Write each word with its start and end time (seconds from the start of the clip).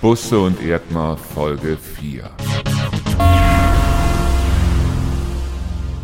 Busse 0.00 0.38
und 0.40 0.62
Erdmar 0.62 1.18
Folge 1.18 1.76
4. 1.76 2.30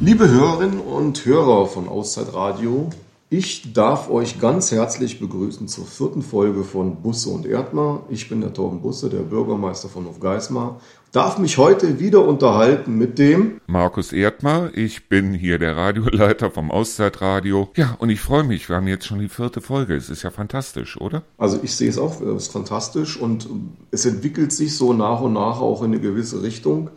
Liebe 0.01 0.29
Hörerinnen 0.29 0.81
und 0.81 1.25
Hörer 1.25 1.65
von 1.65 1.89
Auszeitradio, 1.89 2.91
ich 3.29 3.73
darf 3.73 4.09
euch 4.09 4.39
ganz 4.39 4.71
herzlich 4.71 5.19
begrüßen 5.19 5.67
zur 5.67 5.85
vierten 5.85 6.23
Folge 6.23 6.63
von 6.63 7.03
Busse 7.03 7.31
und 7.31 7.45
Erdmar. 7.45 8.05
Ich 8.09 8.29
bin 8.29 8.41
der 8.41 8.53
Torben 8.53 8.81
Busse, 8.83 9.11
der 9.11 9.23
Bürgermeister 9.23 9.89
von 9.89 10.07
Hofgeismar. 10.07 10.81
Darf 11.11 11.37
mich 11.39 11.59
heute 11.59 11.99
wieder 11.99 12.25
unterhalten 12.25 12.97
mit 12.97 13.19
dem 13.19 13.61
Markus 13.67 14.13
Erdmar. 14.13 14.71
Ich 14.75 15.09
bin 15.09 15.35
hier 15.35 15.59
der 15.59 15.77
Radioleiter 15.77 16.53
vom 16.53 16.71
Auszeitradio. 16.71 17.69
Ja, 17.75 17.97
und 17.99 18.11
ich 18.11 18.21
freue 18.21 18.45
mich. 18.45 18.69
Wir 18.69 18.77
haben 18.77 18.87
jetzt 18.87 19.07
schon 19.07 19.19
die 19.19 19.29
vierte 19.29 19.61
Folge. 19.61 19.97
Es 19.97 20.09
ist 20.09 20.23
ja 20.23 20.31
fantastisch, 20.31 20.97
oder? 21.01 21.25
Also 21.37 21.59
ich 21.65 21.75
sehe 21.75 21.89
es 21.89 21.99
auch, 21.99 22.21
es 22.21 22.45
ist 22.45 22.53
fantastisch 22.53 23.17
und 23.17 23.49
es 23.91 24.07
entwickelt 24.07 24.53
sich 24.53 24.77
so 24.77 24.93
nach 24.93 25.21
und 25.21 25.33
nach 25.33 25.61
auch 25.61 25.83
in 25.83 25.93
eine 25.93 26.01
gewisse 26.01 26.45
Richtung, 26.45 26.91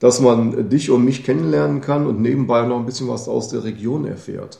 dass 0.00 0.20
man 0.20 0.68
dich 0.70 0.90
und 0.90 1.04
mich 1.04 1.22
kennenlernen 1.22 1.80
kann 1.80 2.08
und 2.08 2.20
nebenbei 2.20 2.66
noch 2.66 2.80
ein 2.80 2.86
bisschen 2.86 3.06
was 3.06 3.28
aus 3.28 3.48
der 3.48 3.62
Region 3.62 4.06
erfährt. 4.06 4.58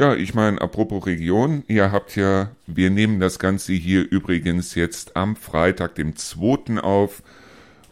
Ja, 0.00 0.14
ich 0.14 0.32
meine, 0.32 0.58
apropos 0.62 1.04
Region, 1.04 1.62
ihr 1.68 1.92
habt 1.92 2.16
ja, 2.16 2.52
wir 2.66 2.88
nehmen 2.88 3.20
das 3.20 3.38
Ganze 3.38 3.74
hier 3.74 4.10
übrigens 4.10 4.74
jetzt 4.74 5.14
am 5.14 5.36
Freitag, 5.36 5.96
dem 5.96 6.16
2. 6.16 6.80
auf 6.80 7.22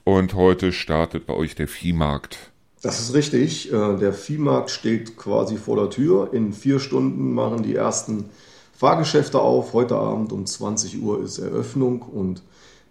und 0.04 0.32
heute 0.32 0.72
startet 0.72 1.26
bei 1.26 1.34
euch 1.34 1.54
der 1.54 1.68
Viehmarkt. 1.68 2.50
Das 2.80 2.98
ist 2.98 3.12
richtig. 3.12 3.70
Äh, 3.70 3.98
der 3.98 4.14
Viehmarkt 4.14 4.70
steht 4.70 5.18
quasi 5.18 5.58
vor 5.58 5.76
der 5.76 5.90
Tür. 5.90 6.30
In 6.32 6.54
vier 6.54 6.80
Stunden 6.80 7.34
machen 7.34 7.62
die 7.62 7.74
ersten 7.74 8.30
Fahrgeschäfte 8.74 9.38
auf. 9.38 9.74
Heute 9.74 9.96
Abend 9.96 10.32
um 10.32 10.46
20 10.46 11.02
Uhr 11.02 11.22
ist 11.22 11.36
Eröffnung 11.36 12.00
und 12.00 12.40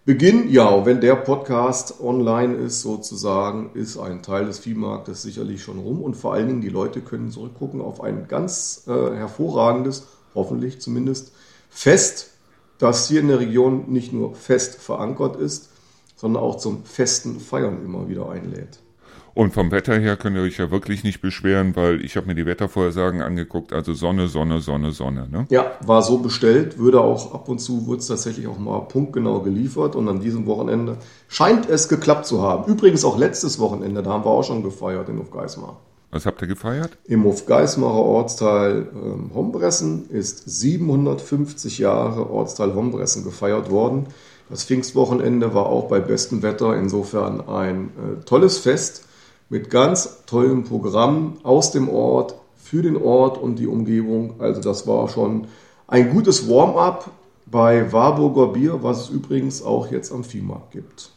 Beginn, 0.04 0.48
ja, 0.48 0.86
wenn 0.86 1.00
der 1.00 1.16
Podcast 1.16 2.00
online 2.00 2.54
ist, 2.54 2.80
sozusagen, 2.80 3.70
ist 3.74 3.98
ein 3.98 4.22
Teil 4.22 4.46
des 4.46 4.58
Viehmarktes 4.58 5.22
sicherlich 5.22 5.62
schon 5.62 5.78
rum 5.78 6.02
und 6.02 6.14
vor 6.14 6.32
allen 6.32 6.48
Dingen 6.48 6.60
die 6.60 6.70
Leute 6.70 7.00
können 7.02 7.30
zurückgucken 7.30 7.80
auf 7.80 8.00
ein 8.00 8.26
ganz 8.26 8.84
äh, 8.86 8.90
hervorragendes, 8.90 10.06
hoffentlich 10.34 10.80
zumindest, 10.80 11.32
Fest, 11.68 12.30
das 12.78 13.08
hier 13.08 13.20
in 13.20 13.28
der 13.28 13.40
Region 13.40 13.90
nicht 13.90 14.12
nur 14.12 14.34
fest 14.34 14.76
verankert 14.76 15.36
ist, 15.36 15.70
sondern 16.16 16.42
auch 16.42 16.56
zum 16.56 16.84
festen 16.84 17.38
Feiern 17.38 17.84
immer 17.84 18.08
wieder 18.08 18.30
einlädt. 18.30 18.80
Und 19.38 19.52
vom 19.54 19.70
Wetter 19.70 19.96
her 19.96 20.16
könnt 20.16 20.34
ihr 20.34 20.42
euch 20.42 20.58
ja 20.58 20.72
wirklich 20.72 21.04
nicht 21.04 21.20
beschweren, 21.20 21.76
weil 21.76 22.04
ich 22.04 22.16
habe 22.16 22.26
mir 22.26 22.34
die 22.34 22.44
Wettervorhersagen 22.44 23.22
angeguckt, 23.22 23.72
also 23.72 23.94
Sonne, 23.94 24.26
Sonne, 24.26 24.60
Sonne, 24.60 24.90
Sonne. 24.90 25.28
Ne? 25.30 25.46
Ja, 25.48 25.76
war 25.86 26.02
so 26.02 26.18
bestellt, 26.18 26.76
würde 26.80 27.00
auch 27.00 27.32
ab 27.32 27.48
und 27.48 27.60
zu, 27.60 27.86
wurde 27.86 28.00
es 28.00 28.08
tatsächlich 28.08 28.48
auch 28.48 28.58
mal 28.58 28.80
punktgenau 28.80 29.38
geliefert 29.38 29.94
und 29.94 30.08
an 30.08 30.18
diesem 30.18 30.46
Wochenende 30.46 30.96
scheint 31.28 31.70
es 31.70 31.88
geklappt 31.88 32.26
zu 32.26 32.42
haben. 32.42 32.68
Übrigens 32.68 33.04
auch 33.04 33.16
letztes 33.16 33.60
Wochenende, 33.60 34.02
da 34.02 34.10
haben 34.10 34.24
wir 34.24 34.30
auch 34.30 34.42
schon 34.42 34.64
gefeiert 34.64 35.08
in 35.08 35.20
Hofgeismar. 35.20 35.76
Was 36.10 36.26
habt 36.26 36.42
ihr 36.42 36.48
gefeiert? 36.48 36.98
Im 37.04 37.22
Hofgeismarer 37.22 37.94
Ortsteil 37.94 38.88
ähm, 38.92 39.30
Hombressen 39.32 40.10
ist 40.10 40.50
750 40.50 41.78
Jahre 41.78 42.28
Ortsteil 42.28 42.74
Hombressen 42.74 43.22
gefeiert 43.22 43.70
worden. 43.70 44.08
Das 44.50 44.64
Pfingstwochenende 44.64 45.54
war 45.54 45.66
auch 45.66 45.86
bei 45.86 46.00
bestem 46.00 46.42
Wetter 46.42 46.76
insofern 46.76 47.46
ein 47.48 47.90
äh, 47.90 48.24
tolles 48.24 48.58
Fest 48.58 49.04
mit 49.48 49.70
ganz 49.70 50.24
tollem 50.26 50.64
Programm 50.64 51.38
aus 51.42 51.70
dem 51.70 51.88
Ort, 51.88 52.34
für 52.56 52.82
den 52.82 52.96
Ort 52.96 53.38
und 53.38 53.56
die 53.58 53.66
Umgebung. 53.66 54.34
Also 54.40 54.60
das 54.60 54.86
war 54.86 55.08
schon 55.08 55.46
ein 55.86 56.10
gutes 56.10 56.48
Warm-up 56.48 57.10
bei 57.46 57.92
Warburger 57.92 58.48
Bier, 58.48 58.82
was 58.82 59.04
es 59.04 59.08
übrigens 59.08 59.62
auch 59.62 59.90
jetzt 59.90 60.12
am 60.12 60.22
Viehmarkt 60.22 60.72
gibt. 60.72 61.10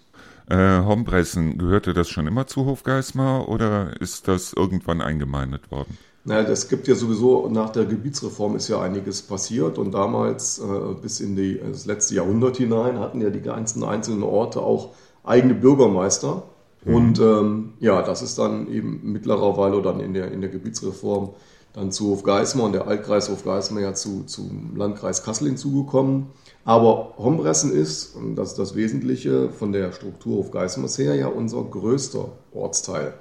Äh, 0.49 0.83
Hombressen, 0.83 1.57
gehörte 1.57 1.93
das 1.93 2.09
schon 2.09 2.27
immer 2.27 2.47
zu 2.47 2.65
Hofgeismar 2.65 3.49
oder 3.49 3.99
ist 3.99 4.27
das 4.27 4.53
irgendwann 4.53 5.01
eingemeindet 5.01 5.71
worden? 5.71 5.97
Naja, 6.23 6.43
das 6.43 6.69
gibt 6.69 6.87
ja 6.87 6.95
sowieso, 6.95 7.49
nach 7.49 7.71
der 7.71 7.85
Gebietsreform 7.85 8.55
ist 8.55 8.67
ja 8.67 8.79
einiges 8.79 9.23
passiert 9.23 9.77
und 9.77 9.91
damals 9.91 10.59
äh, 10.59 10.93
bis 11.01 11.19
in 11.19 11.35
die, 11.35 11.59
das 11.59 11.85
letzte 11.85 12.15
Jahrhundert 12.15 12.57
hinein 12.57 12.99
hatten 12.99 13.21
ja 13.21 13.29
die 13.29 13.41
ganzen 13.41 13.83
einzelnen 13.83 14.23
Orte 14.23 14.61
auch 14.61 14.89
eigene 15.23 15.55
Bürgermeister. 15.55 16.43
Mhm. 16.83 16.95
Und 16.95 17.19
ähm, 17.19 17.73
ja, 17.79 18.01
das 18.01 18.21
ist 18.21 18.37
dann 18.37 18.67
eben 18.71 19.01
mittlerweile 19.03 19.81
dann 19.81 19.99
in 19.99 20.13
der, 20.13 20.31
in 20.31 20.41
der 20.41 20.49
Gebietsreform 20.49 21.29
dann 21.73 21.91
zu 21.91 22.09
Hofgeismar 22.09 22.65
und 22.65 22.73
der 22.73 22.87
Altkreis 22.87 23.29
Hofgeismar 23.29 23.81
ja 23.81 23.93
zu, 23.93 24.23
zum 24.25 24.75
Landkreis 24.75 25.23
Kassel 25.23 25.47
hinzugekommen. 25.47 26.27
Aber 26.65 27.13
Hombressen 27.17 27.71
ist, 27.71 28.15
und 28.15 28.35
das 28.35 28.49
ist 28.49 28.59
das 28.59 28.75
Wesentliche, 28.75 29.49
von 29.49 29.71
der 29.71 29.93
Struktur 29.93 30.39
Hofgeismars 30.39 30.97
her 30.97 31.15
ja 31.15 31.27
unser 31.27 31.63
größter 31.63 32.29
Ortsteil. 32.53 33.13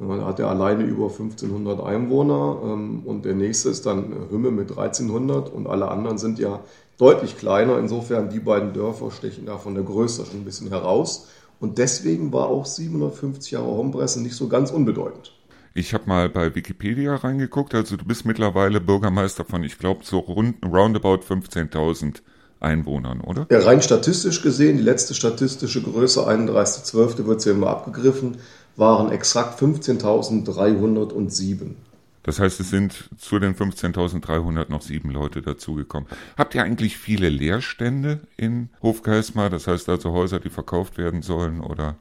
Man 0.00 0.24
hat 0.24 0.38
ja 0.38 0.48
alleine 0.48 0.84
über 0.84 1.06
1500 1.06 1.80
Einwohner 1.80 2.60
ähm, 2.62 3.02
und 3.04 3.24
der 3.24 3.34
nächste 3.34 3.68
ist 3.68 3.84
dann 3.84 4.14
Hümme 4.30 4.52
mit 4.52 4.70
1300 4.70 5.52
und 5.52 5.66
alle 5.66 5.88
anderen 5.90 6.18
sind 6.18 6.38
ja 6.38 6.60
deutlich 6.98 7.36
kleiner. 7.36 7.78
Insofern 7.78 8.30
die 8.30 8.38
beiden 8.38 8.72
Dörfer 8.72 9.10
stechen 9.10 9.46
da 9.46 9.58
von 9.58 9.74
der 9.74 9.82
Größe 9.82 10.24
schon 10.24 10.40
ein 10.40 10.44
bisschen 10.44 10.68
heraus. 10.68 11.26
Und 11.60 11.78
deswegen 11.78 12.32
war 12.32 12.48
auch 12.48 12.66
750 12.66 13.52
Jahre 13.52 13.66
Hompresse 13.66 14.22
nicht 14.22 14.36
so 14.36 14.48
ganz 14.48 14.70
unbedeutend. 14.70 15.32
Ich 15.74 15.94
habe 15.94 16.04
mal 16.06 16.28
bei 16.28 16.54
Wikipedia 16.54 17.14
reingeguckt. 17.14 17.74
Also 17.74 17.96
du 17.96 18.04
bist 18.04 18.24
mittlerweile 18.24 18.80
Bürgermeister 18.80 19.44
von, 19.44 19.64
ich 19.64 19.78
glaube, 19.78 20.04
so 20.04 20.18
rund, 20.18 20.56
roundabout 20.64 21.20
15.000 21.20 22.22
Einwohnern, 22.60 23.20
oder? 23.20 23.46
Ja, 23.50 23.60
rein 23.60 23.82
statistisch 23.82 24.42
gesehen, 24.42 24.78
die 24.78 24.82
letzte 24.82 25.14
statistische 25.14 25.82
Größe, 25.82 26.28
31.12. 26.28 27.26
wird 27.26 27.40
sie 27.40 27.50
immer 27.50 27.68
abgegriffen, 27.68 28.38
waren 28.76 29.12
exakt 29.12 29.60
15.307. 29.60 31.74
Das 32.22 32.40
heißt, 32.40 32.60
es 32.60 32.70
sind 32.70 33.08
zu 33.18 33.38
den 33.38 33.54
15.300 33.54 34.70
noch 34.70 34.82
sieben 34.82 35.10
Leute 35.10 35.42
dazugekommen. 35.42 36.08
Habt 36.36 36.54
ihr 36.54 36.62
eigentlich 36.62 36.98
viele 36.98 37.28
Leerstände 37.28 38.20
in 38.36 38.68
Hofgeismar? 38.82 39.50
Das 39.50 39.66
heißt 39.66 39.88
also 39.88 40.12
Häuser, 40.12 40.40
die 40.40 40.50
verkauft 40.50 40.98
werden 40.98 41.22
sollen 41.22 41.60
oder? 41.60 41.96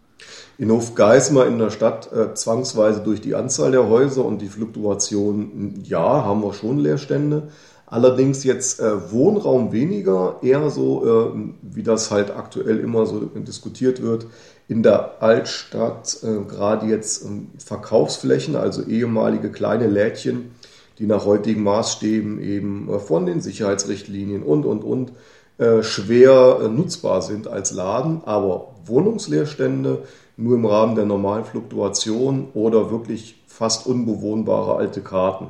In 0.57 0.71
Hofgeismar 0.71 1.47
in 1.47 1.59
der 1.59 1.69
Stadt 1.69 2.11
äh, 2.11 2.33
zwangsweise 2.33 3.01
durch 3.01 3.21
die 3.21 3.35
Anzahl 3.35 3.71
der 3.71 3.87
Häuser 3.87 4.25
und 4.25 4.41
die 4.41 4.49
Fluktuation, 4.49 5.81
ja, 5.83 6.25
haben 6.25 6.41
wir 6.41 6.53
schon 6.53 6.79
Leerstände. 6.79 7.49
Allerdings 7.85 8.43
jetzt 8.43 8.81
äh, 8.81 9.11
Wohnraum 9.11 9.71
weniger, 9.71 10.39
eher 10.41 10.69
so, 10.69 11.05
äh, 11.05 11.53
wie 11.61 11.83
das 11.83 12.11
halt 12.11 12.31
aktuell 12.31 12.79
immer 12.79 13.05
so 13.05 13.19
diskutiert 13.19 14.01
wird, 14.01 14.25
in 14.67 14.83
der 14.83 15.21
Altstadt 15.21 16.17
äh, 16.23 16.43
gerade 16.47 16.87
jetzt 16.87 17.23
ähm, 17.23 17.49
Verkaufsflächen, 17.57 18.55
also 18.55 18.83
ehemalige 18.83 19.49
kleine 19.49 19.87
Lädchen, 19.87 20.51
die 20.99 21.05
nach 21.05 21.25
heutigen 21.25 21.63
Maßstäben 21.63 22.41
eben 22.41 22.89
äh, 22.89 22.99
von 22.99 23.25
den 23.25 23.41
Sicherheitsrichtlinien 23.41 24.43
und, 24.43 24.65
und, 24.65 24.83
und 24.83 25.13
äh, 25.57 25.83
schwer 25.83 26.59
äh, 26.63 26.67
nutzbar 26.67 27.21
sind 27.21 27.47
als 27.47 27.71
Laden, 27.71 28.21
aber 28.25 28.75
Wohnungsleerstände 28.85 30.03
nur 30.35 30.55
im 30.55 30.65
Rahmen 30.65 30.95
der 30.95 31.05
normalen 31.05 31.45
Fluktuation 31.45 32.49
oder 32.53 32.91
wirklich 32.91 33.41
fast 33.47 33.87
unbewohnbare 33.87 34.75
alte 34.75 35.01
Karten. 35.01 35.47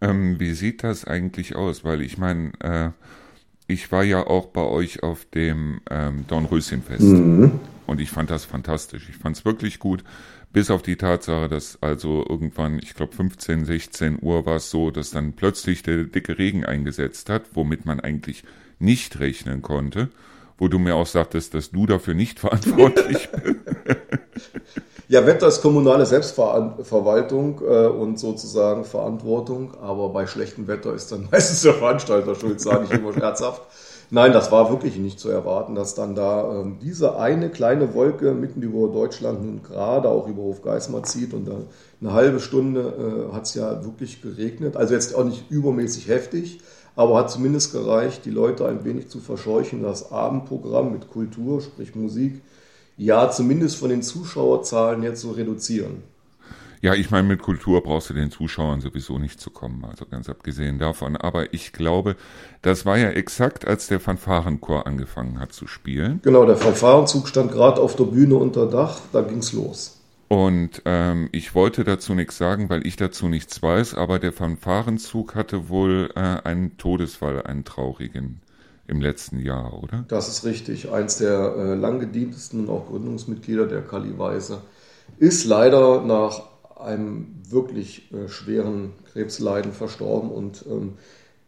Ähm, 0.00 0.38
wie 0.38 0.54
sieht 0.54 0.82
das 0.82 1.04
eigentlich 1.04 1.56
aus? 1.56 1.84
Weil 1.84 2.00
ich 2.00 2.16
meine, 2.16 2.52
äh, 2.60 2.90
ich 3.66 3.90
war 3.92 4.02
ja 4.02 4.26
auch 4.26 4.46
bei 4.46 4.62
euch 4.62 5.02
auf 5.02 5.24
dem 5.26 5.80
ähm, 5.90 6.24
Dornröschenfest. 6.28 7.02
Mhm. 7.02 7.52
Und 7.86 8.00
ich 8.00 8.10
fand 8.10 8.30
das 8.30 8.44
fantastisch. 8.44 9.08
Ich 9.08 9.16
fand 9.16 9.36
es 9.36 9.44
wirklich 9.44 9.78
gut. 9.78 10.04
Bis 10.52 10.70
auf 10.70 10.82
die 10.82 10.96
Tatsache, 10.96 11.48
dass 11.48 11.78
also 11.80 12.24
irgendwann, 12.28 12.78
ich 12.78 12.94
glaube 12.94 13.14
15, 13.14 13.64
16 13.64 14.18
Uhr 14.22 14.46
war 14.46 14.56
es 14.56 14.70
so, 14.70 14.90
dass 14.90 15.10
dann 15.10 15.32
plötzlich 15.32 15.82
der 15.82 16.04
dicke 16.04 16.38
Regen 16.38 16.64
eingesetzt 16.64 17.28
hat, 17.28 17.42
womit 17.54 17.86
man 17.86 18.00
eigentlich 18.00 18.44
nicht 18.78 19.18
rechnen 19.20 19.62
konnte. 19.62 20.10
Wo 20.56 20.68
du 20.68 20.78
mir 20.78 20.94
auch 20.94 21.06
sagtest, 21.06 21.54
dass 21.54 21.72
du 21.72 21.86
dafür 21.86 22.14
nicht 22.14 22.38
verantwortlich 22.40 23.28
bist. 23.30 23.56
Ja, 25.08 25.26
Wetter 25.26 25.48
ist 25.48 25.60
kommunale 25.60 26.06
Selbstverwaltung 26.06 27.60
äh, 27.60 27.86
und 27.86 28.18
sozusagen 28.18 28.84
Verantwortung, 28.84 29.74
aber 29.80 30.08
bei 30.08 30.26
schlechtem 30.26 30.66
Wetter 30.66 30.94
ist 30.94 31.12
dann 31.12 31.28
meistens 31.32 31.62
der 31.62 31.74
Veranstalter 31.74 32.34
schuld, 32.34 32.60
sage 32.60 32.86
ich 32.86 32.90
immer 32.92 33.12
scherzhaft. 33.12 33.62
Nein, 34.10 34.32
das 34.32 34.52
war 34.52 34.70
wirklich 34.70 34.96
nicht 34.96 35.18
zu 35.18 35.30
erwarten, 35.30 35.74
dass 35.74 35.94
dann 35.94 36.14
da 36.14 36.60
ähm, 36.60 36.78
diese 36.82 37.18
eine 37.18 37.48
kleine 37.50 37.94
Wolke 37.94 38.32
mitten 38.32 38.62
über 38.62 38.88
Deutschland 38.88 39.44
nun 39.44 39.62
gerade 39.62 40.08
auch 40.08 40.28
über 40.28 40.42
Hofgeismar 40.42 41.02
zieht 41.04 41.32
und 41.32 41.46
dann 41.48 41.66
eine 42.00 42.12
halbe 42.12 42.40
Stunde 42.40 43.28
äh, 43.30 43.34
hat 43.34 43.44
es 43.46 43.54
ja 43.54 43.84
wirklich 43.84 44.20
geregnet. 44.22 44.76
Also 44.76 44.94
jetzt 44.94 45.14
auch 45.14 45.24
nicht 45.24 45.50
übermäßig 45.50 46.08
heftig, 46.08 46.60
aber 46.96 47.16
hat 47.16 47.30
zumindest 47.30 47.72
gereicht, 47.72 48.24
die 48.24 48.30
Leute 48.30 48.66
ein 48.66 48.84
wenig 48.84 49.08
zu 49.08 49.20
verscheuchen, 49.20 49.82
das 49.82 50.12
Abendprogramm 50.12 50.92
mit 50.92 51.10
Kultur, 51.10 51.60
sprich 51.60 51.94
Musik, 51.94 52.42
ja 52.96 53.30
zumindest 53.30 53.76
von 53.76 53.88
den 53.88 54.02
Zuschauerzahlen 54.02 55.02
jetzt 55.02 55.22
zu 55.22 55.32
reduzieren. 55.32 56.02
Ja, 56.84 56.92
ich 56.92 57.10
meine, 57.10 57.26
mit 57.26 57.40
Kultur 57.40 57.82
brauchst 57.82 58.10
du 58.10 58.12
den 58.12 58.30
Zuschauern 58.30 58.82
sowieso 58.82 59.18
nicht 59.18 59.40
zu 59.40 59.48
kommen, 59.48 59.86
also 59.86 60.04
ganz 60.04 60.28
abgesehen 60.28 60.78
davon. 60.78 61.16
Aber 61.16 61.54
ich 61.54 61.72
glaube, 61.72 62.14
das 62.60 62.84
war 62.84 62.98
ja 62.98 63.08
exakt, 63.08 63.66
als 63.66 63.86
der 63.86 64.00
Fanfarenchor 64.00 64.86
angefangen 64.86 65.40
hat 65.40 65.54
zu 65.54 65.66
spielen. 65.66 66.20
Genau, 66.22 66.44
der 66.44 66.58
Fanfarenzug 66.58 67.26
stand 67.26 67.52
gerade 67.52 67.80
auf 67.80 67.96
der 67.96 68.04
Bühne 68.04 68.34
unter 68.34 68.66
Dach, 68.66 69.00
da 69.14 69.22
ging's 69.22 69.54
los. 69.54 70.02
Und 70.28 70.82
ähm, 70.84 71.30
ich 71.32 71.54
wollte 71.54 71.84
dazu 71.84 72.14
nichts 72.14 72.36
sagen, 72.36 72.68
weil 72.68 72.86
ich 72.86 72.96
dazu 72.96 73.28
nichts 73.28 73.62
weiß, 73.62 73.94
aber 73.94 74.18
der 74.18 74.34
Fanfarenzug 74.34 75.34
hatte 75.34 75.70
wohl 75.70 76.10
äh, 76.14 76.20
einen 76.20 76.76
Todesfall, 76.76 77.44
einen 77.44 77.64
traurigen 77.64 78.42
im 78.86 79.00
letzten 79.00 79.38
Jahr, 79.38 79.82
oder? 79.82 80.04
Das 80.08 80.28
ist 80.28 80.44
richtig. 80.44 80.92
Eins 80.92 81.16
der 81.16 81.54
äh, 81.56 81.74
langgedientesten 81.76 82.60
und 82.60 82.68
auch 82.68 82.88
Gründungsmitglieder 82.88 83.64
der 83.66 83.80
Kali 83.80 84.18
Weise 84.18 84.60
ist 85.18 85.46
leider 85.46 86.02
nach 86.02 86.53
einem 86.76 87.34
wirklich 87.48 88.12
äh, 88.12 88.28
schweren 88.28 88.92
Krebsleiden 89.12 89.72
verstorben 89.72 90.30
und 90.30 90.64
ähm, 90.68 90.94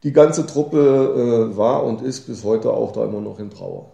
die 0.03 0.13
ganze 0.13 0.47
Truppe 0.47 1.51
äh, 1.53 1.57
war 1.57 1.85
und 1.85 2.03
ist 2.03 2.27
bis 2.27 2.45
heute 2.45 2.73
auch 2.73 2.93
da 2.93 3.05
immer 3.05 3.21
noch 3.21 3.39
in 3.39 3.51
Trauer. 3.51 3.91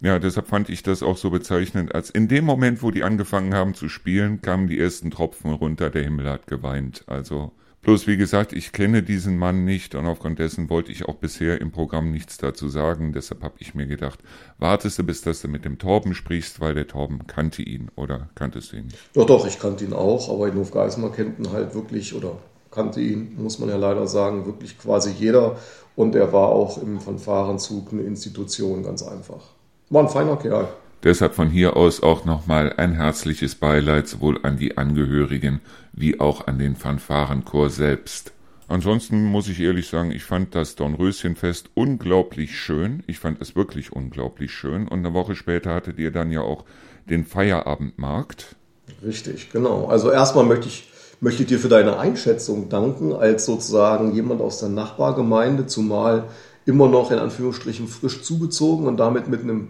Ja, 0.00 0.18
deshalb 0.18 0.48
fand 0.48 0.68
ich 0.68 0.82
das 0.82 1.02
auch 1.02 1.16
so 1.16 1.30
bezeichnend, 1.30 1.94
als 1.94 2.10
in 2.10 2.28
dem 2.28 2.44
Moment, 2.44 2.82
wo 2.82 2.90
die 2.90 3.04
angefangen 3.04 3.54
haben 3.54 3.74
zu 3.74 3.88
spielen, 3.88 4.42
kamen 4.42 4.68
die 4.68 4.78
ersten 4.78 5.10
Tropfen 5.10 5.52
runter, 5.52 5.90
der 5.90 6.02
Himmel 6.02 6.28
hat 6.28 6.46
geweint. 6.46 7.04
Also 7.06 7.52
Bloß 7.84 8.06
wie 8.06 8.16
gesagt, 8.16 8.54
ich 8.54 8.72
kenne 8.72 9.02
diesen 9.02 9.36
Mann 9.36 9.66
nicht 9.66 9.94
und 9.94 10.06
aufgrund 10.06 10.38
dessen 10.38 10.70
wollte 10.70 10.90
ich 10.90 11.06
auch 11.06 11.16
bisher 11.16 11.60
im 11.60 11.70
Programm 11.70 12.10
nichts 12.10 12.38
dazu 12.38 12.68
sagen. 12.68 13.12
Deshalb 13.12 13.42
habe 13.42 13.56
ich 13.58 13.74
mir 13.74 13.86
gedacht, 13.86 14.20
wartest 14.58 14.98
du, 14.98 15.04
bis 15.04 15.20
dass 15.20 15.42
du 15.42 15.48
mit 15.48 15.66
dem 15.66 15.78
Torben 15.78 16.14
sprichst, 16.14 16.60
weil 16.60 16.74
der 16.74 16.86
Torben 16.86 17.26
kannte 17.26 17.60
ihn 17.60 17.90
oder 17.94 18.30
kanntest 18.34 18.72
du 18.72 18.76
ihn 18.78 18.86
nicht? 18.86 18.98
Doch, 19.12 19.26
doch, 19.26 19.46
ich 19.46 19.58
kannte 19.58 19.84
ihn 19.84 19.92
auch, 19.92 20.30
aber 20.30 20.48
in 20.48 20.54
Hofgeismar 20.54 21.12
kennt 21.12 21.38
ihn 21.38 21.52
halt 21.52 21.74
wirklich 21.74 22.14
oder 22.14 22.38
kannte 22.70 23.02
ihn, 23.02 23.36
muss 23.36 23.58
man 23.58 23.68
ja 23.68 23.76
leider 23.76 24.06
sagen, 24.06 24.46
wirklich 24.46 24.78
quasi 24.78 25.10
jeder. 25.10 25.56
Und 25.94 26.14
er 26.14 26.32
war 26.32 26.48
auch 26.48 26.82
im 26.82 27.00
Fanfarenzug 27.00 27.92
eine 27.92 28.02
Institution, 28.02 28.82
ganz 28.82 29.02
einfach. 29.02 29.42
War 29.90 30.02
ein 30.02 30.08
feiner 30.08 30.36
Kerl. 30.36 30.68
Deshalb 31.04 31.34
von 31.34 31.50
hier 31.50 31.76
aus 31.76 32.02
auch 32.02 32.24
nochmal 32.24 32.72
ein 32.78 32.94
herzliches 32.94 33.54
Beileid 33.56 34.08
sowohl 34.08 34.40
an 34.42 34.56
die 34.56 34.78
Angehörigen 34.78 35.60
wie 35.92 36.18
auch 36.18 36.46
an 36.46 36.58
den 36.58 36.76
Fanfarenchor 36.76 37.68
selbst. 37.68 38.32
Ansonsten 38.68 39.24
muss 39.24 39.48
ich 39.48 39.60
ehrlich 39.60 39.88
sagen, 39.88 40.10
ich 40.10 40.24
fand 40.24 40.54
das 40.54 40.76
Dornröschenfest 40.76 41.68
unglaublich 41.74 42.58
schön. 42.58 43.02
Ich 43.06 43.18
fand 43.18 43.42
es 43.42 43.54
wirklich 43.54 43.92
unglaublich 43.92 44.52
schön. 44.52 44.88
Und 44.88 45.00
eine 45.00 45.12
Woche 45.12 45.36
später 45.36 45.74
hattet 45.74 45.98
ihr 45.98 46.10
dann 46.10 46.32
ja 46.32 46.40
auch 46.40 46.64
den 47.10 47.26
Feierabendmarkt. 47.26 48.56
Richtig, 49.04 49.50
genau. 49.50 49.86
Also 49.88 50.10
erstmal 50.10 50.46
möchte 50.46 50.68
ich 50.68 50.88
möchte 51.20 51.44
dir 51.44 51.58
für 51.58 51.68
deine 51.68 51.98
Einschätzung 51.98 52.68
danken, 52.68 53.12
als 53.12 53.44
sozusagen 53.46 54.14
jemand 54.14 54.40
aus 54.40 54.60
der 54.60 54.68
Nachbargemeinde, 54.70 55.66
zumal 55.66 56.24
immer 56.66 56.88
noch 56.88 57.10
in 57.10 57.18
Anführungsstrichen 57.18 57.88
frisch 57.88 58.22
zugezogen 58.22 58.86
und 58.86 58.96
damit 58.96 59.28
mit 59.28 59.42
einem 59.42 59.68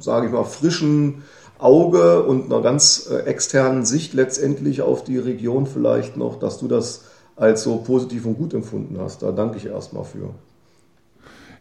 sage 0.00 0.26
ich 0.26 0.32
mal, 0.32 0.44
frischen 0.44 1.22
Auge 1.58 2.22
und 2.22 2.52
einer 2.52 2.62
ganz 2.62 3.08
äh, 3.10 3.20
externen 3.20 3.84
Sicht 3.84 4.14
letztendlich 4.14 4.82
auf 4.82 5.04
die 5.04 5.18
Region 5.18 5.66
vielleicht 5.66 6.16
noch, 6.16 6.38
dass 6.38 6.58
du 6.58 6.68
das 6.68 7.04
als 7.36 7.62
so 7.62 7.78
positiv 7.78 8.26
und 8.26 8.36
gut 8.36 8.54
empfunden 8.54 8.98
hast. 9.00 9.22
Da 9.22 9.32
danke 9.32 9.56
ich 9.58 9.66
erstmal 9.66 10.04
für. 10.04 10.34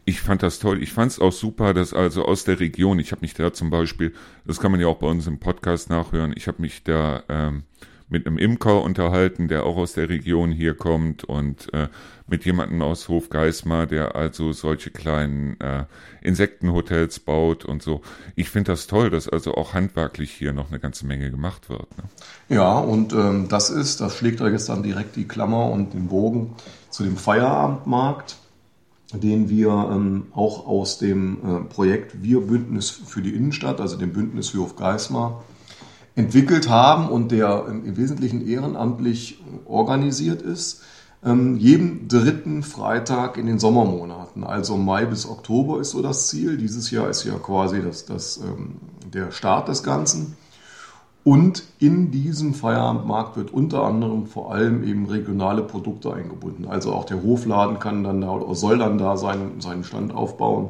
Ich 0.06 0.22
fand 0.22 0.42
das 0.42 0.60
toll. 0.60 0.81
Ich 0.81 0.94
fand 0.94 1.12
es 1.12 1.19
auch 1.19 1.34
super, 1.34 1.74
dass 1.74 1.94
also 1.94 2.24
aus 2.24 2.45
der 2.45 2.60
Region, 2.60 2.98
ich 3.00 3.12
habe 3.12 3.22
mich 3.22 3.34
da 3.34 3.51
zum 3.51 3.69
Beispiel, 3.69 4.13
das 4.45 4.60
kann 4.60 4.72
man 4.72 4.80
ja 4.80 4.88
auch 4.88 5.00
bei 5.00 5.07
uns 5.07 5.28
im 5.28 5.40
Podcast 5.40 5.90
nachhören, 5.90 6.33
ich 6.36 6.48
habe 6.48 6.62
mich 6.62 6.83
da 6.83 7.24
ähm, 7.28 7.63
mit 8.09 8.25
einem 8.25 8.38
Imker 8.38 8.81
unterhalten, 8.81 9.48
der 9.48 9.65
auch 9.65 9.77
aus 9.77 9.94
der 9.94 10.09
Region 10.09 10.51
hier 10.51 10.75
kommt 10.75 11.24
und 11.24 11.74
äh, 11.74 11.88
mit 12.27 12.45
jemandem 12.45 12.81
aus 12.81 13.09
Hofgeismar, 13.09 13.86
der 13.86 14.15
also 14.15 14.51
solche 14.54 14.92
kleinen 14.92 15.59
äh, 15.59 15.86
Insektenhotels 16.21 17.19
baut 17.19 17.65
und 17.65 17.81
so. 17.81 18.01
Ich 18.36 18.50
finde 18.50 18.71
das 18.71 18.88
toll, 18.88 19.09
dass 19.09 19.27
also 19.27 19.56
auch 19.56 19.74
handwerklich 19.74 20.31
hier 20.31 20.54
noch 20.54 20.69
eine 20.69 20.80
ganze 20.80 21.06
Menge 21.06 21.31
gemacht 21.31 21.69
wird. 21.69 21.88
Ne? 21.98 22.04
Ja, 22.56 22.77
und 22.77 23.13
ähm, 23.13 23.48
das 23.50 23.69
ist, 23.69 24.01
das 24.01 24.15
schlägt 24.15 24.42
euch 24.42 24.54
jetzt 24.54 24.69
dann 24.69 24.83
direkt 24.83 25.15
die 25.15 25.27
Klammer 25.27 25.69
und 25.69 25.94
den 25.94 26.07
Bogen 26.07 26.56
zu 26.89 27.04
dem 27.04 27.18
Feierabendmarkt 27.18 28.38
den 29.13 29.50
wir 29.50 29.69
ähm, 29.69 30.27
auch 30.33 30.68
aus 30.68 30.98
dem 30.98 31.38
äh, 31.38 31.63
Projekt 31.69 32.24
Wir 32.24 32.42
Bündnis 32.42 32.89
für 32.89 33.21
die 33.21 33.33
Innenstadt, 33.33 33.80
also 33.80 33.95
dem 33.95 34.12
Bündnis 34.12 34.50
für 34.50 34.59
Hofgeismar, 34.59 35.44
entwickelt 36.18 36.68
haben 36.68 37.08
und 37.08 37.31
der 37.31 37.66
im 37.68 37.96
Wesentlichen 37.96 38.46
ehrenamtlich 38.46 39.40
organisiert 39.66 40.42
ist. 40.42 40.81
Ähm, 41.24 41.58
jeden 41.58 42.08
dritten 42.08 42.64
Freitag 42.64 43.38
in 43.38 43.46
den 43.46 43.60
Sommermonaten, 43.60 44.44
also 44.44 44.78
Mai 44.78 45.06
bis 45.06 45.28
Oktober 45.28 45.80
ist 45.80 45.92
so 45.92 46.02
das 46.02 46.28
Ziel. 46.28 46.58
Dieses 46.58 46.92
Jahr 46.92 47.10
ist 47.10 47.24
ja 47.24 47.36
quasi 47.36 47.81
das, 47.81 48.06
das, 48.06 48.38
ähm, 48.38 48.78
der 49.14 49.31
Start 49.31 49.68
des 49.68 49.84
Ganzen. 49.84 50.36
Und 51.24 51.64
in 51.80 52.10
diesem 52.10 52.54
Feierabendmarkt 52.54 53.36
wird 53.36 53.52
unter 53.52 53.84
anderem 53.84 54.28
vor 54.28 54.54
allem 54.54 54.84
eben 54.84 55.08
regionale 55.08 55.62
Produkte 55.62 56.14
eingebunden. 56.14 56.66
Also 56.66 56.94
auch 56.94 57.06
der 57.06 57.22
Hofladen 57.22 57.80
kann 57.80 58.04
dann 58.04 58.22
da 58.22 58.31
oder 58.31 58.56
soll 58.56 58.78
dann 58.78 58.98
da 58.98 59.18
seinen, 59.18 59.62
seinen 59.62 59.84
Stand 59.84 60.16
aufbauen. 60.16 60.69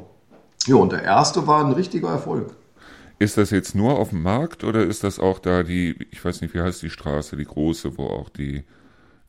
Ja, 0.65 0.75
und 0.75 0.91
der 0.91 1.03
erste 1.03 1.47
war 1.47 1.63
ein 1.63 1.73
richtiger 1.73 2.09
Erfolg. 2.09 2.55
Ist 3.19 3.37
das 3.37 3.49
jetzt 3.49 3.73
nur 3.73 3.97
auf 3.97 4.09
dem 4.09 4.21
Markt 4.21 4.63
oder 4.63 4.85
ist 4.85 5.03
das 5.03 5.19
auch 5.19 5.39
da 5.39 5.63
die, 5.63 5.95
ich 6.11 6.23
weiß 6.23 6.41
nicht, 6.41 6.53
wie 6.53 6.61
heißt 6.61 6.81
die 6.83 6.89
Straße, 6.89 7.35
die 7.35 7.45
große, 7.45 7.97
wo 7.97 8.05
auch 8.05 8.29
die 8.29 8.63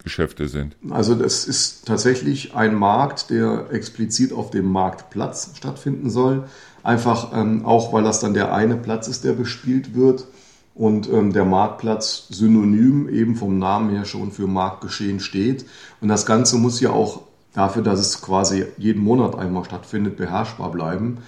Geschäfte 0.02 0.48
sind? 0.48 0.76
Also 0.90 1.14
das 1.14 1.44
ist 1.44 1.86
tatsächlich 1.86 2.54
ein 2.54 2.74
Markt, 2.74 3.30
der 3.30 3.68
explizit 3.72 4.32
auf 4.32 4.50
dem 4.50 4.70
Marktplatz 4.70 5.52
stattfinden 5.54 6.10
soll. 6.10 6.44
Einfach 6.82 7.32
ähm, 7.34 7.64
auch, 7.64 7.92
weil 7.92 8.04
das 8.04 8.20
dann 8.20 8.34
der 8.34 8.52
eine 8.52 8.76
Platz 8.76 9.08
ist, 9.08 9.24
der 9.24 9.32
bespielt 9.32 9.94
wird 9.94 10.26
und 10.74 11.08
ähm, 11.08 11.32
der 11.32 11.44
Marktplatz 11.44 12.28
synonym 12.28 13.08
eben 13.08 13.36
vom 13.36 13.58
Namen 13.58 13.90
her 13.90 14.04
schon 14.04 14.30
für 14.30 14.46
Marktgeschehen 14.46 15.18
steht. 15.18 15.66
Und 16.00 16.08
das 16.08 16.24
Ganze 16.24 16.56
muss 16.56 16.80
ja 16.80 16.90
auch 16.90 17.22
dafür, 17.52 17.82
dass 17.82 17.98
es 17.98 18.22
quasi 18.22 18.66
jeden 18.76 19.02
Monat 19.02 19.36
einmal 19.36 19.64
stattfindet, 19.64 20.16
beherrschbar 20.16 20.70
bleiben. 20.70 21.18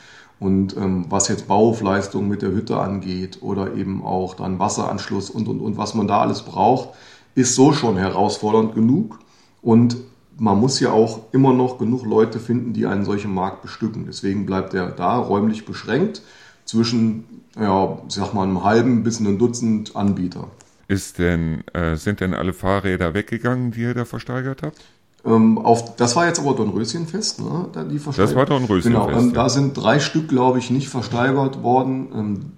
Und 0.40 0.74
ähm, 0.76 1.04
was 1.10 1.28
jetzt 1.28 1.46
Bauleistungen 1.46 2.28
mit 2.28 2.40
der 2.40 2.50
Hütte 2.50 2.78
angeht 2.78 3.38
oder 3.42 3.74
eben 3.74 4.02
auch 4.02 4.34
dann 4.34 4.58
Wasseranschluss 4.58 5.28
und, 5.28 5.46
und, 5.46 5.60
und 5.60 5.76
was 5.76 5.94
man 5.94 6.08
da 6.08 6.22
alles 6.22 6.42
braucht, 6.42 6.88
ist 7.34 7.54
so 7.54 7.72
schon 7.72 7.98
herausfordernd 7.98 8.74
genug. 8.74 9.18
Und 9.60 9.98
man 10.38 10.58
muss 10.58 10.80
ja 10.80 10.90
auch 10.90 11.20
immer 11.32 11.52
noch 11.52 11.76
genug 11.76 12.06
Leute 12.06 12.40
finden, 12.40 12.72
die 12.72 12.86
einen 12.86 13.04
solchen 13.04 13.34
Markt 13.34 13.60
bestücken. 13.60 14.06
Deswegen 14.06 14.46
bleibt 14.46 14.72
er 14.72 14.86
da 14.88 15.18
räumlich 15.18 15.66
beschränkt 15.66 16.22
zwischen, 16.64 17.24
ja, 17.58 17.98
ich 18.08 18.14
sag 18.14 18.32
mal, 18.32 18.44
einem 18.44 18.64
halben 18.64 19.02
bis 19.02 19.20
einem 19.20 19.38
Dutzend 19.38 19.94
Anbieter. 19.94 20.48
Ist 20.88 21.18
denn, 21.18 21.62
äh, 21.74 21.96
sind 21.96 22.20
denn 22.20 22.32
alle 22.32 22.54
Fahrräder 22.54 23.12
weggegangen, 23.12 23.72
die 23.72 23.82
ihr 23.82 23.94
da 23.94 24.06
versteigert 24.06 24.62
habt? 24.62 24.80
Ähm, 25.24 25.58
auf, 25.58 25.96
das 25.96 26.16
war 26.16 26.26
jetzt 26.26 26.40
aber 26.40 26.54
Dornröschenfest, 26.54 27.40
ne? 27.40 27.66
Die 27.90 27.98
das 27.98 28.34
war 28.34 28.46
Dornröschenfest. 28.46 28.84
Genau, 28.84 29.10
ähm, 29.10 29.28
ja. 29.28 29.34
da 29.34 29.48
sind 29.48 29.74
drei 29.74 30.00
Stück, 30.00 30.28
glaube 30.28 30.58
ich, 30.58 30.70
nicht 30.70 30.88
versteigert 30.88 31.62
worden. 31.62 32.08
Ähm, 32.14 32.52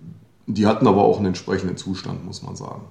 die 0.47 0.67
hatten 0.67 0.87
aber 0.87 1.03
auch 1.03 1.17
einen 1.17 1.27
entsprechenden 1.27 1.77
Zustand, 1.77 2.25
muss 2.25 2.43
man 2.43 2.57
sagen. 2.57 2.83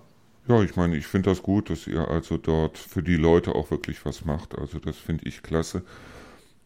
Ja, 0.48 0.62
ich 0.64 0.76
meine, 0.76 0.98
ich 0.98 1.08
finde 1.08 1.30
das 1.30 1.44
gut, 1.44 1.70
dass 1.70 1.88
ihr 1.88 2.08
also 2.10 2.38
dort 2.38 2.78
für 2.78 3.04
die 3.04 3.16
Leute 3.16 3.56
auch 3.56 3.72
wirklich 3.72 4.06
was 4.06 4.26
macht. 4.26 4.58
Also 4.58 4.80
das 4.80 4.98
finde 4.98 5.26
ich 5.28 5.44
klasse. 5.44 5.84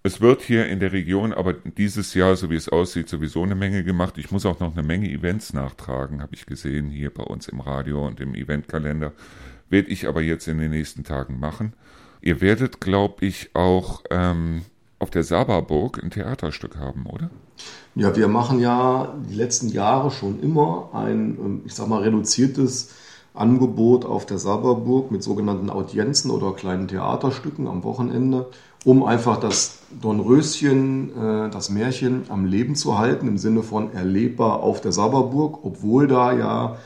Es 0.01 0.21
wird 0.21 0.43
hier 0.43 0.67
in 0.67 0.79
der 0.79 0.91
Region 0.91 1.33
aber 1.33 1.53
dieses 1.53 2.13
Jahr, 2.13 2.35
so 2.35 2.49
wie 2.51 2.55
es 2.55 2.69
aussieht, 2.69 3.09
sowieso 3.09 3.41
eine 3.41 3.55
Menge 3.55 3.83
gemacht. 3.83 4.17
Ich 4.17 4.31
muss 4.31 4.45
auch 4.45 4.59
noch 4.59 4.73
eine 4.73 4.83
Menge 4.83 5.09
Events 5.09 5.53
nachtragen, 5.53 6.21
habe 6.21 6.35
ich 6.35 6.45
gesehen 6.45 6.89
hier 6.89 7.11
bei 7.11 7.23
uns 7.23 7.47
im 7.47 7.59
Radio 7.59 8.05
und 8.05 8.19
im 8.19 8.35
Eventkalender. 8.35 9.13
Werde 9.69 9.89
ich 9.89 10.07
aber 10.07 10.21
jetzt 10.21 10.47
in 10.47 10.59
den 10.59 10.71
nächsten 10.71 11.03
Tagen 11.03 11.39
machen. 11.39 11.73
Ihr 12.25 12.41
werdet, 12.41 12.81
glaube 12.81 13.23
ich, 13.23 13.51
auch 13.53 14.01
ähm, 14.09 14.63
auf 14.97 15.11
der 15.11 15.23
Saberburg 15.23 16.03
ein 16.03 16.09
Theaterstück 16.09 16.75
haben, 16.75 17.05
oder? 17.05 17.29
Ja, 17.93 18.15
wir 18.15 18.27
machen 18.27 18.59
ja 18.59 19.13
die 19.29 19.35
letzten 19.35 19.69
Jahre 19.69 20.09
schon 20.09 20.41
immer 20.41 20.89
ein, 20.93 21.37
ähm, 21.39 21.61
ich 21.65 21.75
sag 21.75 21.87
mal, 21.87 22.01
reduziertes 22.01 22.95
Angebot 23.35 24.05
auf 24.05 24.25
der 24.25 24.39
Saberburg 24.39 25.11
mit 25.11 25.21
sogenannten 25.21 25.69
Audienzen 25.69 26.31
oder 26.31 26.53
kleinen 26.53 26.87
Theaterstücken 26.87 27.67
am 27.67 27.83
Wochenende, 27.83 28.47
um 28.85 29.03
einfach 29.03 29.37
das 29.37 29.77
Dornröschen, 30.01 31.11
äh, 31.15 31.49
das 31.51 31.69
Märchen 31.69 32.23
am 32.29 32.45
Leben 32.45 32.73
zu 32.75 32.97
halten, 32.97 33.27
im 33.27 33.37
Sinne 33.37 33.61
von 33.61 33.93
erlebbar 33.93 34.63
auf 34.63 34.81
der 34.81 34.93
Saberburg, 34.93 35.59
obwohl 35.63 36.07
da 36.07 36.33
ja 36.33 36.77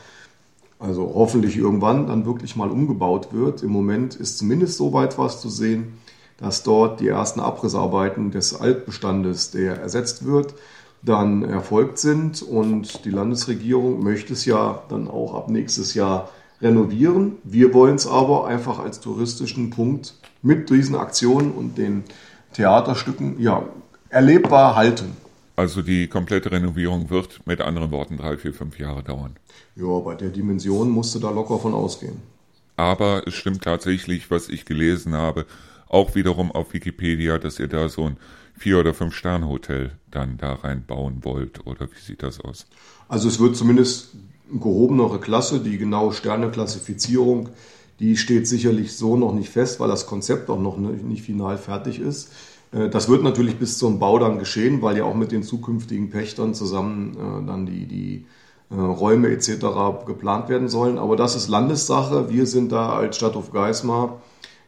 also 0.80 1.12
hoffentlich 1.14 1.56
irgendwann 1.56 2.06
dann 2.06 2.24
wirklich 2.24 2.56
mal 2.56 2.70
umgebaut 2.70 3.28
wird. 3.32 3.62
Im 3.62 3.70
Moment 3.70 4.16
ist 4.16 4.38
zumindest 4.38 4.78
so 4.78 4.92
weit 4.92 5.18
was 5.18 5.40
zu 5.40 5.48
sehen, 5.50 5.98
dass 6.38 6.62
dort 6.62 7.00
die 7.00 7.08
ersten 7.08 7.38
Abrissarbeiten 7.38 8.30
des 8.30 8.58
Altbestandes, 8.58 9.50
der 9.50 9.76
ersetzt 9.78 10.24
wird, 10.24 10.54
dann 11.02 11.44
erfolgt 11.44 11.98
sind 11.98 12.42
und 12.42 13.04
die 13.04 13.10
Landesregierung 13.10 14.02
möchte 14.02 14.32
es 14.32 14.44
ja 14.44 14.82
dann 14.88 15.08
auch 15.08 15.34
ab 15.34 15.50
nächstes 15.50 15.94
Jahr 15.94 16.30
renovieren. 16.60 17.38
Wir 17.44 17.72
wollen 17.72 17.96
es 17.96 18.06
aber 18.06 18.46
einfach 18.46 18.78
als 18.78 19.00
touristischen 19.00 19.70
Punkt 19.70 20.14
mit 20.42 20.70
diesen 20.70 20.96
Aktionen 20.96 21.52
und 21.52 21.78
den 21.78 22.04
Theaterstücken 22.54 23.38
ja, 23.38 23.62
erlebbar 24.08 24.76
halten. 24.76 25.16
Also 25.60 25.82
die 25.82 26.06
komplette 26.06 26.52
Renovierung 26.52 27.10
wird 27.10 27.46
mit 27.46 27.60
anderen 27.60 27.90
Worten 27.90 28.16
drei, 28.16 28.38
vier, 28.38 28.54
fünf 28.54 28.78
Jahre 28.78 29.02
dauern. 29.02 29.36
Ja, 29.76 29.98
bei 29.98 30.14
der 30.14 30.30
Dimension 30.30 30.88
musste 30.88 31.20
da 31.20 31.28
locker 31.28 31.58
von 31.58 31.74
ausgehen. 31.74 32.16
Aber 32.76 33.24
es 33.26 33.34
stimmt 33.34 33.64
tatsächlich, 33.64 34.30
was 34.30 34.48
ich 34.48 34.64
gelesen 34.64 35.12
habe, 35.12 35.44
auch 35.86 36.14
wiederum 36.14 36.50
auf 36.50 36.72
Wikipedia, 36.72 37.36
dass 37.36 37.58
ihr 37.58 37.68
da 37.68 37.90
so 37.90 38.06
ein 38.06 38.16
Vier- 38.58 38.80
oder 38.80 38.94
Fünf-Sterne-Hotel 38.94 39.92
dann 40.10 40.38
da 40.38 40.54
reinbauen 40.54 41.24
wollt. 41.24 41.66
Oder 41.66 41.88
wie 41.90 42.00
sieht 42.00 42.22
das 42.22 42.40
aus? 42.40 42.64
Also 43.08 43.28
es 43.28 43.38
wird 43.38 43.54
zumindest 43.54 44.14
gehobenere 44.50 45.20
Klasse, 45.20 45.60
die 45.60 45.76
genaue 45.76 46.14
Sterneklassifizierung, 46.14 47.50
die 47.98 48.16
steht 48.16 48.48
sicherlich 48.48 48.96
so 48.96 49.18
noch 49.18 49.34
nicht 49.34 49.50
fest, 49.50 49.78
weil 49.78 49.88
das 49.88 50.06
Konzept 50.06 50.48
auch 50.48 50.58
noch 50.58 50.78
nicht 50.78 51.22
final 51.22 51.58
fertig 51.58 52.00
ist. 52.00 52.32
Äh, 52.72 52.88
das 52.88 53.08
wird 53.08 53.22
natürlich 53.22 53.58
bis 53.58 53.78
zum 53.78 53.98
Bau 53.98 54.18
dann 54.18 54.38
geschehen, 54.38 54.82
weil 54.82 54.96
ja 54.96 55.04
auch 55.04 55.14
mit 55.14 55.32
den 55.32 55.42
zukünftigen 55.42 56.10
Pächtern 56.10 56.54
zusammen 56.54 57.14
äh, 57.14 57.46
dann 57.46 57.66
die, 57.66 57.86
die 57.86 58.26
äh, 58.70 58.74
Räume 58.74 59.28
etc. 59.28 60.06
geplant 60.06 60.48
werden 60.48 60.68
sollen. 60.68 60.98
Aber 60.98 61.16
das 61.16 61.36
ist 61.36 61.48
Landessache. 61.48 62.30
Wir 62.30 62.46
sind 62.46 62.72
da 62.72 62.92
als 62.92 63.16
Stadthof 63.16 63.52
Geismar 63.52 64.20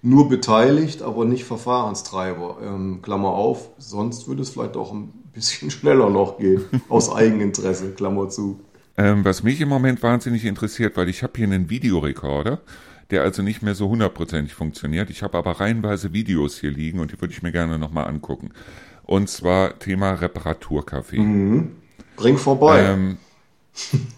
nur 0.03 0.29
beteiligt, 0.29 1.03
aber 1.03 1.25
nicht 1.25 1.45
Verfahrenstreiber. 1.45 2.59
Ähm, 2.63 3.01
Klammer 3.03 3.31
auf, 3.31 3.71
sonst 3.79 4.27
würde 4.27 4.43
es 4.43 4.51
vielleicht 4.51 4.77
auch 4.77 4.93
ein 4.93 5.13
bisschen 5.33 5.71
schneller 5.71 6.11
noch 6.11 6.39
gehen, 6.39 6.65
aus 6.89 7.15
Eigeninteresse, 7.15 7.93
Klammer 7.93 8.29
zu. 8.29 8.61
Ähm, 8.99 9.25
was 9.25 9.43
mich 9.43 9.61
im 9.61 9.69
Moment 9.69 10.03
wahnsinnig 10.03 10.45
interessiert, 10.45 10.97
weil 10.97 11.09
ich 11.09 11.23
habe 11.23 11.33
hier 11.37 11.47
einen 11.47 11.71
Videorekorder, 11.71 12.61
der 13.13 13.23
also 13.23 13.43
nicht 13.43 13.63
mehr 13.63 13.75
so 13.75 13.89
hundertprozentig 13.89 14.55
funktioniert. 14.55 15.11
Ich 15.11 15.23
habe 15.23 15.39
aber 15.39 15.53
reihenweise 15.53 16.13
Videos 16.13 16.59
hier 16.59 16.71
liegen 16.71 16.99
und 16.99 17.13
die 17.13 17.21
würde 17.21 17.33
ich 17.33 17.43
mir 17.43 17.53
gerne 17.53 17.79
nochmal 17.79 18.09
angucken. 18.09 18.51
Und 19.05 19.29
zwar 19.29 19.79
Thema 19.79 20.15
Reparaturcafé. 20.15 21.21
Mhm. 21.21 21.73
Bring 22.17 22.39
vorbei. 22.39 22.83
Ähm, 22.83 23.19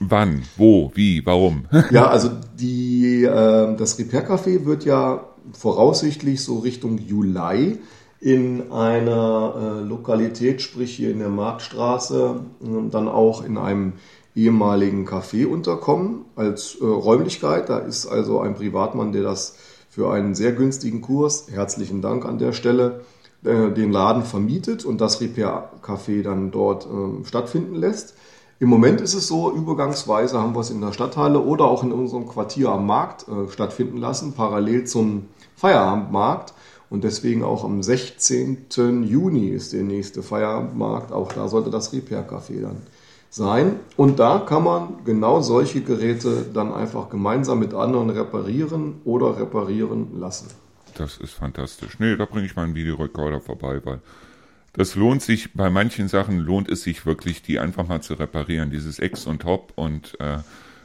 wann, 0.01 0.43
wo, 0.57 0.93
wie, 0.95 1.27
warum? 1.27 1.67
ja, 1.91 2.07
also 2.07 2.31
die, 2.59 3.25
äh, 3.25 3.77
das 3.77 3.99
Repair 3.99 4.29
Café 4.29 4.65
wird 4.65 4.85
ja 4.85 5.29
voraussichtlich 5.53 6.43
so 6.43 6.59
Richtung 6.59 6.99
Juli 6.99 7.79
in 8.21 8.73
einer 8.73 9.55
äh, 9.55 9.81
Lokalität, 9.83 10.63
sprich 10.63 10.97
hier 10.97 11.11
in 11.11 11.19
der 11.19 11.29
Marktstraße, 11.29 12.41
äh, 12.63 12.91
dann 12.91 13.09
auch 13.09 13.45
in 13.45 13.59
einem 13.59 13.95
ehemaligen 14.35 15.07
Café 15.07 15.47
unterkommen 15.47 16.25
als 16.37 16.77
äh, 16.81 16.85
Räumlichkeit. 16.85 17.69
Da 17.69 17.79
ist 17.79 18.07
also 18.07 18.41
ein 18.41 18.55
Privatmann, 18.55 19.13
der 19.13 19.23
das 19.23 19.57
für 19.89 20.11
einen 20.11 20.35
sehr 20.35 20.53
günstigen 20.53 21.01
Kurs, 21.01 21.47
herzlichen 21.51 22.03
Dank 22.03 22.25
an 22.25 22.39
der 22.39 22.53
Stelle, 22.53 23.03
äh, 23.45 23.71
den 23.71 23.93
Laden 23.93 24.25
vermietet 24.25 24.85
und 24.85 25.01
das 25.01 25.21
Repair 25.21 25.71
Café 25.83 26.23
dann 26.23 26.51
dort 26.51 26.87
äh, 26.87 27.25
stattfinden 27.25 27.77
lässt. 27.77 28.15
Im 28.59 28.69
Moment 28.69 29.01
ist 29.01 29.15
es 29.15 29.27
so, 29.29 29.53
übergangsweise 29.53 30.41
haben 30.41 30.55
wir 30.55 30.61
es 30.61 30.71
in 30.71 30.81
der 30.81 30.93
Stadthalle 30.93 31.41
oder 31.41 31.65
auch 31.65 31.83
in 31.83 31.93
unserem 31.93 32.27
Quartier 32.27 32.71
am 32.71 32.87
Markt 32.87 33.27
äh, 33.29 33.51
stattfinden 33.51 33.99
lassen, 33.99 34.33
parallel 34.33 34.85
zum 34.85 35.29
Feierabendmarkt. 35.57 36.55
Und 36.91 37.03
deswegen 37.03 37.43
auch 37.43 37.65
am 37.65 37.83
16. 37.83 38.69
Juni 39.05 39.49
ist 39.49 39.73
der 39.73 39.83
nächste 39.83 40.23
Feierabendmarkt. 40.23 41.13
Auch 41.13 41.33
da 41.33 41.49
sollte 41.49 41.71
das 41.71 41.93
Repair 41.93 42.29
Café 42.29 42.61
dann 42.61 42.83
sein. 43.35 43.81
Und 43.97 44.21
da 44.21 44.39
kann 44.39 44.63
man 44.63 45.05
genau 45.05 45.41
solche 45.41 45.81
Geräte 45.81 46.47
dann 46.53 46.73
einfach 46.73 47.11
gemeinsam 47.11 47.59
mit 47.59 47.75
anderen 47.75 48.11
reparieren 48.11 49.01
oder 49.05 49.39
reparieren 49.39 50.21
lassen. 50.21 50.49
Das 50.95 51.17
ist 51.17 51.33
fantastisch. 51.33 51.99
Nee, 51.99 52.17
da 52.17 52.27
bringe 52.27 52.47
ich 52.47 52.55
mal 52.55 52.63
einen 52.63 52.77
Videorekorder 52.77 53.41
vorbei, 53.41 53.81
weil 53.85 54.01
das 54.73 54.95
lohnt 54.95 55.23
sich, 55.23 55.53
bei 55.55 55.69
manchen 55.69 56.09
Sachen 56.09 56.39
lohnt 56.39 56.69
es 56.69 56.83
sich 56.83 57.07
wirklich, 57.07 57.43
die 57.43 57.59
einfach 57.59 57.89
mal 57.89 58.03
zu 58.03 58.15
reparieren. 58.15 58.71
Dieses 58.71 59.01
Ex 59.01 59.27
und 59.27 59.43
Top 59.43 59.73
und 59.75 60.19
äh, 60.21 60.39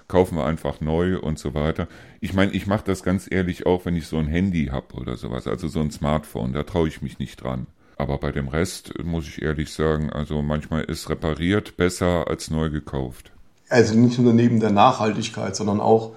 kaufen 0.08 0.36
wir 0.36 0.46
einfach 0.46 0.82
neu 0.82 1.20
und 1.20 1.38
so 1.38 1.54
weiter. 1.54 1.88
Ich 2.20 2.34
meine, 2.34 2.52
ich 2.54 2.66
mache 2.66 2.84
das 2.86 3.04
ganz 3.04 3.28
ehrlich 3.30 3.68
auch, 3.68 3.86
wenn 3.86 3.96
ich 3.96 4.08
so 4.08 4.18
ein 4.18 4.28
Handy 4.28 4.68
habe 4.72 4.96
oder 4.96 5.18
sowas, 5.18 5.46
also 5.46 5.68
so 5.68 5.82
ein 5.82 5.92
Smartphone, 5.92 6.54
da 6.54 6.64
traue 6.64 6.88
ich 6.88 7.04
mich 7.04 7.20
nicht 7.20 7.44
dran. 7.44 7.68
Aber 8.00 8.18
bei 8.18 8.32
dem 8.32 8.48
Rest 8.48 8.94
muss 9.04 9.28
ich 9.28 9.42
ehrlich 9.42 9.74
sagen, 9.74 10.10
also 10.10 10.42
manchmal 10.42 10.86
ist 10.86 11.10
repariert 11.10 11.76
besser 11.76 12.28
als 12.30 12.50
neu 12.50 12.70
gekauft. 12.70 13.32
Also 13.68 13.94
nicht 13.94 14.18
nur 14.20 14.32
neben 14.32 14.62
der 14.62 14.72
Nachhaltigkeit, 14.72 15.54
sondern 15.54 15.82
auch, 15.82 16.14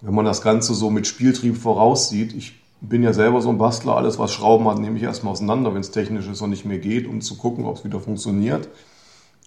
wenn 0.00 0.12
man 0.12 0.24
das 0.24 0.42
Ganze 0.42 0.74
so 0.74 0.90
mit 0.90 1.06
Spieltrieb 1.06 1.56
voraussieht. 1.56 2.34
Ich 2.34 2.60
bin 2.80 3.04
ja 3.04 3.12
selber 3.12 3.40
so 3.42 3.48
ein 3.48 3.58
Bastler, 3.58 3.96
alles 3.96 4.18
was 4.18 4.32
Schrauben 4.32 4.68
hat, 4.68 4.80
nehme 4.80 4.96
ich 4.96 5.04
erstmal 5.04 5.32
auseinander, 5.32 5.72
wenn 5.72 5.82
es 5.82 5.92
technisch 5.92 6.26
ist 6.26 6.40
und 6.40 6.50
nicht 6.50 6.64
mehr 6.64 6.78
geht, 6.78 7.06
um 7.06 7.20
zu 7.20 7.36
gucken, 7.36 7.64
ob 7.64 7.76
es 7.76 7.84
wieder 7.84 8.00
funktioniert. 8.00 8.68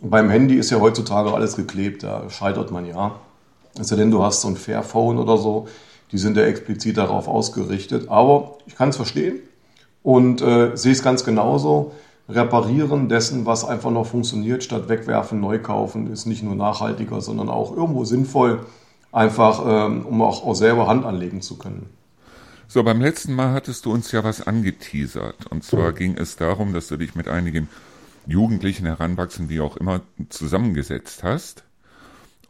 Beim 0.02 0.30
Handy 0.30 0.56
ist 0.56 0.72
ja 0.72 0.80
heutzutage 0.80 1.34
alles 1.34 1.58
geklebt, 1.58 2.02
da 2.02 2.30
scheitert 2.30 2.72
man 2.72 2.86
ja. 2.86 3.20
Es 3.78 3.90
sei 3.90 3.98
denn, 3.98 4.10
du 4.10 4.24
hast 4.24 4.40
so 4.40 4.48
ein 4.48 4.56
Fairphone 4.56 5.18
oder 5.18 5.38
so, 5.38 5.68
die 6.14 6.18
sind 6.18 6.38
ja 6.38 6.44
explizit 6.44 6.96
darauf 6.96 7.28
ausgerichtet. 7.28 8.08
Aber 8.08 8.58
ich 8.68 8.78
kann 8.78 8.88
es 8.88 8.96
verstehen 8.96 9.42
und 10.08 10.42
äh, 10.42 10.72
sehe 10.78 10.94
es 10.94 11.04
ganz 11.04 11.26
genauso. 11.26 11.92
Reparieren 12.30 13.10
dessen, 13.10 13.46
was 13.46 13.66
einfach 13.66 13.92
noch 13.92 14.06
funktioniert, 14.06 14.64
statt 14.64 14.88
wegwerfen, 14.88 15.42
neu 15.42 15.60
kaufen, 15.60 16.10
ist 16.10 16.26
nicht 16.26 16.44
nur 16.44 16.56
nachhaltiger, 16.56 17.20
sondern 17.20 17.50
auch 17.50 17.76
irgendwo 17.76 18.06
sinnvoll, 18.06 18.62
einfach 19.12 19.62
ähm, 19.68 20.06
um 20.06 20.22
auch, 20.22 20.46
auch 20.46 20.56
selber 20.56 20.88
Hand 20.88 21.04
anlegen 21.04 21.42
zu 21.42 21.58
können. 21.58 21.90
So, 22.70 22.84
beim 22.84 23.02
letzten 23.02 23.36
Mal 23.36 23.52
hattest 23.52 23.86
du 23.86 23.92
uns 23.92 24.10
ja 24.14 24.24
was 24.24 24.48
angeteasert. 24.48 25.48
Und 25.48 25.66
zwar 25.66 25.92
ging 25.92 26.16
es 26.18 26.38
darum, 26.38 26.74
dass 26.74 26.88
du 26.88 26.96
dich 26.96 27.16
mit 27.16 27.28
einigen 27.28 27.68
Jugendlichen 28.28 28.86
heranwachsen, 28.86 29.50
wie 29.50 29.60
auch 29.60 29.76
immer, 29.76 30.00
zusammengesetzt 30.30 31.24
hast. 31.24 31.66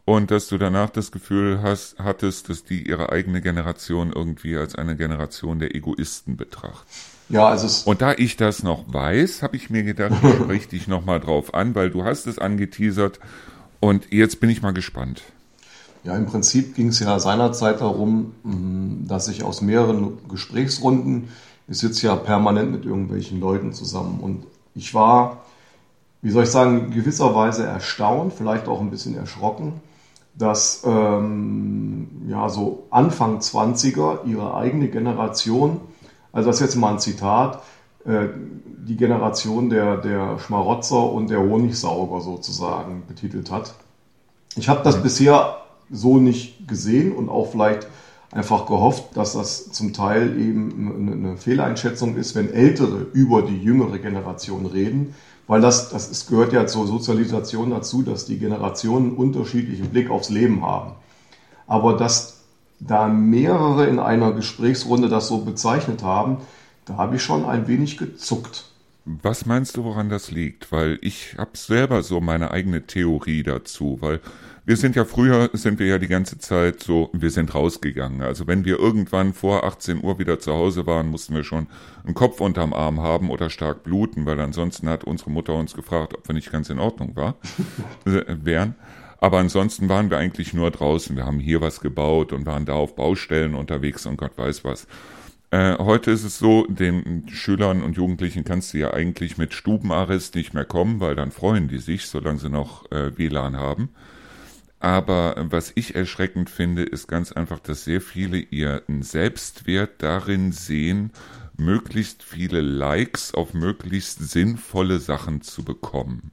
Und 0.04 0.30
dass 0.30 0.46
du 0.46 0.58
danach 0.58 0.90
das 0.90 1.10
Gefühl 1.10 1.60
hast, 1.60 1.98
hattest, 1.98 2.50
dass 2.50 2.62
die 2.62 2.88
ihre 2.88 3.10
eigene 3.10 3.40
Generation 3.40 4.12
irgendwie 4.14 4.56
als 4.56 4.76
eine 4.76 4.94
Generation 4.94 5.58
der 5.58 5.74
Egoisten 5.74 6.36
betrachten. 6.36 6.86
Ja, 7.28 7.46
also 7.46 7.66
es 7.66 7.82
Und 7.82 8.00
da 8.00 8.12
ich 8.12 8.36
das 8.36 8.62
noch 8.62 8.84
weiß, 8.92 9.42
habe 9.42 9.56
ich 9.56 9.70
mir 9.70 9.82
gedacht, 9.82 10.12
ich 10.22 10.34
spreche 10.34 10.68
dich 10.68 10.88
nochmal 10.88 11.20
drauf 11.20 11.54
an, 11.54 11.74
weil 11.74 11.90
du 11.90 12.04
hast 12.04 12.26
es 12.26 12.38
angeteasert 12.38 13.20
und 13.80 14.10
jetzt 14.12 14.40
bin 14.40 14.50
ich 14.50 14.62
mal 14.62 14.72
gespannt. 14.72 15.22
Ja, 16.04 16.16
im 16.16 16.26
Prinzip 16.26 16.74
ging 16.74 16.88
es 16.88 17.00
ja 17.00 17.18
seinerzeit 17.18 17.80
darum, 17.80 18.32
mm, 18.42 19.08
dass 19.08 19.28
ich 19.28 19.42
aus 19.42 19.60
mehreren 19.60 20.18
Gesprächsrunden, 20.28 21.28
ich 21.66 21.78
sitze 21.78 22.06
ja 22.06 22.16
permanent 22.16 22.72
mit 22.72 22.84
irgendwelchen 22.86 23.40
Leuten 23.40 23.72
zusammen 23.72 24.20
und 24.20 24.44
ich 24.74 24.94
war, 24.94 25.44
wie 26.22 26.30
soll 26.30 26.44
ich 26.44 26.50
sagen, 26.50 26.92
gewisserweise 26.92 27.66
erstaunt, 27.66 28.32
vielleicht 28.32 28.68
auch 28.68 28.80
ein 28.80 28.90
bisschen 28.90 29.16
erschrocken, 29.16 29.74
dass 30.34 30.82
ähm, 30.86 32.08
ja 32.28 32.48
so 32.48 32.86
Anfang 32.90 33.40
20er 33.40 34.24
ihre 34.24 34.54
eigene 34.54 34.88
Generation 34.88 35.80
also 36.32 36.48
das 36.48 36.56
ist 36.56 36.62
jetzt 36.62 36.76
mal 36.76 36.92
ein 36.92 36.98
Zitat, 36.98 37.62
äh, 38.04 38.28
die 38.86 38.96
Generation 38.96 39.68
der, 39.68 39.98
der 39.98 40.38
Schmarotzer 40.38 41.12
und 41.12 41.30
der 41.30 41.40
Honigsauger 41.40 42.20
sozusagen 42.20 43.04
betitelt 43.06 43.50
hat. 43.50 43.74
Ich 44.56 44.68
habe 44.68 44.80
das 44.82 45.02
bisher 45.02 45.58
so 45.90 46.18
nicht 46.18 46.66
gesehen 46.66 47.12
und 47.12 47.28
auch 47.28 47.50
vielleicht 47.50 47.86
einfach 48.30 48.66
gehofft, 48.66 49.16
dass 49.16 49.32
das 49.32 49.72
zum 49.72 49.92
Teil 49.92 50.38
eben 50.40 51.16
eine 51.18 51.36
Fehleinschätzung 51.36 52.16
ist, 52.16 52.34
wenn 52.34 52.52
Ältere 52.52 53.06
über 53.12 53.42
die 53.42 53.58
jüngere 53.58 53.98
Generation 53.98 54.66
reden, 54.66 55.14
weil 55.46 55.62
das, 55.62 55.88
das 55.88 56.10
ist, 56.10 56.28
gehört 56.28 56.52
ja 56.52 56.66
zur 56.66 56.86
Sozialisation 56.86 57.70
dazu, 57.70 58.02
dass 58.02 58.26
die 58.26 58.38
Generationen 58.38 59.12
unterschiedlichen 59.12 59.88
Blick 59.88 60.10
aufs 60.10 60.28
Leben 60.28 60.62
haben. 60.62 60.92
Aber 61.66 61.96
dass 61.96 62.37
da 62.80 63.08
mehrere 63.08 63.86
in 63.86 63.98
einer 63.98 64.32
Gesprächsrunde 64.32 65.08
das 65.08 65.28
so 65.28 65.38
bezeichnet 65.38 66.02
haben, 66.02 66.38
da 66.84 66.96
habe 66.96 67.16
ich 67.16 67.22
schon 67.22 67.44
ein 67.44 67.68
wenig 67.68 67.98
gezuckt. 67.98 68.64
Was 69.04 69.46
meinst 69.46 69.76
du, 69.76 69.84
woran 69.84 70.10
das 70.10 70.30
liegt? 70.30 70.70
Weil 70.70 70.98
ich 71.00 71.34
habe 71.38 71.56
selber 71.56 72.02
so 72.02 72.20
meine 72.20 72.50
eigene 72.50 72.86
Theorie 72.86 73.42
dazu, 73.42 73.98
weil 74.00 74.20
wir 74.66 74.76
sind 74.76 74.96
ja 74.96 75.06
früher, 75.06 75.48
sind 75.54 75.78
wir 75.78 75.86
ja 75.86 75.96
die 75.96 76.08
ganze 76.08 76.38
Zeit 76.38 76.82
so, 76.82 77.08
wir 77.14 77.30
sind 77.30 77.54
rausgegangen. 77.54 78.20
Also 78.20 78.46
wenn 78.46 78.66
wir 78.66 78.78
irgendwann 78.78 79.32
vor 79.32 79.64
18 79.64 80.04
Uhr 80.04 80.18
wieder 80.18 80.40
zu 80.40 80.52
Hause 80.52 80.86
waren, 80.86 81.08
mussten 81.08 81.34
wir 81.34 81.42
schon 81.42 81.68
einen 82.04 82.12
Kopf 82.12 82.38
unterm 82.42 82.74
Arm 82.74 83.00
haben 83.00 83.30
oder 83.30 83.48
stark 83.48 83.82
bluten, 83.82 84.26
weil 84.26 84.38
ansonsten 84.40 84.90
hat 84.90 85.04
unsere 85.04 85.30
Mutter 85.30 85.54
uns 85.54 85.72
gefragt, 85.72 86.12
ob 86.14 86.28
wir 86.28 86.34
nicht 86.34 86.52
ganz 86.52 86.68
in 86.68 86.78
Ordnung 86.78 87.16
war, 87.16 87.36
wären. 88.04 88.74
Aber 89.18 89.38
ansonsten 89.38 89.88
waren 89.88 90.10
wir 90.10 90.18
eigentlich 90.18 90.54
nur 90.54 90.70
draußen. 90.70 91.16
Wir 91.16 91.26
haben 91.26 91.40
hier 91.40 91.60
was 91.60 91.80
gebaut 91.80 92.32
und 92.32 92.46
waren 92.46 92.64
da 92.64 92.74
auf 92.74 92.94
Baustellen 92.94 93.54
unterwegs 93.54 94.06
und 94.06 94.16
Gott 94.16 94.38
weiß 94.38 94.64
was. 94.64 94.86
Äh, 95.50 95.78
heute 95.78 96.10
ist 96.10 96.24
es 96.24 96.38
so, 96.38 96.66
den 96.66 97.26
Schülern 97.28 97.82
und 97.82 97.96
Jugendlichen 97.96 98.44
kannst 98.44 98.74
du 98.74 98.78
ja 98.78 98.92
eigentlich 98.92 99.38
mit 99.38 99.54
Stubenarrest 99.54 100.34
nicht 100.34 100.52
mehr 100.52 100.66
kommen, 100.66 101.00
weil 101.00 101.14
dann 101.14 101.30
freuen 101.30 101.68
die 101.68 101.78
sich, 101.78 102.06
solange 102.06 102.38
sie 102.38 102.50
noch 102.50 102.90
äh, 102.92 103.16
WLAN 103.16 103.56
haben. 103.56 103.88
Aber 104.80 105.34
was 105.50 105.72
ich 105.74 105.96
erschreckend 105.96 106.50
finde, 106.50 106.82
ist 106.84 107.08
ganz 107.08 107.32
einfach, 107.32 107.58
dass 107.58 107.84
sehr 107.84 108.00
viele 108.00 108.38
ihren 108.38 109.02
Selbstwert 109.02 110.02
darin 110.02 110.52
sehen, 110.52 111.10
möglichst 111.56 112.22
viele 112.22 112.60
Likes 112.60 113.34
auf 113.34 113.54
möglichst 113.54 114.30
sinnvolle 114.30 115.00
Sachen 115.00 115.40
zu 115.40 115.64
bekommen. 115.64 116.30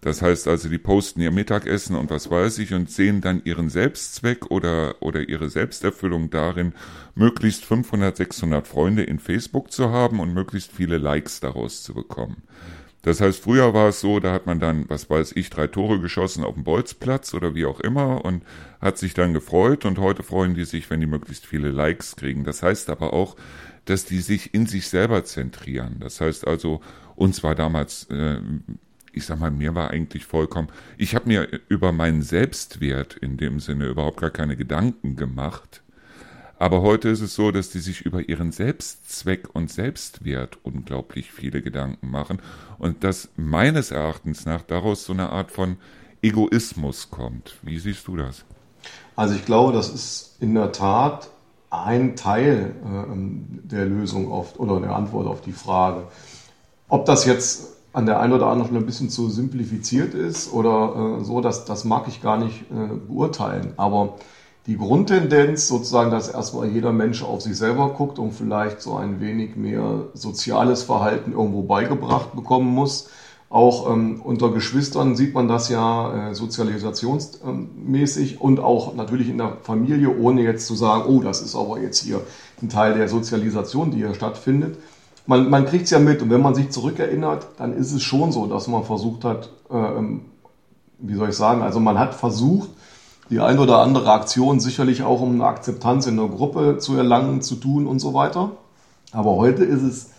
Das 0.00 0.22
heißt 0.22 0.46
also, 0.46 0.68
die 0.68 0.78
posten 0.78 1.20
ihr 1.20 1.32
Mittagessen 1.32 1.96
und 1.96 2.10
was 2.10 2.30
weiß 2.30 2.58
ich 2.58 2.72
und 2.72 2.90
sehen 2.90 3.20
dann 3.20 3.42
ihren 3.44 3.68
Selbstzweck 3.68 4.50
oder, 4.50 4.96
oder 5.00 5.28
ihre 5.28 5.50
Selbsterfüllung 5.50 6.30
darin, 6.30 6.72
möglichst 7.16 7.64
500, 7.64 8.16
600 8.16 8.68
Freunde 8.68 9.02
in 9.02 9.18
Facebook 9.18 9.72
zu 9.72 9.90
haben 9.90 10.20
und 10.20 10.32
möglichst 10.32 10.70
viele 10.70 10.98
Likes 10.98 11.40
daraus 11.40 11.82
zu 11.82 11.94
bekommen. 11.94 12.42
Das 13.02 13.20
heißt, 13.20 13.42
früher 13.42 13.74
war 13.74 13.88
es 13.88 14.00
so, 14.00 14.20
da 14.20 14.32
hat 14.32 14.46
man 14.46 14.60
dann, 14.60 14.84
was 14.88 15.08
weiß 15.08 15.32
ich, 15.36 15.50
drei 15.50 15.66
Tore 15.66 16.00
geschossen 16.00 16.44
auf 16.44 16.54
dem 16.54 16.64
Bolzplatz 16.64 17.32
oder 17.32 17.54
wie 17.54 17.64
auch 17.64 17.80
immer 17.80 18.24
und 18.24 18.42
hat 18.80 18.98
sich 18.98 19.14
dann 19.14 19.32
gefreut 19.32 19.84
und 19.84 19.98
heute 19.98 20.22
freuen 20.22 20.54
die 20.54 20.64
sich, 20.64 20.90
wenn 20.90 21.00
die 21.00 21.06
möglichst 21.06 21.46
viele 21.46 21.70
Likes 21.70 22.16
kriegen. 22.16 22.44
Das 22.44 22.62
heißt 22.62 22.90
aber 22.90 23.12
auch, 23.12 23.36
dass 23.84 24.04
die 24.04 24.20
sich 24.20 24.52
in 24.52 24.66
sich 24.66 24.88
selber 24.88 25.24
zentrieren. 25.24 25.96
Das 26.00 26.20
heißt 26.20 26.46
also, 26.46 26.80
uns 27.14 27.42
war 27.42 27.54
damals, 27.54 28.04
äh, 28.10 28.40
ich 29.18 29.26
sag 29.26 29.38
mal, 29.38 29.50
mir 29.50 29.74
war 29.74 29.90
eigentlich 29.90 30.24
vollkommen, 30.24 30.68
ich 30.96 31.14
habe 31.14 31.28
mir 31.28 31.60
über 31.68 31.92
meinen 31.92 32.22
Selbstwert 32.22 33.16
in 33.16 33.36
dem 33.36 33.60
Sinne 33.60 33.86
überhaupt 33.86 34.20
gar 34.20 34.30
keine 34.30 34.56
Gedanken 34.56 35.16
gemacht. 35.16 35.82
Aber 36.60 36.82
heute 36.82 37.08
ist 37.08 37.20
es 37.20 37.34
so, 37.34 37.52
dass 37.52 37.70
die 37.70 37.78
sich 37.78 38.00
über 38.00 38.28
ihren 38.28 38.50
Selbstzweck 38.50 39.54
und 39.54 39.70
Selbstwert 39.70 40.58
unglaublich 40.62 41.30
viele 41.30 41.62
Gedanken 41.62 42.10
machen 42.10 42.40
und 42.78 43.04
dass 43.04 43.28
meines 43.36 43.90
Erachtens 43.90 44.44
nach 44.44 44.62
daraus 44.62 45.04
so 45.04 45.12
eine 45.12 45.30
Art 45.30 45.52
von 45.52 45.76
Egoismus 46.22 47.10
kommt. 47.10 47.56
Wie 47.62 47.78
siehst 47.78 48.08
du 48.08 48.16
das? 48.16 48.44
Also 49.14 49.34
ich 49.34 49.44
glaube, 49.44 49.72
das 49.72 49.88
ist 49.88 50.36
in 50.40 50.54
der 50.54 50.72
Tat 50.72 51.28
ein 51.70 52.16
Teil 52.16 52.74
äh, 52.84 53.68
der 53.68 53.86
Lösung 53.86 54.32
auf, 54.32 54.58
oder 54.58 54.80
der 54.80 54.96
Antwort 54.96 55.26
auf 55.26 55.40
die 55.40 55.52
Frage. 55.52 56.04
Ob 56.88 57.04
das 57.04 57.24
jetzt 57.24 57.77
an 57.98 58.06
der 58.06 58.20
einen 58.20 58.32
oder 58.32 58.46
anderen 58.46 58.68
Stelle 58.68 58.80
ein 58.80 58.86
bisschen 58.86 59.10
zu 59.10 59.28
simplifiziert 59.28 60.14
ist 60.14 60.52
oder 60.52 61.18
äh, 61.18 61.24
so, 61.24 61.40
das, 61.40 61.64
das 61.64 61.84
mag 61.84 62.06
ich 62.06 62.22
gar 62.22 62.38
nicht 62.38 62.60
äh, 62.70 62.94
beurteilen. 63.08 63.72
Aber 63.76 64.14
die 64.66 64.78
Grundtendenz 64.78 65.66
sozusagen, 65.66 66.12
dass 66.12 66.28
erstmal 66.28 66.68
jeder 66.68 66.92
Mensch 66.92 67.24
auf 67.24 67.42
sich 67.42 67.56
selber 67.56 67.88
guckt 67.88 68.20
und 68.20 68.34
vielleicht 68.34 68.82
so 68.82 68.94
ein 68.94 69.20
wenig 69.20 69.56
mehr 69.56 70.04
soziales 70.14 70.84
Verhalten 70.84 71.32
irgendwo 71.32 71.62
beigebracht 71.62 72.36
bekommen 72.36 72.72
muss, 72.72 73.08
auch 73.50 73.90
ähm, 73.90 74.20
unter 74.22 74.52
Geschwistern 74.52 75.16
sieht 75.16 75.34
man 75.34 75.48
das 75.48 75.68
ja 75.68 76.30
äh, 76.30 76.34
sozialisationsmäßig 76.36 78.40
und 78.40 78.60
auch 78.60 78.94
natürlich 78.94 79.28
in 79.28 79.38
der 79.38 79.56
Familie, 79.62 80.16
ohne 80.16 80.42
jetzt 80.42 80.68
zu 80.68 80.76
sagen, 80.76 81.02
oh, 81.08 81.20
das 81.20 81.42
ist 81.42 81.56
aber 81.56 81.80
jetzt 81.80 82.04
hier 82.04 82.20
ein 82.62 82.68
Teil 82.68 82.94
der 82.94 83.08
Sozialisation, 83.08 83.90
die 83.90 83.96
hier 83.96 84.14
stattfindet. 84.14 84.76
Man, 85.28 85.50
man 85.50 85.66
kriegt 85.66 85.84
es 85.84 85.90
ja 85.90 85.98
mit 85.98 86.22
und 86.22 86.30
wenn 86.30 86.40
man 86.40 86.54
sich 86.54 86.70
zurückerinnert, 86.70 87.48
dann 87.58 87.74
ist 87.74 87.92
es 87.92 88.02
schon 88.02 88.32
so, 88.32 88.46
dass 88.46 88.66
man 88.66 88.82
versucht 88.84 89.24
hat, 89.24 89.50
äh, 89.70 89.76
ähm, 89.76 90.22
wie 91.00 91.16
soll 91.16 91.28
ich 91.28 91.36
sagen, 91.36 91.60
also 91.60 91.80
man 91.80 91.98
hat 91.98 92.14
versucht, 92.14 92.70
die 93.28 93.38
ein 93.38 93.58
oder 93.58 93.80
andere 93.80 94.10
Aktion 94.10 94.58
sicherlich 94.58 95.02
auch 95.02 95.20
um 95.20 95.34
eine 95.34 95.44
Akzeptanz 95.44 96.06
in 96.06 96.16
der 96.16 96.28
Gruppe 96.28 96.78
zu 96.78 96.96
erlangen, 96.96 97.42
zu 97.42 97.56
tun 97.56 97.86
und 97.86 97.98
so 97.98 98.14
weiter. 98.14 98.52
Aber 99.12 99.36
heute 99.36 99.64
ist 99.64 99.82
es 99.82 100.10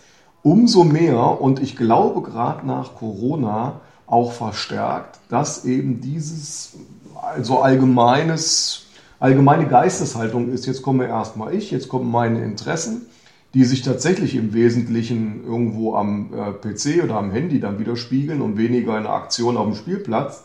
umso 0.44 0.84
mehr 0.84 1.40
und 1.40 1.60
ich 1.60 1.74
glaube 1.76 2.22
gerade 2.22 2.64
nach 2.64 2.94
Corona 2.94 3.80
auch 4.06 4.30
verstärkt, 4.30 5.18
dass 5.28 5.64
eben 5.64 6.00
dieses 6.00 6.74
also 7.20 7.62
allgemeines, 7.62 8.86
allgemeine 9.18 9.66
Geisteshaltung 9.66 10.52
ist, 10.52 10.66
jetzt 10.66 10.82
komme 10.82 11.08
erstmal 11.08 11.52
ich, 11.52 11.72
jetzt 11.72 11.88
kommen 11.88 12.08
meine 12.12 12.44
Interessen, 12.44 13.06
die 13.54 13.64
sich 13.64 13.82
tatsächlich 13.82 14.36
im 14.36 14.52
Wesentlichen 14.54 15.44
irgendwo 15.44 15.94
am 15.94 16.30
äh, 16.32 16.52
PC 16.52 17.02
oder 17.02 17.16
am 17.16 17.32
Handy 17.32 17.60
dann 17.60 17.78
widerspiegeln 17.78 18.42
und 18.42 18.56
weniger 18.56 18.96
in 18.96 19.06
Aktion 19.06 19.56
auf 19.56 19.66
dem 19.66 19.74
Spielplatz. 19.74 20.44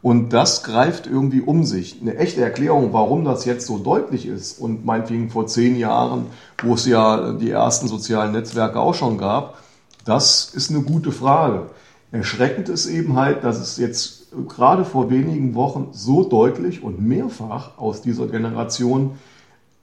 Und 0.00 0.32
das 0.32 0.64
greift 0.64 1.06
irgendwie 1.06 1.40
um 1.40 1.62
sich. 1.62 2.00
Eine 2.00 2.16
echte 2.16 2.40
Erklärung, 2.42 2.92
warum 2.92 3.24
das 3.24 3.44
jetzt 3.44 3.66
so 3.66 3.78
deutlich 3.78 4.26
ist 4.26 4.58
und 4.58 4.84
meinetwegen 4.84 5.30
vor 5.30 5.46
zehn 5.46 5.76
Jahren, 5.76 6.26
wo 6.60 6.74
es 6.74 6.86
ja 6.86 7.32
die 7.34 7.50
ersten 7.50 7.86
sozialen 7.86 8.32
Netzwerke 8.32 8.80
auch 8.80 8.94
schon 8.94 9.16
gab, 9.16 9.58
das 10.04 10.50
ist 10.52 10.70
eine 10.70 10.82
gute 10.82 11.12
Frage. 11.12 11.70
Erschreckend 12.10 12.68
ist 12.68 12.86
eben 12.86 13.14
halt, 13.14 13.44
dass 13.44 13.60
es 13.60 13.76
jetzt 13.76 14.32
gerade 14.48 14.84
vor 14.84 15.08
wenigen 15.10 15.54
Wochen 15.54 15.88
so 15.92 16.24
deutlich 16.24 16.82
und 16.82 17.00
mehrfach 17.00 17.78
aus 17.78 18.02
dieser 18.02 18.26
Generation 18.26 19.12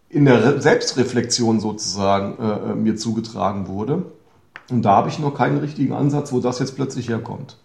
in 0.10 0.26
der 0.26 0.60
Selbstreflexion 0.60 1.60
sozusagen 1.60 2.38
äh, 2.40 2.72
äh, 2.72 2.76
mir 2.76 2.96
zugetragen 2.96 3.68
wurde. 3.68 4.06
Und 4.70 4.84
da 4.84 4.96
habe 4.96 5.10
ich 5.10 5.20
noch 5.20 5.36
keinen 5.36 5.60
richtigen 5.60 5.94
Ansatz, 5.94 6.32
wo 6.32 6.40
das 6.40 6.60
jetzt 6.60 6.76
plötzlich 6.76 7.10
herkommt. 7.10 7.58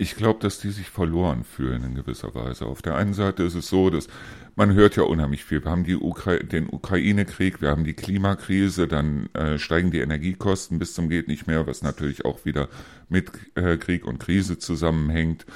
Ich 0.00 0.14
glaube, 0.14 0.38
dass 0.40 0.60
die 0.60 0.70
sich 0.70 0.90
verloren 0.90 1.42
fühlen 1.42 1.82
in 1.82 1.94
gewisser 1.94 2.32
Weise. 2.34 2.66
Auf 2.66 2.82
der 2.82 2.94
einen 2.94 3.14
Seite 3.14 3.42
ist 3.42 3.56
es 3.56 3.68
so, 3.68 3.90
dass 3.90 4.06
man 4.54 4.72
hört 4.72 4.94
ja 4.94 5.02
unheimlich 5.02 5.44
viel. 5.44 5.64
Wir 5.64 5.72
haben 5.72 5.84
Ukra 6.00 6.36
den 6.36 6.68
Ukraine-Krieg, 6.70 7.60
wir 7.60 7.70
haben 7.70 7.84
die 7.84 7.94
Klimakrise, 7.94 8.86
dann 8.86 9.28
äh, 9.34 9.58
steigen 9.58 9.90
die 9.90 9.98
Energiekosten 9.98 10.78
bis 10.78 10.94
zum 10.94 11.08
geht 11.08 11.26
nicht 11.26 11.48
mehr, 11.48 11.66
was 11.66 11.82
natürlich 11.82 12.24
auch 12.24 12.44
wieder 12.44 12.68
mit 13.08 13.32
äh, 13.56 13.76
Krieg 13.76 14.06
und 14.06 14.20
Krise 14.20 14.58
zusammenhängt. 14.58 15.46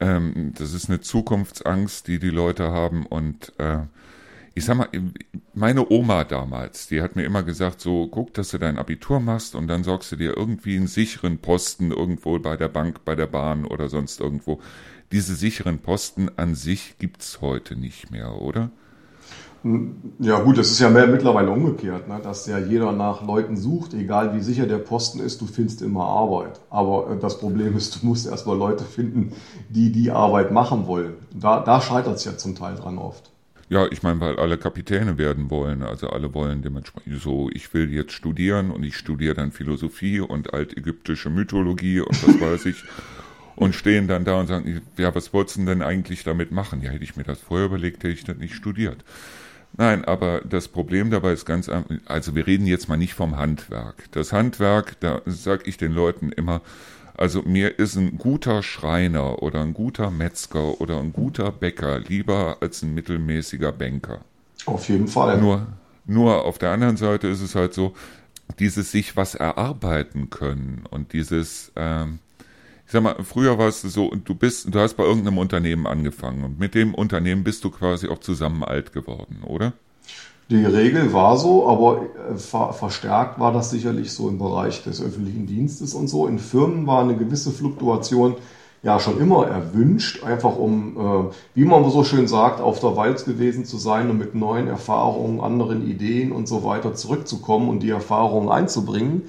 Ähm, 0.00 0.52
das 0.58 0.72
ist 0.72 0.88
eine 0.88 1.00
Zukunftsangst, 1.00 2.08
die 2.08 2.18
die 2.18 2.30
Leute 2.30 2.72
haben 2.72 3.06
und 3.06 3.52
äh, 3.58 3.78
ich 4.56 4.64
sag 4.64 4.78
mal, 4.78 4.88
meine 5.52 5.90
Oma 5.90 6.24
damals, 6.24 6.86
die 6.86 7.02
hat 7.02 7.14
mir 7.14 7.24
immer 7.24 7.42
gesagt, 7.42 7.78
so, 7.78 8.08
guck, 8.08 8.32
dass 8.32 8.48
du 8.48 8.58
dein 8.58 8.78
Abitur 8.78 9.20
machst 9.20 9.54
und 9.54 9.68
dann 9.68 9.84
sorgst 9.84 10.10
du 10.12 10.16
dir 10.16 10.34
irgendwie 10.34 10.78
einen 10.78 10.86
sicheren 10.86 11.36
Posten 11.38 11.90
irgendwo 11.90 12.38
bei 12.38 12.56
der 12.56 12.68
Bank, 12.68 13.04
bei 13.04 13.14
der 13.14 13.26
Bahn 13.26 13.66
oder 13.66 13.90
sonst 13.90 14.18
irgendwo. 14.18 14.60
Diese 15.12 15.34
sicheren 15.34 15.80
Posten 15.80 16.30
an 16.36 16.54
sich 16.54 16.96
gibt's 16.98 17.42
heute 17.42 17.76
nicht 17.76 18.10
mehr, 18.10 18.40
oder? 18.40 18.70
Ja 20.20 20.40
gut, 20.40 20.56
das 20.56 20.70
ist 20.70 20.78
ja 20.78 20.88
mehr 20.88 21.06
mittlerweile 21.06 21.50
umgekehrt, 21.50 22.08
ne? 22.08 22.18
dass 22.22 22.46
ja 22.46 22.58
jeder 22.58 22.92
nach 22.92 23.26
Leuten 23.26 23.58
sucht, 23.58 23.92
egal 23.92 24.34
wie 24.34 24.40
sicher 24.40 24.66
der 24.66 24.78
Posten 24.78 25.20
ist, 25.20 25.42
du 25.42 25.46
findest 25.46 25.82
immer 25.82 26.06
Arbeit. 26.06 26.60
Aber 26.70 27.10
äh, 27.10 27.18
das 27.18 27.40
Problem 27.40 27.76
ist, 27.76 28.00
du 28.00 28.06
musst 28.06 28.26
erstmal 28.26 28.56
Leute 28.56 28.84
finden, 28.84 29.32
die 29.68 29.92
die 29.92 30.10
Arbeit 30.10 30.50
machen 30.50 30.86
wollen. 30.86 31.14
Da, 31.34 31.60
da 31.60 31.82
scheitert 31.82 32.16
es 32.16 32.24
ja 32.24 32.38
zum 32.38 32.54
Teil 32.54 32.76
dran 32.76 32.96
oft. 32.96 33.35
Ja, 33.68 33.86
ich 33.90 34.02
meine, 34.02 34.20
weil 34.20 34.38
alle 34.38 34.58
Kapitäne 34.58 35.18
werden 35.18 35.50
wollen. 35.50 35.82
Also 35.82 36.08
alle 36.10 36.32
wollen 36.34 36.62
dementsprechend 36.62 37.20
so, 37.20 37.50
ich 37.52 37.72
will 37.74 37.92
jetzt 37.92 38.12
studieren 38.12 38.70
und 38.70 38.84
ich 38.84 38.96
studiere 38.96 39.34
dann 39.34 39.50
Philosophie 39.50 40.20
und 40.20 40.54
altägyptische 40.54 41.30
Mythologie 41.30 42.00
und 42.00 42.26
was 42.26 42.40
weiß 42.40 42.66
ich. 42.66 42.84
Und 43.56 43.74
stehen 43.74 44.06
dann 44.06 44.26
da 44.26 44.38
und 44.38 44.48
sagen, 44.48 44.82
ja, 44.98 45.14
was 45.14 45.32
wolltest 45.32 45.56
du 45.56 45.64
denn 45.64 45.80
eigentlich 45.80 46.24
damit 46.24 46.52
machen? 46.52 46.82
Ja, 46.82 46.90
hätte 46.90 47.04
ich 47.04 47.16
mir 47.16 47.22
das 47.22 47.40
vorher 47.40 47.68
überlegt, 47.68 48.04
hätte 48.04 48.12
ich 48.12 48.22
das 48.22 48.36
nicht 48.36 48.54
studiert. 48.54 49.02
Nein, 49.78 50.04
aber 50.04 50.42
das 50.42 50.68
Problem 50.68 51.10
dabei 51.10 51.32
ist 51.32 51.46
ganz, 51.46 51.70
also 52.04 52.34
wir 52.34 52.46
reden 52.46 52.66
jetzt 52.66 52.90
mal 52.90 52.98
nicht 52.98 53.14
vom 53.14 53.38
Handwerk. 53.38 54.10
Das 54.12 54.34
Handwerk, 54.34 55.00
da 55.00 55.22
sage 55.24 55.62
ich 55.64 55.78
den 55.78 55.92
Leuten 55.92 56.32
immer, 56.32 56.60
also 57.16 57.42
mir 57.42 57.78
ist 57.78 57.96
ein 57.96 58.18
guter 58.18 58.62
Schreiner 58.62 59.42
oder 59.42 59.62
ein 59.62 59.74
guter 59.74 60.10
Metzger 60.10 60.80
oder 60.80 61.00
ein 61.00 61.12
guter 61.12 61.50
Bäcker 61.50 61.98
lieber 62.00 62.58
als 62.60 62.82
ein 62.82 62.94
mittelmäßiger 62.94 63.72
Banker. 63.72 64.20
Auf 64.66 64.88
jeden 64.88 65.08
Fall. 65.08 65.40
Nur, 65.40 65.66
nur 66.04 66.44
auf 66.44 66.58
der 66.58 66.70
anderen 66.70 66.96
Seite 66.96 67.28
ist 67.28 67.40
es 67.40 67.54
halt 67.54 67.74
so, 67.74 67.94
dieses 68.58 68.92
sich 68.92 69.16
was 69.16 69.34
erarbeiten 69.34 70.30
können 70.30 70.84
und 70.90 71.12
dieses, 71.12 71.72
ähm, 71.76 72.18
ich 72.86 72.92
sag 72.92 73.02
mal, 73.02 73.16
früher 73.24 73.58
war 73.58 73.68
es 73.68 73.82
so, 73.82 74.10
du 74.10 74.34
bist, 74.34 74.72
du 74.72 74.78
hast 74.78 74.94
bei 74.94 75.04
irgendeinem 75.04 75.38
Unternehmen 75.38 75.86
angefangen 75.86 76.44
und 76.44 76.58
mit 76.58 76.74
dem 76.74 76.94
Unternehmen 76.94 77.44
bist 77.44 77.64
du 77.64 77.70
quasi 77.70 78.08
auch 78.08 78.20
zusammen 78.20 78.62
alt 78.62 78.92
geworden, 78.92 79.42
oder? 79.42 79.72
Die 80.48 80.64
Regel 80.64 81.12
war 81.12 81.36
so, 81.36 81.68
aber 81.68 82.02
äh, 82.02 82.36
ver 82.36 82.72
verstärkt 82.72 83.40
war 83.40 83.52
das 83.52 83.70
sicherlich 83.70 84.12
so 84.12 84.28
im 84.28 84.38
Bereich 84.38 84.84
des 84.84 85.02
öffentlichen 85.02 85.46
Dienstes 85.46 85.92
und 85.92 86.06
so. 86.06 86.28
In 86.28 86.38
Firmen 86.38 86.86
war 86.86 87.02
eine 87.02 87.16
gewisse 87.16 87.50
Fluktuation 87.50 88.36
ja 88.84 89.00
schon 89.00 89.20
immer 89.20 89.48
erwünscht, 89.48 90.22
einfach 90.22 90.56
um, 90.56 90.96
äh, 90.96 91.34
wie 91.54 91.64
man 91.64 91.90
so 91.90 92.04
schön 92.04 92.28
sagt, 92.28 92.60
auf 92.60 92.78
der 92.78 92.96
Walz 92.96 93.24
gewesen 93.24 93.64
zu 93.64 93.76
sein 93.76 94.08
und 94.08 94.18
mit 94.18 94.36
neuen 94.36 94.68
Erfahrungen, 94.68 95.40
anderen 95.40 95.84
Ideen 95.90 96.30
und 96.30 96.46
so 96.46 96.62
weiter 96.62 96.94
zurückzukommen 96.94 97.68
und 97.68 97.82
die 97.82 97.90
Erfahrungen 97.90 98.48
einzubringen. 98.48 99.22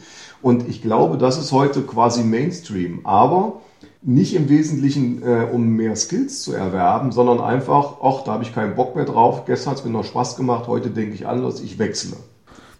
Und 0.43 0.69
ich 0.69 0.83
glaube, 0.83 1.17
das 1.17 1.39
ist 1.39 1.51
heute 1.51 1.81
quasi 1.81 2.23
Mainstream. 2.23 2.99
Aber 3.05 3.61
nicht 4.01 4.35
im 4.35 4.49
Wesentlichen, 4.49 5.23
äh, 5.23 5.47
um 5.51 5.69
mehr 5.69 5.95
Skills 5.95 6.41
zu 6.43 6.53
erwerben, 6.53 7.11
sondern 7.11 7.39
einfach, 7.39 7.97
ach, 8.01 8.23
da 8.23 8.33
habe 8.33 8.43
ich 8.43 8.53
keinen 8.53 8.75
Bock 8.75 8.95
mehr 8.95 9.05
drauf, 9.05 9.45
gestern 9.45 9.71
hat 9.71 9.79
es 9.79 9.85
mir 9.85 9.91
noch 9.91 10.05
Spaß 10.05 10.37
gemacht, 10.37 10.67
heute 10.67 10.89
denke 10.89 11.15
ich 11.15 11.27
anders, 11.27 11.61
ich 11.61 11.79
wechsle. 11.79 12.17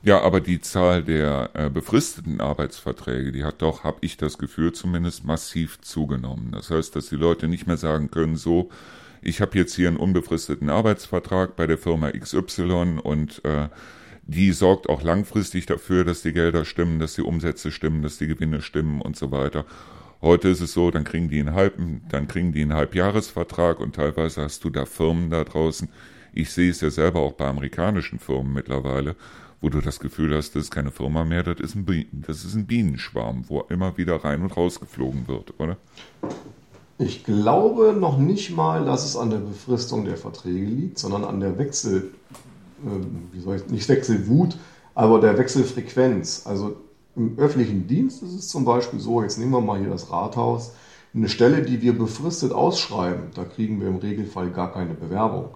Ja, 0.04 0.22
aber 0.22 0.40
die 0.40 0.62
Zahl 0.62 1.04
der 1.04 1.50
äh, 1.54 1.70
befristeten 1.70 2.40
Arbeitsverträge, 2.40 3.32
die 3.32 3.44
hat 3.44 3.62
doch, 3.62 3.84
habe 3.84 3.98
ich 4.02 4.16
das 4.16 4.38
Gefühl, 4.38 4.72
zumindest 4.72 5.26
massiv 5.26 5.82
zugenommen. 5.82 6.52
Das 6.52 6.70
heißt, 6.70 6.96
dass 6.96 7.10
die 7.10 7.16
Leute 7.16 7.48
nicht 7.48 7.68
mehr 7.68 7.78
sagen 7.78 8.12
können, 8.12 8.36
so, 8.36 8.70
ich 9.22 9.42
habe 9.42 9.58
jetzt 9.58 9.76
hier 9.76 9.88
einen 9.88 9.98
unbefristeten 9.98 10.70
Arbeitsvertrag 10.70 11.56
bei 11.56 11.68
der 11.68 11.78
Firma 11.78 12.12
XY 12.12 13.00
und 13.04 13.44
äh, 13.44 13.70
die 14.24 14.52
sorgt 14.52 14.88
auch 14.88 15.02
langfristig 15.02 15.66
dafür, 15.66 16.04
dass 16.04 16.22
die 16.22 16.34
Gelder 16.34 16.64
stimmen, 16.64 17.00
dass 17.00 17.16
die 17.16 17.22
Umsätze 17.22 17.72
stimmen, 17.72 18.04
dass 18.04 18.18
die 18.18 18.28
Gewinne 18.28 18.62
stimmen 18.62 19.02
und 19.02 19.18
so 19.18 19.32
weiter. 19.32 19.66
Heute 20.22 20.50
ist 20.50 20.62
es 20.62 20.74
so, 20.74 20.90
dann 20.90 21.04
kriegen 21.04 21.30
die 21.30 21.40
einen 21.40 21.54
halben, 21.54 22.02
dann 22.10 22.28
kriegen 22.28 22.52
die 22.52 22.62
einen 22.62 22.74
Halbjahresvertrag 22.74 23.80
und 23.80 23.96
teilweise 23.96 24.42
hast 24.42 24.64
du 24.64 24.70
da 24.70 24.86
Firmen 24.86 25.30
da 25.30 25.44
draußen. 25.44 25.90
Ich 26.34 26.52
sehe 26.52 26.72
es 26.72 26.82
ja 26.82 26.90
selber 26.90 27.20
auch 27.20 27.34
bei 27.34 27.46
amerikanischen 27.46 28.18
Firmen 28.18 28.54
mittlerweile, 28.54 29.16
wo 29.62 29.70
du 29.70 29.80
das 29.80 30.00
Gefühl 30.00 30.36
hast, 30.36 30.56
das 30.56 30.66
ist 30.66 30.72
keine 30.72 30.92
Firma 30.92 31.24
mehr, 31.24 31.44
das 31.44 31.60
ist 31.60 31.76
ein, 31.76 32.08
das 32.12 32.46
ist 32.46 32.56
ein 32.56 32.66
Bienenschwarm, 32.66 33.46
wo 33.48 33.62
immer 33.70 33.98
wieder 33.98 34.24
rein 34.24 34.42
und 34.42 34.58
raus 34.58 34.80
geflogen 34.80 35.28
wird, 35.28 35.60
oder? 35.60 35.78
Ich 37.00 37.24
glaube 37.24 37.94
noch 37.94 38.18
nicht 38.18 38.56
mal, 38.56 38.86
dass 38.86 39.06
es 39.06 39.16
an 39.16 39.30
der 39.30 39.38
Befristung 39.38 40.06
der 40.06 40.18
Verträge 40.18 40.66
liegt, 40.66 40.98
sondern 40.98 41.26
an 41.26 41.40
der 41.40 41.60
Wechsel, 41.60 42.12
äh, 42.84 42.90
wie 43.34 43.40
soll 43.40 43.58
ich, 43.58 43.68
nicht 43.68 43.88
Wechselwut, 43.88 44.58
aber 44.96 45.20
der 45.20 45.38
Wechselfrequenz. 45.38 46.48
Also 46.48 46.76
im 47.18 47.38
öffentlichen 47.38 47.88
Dienst 47.88 48.22
ist 48.22 48.34
es 48.34 48.48
zum 48.48 48.64
Beispiel 48.64 49.00
so, 49.00 49.22
jetzt 49.22 49.40
nehmen 49.40 49.52
wir 49.52 49.62
mal 49.62 49.80
hier 49.80 49.90
das 49.90 50.12
Rathaus, 50.12 50.72
eine 51.14 51.30
Stelle, 51.30 51.64
die 51.64 51.82
wir 51.82 51.98
befristet 51.98 52.52
ausschreiben, 52.52 53.32
da 53.34 53.44
kriegen 53.44 53.82
wir 53.82 53.88
im 53.88 53.98
Regelfall 53.98 54.52
gar 54.52 54.72
keine 54.72 54.94
Bewerbung. 54.94 55.50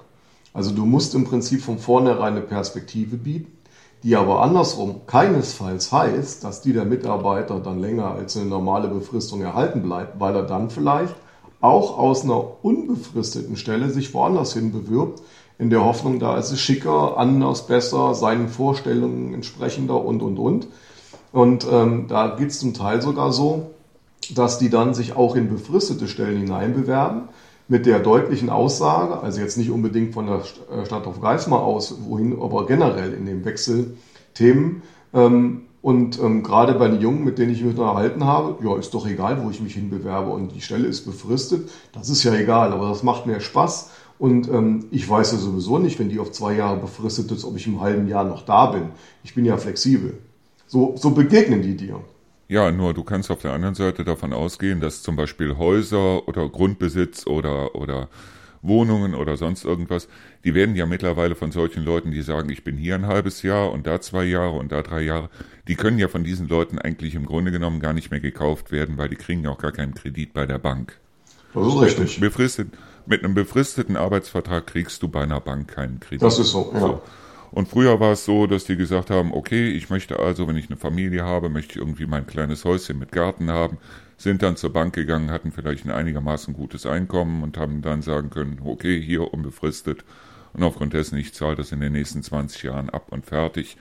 Also 0.53 0.71
du 0.71 0.85
musst 0.85 1.13
im 1.13 1.23
Prinzip 1.23 1.61
von 1.61 1.77
vornherein 1.77 2.33
eine 2.33 2.41
Perspektive 2.41 3.15
bieten, 3.17 3.57
die 4.03 4.15
aber 4.15 4.41
andersrum 4.41 5.01
keinesfalls 5.05 5.91
heißt, 5.91 6.43
dass 6.43 6.61
die 6.61 6.73
der 6.73 6.85
Mitarbeiter 6.85 7.59
dann 7.59 7.79
länger 7.79 8.11
als 8.11 8.35
eine 8.35 8.47
normale 8.47 8.87
Befristung 8.87 9.41
erhalten 9.41 9.83
bleibt, 9.83 10.19
weil 10.19 10.35
er 10.35 10.43
dann 10.43 10.71
vielleicht 10.71 11.15
auch 11.61 11.99
aus 11.99 12.23
einer 12.23 12.65
unbefristeten 12.65 13.55
Stelle 13.55 13.91
sich 13.91 14.15
woanders 14.15 14.53
hin 14.53 14.71
bewirbt, 14.71 15.21
in 15.59 15.69
der 15.69 15.85
Hoffnung, 15.85 16.17
da 16.17 16.39
ist 16.39 16.51
es 16.51 16.59
schicker, 16.59 17.19
anders, 17.19 17.67
besser, 17.67 18.15
seinen 18.15 18.49
Vorstellungen 18.49 19.35
entsprechender 19.35 20.03
und, 20.03 20.23
und, 20.23 20.39
und. 20.39 20.67
Und 21.31 21.65
ähm, 21.71 22.07
da 22.07 22.35
geht 22.35 22.49
es 22.49 22.59
zum 22.59 22.73
Teil 22.73 23.01
sogar 23.01 23.31
so, 23.31 23.71
dass 24.35 24.59
die 24.59 24.69
dann 24.69 24.93
sich 24.93 25.15
auch 25.15 25.35
in 25.35 25.49
befristete 25.49 26.07
Stellen 26.07 26.39
hineinbewerben, 26.39 27.29
mit 27.67 27.85
der 27.85 27.99
deutlichen 27.99 28.49
Aussage, 28.49 29.21
also 29.21 29.39
jetzt 29.39 29.57
nicht 29.57 29.71
unbedingt 29.71 30.13
von 30.13 30.27
der 30.27 30.39
äh, 30.39 30.85
Stadt 30.85 31.07
auf 31.07 31.21
Geismar 31.21 31.61
aus, 31.61 31.95
wohin, 32.03 32.37
aber 32.41 32.65
generell 32.65 33.13
in 33.13 33.25
den 33.25 33.45
Wechselthemen. 33.45 34.81
Ähm, 35.13 35.61
und 35.81 36.19
ähm, 36.19 36.43
gerade 36.43 36.73
bei 36.73 36.89
den 36.89 37.01
Jungen, 37.01 37.23
mit 37.23 37.39
denen 37.39 37.53
ich 37.53 37.63
mich 37.63 37.71
unterhalten 37.71 38.25
habe, 38.25 38.63
ja, 38.63 38.77
ist 38.77 38.93
doch 38.93 39.07
egal, 39.07 39.43
wo 39.43 39.49
ich 39.49 39.61
mich 39.61 39.73
hinbewerbe 39.73 40.29
und 40.29 40.53
die 40.53 40.61
Stelle 40.61 40.85
ist 40.85 41.05
befristet, 41.05 41.71
das 41.93 42.09
ist 42.09 42.23
ja 42.23 42.33
egal, 42.35 42.71
aber 42.73 42.89
das 42.89 43.03
macht 43.03 43.25
mir 43.25 43.39
Spaß. 43.39 43.89
Und 44.19 44.49
ähm, 44.49 44.85
ich 44.91 45.09
weiß 45.09 45.31
ja 45.31 45.37
sowieso 45.39 45.79
nicht, 45.79 45.97
wenn 45.97 46.09
die 46.09 46.19
auf 46.19 46.31
zwei 46.31 46.53
Jahre 46.53 46.77
befristet 46.77 47.31
ist, 47.31 47.45
ob 47.45 47.55
ich 47.55 47.65
im 47.65 47.81
halben 47.81 48.07
Jahr 48.07 48.25
noch 48.25 48.43
da 48.45 48.67
bin. 48.67 48.89
Ich 49.23 49.33
bin 49.33 49.45
ja 49.45 49.57
flexibel. 49.57 50.19
So, 50.71 50.95
so 50.95 51.09
begegnen 51.11 51.61
die 51.61 51.75
dir. 51.75 51.99
Ja, 52.47 52.71
nur 52.71 52.93
du 52.93 53.03
kannst 53.03 53.29
auf 53.29 53.41
der 53.41 53.51
anderen 53.51 53.75
Seite 53.75 54.05
davon 54.05 54.31
ausgehen, 54.31 54.79
dass 54.79 55.03
zum 55.03 55.17
Beispiel 55.17 55.57
Häuser 55.57 56.25
oder 56.29 56.47
Grundbesitz 56.47 57.27
oder, 57.27 57.75
oder 57.75 58.07
Wohnungen 58.61 59.13
oder 59.13 59.35
sonst 59.35 59.65
irgendwas, 59.65 60.07
die 60.45 60.53
werden 60.53 60.77
ja 60.77 60.85
mittlerweile 60.85 61.35
von 61.35 61.51
solchen 61.51 61.83
Leuten, 61.83 62.11
die 62.11 62.21
sagen, 62.21 62.49
ich 62.49 62.63
bin 62.63 62.77
hier 62.77 62.95
ein 62.95 63.05
halbes 63.05 63.41
Jahr 63.41 63.69
und 63.73 63.85
da 63.85 63.99
zwei 63.99 64.23
Jahre 64.23 64.57
und 64.57 64.71
da 64.71 64.81
drei 64.81 65.01
Jahre, 65.01 65.29
die 65.67 65.75
können 65.75 65.99
ja 65.99 66.07
von 66.07 66.23
diesen 66.23 66.47
Leuten 66.47 66.79
eigentlich 66.79 67.15
im 67.15 67.25
Grunde 67.25 67.51
genommen 67.51 67.81
gar 67.81 67.91
nicht 67.91 68.09
mehr 68.09 68.21
gekauft 68.21 68.71
werden, 68.71 68.97
weil 68.97 69.09
die 69.09 69.17
kriegen 69.17 69.43
ja 69.43 69.49
auch 69.49 69.57
gar 69.57 69.73
keinen 69.73 69.93
Kredit 69.93 70.31
bei 70.31 70.45
der 70.45 70.57
Bank. 70.57 70.97
Das 71.53 71.67
ist 71.67 71.81
richtig. 71.81 72.21
Befristet, 72.21 72.69
mit 73.05 73.25
einem 73.25 73.33
befristeten 73.33 73.97
Arbeitsvertrag 73.97 74.67
kriegst 74.67 75.03
du 75.03 75.09
bei 75.09 75.23
einer 75.23 75.41
Bank 75.41 75.67
keinen 75.67 75.99
Kredit. 75.99 76.21
Das 76.21 76.39
ist 76.39 76.51
so, 76.51 76.71
ja. 76.73 76.79
So. 76.79 77.01
Und 77.51 77.67
früher 77.67 77.99
war 77.99 78.13
es 78.13 78.25
so, 78.25 78.47
dass 78.47 78.63
die 78.63 78.77
gesagt 78.77 79.09
haben, 79.09 79.33
okay, 79.33 79.69
ich 79.69 79.89
möchte 79.89 80.19
also, 80.19 80.47
wenn 80.47 80.55
ich 80.55 80.69
eine 80.69 80.77
Familie 80.77 81.23
habe, 81.23 81.49
möchte 81.49 81.73
ich 81.73 81.77
irgendwie 81.77 82.05
mein 82.05 82.25
kleines 82.25 82.63
Häuschen 82.63 82.97
mit 82.97 83.11
Garten 83.11 83.51
haben, 83.51 83.77
sind 84.17 84.41
dann 84.41 84.55
zur 84.55 84.71
Bank 84.71 84.93
gegangen, 84.93 85.31
hatten 85.31 85.51
vielleicht 85.51 85.85
ein 85.85 85.91
einigermaßen 85.91 86.53
gutes 86.53 86.85
Einkommen 86.85 87.43
und 87.43 87.57
haben 87.57 87.81
dann 87.81 88.01
sagen 88.01 88.29
können, 88.29 88.59
okay, 88.63 89.01
hier 89.01 89.33
unbefristet 89.33 90.05
und 90.53 90.63
aufgrund 90.63 90.93
dessen, 90.93 91.17
ich 91.17 91.33
zahle 91.33 91.55
das 91.55 91.71
in 91.71 91.79
den 91.79 91.93
nächsten 91.93 92.23
20 92.23 92.63
Jahren 92.63 92.89
ab 92.89 93.07
und 93.09 93.25
fertig. 93.25 93.77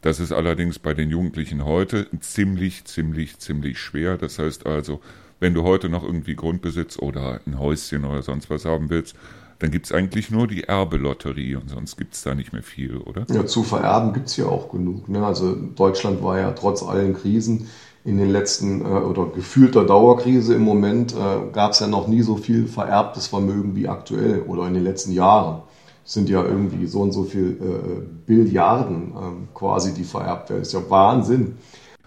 Das 0.00 0.20
ist 0.20 0.32
allerdings 0.32 0.78
bei 0.78 0.94
den 0.94 1.10
Jugendlichen 1.10 1.64
heute 1.64 2.06
ziemlich, 2.20 2.84
ziemlich, 2.84 3.38
ziemlich 3.38 3.78
schwer. 3.78 4.16
Das 4.16 4.38
heißt 4.38 4.66
also, 4.66 5.00
wenn 5.40 5.54
du 5.54 5.62
heute 5.62 5.88
noch 5.88 6.04
irgendwie 6.04 6.36
Grundbesitz 6.36 6.98
oder 6.98 7.40
ein 7.46 7.58
Häuschen 7.58 8.04
oder 8.04 8.22
sonst 8.22 8.50
was 8.50 8.64
haben 8.64 8.90
willst, 8.90 9.16
dann 9.58 9.70
gibt 9.70 9.86
es 9.86 9.92
eigentlich 9.92 10.30
nur 10.30 10.46
die 10.46 10.64
Erbelotterie 10.64 11.56
und 11.56 11.70
sonst 11.70 11.96
gibt 11.96 12.14
es 12.14 12.22
da 12.22 12.34
nicht 12.34 12.52
mehr 12.52 12.62
viel, 12.62 12.98
oder? 12.98 13.26
Ja, 13.32 13.46
zu 13.46 13.62
vererben 13.62 14.12
gibt 14.12 14.28
es 14.28 14.36
ja 14.36 14.46
auch 14.46 14.70
genug. 14.70 15.08
Ne? 15.08 15.24
Also 15.24 15.54
Deutschland 15.54 16.22
war 16.22 16.38
ja 16.38 16.52
trotz 16.52 16.82
allen 16.82 17.14
Krisen 17.14 17.68
in 18.04 18.18
den 18.18 18.30
letzten 18.30 18.82
äh, 18.82 18.84
oder 18.84 19.26
gefühlter 19.26 19.84
Dauerkrise 19.84 20.54
im 20.54 20.62
Moment 20.62 21.14
äh, 21.14 21.50
gab 21.52 21.72
es 21.72 21.80
ja 21.80 21.86
noch 21.86 22.06
nie 22.06 22.22
so 22.22 22.36
viel 22.36 22.66
vererbtes 22.66 23.26
Vermögen 23.26 23.74
wie 23.76 23.88
aktuell 23.88 24.42
oder 24.42 24.66
in 24.66 24.74
den 24.74 24.84
letzten 24.84 25.12
Jahren. 25.12 25.62
Es 26.04 26.12
sind 26.12 26.28
ja 26.28 26.44
irgendwie 26.44 26.86
so 26.86 27.00
und 27.00 27.12
so 27.12 27.24
viel 27.24 27.56
äh, 27.60 28.02
Billiarden 28.26 29.12
äh, 29.12 29.54
quasi, 29.54 29.94
die 29.94 30.04
vererbt 30.04 30.50
werden. 30.50 30.60
Das 30.60 30.68
ist 30.68 30.74
ja 30.74 30.90
Wahnsinn. 30.90 31.56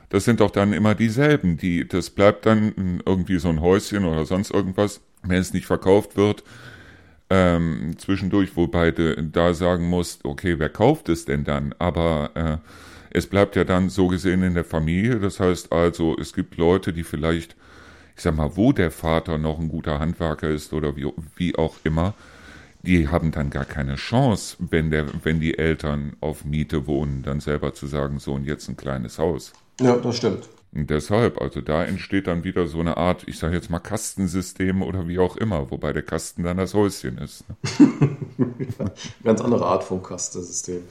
Das 0.10 0.24
sind 0.24 0.40
doch 0.40 0.52
dann 0.52 0.72
immer 0.72 0.96
dieselben, 0.96 1.58
die, 1.58 1.88
das 1.88 2.12
bleibt 2.12 2.46
dann 2.46 3.02
irgendwie 3.06 3.40
so 3.40 3.50
ein 3.50 3.60
Häuschen 3.60 4.06
oder 4.06 4.26
sonst 4.26 4.52
irgendwas, 4.52 5.02
wenn 5.24 5.40
es 5.40 5.52
nicht 5.52 5.66
verkauft 5.66 6.16
wird, 6.16 6.44
ähm, 7.30 7.96
zwischendurch, 7.98 8.56
wobei 8.56 8.92
du 8.92 9.22
da 9.22 9.54
sagen 9.54 9.90
musst, 9.90 10.26
okay, 10.26 10.60
wer 10.60 10.70
kauft 10.70 11.10
es 11.10 11.26
denn 11.26 11.44
dann? 11.44 11.74
Aber 11.78 12.32
äh, 12.36 12.58
es 13.10 13.28
bleibt 13.28 13.56
ja 13.56 13.64
dann 13.64 13.90
so 13.90 14.08
gesehen 14.08 14.44
in 14.44 14.54
der 14.54 14.64
Familie. 14.64 15.20
Das 15.20 15.40
heißt 15.40 15.72
also, 15.72 16.16
es 16.18 16.34
gibt 16.34 16.58
Leute, 16.58 16.94
die 16.94 17.04
vielleicht, 17.04 17.56
ich 18.16 18.24
sag 18.24 18.36
mal, 18.36 18.56
wo 18.56 18.72
der 18.72 18.92
Vater 18.92 19.38
noch 19.38 19.60
ein 19.60 19.70
guter 19.70 20.00
Handwerker 20.00 20.50
ist 20.50 20.74
oder 20.74 20.96
wie, 20.96 21.12
wie 21.36 21.56
auch 21.58 21.76
immer, 21.84 22.14
die 22.84 23.08
haben 23.10 23.32
dann 23.32 23.50
gar 23.50 23.66
keine 23.66 23.96
Chance, 23.96 24.56
wenn, 24.60 24.92
der, 24.92 25.08
wenn 25.24 25.40
die 25.40 25.58
Eltern 25.58 26.16
auf 26.22 26.46
Miete 26.46 26.88
wohnen, 26.88 27.24
dann 27.24 27.40
selber 27.40 27.74
zu 27.74 27.88
sagen, 27.88 28.20
so 28.20 28.34
und 28.34 28.46
jetzt 28.46 28.70
ein 28.70 28.78
kleines 28.78 29.20
Haus. 29.20 29.52
Ja, 29.82 29.98
das 29.98 30.18
stimmt. 30.18 30.48
Deshalb, 30.86 31.42
also 31.42 31.62
da 31.62 31.84
entsteht 31.84 32.28
dann 32.28 32.44
wieder 32.44 32.68
so 32.68 32.80
eine 32.80 32.98
Art, 32.98 33.24
ich 33.28 33.40
sage 33.40 33.56
jetzt 33.56 33.72
mal 33.72 33.80
Kastensystem 33.80 34.84
oder 34.84 35.08
wie 35.08 35.18
auch 35.18 35.36
immer, 35.36 35.72
wobei 35.72 35.92
der 35.92 36.04
Kasten 36.04 36.44
dann 36.44 36.58
das 36.58 36.76
Häuschen 36.76 37.18
ist. 37.18 37.46
Ne? 37.50 38.18
Ganz 39.24 39.42
andere 39.42 39.66
Art 39.66 39.84
von 39.84 40.04
Kastensystem. 40.04 40.84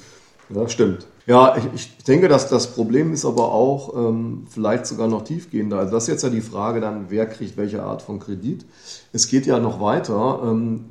Ja, 0.48 0.68
stimmt. 0.68 1.06
Ja, 1.26 1.56
ich, 1.56 1.68
ich, 1.74 2.04
denke, 2.04 2.28
dass 2.28 2.48
das 2.48 2.72
Problem 2.72 3.12
ist 3.12 3.24
aber 3.24 3.52
auch 3.52 3.96
ähm, 3.96 4.46
vielleicht 4.48 4.86
sogar 4.86 5.08
noch 5.08 5.22
tiefgehender. 5.22 5.78
Also 5.78 5.94
das 5.94 6.04
ist 6.04 6.08
jetzt 6.08 6.22
ja 6.22 6.30
die 6.30 6.40
Frage 6.40 6.80
dann, 6.80 7.06
wer 7.08 7.26
kriegt 7.26 7.56
welche 7.56 7.82
Art 7.82 8.02
von 8.02 8.18
Kredit. 8.18 8.64
Es 9.12 9.28
geht 9.28 9.46
ja 9.46 9.58
noch 9.58 9.80
weiter. 9.80 10.40
Ähm, 10.44 10.84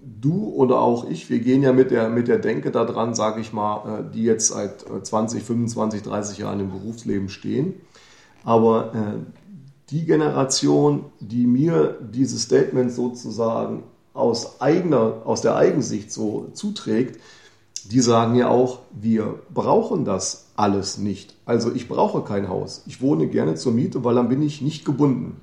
du 0.00 0.52
oder 0.54 0.80
auch 0.80 1.08
ich, 1.08 1.30
wir 1.30 1.40
gehen 1.40 1.62
ja 1.62 1.72
mit 1.72 1.90
der, 1.90 2.08
mit 2.08 2.28
der 2.28 2.38
Denke 2.38 2.70
daran, 2.70 3.14
sage 3.14 3.40
ich 3.40 3.52
mal, 3.52 4.00
äh, 4.00 4.14
die 4.14 4.24
jetzt 4.24 4.48
seit 4.48 4.84
20, 5.02 5.42
25, 5.42 6.02
30 6.02 6.38
Jahren 6.38 6.60
im 6.60 6.70
Berufsleben 6.70 7.28
stehen 7.28 7.74
aber 8.46 8.94
äh, 8.94 9.40
die 9.90 10.06
Generation, 10.06 11.06
die 11.18 11.46
mir 11.46 11.98
dieses 12.00 12.42
Statement 12.42 12.92
sozusagen 12.92 13.82
aus 14.14 14.60
eigener, 14.60 15.22
aus 15.24 15.42
der 15.42 15.56
Eigensicht 15.56 16.12
so 16.12 16.46
zuträgt, 16.52 17.20
die 17.90 17.98
sagen 17.98 18.36
ja 18.36 18.48
auch, 18.48 18.78
wir 18.92 19.40
brauchen 19.52 20.04
das 20.04 20.46
alles 20.54 20.96
nicht. 20.96 21.34
Also 21.44 21.72
ich 21.72 21.88
brauche 21.88 22.22
kein 22.22 22.48
Haus. 22.48 22.84
Ich 22.86 23.02
wohne 23.02 23.26
gerne 23.26 23.56
zur 23.56 23.72
Miete, 23.72 24.04
weil 24.04 24.14
dann 24.14 24.28
bin 24.28 24.42
ich 24.42 24.62
nicht 24.62 24.84
gebunden. 24.84 25.40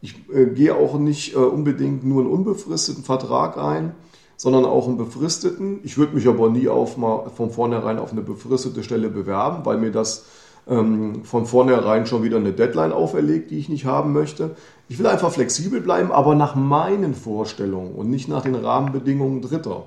Ich 0.00 0.14
äh, 0.32 0.46
gehe 0.46 0.74
auch 0.74 0.98
nicht 0.98 1.34
äh, 1.34 1.38
unbedingt 1.38 2.04
nur 2.04 2.22
einen 2.22 2.30
unbefristeten 2.30 3.04
Vertrag 3.04 3.58
ein, 3.58 3.94
sondern 4.38 4.64
auch 4.64 4.88
einen 4.88 4.96
befristeten. 4.96 5.80
Ich 5.82 5.98
würde 5.98 6.14
mich 6.14 6.26
aber 6.26 6.48
nie 6.48 6.68
auf 6.68 6.96
mal 6.96 7.28
von 7.36 7.50
vornherein 7.50 7.98
auf 7.98 8.12
eine 8.12 8.22
befristete 8.22 8.82
Stelle 8.82 9.10
bewerben, 9.10 9.66
weil 9.66 9.76
mir 9.76 9.90
das 9.90 10.24
ähm, 10.68 11.24
von 11.24 11.46
vornherein 11.46 12.06
schon 12.06 12.22
wieder 12.22 12.36
eine 12.36 12.52
Deadline 12.52 12.92
auferlegt, 12.92 13.50
die 13.50 13.58
ich 13.58 13.68
nicht 13.68 13.84
haben 13.84 14.12
möchte. 14.12 14.56
Ich 14.88 14.98
will 14.98 15.06
einfach 15.06 15.32
flexibel 15.32 15.80
bleiben, 15.80 16.12
aber 16.12 16.34
nach 16.34 16.54
meinen 16.54 17.14
Vorstellungen 17.14 17.94
und 17.94 18.10
nicht 18.10 18.28
nach 18.28 18.42
den 18.42 18.54
Rahmenbedingungen 18.54 19.42
Dritter. 19.42 19.86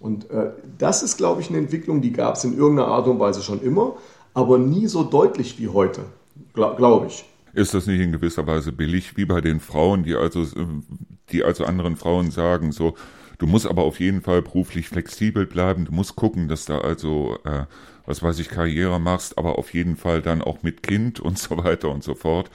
Und 0.00 0.30
äh, 0.30 0.50
das 0.78 1.02
ist, 1.02 1.16
glaube 1.16 1.40
ich, 1.40 1.48
eine 1.48 1.58
Entwicklung, 1.58 2.00
die 2.00 2.12
gab 2.12 2.36
es 2.36 2.44
in 2.44 2.56
irgendeiner 2.56 2.88
Art 2.88 3.08
und 3.08 3.18
Weise 3.18 3.42
schon 3.42 3.60
immer, 3.60 3.96
aber 4.34 4.58
nie 4.58 4.86
so 4.86 5.02
deutlich 5.02 5.58
wie 5.58 5.68
heute, 5.68 6.02
glaube 6.54 6.76
glaub 6.76 7.06
ich. 7.06 7.24
Ist 7.54 7.74
das 7.74 7.86
nicht 7.86 8.00
in 8.00 8.12
gewisser 8.12 8.46
Weise 8.46 8.72
billig, 8.72 9.16
wie 9.16 9.24
bei 9.24 9.40
den 9.40 9.58
Frauen, 9.58 10.04
die 10.04 10.14
also, 10.14 10.44
die 11.32 11.42
also 11.42 11.64
anderen 11.64 11.96
Frauen 11.96 12.30
sagen, 12.30 12.70
so, 12.70 12.94
du 13.38 13.46
musst 13.46 13.66
aber 13.66 13.82
auf 13.82 14.00
jeden 14.00 14.22
Fall 14.22 14.42
beruflich 14.42 14.88
flexibel 14.88 15.46
bleiben, 15.46 15.84
du 15.84 15.92
musst 15.92 16.16
gucken, 16.16 16.48
dass 16.48 16.64
da 16.64 16.78
also 16.78 17.38
äh, 17.44 17.64
was 18.08 18.22
weiß 18.22 18.38
ich, 18.38 18.48
Karriere 18.48 18.98
machst, 18.98 19.36
aber 19.36 19.58
auf 19.58 19.74
jeden 19.74 19.96
Fall 19.96 20.22
dann 20.22 20.40
auch 20.40 20.62
mit 20.62 20.82
Kind 20.82 21.20
und 21.20 21.38
so 21.38 21.58
weiter 21.58 21.90
und 21.90 22.02
so 22.02 22.14
fort. 22.14 22.50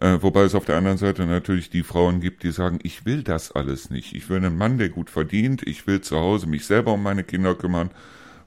Äh, 0.00 0.18
wobei 0.20 0.42
es 0.42 0.54
auf 0.54 0.64
der 0.64 0.76
anderen 0.76 0.98
Seite 0.98 1.24
natürlich 1.26 1.70
die 1.70 1.82
Frauen 1.82 2.20
gibt, 2.20 2.42
die 2.42 2.50
sagen, 2.50 2.78
ich 2.82 3.06
will 3.06 3.22
das 3.22 3.52
alles 3.52 3.90
nicht. 3.90 4.14
Ich 4.14 4.28
will 4.28 4.38
einen 4.38 4.58
Mann, 4.58 4.78
der 4.78 4.88
gut 4.90 5.10
verdient. 5.10 5.62
Ich 5.66 5.86
will 5.86 6.00
zu 6.00 6.18
Hause 6.18 6.46
mich 6.46 6.66
selber 6.66 6.94
um 6.94 7.02
meine 7.02 7.24
Kinder 7.24 7.54
kümmern, 7.54 7.90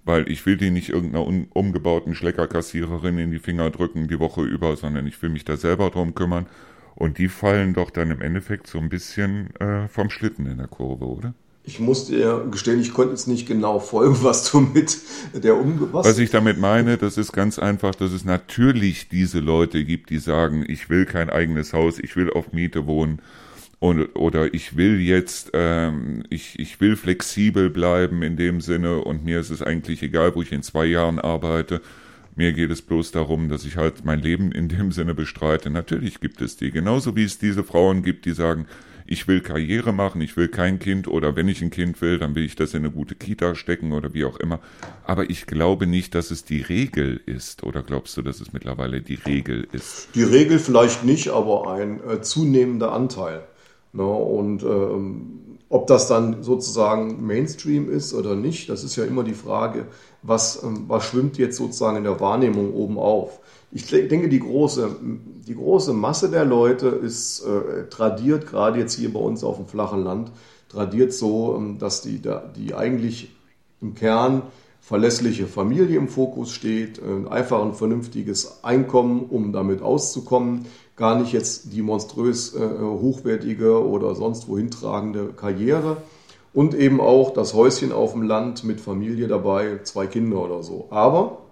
weil 0.05 0.29
ich 0.29 0.45
will 0.45 0.57
die 0.57 0.69
nicht 0.71 0.89
irgendeiner 0.89 1.25
umgebauten 1.55 2.13
Schleckerkassiererin 2.15 3.17
in 3.17 3.31
die 3.31 3.39
Finger 3.39 3.69
drücken 3.71 4.07
die 4.07 4.19
Woche 4.19 4.41
über, 4.43 4.75
sondern 4.75 5.07
ich 5.07 5.21
will 5.21 5.29
mich 5.29 5.45
da 5.45 5.57
selber 5.57 5.89
drum 5.89 6.15
kümmern. 6.15 6.47
Und 6.95 7.17
die 7.17 7.29
fallen 7.29 7.73
doch 7.73 7.91
dann 7.91 8.11
im 8.11 8.21
Endeffekt 8.21 8.67
so 8.67 8.77
ein 8.79 8.89
bisschen 8.89 9.55
äh, 9.59 9.87
vom 9.87 10.09
Schlitten 10.09 10.45
in 10.47 10.57
der 10.57 10.67
Kurve, 10.67 11.05
oder? 11.05 11.33
Ich 11.69 11.79
muss 11.79 12.07
dir 12.07 12.47
gestehen, 12.49 12.81
ich 12.81 12.95
konnte 12.95 13.11
jetzt 13.11 13.27
nicht 13.27 13.47
genau 13.47 13.79
folgen, 13.79 14.17
was 14.23 14.51
du 14.51 14.59
mit 14.59 14.97
der 15.35 15.55
umgepasst 15.55 16.09
Was 16.09 16.17
ich 16.17 16.31
damit 16.31 16.57
meine, 16.57 16.97
das 16.97 17.15
ist 17.15 17.31
ganz 17.31 17.59
einfach, 17.59 17.93
dass 17.93 18.11
es 18.11 18.25
natürlich 18.25 19.07
diese 19.07 19.39
Leute 19.39 19.85
gibt, 19.85 20.09
die 20.09 20.17
sagen, 20.17 20.65
ich 20.67 20.89
will 20.89 21.05
kein 21.05 21.29
eigenes 21.29 21.73
Haus, 21.73 21.99
ich 21.99 22.15
will 22.15 22.31
auf 22.31 22.53
Miete 22.53 22.87
wohnen 22.87 23.21
und, 23.77 24.15
oder 24.15 24.51
ich 24.51 24.77
will 24.77 24.99
jetzt, 24.99 25.51
ähm, 25.53 26.23
ich, 26.31 26.57
ich 26.57 26.81
will 26.81 26.95
flexibel 26.95 27.69
bleiben 27.69 28.23
in 28.23 28.35
dem 28.35 28.61
Sinne 28.61 29.01
und 29.03 29.23
mir 29.23 29.39
ist 29.39 29.51
es 29.51 29.61
eigentlich 29.61 30.01
egal, 30.01 30.33
wo 30.33 30.41
ich 30.41 30.51
in 30.51 30.63
zwei 30.63 30.85
Jahren 30.85 31.19
arbeite. 31.19 31.81
Mir 32.35 32.51
geht 32.53 32.71
es 32.71 32.81
bloß 32.81 33.11
darum, 33.11 33.47
dass 33.47 33.63
ich 33.63 33.77
halt 33.77 34.05
mein 34.05 34.21
Leben 34.21 34.51
in 34.51 34.69
dem 34.69 34.91
Sinne 34.91 35.13
bestreite. 35.13 35.69
Natürlich 35.69 36.19
gibt 36.19 36.41
es 36.41 36.57
die, 36.57 36.71
genauso 36.71 37.15
wie 37.15 37.25
es 37.25 37.37
diese 37.37 37.63
Frauen 37.63 38.01
gibt, 38.01 38.25
die 38.25 38.31
sagen, 38.31 38.65
ich 39.09 39.27
will 39.27 39.41
Karriere 39.41 39.91
machen, 39.91 40.21
ich 40.21 40.37
will 40.37 40.47
kein 40.47 40.77
Kind 40.77 41.07
oder 41.07 41.35
wenn 41.35 41.47
ich 41.47 41.63
ein 41.63 41.71
Kind 41.71 41.99
will, 41.99 42.19
dann 42.19 42.35
will 42.35 42.45
ich 42.45 42.55
das 42.55 42.75
in 42.75 42.79
eine 42.79 42.91
gute 42.91 43.15
Kita 43.15 43.55
stecken 43.55 43.91
oder 43.91 44.13
wie 44.13 44.23
auch 44.23 44.39
immer. 44.39 44.59
Aber 45.03 45.31
ich 45.31 45.47
glaube 45.47 45.87
nicht, 45.87 46.13
dass 46.13 46.29
es 46.29 46.45
die 46.45 46.61
Regel 46.61 47.19
ist. 47.25 47.63
Oder 47.63 47.81
glaubst 47.81 48.15
du, 48.17 48.21
dass 48.21 48.39
es 48.39 48.53
mittlerweile 48.53 49.01
die 49.01 49.15
Regel 49.15 49.67
ist? 49.71 50.09
Die 50.13 50.21
Regel 50.21 50.59
vielleicht 50.59 51.03
nicht, 51.03 51.29
aber 51.29 51.71
ein 51.71 51.99
äh, 52.07 52.21
zunehmender 52.21 52.93
Anteil. 52.93 53.43
Ne? 53.93 54.05
Und 54.05 54.61
ähm, 54.61 55.57
ob 55.69 55.87
das 55.87 56.07
dann 56.07 56.43
sozusagen 56.43 57.25
Mainstream 57.25 57.89
ist 57.89 58.13
oder 58.13 58.35
nicht, 58.35 58.69
das 58.69 58.83
ist 58.83 58.95
ja 58.95 59.05
immer 59.05 59.23
die 59.23 59.33
Frage, 59.33 59.87
was, 60.21 60.61
ähm, 60.63 60.85
was 60.87 61.05
schwimmt 61.05 61.39
jetzt 61.39 61.57
sozusagen 61.57 61.97
in 61.97 62.03
der 62.03 62.19
Wahrnehmung 62.19 62.75
oben 62.75 62.99
auf. 62.99 63.39
Ich 63.71 63.85
denke, 63.85 64.29
die 64.29 64.39
große, 64.39 64.95
die 65.47 65.55
große 65.55 65.93
Masse 65.93 66.29
der 66.29 66.45
Leute 66.45 66.87
ist 66.87 67.41
äh, 67.41 67.87
tradiert, 67.89 68.47
gerade 68.47 68.79
jetzt 68.79 68.95
hier 68.95 69.13
bei 69.13 69.19
uns 69.19 69.43
auf 69.43 69.57
dem 69.57 69.67
flachen 69.67 70.03
Land, 70.03 70.31
tradiert 70.69 71.13
so, 71.13 71.55
ähm, 71.55 71.77
dass 71.77 72.01
die, 72.01 72.21
die 72.55 72.73
eigentlich 72.73 73.35
im 73.81 73.93
Kern 73.93 74.43
verlässliche 74.81 75.45
Familie 75.45 75.97
im 75.97 76.07
Fokus 76.07 76.51
steht, 76.51 76.99
ein 77.03 77.27
einfach 77.27 77.61
ein 77.61 77.73
vernünftiges 77.73 78.63
Einkommen, 78.63 79.25
um 79.29 79.53
damit 79.53 79.83
auszukommen, 79.83 80.65
gar 80.95 81.19
nicht 81.19 81.31
jetzt 81.31 81.73
die 81.73 81.83
monströs 81.83 82.55
äh, 82.55 82.59
hochwertige 82.59 83.85
oder 83.85 84.15
sonst 84.15 84.47
wohin 84.47 84.71
tragende 84.71 85.27
Karriere 85.27 85.97
und 86.53 86.73
eben 86.73 86.99
auch 86.99 87.33
das 87.33 87.53
Häuschen 87.53 87.91
auf 87.91 88.13
dem 88.13 88.23
Land 88.23 88.63
mit 88.63 88.81
Familie 88.81 89.27
dabei, 89.27 89.79
zwei 89.83 90.07
Kinder 90.07 90.43
oder 90.43 90.63
so. 90.63 90.87
Aber 90.89 91.48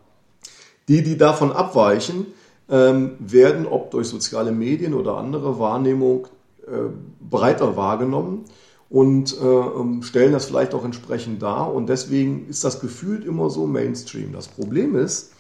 die, 0.88 1.04
die 1.04 1.17
davon 1.17 1.52
abweichen, 1.52 2.28
ähm, 2.69 3.12
werden, 3.19 3.65
ob 3.65 3.91
durch 3.91 4.08
soziale 4.08 4.52
Medien 4.52 4.93
oder 4.93 5.17
andere 5.17 5.60
Wahrnehmung, 5.60 6.28
äh, 6.65 6.89
breiter 7.19 7.78
wahrgenommen 7.78 8.45
und 8.89 9.38
äh, 9.39 9.45
ähm, 9.45 10.04
stellen 10.04 10.34
das 10.34 10.45
vielleicht 10.45 10.73
auch 10.73 10.84
entsprechend 10.84 11.41
dar. 11.41 11.73
Und 11.73 11.88
deswegen 11.88 12.47
ist 12.50 12.63
das 12.63 12.80
gefühlt 12.80 13.26
immer 13.26 13.50
so 13.50 13.67
Mainstream. 13.67 14.34
Das 14.34 14.47
Problem 14.47 14.95
ist 14.95 15.32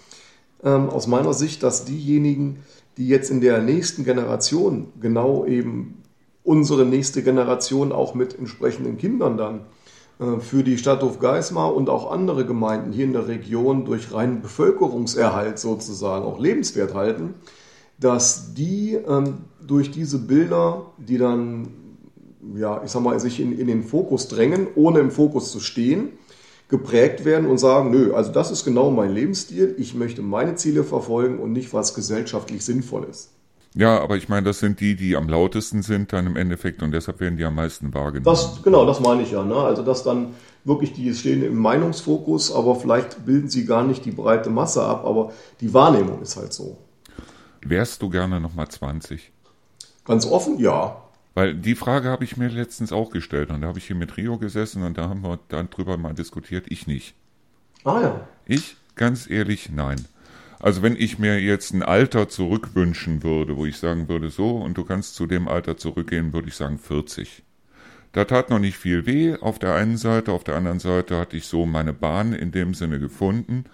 ähm, 0.63 0.89
aus 0.89 1.07
meiner 1.07 1.33
Sicht, 1.33 1.63
dass 1.63 1.85
diejenigen, 1.85 2.63
die 2.97 3.07
jetzt 3.07 3.29
in 3.29 3.41
der 3.41 3.61
nächsten 3.61 4.05
Generation 4.05 4.87
genau 4.99 5.45
eben 5.45 6.03
unsere 6.43 6.85
nächste 6.85 7.23
Generation 7.23 7.91
auch 7.91 8.15
mit 8.15 8.37
entsprechenden 8.37 8.97
Kindern 8.97 9.37
dann 9.37 9.61
für 10.39 10.63
die 10.63 10.79
Stadt 10.79 11.03
Hofgeismar 11.03 11.75
und 11.75 11.89
auch 11.89 12.11
andere 12.11 12.43
Gemeinden 12.45 12.91
hier 12.91 13.05
in 13.05 13.13
der 13.13 13.27
Region 13.27 13.85
durch 13.85 14.11
reinen 14.11 14.41
Bevölkerungserhalt 14.41 15.59
sozusagen 15.59 16.25
auch 16.25 16.39
lebenswert 16.39 16.95
halten, 16.95 17.35
dass 17.99 18.55
die 18.55 18.93
ähm, 18.93 19.45
durch 19.65 19.91
diese 19.91 20.19
Bilder, 20.19 20.87
die 20.97 21.19
dann, 21.19 21.67
ja, 22.55 22.81
ich 22.83 22.91
sag 22.91 23.03
mal, 23.03 23.19
sich 23.19 23.39
in, 23.39 23.57
in 23.57 23.67
den 23.67 23.83
Fokus 23.83 24.27
drängen, 24.27 24.67
ohne 24.75 24.99
im 24.99 25.11
Fokus 25.11 25.51
zu 25.51 25.59
stehen, 25.59 26.09
geprägt 26.67 27.23
werden 27.23 27.47
und 27.47 27.59
sagen, 27.59 27.91
nö, 27.91 28.13
also 28.13 28.31
das 28.31 28.51
ist 28.51 28.65
genau 28.65 28.91
mein 28.91 29.13
Lebensstil, 29.13 29.75
ich 29.77 29.93
möchte 29.95 30.21
meine 30.21 30.55
Ziele 30.55 30.83
verfolgen 30.83 31.39
und 31.39 31.53
nicht, 31.53 31.73
was 31.73 31.93
gesellschaftlich 31.93 32.65
sinnvoll 32.65 33.07
ist. 33.09 33.36
Ja, 33.77 34.01
aber 34.01 34.17
ich 34.17 34.27
meine, 34.27 34.47
das 34.47 34.57
sind 34.59 34.79
die, 34.79 34.95
die 34.95 35.15
am 35.15 35.29
lautesten 35.29 35.83
sind 35.83 36.11
dann 36.11 36.25
im 36.25 36.35
Endeffekt 36.35 36.81
und 36.81 36.91
deshalb 36.91 37.19
werden 37.19 37.37
die 37.37 37.45
am 37.45 37.53
meisten 37.53 37.93
wahrgenommen. 37.93 38.25
Das, 38.25 38.63
genau, 38.63 38.87
das 38.87 38.99
meine 38.99 39.21
ich 39.21 39.31
ja. 39.31 39.43
Ne? 39.43 39.55
Also 39.55 39.83
dass 39.83 40.03
dann 40.03 40.33
wirklich 40.63 40.93
die 40.93 41.13
stehen 41.13 41.43
im 41.43 41.57
Meinungsfokus, 41.57 42.51
aber 42.51 42.75
vielleicht 42.75 43.23
bilden 43.25 43.49
sie 43.49 43.65
gar 43.65 43.83
nicht 43.83 44.03
die 44.03 44.11
breite 44.11 44.49
Masse 44.49 44.83
ab, 44.83 45.05
aber 45.05 45.31
die 45.61 45.75
Wahrnehmung 45.75 46.23
ist 46.23 46.37
halt 46.37 46.53
so. 46.53 46.77
Wärst 47.61 48.01
du 48.01 48.09
gerne 48.09 48.41
nochmal 48.41 48.67
20? 48.67 49.31
Ganz 50.05 50.25
offen, 50.25 50.57
ja. 50.57 50.97
Weil 51.35 51.53
die 51.53 51.75
Frage 51.75 52.09
habe 52.09 52.23
ich 52.23 52.35
mir 52.35 52.49
letztens 52.49 52.91
auch 52.91 53.11
gestellt 53.11 53.51
und 53.51 53.61
da 53.61 53.67
habe 53.67 53.77
ich 53.77 53.85
hier 53.85 53.95
mit 53.95 54.17
Rio 54.17 54.39
gesessen 54.39 54.81
und 54.81 54.97
da 54.97 55.07
haben 55.07 55.21
wir 55.21 55.37
dann 55.49 55.69
drüber 55.69 55.97
mal 55.97 56.15
diskutiert, 56.15 56.65
ich 56.69 56.87
nicht. 56.87 57.13
Ah 57.83 58.01
ja. 58.01 58.27
Ich, 58.45 58.75
ganz 58.95 59.29
ehrlich, 59.29 59.69
nein. 59.69 60.03
Also 60.59 60.81
wenn 60.81 60.95
ich 60.95 61.19
mir 61.19 61.39
jetzt 61.39 61.73
ein 61.73 61.83
Alter 61.83 62.29
zurückwünschen 62.29 63.23
würde, 63.23 63.57
wo 63.57 63.65
ich 63.65 63.77
sagen 63.77 64.09
würde, 64.09 64.29
so, 64.29 64.57
und 64.57 64.77
du 64.77 64.83
kannst 64.83 65.15
zu 65.15 65.27
dem 65.27 65.47
Alter 65.47 65.77
zurückgehen, 65.77 66.33
würde 66.33 66.47
ich 66.47 66.55
sagen 66.55 66.79
40. 66.79 67.43
Da 68.11 68.25
tat 68.25 68.49
noch 68.49 68.59
nicht 68.59 68.77
viel 68.77 69.05
weh 69.05 69.35
auf 69.35 69.59
der 69.59 69.75
einen 69.75 69.97
Seite, 69.97 70.31
auf 70.31 70.43
der 70.43 70.55
anderen 70.55 70.79
Seite 70.79 71.17
hatte 71.17 71.37
ich 71.37 71.45
so 71.45 71.65
meine 71.65 71.93
Bahn 71.93 72.33
in 72.33 72.51
dem 72.51 72.73
Sinne 72.73 72.99
gefunden, 72.99 73.65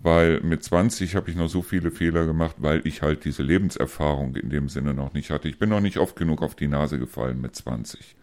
weil 0.00 0.40
mit 0.40 0.64
20 0.64 1.14
habe 1.14 1.30
ich 1.30 1.36
noch 1.36 1.48
so 1.48 1.62
viele 1.62 1.92
Fehler 1.92 2.26
gemacht, 2.26 2.56
weil 2.58 2.84
ich 2.84 3.02
halt 3.02 3.24
diese 3.24 3.44
Lebenserfahrung 3.44 4.34
in 4.34 4.50
dem 4.50 4.68
Sinne 4.68 4.94
noch 4.94 5.14
nicht 5.14 5.30
hatte. 5.30 5.48
Ich 5.48 5.58
bin 5.58 5.70
noch 5.70 5.80
nicht 5.80 5.98
oft 5.98 6.16
genug 6.16 6.42
auf 6.42 6.56
die 6.56 6.68
Nase 6.68 6.98
gefallen 6.98 7.40
mit 7.40 7.54
20. 7.54 8.16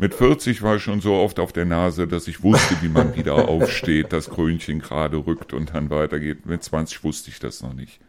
Mit 0.00 0.14
40 0.14 0.62
war 0.62 0.76
ich 0.76 0.82
schon 0.82 1.02
so 1.02 1.12
oft 1.12 1.38
auf 1.38 1.52
der 1.52 1.66
Nase, 1.66 2.08
dass 2.08 2.26
ich 2.26 2.42
wusste, 2.42 2.74
wie 2.80 2.88
man 2.88 3.14
wieder 3.16 3.48
aufsteht, 3.50 4.14
das 4.14 4.30
Krönchen 4.30 4.78
gerade 4.78 5.18
rückt 5.26 5.52
und 5.52 5.74
dann 5.74 5.90
weitergeht. 5.90 6.46
Mit 6.46 6.64
20 6.64 7.04
wusste 7.04 7.28
ich 7.28 7.38
das 7.38 7.62
noch 7.62 7.74
nicht. 7.74 8.00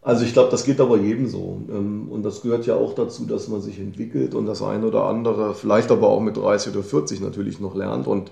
Also 0.00 0.24
ich 0.24 0.32
glaube, 0.32 0.50
das 0.50 0.64
geht 0.64 0.80
aber 0.80 0.96
jedem 0.96 1.28
so. 1.28 1.60
Ähm, 1.68 2.08
und 2.08 2.22
das 2.22 2.40
gehört 2.40 2.64
ja 2.64 2.76
auch 2.76 2.94
dazu, 2.94 3.26
dass 3.26 3.48
man 3.48 3.60
sich 3.60 3.78
entwickelt 3.78 4.34
und 4.34 4.46
das 4.46 4.62
eine 4.62 4.86
oder 4.86 5.04
andere, 5.04 5.54
vielleicht 5.54 5.90
aber 5.90 6.08
auch 6.08 6.20
mit 6.20 6.38
30 6.38 6.72
oder 6.72 6.82
40 6.82 7.20
natürlich 7.20 7.60
noch 7.60 7.74
lernt. 7.74 8.06
Und 8.06 8.30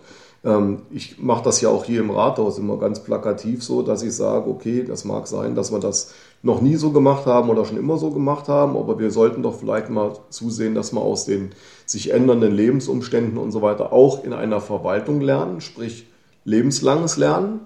ich 0.90 1.18
mache 1.18 1.42
das 1.42 1.62
ja 1.62 1.70
auch 1.70 1.84
hier 1.84 2.00
im 2.00 2.10
Rathaus 2.10 2.58
immer 2.58 2.76
ganz 2.76 3.00
plakativ 3.00 3.64
so, 3.64 3.80
dass 3.80 4.02
ich 4.02 4.14
sage, 4.14 4.50
okay, 4.50 4.84
das 4.84 5.06
mag 5.06 5.26
sein, 5.26 5.54
dass 5.54 5.72
wir 5.72 5.78
das 5.78 6.12
noch 6.42 6.60
nie 6.60 6.76
so 6.76 6.90
gemacht 6.90 7.24
haben 7.24 7.48
oder 7.48 7.64
schon 7.64 7.78
immer 7.78 7.96
so 7.96 8.10
gemacht 8.10 8.48
haben, 8.48 8.76
aber 8.76 8.98
wir 8.98 9.10
sollten 9.10 9.42
doch 9.42 9.58
vielleicht 9.58 9.88
mal 9.88 10.12
zusehen, 10.28 10.74
dass 10.74 10.92
wir 10.92 11.00
aus 11.00 11.24
den 11.24 11.52
sich 11.86 12.12
ändernden 12.12 12.52
Lebensumständen 12.52 13.38
und 13.38 13.52
so 13.52 13.62
weiter 13.62 13.94
auch 13.94 14.22
in 14.22 14.34
einer 14.34 14.60
Verwaltung 14.60 15.22
lernen, 15.22 15.62
sprich 15.62 16.06
lebenslanges 16.44 17.16
Lernen. 17.16 17.60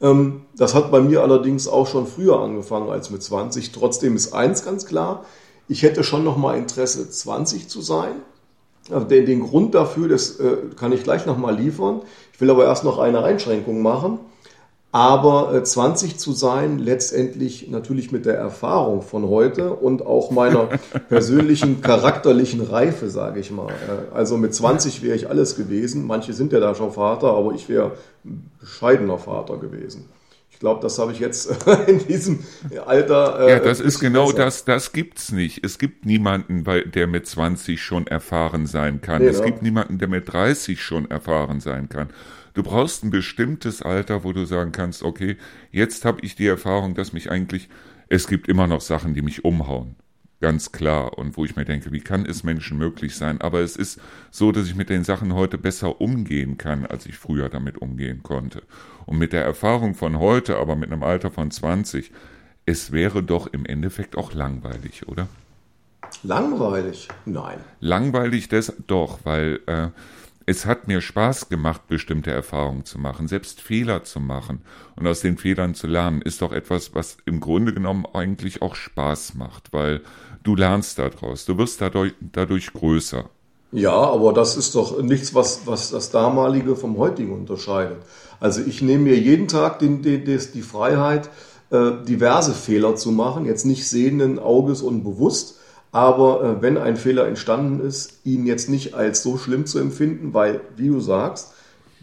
Ähm, 0.00 0.42
das 0.56 0.76
hat 0.76 0.92
bei 0.92 1.00
mir 1.00 1.22
allerdings 1.22 1.66
auch 1.66 1.88
schon 1.88 2.06
früher 2.06 2.38
angefangen 2.38 2.90
als 2.90 3.10
mit 3.10 3.24
20. 3.24 3.72
Trotzdem 3.72 4.14
ist 4.14 4.32
eins 4.32 4.64
ganz 4.64 4.86
klar, 4.86 5.24
ich 5.66 5.82
hätte 5.82 6.04
schon 6.04 6.22
noch 6.22 6.36
mal 6.36 6.56
Interesse, 6.56 7.10
20 7.10 7.68
zu 7.68 7.80
sein. 7.80 8.22
Also 8.92 9.06
den, 9.06 9.26
den 9.26 9.40
Grund 9.40 9.74
dafür, 9.74 10.08
das 10.08 10.38
äh, 10.40 10.56
kann 10.78 10.92
ich 10.92 11.02
gleich 11.02 11.26
noch 11.26 11.38
mal 11.38 11.54
liefern. 11.54 12.02
Ich 12.32 12.40
will 12.40 12.50
aber 12.50 12.64
erst 12.64 12.84
noch 12.84 12.98
eine 12.98 13.22
Einschränkung 13.22 13.82
machen. 13.82 14.18
Aber 14.92 15.62
20 15.62 16.14
äh, 16.14 16.16
zu 16.16 16.32
sein, 16.32 16.80
letztendlich 16.80 17.68
natürlich 17.70 18.10
mit 18.10 18.26
der 18.26 18.36
Erfahrung 18.36 19.02
von 19.02 19.28
heute 19.28 19.74
und 19.74 20.04
auch 20.04 20.32
meiner 20.32 20.68
persönlichen 21.08 21.80
charakterlichen 21.80 22.60
Reife, 22.60 23.08
sage 23.08 23.38
ich 23.38 23.52
mal. 23.52 23.68
Äh, 23.68 24.14
also 24.14 24.36
mit 24.36 24.52
20 24.52 25.02
wäre 25.02 25.14
ich 25.14 25.28
alles 25.28 25.54
gewesen. 25.54 26.06
Manche 26.06 26.32
sind 26.32 26.52
ja 26.52 26.58
da 26.58 26.74
schon 26.74 26.90
Vater, 26.90 27.28
aber 27.34 27.52
ich 27.52 27.68
wäre 27.68 27.92
bescheidener 28.60 29.18
Vater 29.18 29.58
gewesen. 29.58 30.06
Ich 30.60 30.62
glaube, 30.62 30.82
das 30.82 30.98
habe 30.98 31.10
ich 31.12 31.20
jetzt 31.20 31.66
in 31.86 32.06
diesem 32.06 32.44
Alter. 32.84 33.48
Äh, 33.48 33.50
ja, 33.52 33.58
das 33.60 33.80
ist 33.80 33.98
genau 33.98 34.26
besser. 34.26 34.44
das. 34.44 34.64
Das 34.66 34.92
gibt's 34.92 35.32
nicht. 35.32 35.64
Es 35.64 35.78
gibt 35.78 36.04
niemanden, 36.04 36.64
der 36.64 37.06
mit 37.06 37.26
20 37.26 37.80
schon 37.80 38.06
erfahren 38.06 38.66
sein 38.66 39.00
kann. 39.00 39.22
Nee, 39.22 39.28
es 39.28 39.42
gibt 39.42 39.62
niemanden, 39.62 39.96
der 39.96 40.08
mit 40.08 40.30
30 40.30 40.82
schon 40.82 41.10
erfahren 41.10 41.60
sein 41.60 41.88
kann. 41.88 42.10
Du 42.52 42.62
brauchst 42.62 43.02
ein 43.02 43.08
bestimmtes 43.08 43.80
Alter, 43.80 44.22
wo 44.22 44.34
du 44.34 44.44
sagen 44.44 44.70
kannst, 44.70 45.02
okay, 45.02 45.38
jetzt 45.70 46.04
habe 46.04 46.20
ich 46.20 46.34
die 46.34 46.48
Erfahrung, 46.48 46.94
dass 46.94 47.14
mich 47.14 47.30
eigentlich, 47.30 47.70
es 48.10 48.28
gibt 48.28 48.46
immer 48.46 48.66
noch 48.66 48.82
Sachen, 48.82 49.14
die 49.14 49.22
mich 49.22 49.46
umhauen. 49.46 49.96
Ganz 50.40 50.72
klar. 50.72 51.18
Und 51.18 51.36
wo 51.36 51.44
ich 51.44 51.56
mir 51.56 51.66
denke, 51.66 51.92
wie 51.92 52.00
kann 52.00 52.24
es 52.24 52.44
Menschen 52.44 52.78
möglich 52.78 53.14
sein? 53.14 53.40
Aber 53.40 53.60
es 53.60 53.76
ist 53.76 54.00
so, 54.30 54.52
dass 54.52 54.66
ich 54.66 54.74
mit 54.74 54.88
den 54.88 55.04
Sachen 55.04 55.34
heute 55.34 55.58
besser 55.58 56.00
umgehen 56.00 56.56
kann, 56.56 56.86
als 56.86 57.06
ich 57.06 57.18
früher 57.18 57.48
damit 57.50 57.78
umgehen 57.78 58.22
konnte. 58.22 58.62
Und 59.04 59.18
mit 59.18 59.32
der 59.32 59.44
Erfahrung 59.44 59.94
von 59.94 60.18
heute, 60.18 60.56
aber 60.56 60.76
mit 60.76 60.90
einem 60.90 61.02
Alter 61.02 61.30
von 61.30 61.50
20, 61.50 62.10
es 62.64 62.90
wäre 62.90 63.22
doch 63.22 63.48
im 63.48 63.66
Endeffekt 63.66 64.16
auch 64.16 64.32
langweilig, 64.32 65.08
oder? 65.08 65.28
Langweilig? 66.22 67.08
Nein. 67.26 67.58
Langweilig 67.80 68.48
das 68.48 68.72
doch, 68.86 69.20
weil 69.24 69.60
äh, 69.66 69.88
es 70.46 70.66
hat 70.66 70.88
mir 70.88 71.00
Spaß 71.00 71.48
gemacht, 71.48 71.86
bestimmte 71.86 72.32
Erfahrungen 72.32 72.84
zu 72.84 72.98
machen, 72.98 73.28
selbst 73.28 73.60
Fehler 73.60 74.04
zu 74.04 74.20
machen 74.20 74.62
und 74.96 75.06
aus 75.06 75.20
den 75.20 75.38
Fehlern 75.38 75.74
zu 75.74 75.86
lernen, 75.86 76.22
ist 76.22 76.42
doch 76.42 76.52
etwas, 76.52 76.94
was 76.94 77.18
im 77.24 77.40
Grunde 77.40 77.72
genommen 77.72 78.04
eigentlich 78.14 78.60
auch 78.60 78.74
Spaß 78.74 79.34
macht, 79.34 79.72
weil 79.72 80.00
du 80.42 80.56
lernst 80.56 80.98
daraus, 80.98 81.44
du 81.44 81.56
wirst 81.58 81.80
dadurch, 81.80 82.14
dadurch 82.20 82.72
größer. 82.72 83.24
Ja, 83.72 83.92
aber 83.92 84.32
das 84.32 84.56
ist 84.56 84.74
doch 84.74 85.00
nichts, 85.00 85.34
was, 85.34 85.66
was 85.66 85.90
das 85.90 86.10
damalige 86.10 86.74
vom 86.74 86.98
heutigen 86.98 87.32
unterscheidet. 87.32 87.98
Also 88.40 88.62
ich 88.62 88.82
nehme 88.82 89.04
mir 89.04 89.18
jeden 89.18 89.46
Tag 89.46 89.78
den, 89.78 90.02
den, 90.02 90.24
die 90.24 90.62
Freiheit, 90.62 91.30
äh, 91.70 91.92
diverse 92.06 92.52
Fehler 92.52 92.96
zu 92.96 93.12
machen, 93.12 93.44
jetzt 93.44 93.64
nicht 93.64 93.88
sehenden 93.88 94.38
Auges 94.40 94.82
und 94.82 95.04
bewusst, 95.04 95.56
aber 95.92 96.42
äh, 96.42 96.62
wenn 96.62 96.78
ein 96.78 96.96
Fehler 96.96 97.26
entstanden 97.26 97.86
ist, 97.86 98.20
ihn 98.24 98.46
jetzt 98.46 98.68
nicht 98.68 98.94
als 98.94 99.22
so 99.22 99.38
schlimm 99.38 99.66
zu 99.66 99.78
empfinden, 99.78 100.34
weil, 100.34 100.60
wie 100.76 100.88
du 100.88 100.98
sagst, 100.98 101.52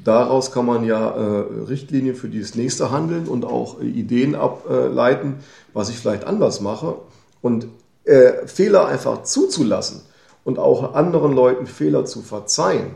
daraus 0.01 0.51
kann 0.51 0.65
man 0.65 0.85
ja 0.85 1.09
äh, 1.09 1.63
Richtlinien 1.67 2.15
für 2.15 2.29
das 2.29 2.55
nächste 2.55 2.91
handeln 2.91 3.27
und 3.27 3.43
auch 3.43 3.81
äh, 3.81 3.85
Ideen 3.85 4.35
ableiten, 4.35 5.35
was 5.73 5.89
ich 5.89 5.97
vielleicht 5.97 6.25
anders 6.25 6.61
mache. 6.61 6.95
Und 7.41 7.67
äh, 8.07 8.47
Fehler 8.47 8.87
einfach 8.87 9.23
zuzulassen 9.23 10.01
und 10.43 10.59
auch 10.59 10.93
anderen 10.93 11.33
Leuten 11.33 11.67
Fehler 11.67 12.05
zu 12.05 12.21
verzeihen, 12.21 12.91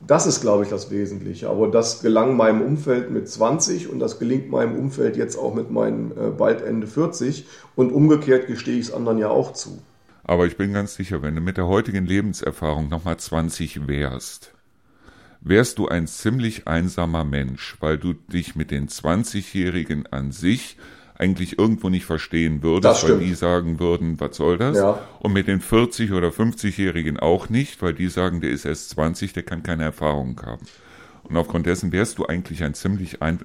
das 0.00 0.26
ist, 0.26 0.40
glaube 0.40 0.62
ich, 0.62 0.68
das 0.68 0.90
Wesentliche. 0.90 1.48
Aber 1.48 1.68
das 1.68 2.02
gelang 2.02 2.36
meinem 2.36 2.62
Umfeld 2.62 3.10
mit 3.10 3.28
20 3.28 3.88
und 3.88 3.98
das 3.98 4.18
gelingt 4.18 4.50
meinem 4.50 4.76
Umfeld 4.76 5.16
jetzt 5.16 5.36
auch 5.36 5.54
mit 5.54 5.70
meinem 5.70 6.12
äh, 6.12 6.30
bald 6.30 6.62
Ende 6.62 6.86
40. 6.86 7.46
Und 7.74 7.92
umgekehrt 7.92 8.46
gestehe 8.46 8.78
ich 8.78 8.86
es 8.86 8.92
anderen 8.92 9.18
ja 9.18 9.28
auch 9.28 9.52
zu. 9.52 9.78
Aber 10.24 10.46
ich 10.46 10.56
bin 10.56 10.72
ganz 10.72 10.94
sicher, 10.94 11.22
wenn 11.22 11.34
du 11.34 11.40
mit 11.40 11.56
der 11.56 11.66
heutigen 11.66 12.04
Lebenserfahrung 12.04 12.88
nochmal 12.88 13.16
20 13.16 13.88
wärst, 13.88 14.52
wärst 15.40 15.78
du 15.78 15.88
ein 15.88 16.06
ziemlich 16.06 16.68
einsamer 16.68 17.24
Mensch, 17.24 17.76
weil 17.80 17.96
du 17.96 18.12
dich 18.12 18.54
mit 18.54 18.70
den 18.70 18.88
20-Jährigen 18.88 20.06
an 20.08 20.30
sich 20.30 20.76
eigentlich 21.18 21.58
irgendwo 21.58 21.88
nicht 21.88 22.04
verstehen 22.04 22.62
würdest, 22.62 23.08
weil 23.08 23.18
die 23.18 23.34
sagen 23.34 23.80
würden, 23.80 24.20
was 24.20 24.36
soll 24.36 24.56
das? 24.56 24.76
Ja. 24.76 25.00
Und 25.18 25.32
mit 25.32 25.48
den 25.48 25.60
40- 25.60 26.14
oder 26.14 26.28
50-Jährigen 26.28 27.18
auch 27.18 27.48
nicht, 27.48 27.82
weil 27.82 27.92
die 27.92 28.08
sagen, 28.08 28.40
der 28.40 28.50
ist 28.50 28.64
erst 28.64 28.90
20, 28.90 29.32
der 29.32 29.42
kann 29.42 29.64
keine 29.64 29.82
Erfahrung 29.82 30.40
haben. 30.44 30.64
Und 31.24 31.36
aufgrund 31.36 31.66
dessen 31.66 31.90
wärst 31.92 32.18
du 32.18 32.26
eigentlich 32.26 32.62
ein 32.62 32.74
ziemlich 32.74 33.20
ein, 33.20 33.40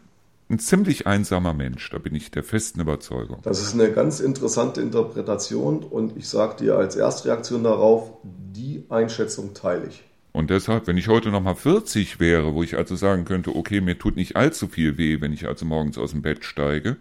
ein 0.49 0.59
ziemlich 0.59 1.07
einsamer 1.07 1.53
Mensch, 1.53 1.89
da 1.89 1.97
bin 1.97 2.13
ich 2.13 2.29
der 2.29 2.43
festen 2.43 2.79
Überzeugung. 2.79 3.39
Das 3.41 3.59
ist 3.59 3.73
eine 3.73 3.91
ganz 3.91 4.19
interessante 4.19 4.79
Interpretation 4.79 5.83
und 5.83 6.15
ich 6.15 6.29
sage 6.29 6.57
dir 6.63 6.77
als 6.77 6.95
Erstreaktion 6.95 7.63
darauf, 7.63 8.11
die 8.23 8.85
Einschätzung 8.89 9.55
teile 9.55 9.87
ich. 9.87 10.03
Und 10.31 10.49
deshalb, 10.49 10.87
wenn 10.87 10.97
ich 10.97 11.07
heute 11.07 11.29
nochmal 11.29 11.55
40 11.55 12.19
wäre, 12.19 12.53
wo 12.53 12.61
ich 12.61 12.77
also 12.77 12.95
sagen 12.95 13.25
könnte, 13.25 13.55
okay, 13.55 13.81
mir 13.81 13.97
tut 13.97 14.15
nicht 14.15 14.35
allzu 14.35 14.67
viel 14.67 14.97
weh, 14.97 15.21
wenn 15.21 15.33
ich 15.33 15.47
also 15.47 15.65
morgens 15.65 15.97
aus 15.97 16.11
dem 16.11 16.21
Bett 16.21 16.43
steige, 16.43 16.97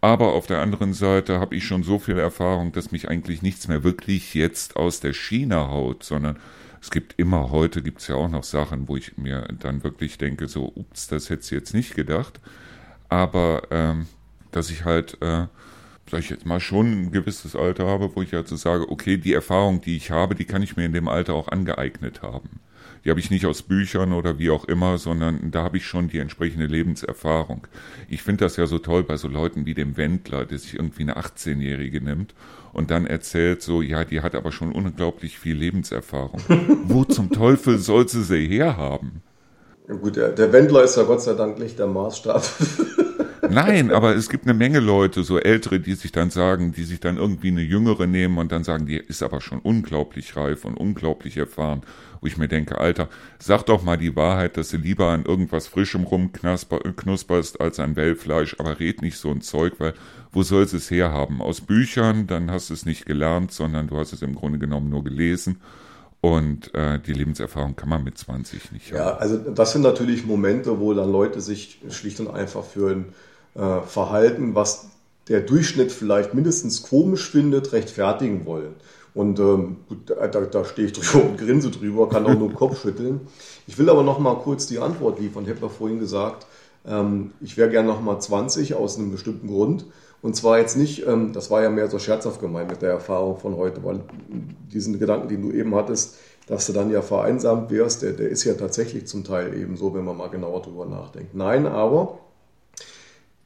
aber 0.00 0.32
auf 0.34 0.46
der 0.46 0.60
anderen 0.60 0.94
Seite 0.94 1.40
habe 1.40 1.56
ich 1.56 1.64
schon 1.64 1.82
so 1.82 1.98
viel 1.98 2.18
Erfahrung, 2.18 2.72
dass 2.72 2.92
mich 2.92 3.08
eigentlich 3.08 3.42
nichts 3.42 3.68
mehr 3.68 3.84
wirklich 3.84 4.34
jetzt 4.34 4.76
aus 4.76 5.00
der 5.00 5.12
Schiene 5.12 5.68
haut, 5.68 6.04
sondern 6.04 6.38
es 6.80 6.90
gibt 6.90 7.18
immer, 7.18 7.50
heute 7.50 7.82
gibt 7.82 8.00
es 8.00 8.08
ja 8.08 8.14
auch 8.14 8.28
noch 8.28 8.44
Sachen, 8.44 8.88
wo 8.88 8.96
ich 8.96 9.16
mir 9.18 9.48
dann 9.58 9.82
wirklich 9.82 10.18
denke, 10.18 10.46
so, 10.46 10.72
ups, 10.74 11.08
das 11.08 11.28
hätte 11.28 11.42
ich 11.42 11.50
jetzt 11.50 11.74
nicht 11.74 11.94
gedacht. 11.94 12.40
Aber 13.08 13.62
ähm, 13.70 14.06
dass 14.52 14.70
ich 14.70 14.84
halt, 14.84 15.14
äh, 15.20 15.46
sag 16.10 16.20
ich 16.20 16.30
jetzt 16.30 16.46
mal, 16.46 16.60
schon 16.60 17.02
ein 17.02 17.12
gewisses 17.12 17.56
Alter 17.56 17.86
habe, 17.86 18.14
wo 18.14 18.22
ich 18.22 18.34
also 18.34 18.56
sage, 18.56 18.88
okay, 18.88 19.16
die 19.16 19.32
Erfahrung, 19.32 19.80
die 19.80 19.96
ich 19.96 20.10
habe, 20.10 20.34
die 20.34 20.44
kann 20.44 20.62
ich 20.62 20.76
mir 20.76 20.86
in 20.86 20.92
dem 20.92 21.08
Alter 21.08 21.34
auch 21.34 21.48
angeeignet 21.48 22.22
haben. 22.22 22.60
Die 23.08 23.10
habe 23.10 23.20
ich 23.20 23.30
nicht 23.30 23.46
aus 23.46 23.62
Büchern 23.62 24.12
oder 24.12 24.38
wie 24.38 24.50
auch 24.50 24.66
immer, 24.66 24.98
sondern 24.98 25.50
da 25.50 25.62
habe 25.62 25.78
ich 25.78 25.86
schon 25.86 26.08
die 26.08 26.18
entsprechende 26.18 26.66
Lebenserfahrung. 26.66 27.66
Ich 28.10 28.22
finde 28.22 28.44
das 28.44 28.58
ja 28.58 28.66
so 28.66 28.78
toll 28.78 29.02
bei 29.02 29.16
so 29.16 29.28
Leuten 29.28 29.64
wie 29.64 29.72
dem 29.72 29.96
Wendler, 29.96 30.44
der 30.44 30.58
sich 30.58 30.74
irgendwie 30.74 31.04
eine 31.04 31.16
18-Jährige 31.16 32.02
nimmt 32.02 32.34
und 32.74 32.90
dann 32.90 33.06
erzählt 33.06 33.62
so, 33.62 33.80
ja, 33.80 34.04
die 34.04 34.20
hat 34.20 34.34
aber 34.34 34.52
schon 34.52 34.72
unglaublich 34.72 35.38
viel 35.38 35.56
Lebenserfahrung. 35.56 36.42
Wo 36.84 37.02
zum 37.04 37.32
Teufel 37.32 37.78
soll 37.78 38.06
sie 38.10 38.24
sie 38.24 38.46
herhaben? 38.46 39.22
Ja 39.88 39.94
gut, 39.94 40.16
der, 40.16 40.28
der 40.32 40.52
Wendler 40.52 40.84
ist 40.84 40.98
ja 40.98 41.04
Gott 41.04 41.22
sei 41.22 41.32
Dank 41.32 41.58
nicht 41.58 41.78
der 41.78 41.86
Maßstab. 41.86 42.42
Nein, 43.48 43.90
aber 43.90 44.16
es 44.16 44.28
gibt 44.28 44.44
eine 44.44 44.54
Menge 44.54 44.80
Leute, 44.80 45.22
so 45.22 45.38
ältere, 45.38 45.80
die 45.80 45.94
sich 45.94 46.12
dann 46.12 46.30
sagen, 46.30 46.72
die 46.72 46.84
sich 46.84 47.00
dann 47.00 47.16
irgendwie 47.16 47.48
eine 47.48 47.62
jüngere 47.62 48.06
nehmen 48.06 48.38
und 48.38 48.52
dann 48.52 48.64
sagen, 48.64 48.86
die 48.86 48.96
ist 48.96 49.22
aber 49.22 49.40
schon 49.40 49.60
unglaublich 49.60 50.36
reif 50.36 50.64
und 50.64 50.76
unglaublich 50.76 51.36
erfahren. 51.36 51.82
Wo 52.20 52.26
ich 52.26 52.36
mir 52.36 52.48
denke, 52.48 52.78
Alter, 52.78 53.08
sag 53.38 53.64
doch 53.66 53.84
mal 53.84 53.96
die 53.96 54.16
Wahrheit, 54.16 54.56
dass 54.56 54.70
du 54.70 54.76
lieber 54.76 55.08
an 55.08 55.24
irgendwas 55.24 55.68
Frischem 55.68 56.02
rumknusperst 56.02 57.60
als 57.60 57.78
an 57.78 57.96
Wellfleisch, 57.96 58.56
aber 58.58 58.80
red 58.80 59.02
nicht 59.02 59.18
so 59.18 59.30
ein 59.30 59.40
Zeug, 59.40 59.74
weil 59.78 59.94
wo 60.32 60.42
sollst 60.42 60.74
es 60.74 60.90
herhaben? 60.90 61.40
Aus 61.40 61.60
Büchern, 61.60 62.26
dann 62.26 62.50
hast 62.50 62.70
du 62.70 62.74
es 62.74 62.86
nicht 62.86 63.06
gelernt, 63.06 63.52
sondern 63.52 63.86
du 63.86 63.96
hast 63.96 64.12
es 64.12 64.22
im 64.22 64.34
Grunde 64.34 64.58
genommen 64.58 64.90
nur 64.90 65.04
gelesen. 65.04 65.60
Und 66.20 66.74
äh, 66.74 66.98
die 66.98 67.12
Lebenserfahrung 67.12 67.76
kann 67.76 67.88
man 67.88 68.02
mit 68.02 68.18
20 68.18 68.72
nicht 68.72 68.90
haben. 68.90 68.96
Ja, 68.96 69.16
also 69.16 69.36
das 69.36 69.72
sind 69.72 69.82
natürlich 69.82 70.26
Momente, 70.26 70.80
wo 70.80 70.92
dann 70.92 71.10
Leute 71.10 71.40
sich 71.40 71.80
schlicht 71.90 72.18
und 72.18 72.28
einfach 72.28 72.64
für 72.64 72.90
ein 72.90 73.04
äh, 73.54 73.80
Verhalten, 73.82 74.54
was 74.54 74.88
der 75.28 75.40
Durchschnitt 75.40 75.92
vielleicht 75.92 76.34
mindestens 76.34 76.82
komisch 76.82 77.30
findet, 77.30 77.72
rechtfertigen 77.72 78.46
wollen. 78.46 78.74
Und 79.14 79.40
ähm, 79.40 79.76
da, 80.06 80.26
da 80.26 80.64
stehe 80.64 80.88
ich 80.88 80.92
drüber 80.94 81.24
und 81.24 81.38
grinse 81.38 81.70
drüber, 81.70 82.08
kann 82.08 82.26
auch 82.26 82.38
nur 82.38 82.52
Kopf 82.52 82.82
schütteln. 82.82 83.20
Ich 83.66 83.78
will 83.78 83.90
aber 83.90 84.02
noch 84.02 84.18
mal 84.18 84.36
kurz 84.36 84.66
die 84.66 84.78
Antwort 84.78 85.18
liefern. 85.18 85.44
Ich 85.44 85.50
habe 85.50 85.60
ja 85.62 85.68
vorhin 85.68 85.98
gesagt, 85.98 86.46
ähm, 86.86 87.32
ich 87.40 87.56
wäre 87.56 87.68
gerne 87.68 87.88
noch 87.88 88.00
mal 88.00 88.18
20 88.18 88.74
aus 88.74 88.98
einem 88.98 89.10
bestimmten 89.10 89.48
Grund. 89.48 89.86
Und 90.20 90.34
zwar 90.34 90.58
jetzt 90.58 90.76
nicht, 90.76 91.06
ähm, 91.06 91.32
das 91.32 91.50
war 91.50 91.62
ja 91.62 91.70
mehr 91.70 91.88
so 91.88 91.98
scherzhaft 91.98 92.40
gemeint 92.40 92.70
mit 92.70 92.82
der 92.82 92.90
Erfahrung 92.90 93.38
von 93.38 93.56
heute, 93.56 93.84
weil 93.84 94.00
diesen 94.72 94.98
Gedanken, 94.98 95.28
den 95.28 95.42
du 95.42 95.52
eben 95.52 95.74
hattest, 95.74 96.16
dass 96.46 96.66
du 96.66 96.72
dann 96.72 96.90
ja 96.90 97.02
vereinsamt 97.02 97.70
wärst, 97.70 98.02
der, 98.02 98.12
der 98.12 98.28
ist 98.28 98.44
ja 98.44 98.54
tatsächlich 98.54 99.06
zum 99.06 99.22
Teil 99.22 99.54
eben 99.54 99.76
so, 99.76 99.94
wenn 99.94 100.04
man 100.04 100.16
mal 100.16 100.30
genauer 100.30 100.62
drüber 100.62 100.86
nachdenkt. 100.86 101.34
Nein, 101.34 101.66
aber 101.66 102.18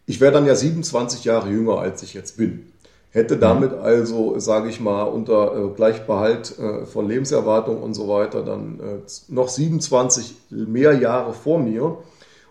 ich 0.07 0.21
wäre 0.21 0.33
dann 0.33 0.47
ja 0.47 0.55
27 0.55 1.25
Jahre 1.25 1.51
jünger, 1.51 1.79
als 1.79 2.03
ich 2.03 2.15
jetzt 2.15 2.37
bin. 2.37 2.73
Hätte 3.11 3.37
damit 3.37 3.75
also, 3.75 4.39
sage 4.39 4.71
ich 4.71 4.81
mal, 4.81 5.03
unter 5.03 5.55
äh, 5.55 5.69
Gleichbehalt 5.75 6.59
äh, 6.59 6.87
von 6.87 7.07
Lebenserwartung 7.07 7.83
und 7.83 7.93
so 7.93 8.09
weiter 8.09 8.43
dann 8.43 8.81
äh, 8.81 8.99
noch 9.29 9.49
27 9.49 10.35
mehr 10.51 10.95
Jahre 10.95 11.35
vor 11.35 11.59
mir. 11.59 11.99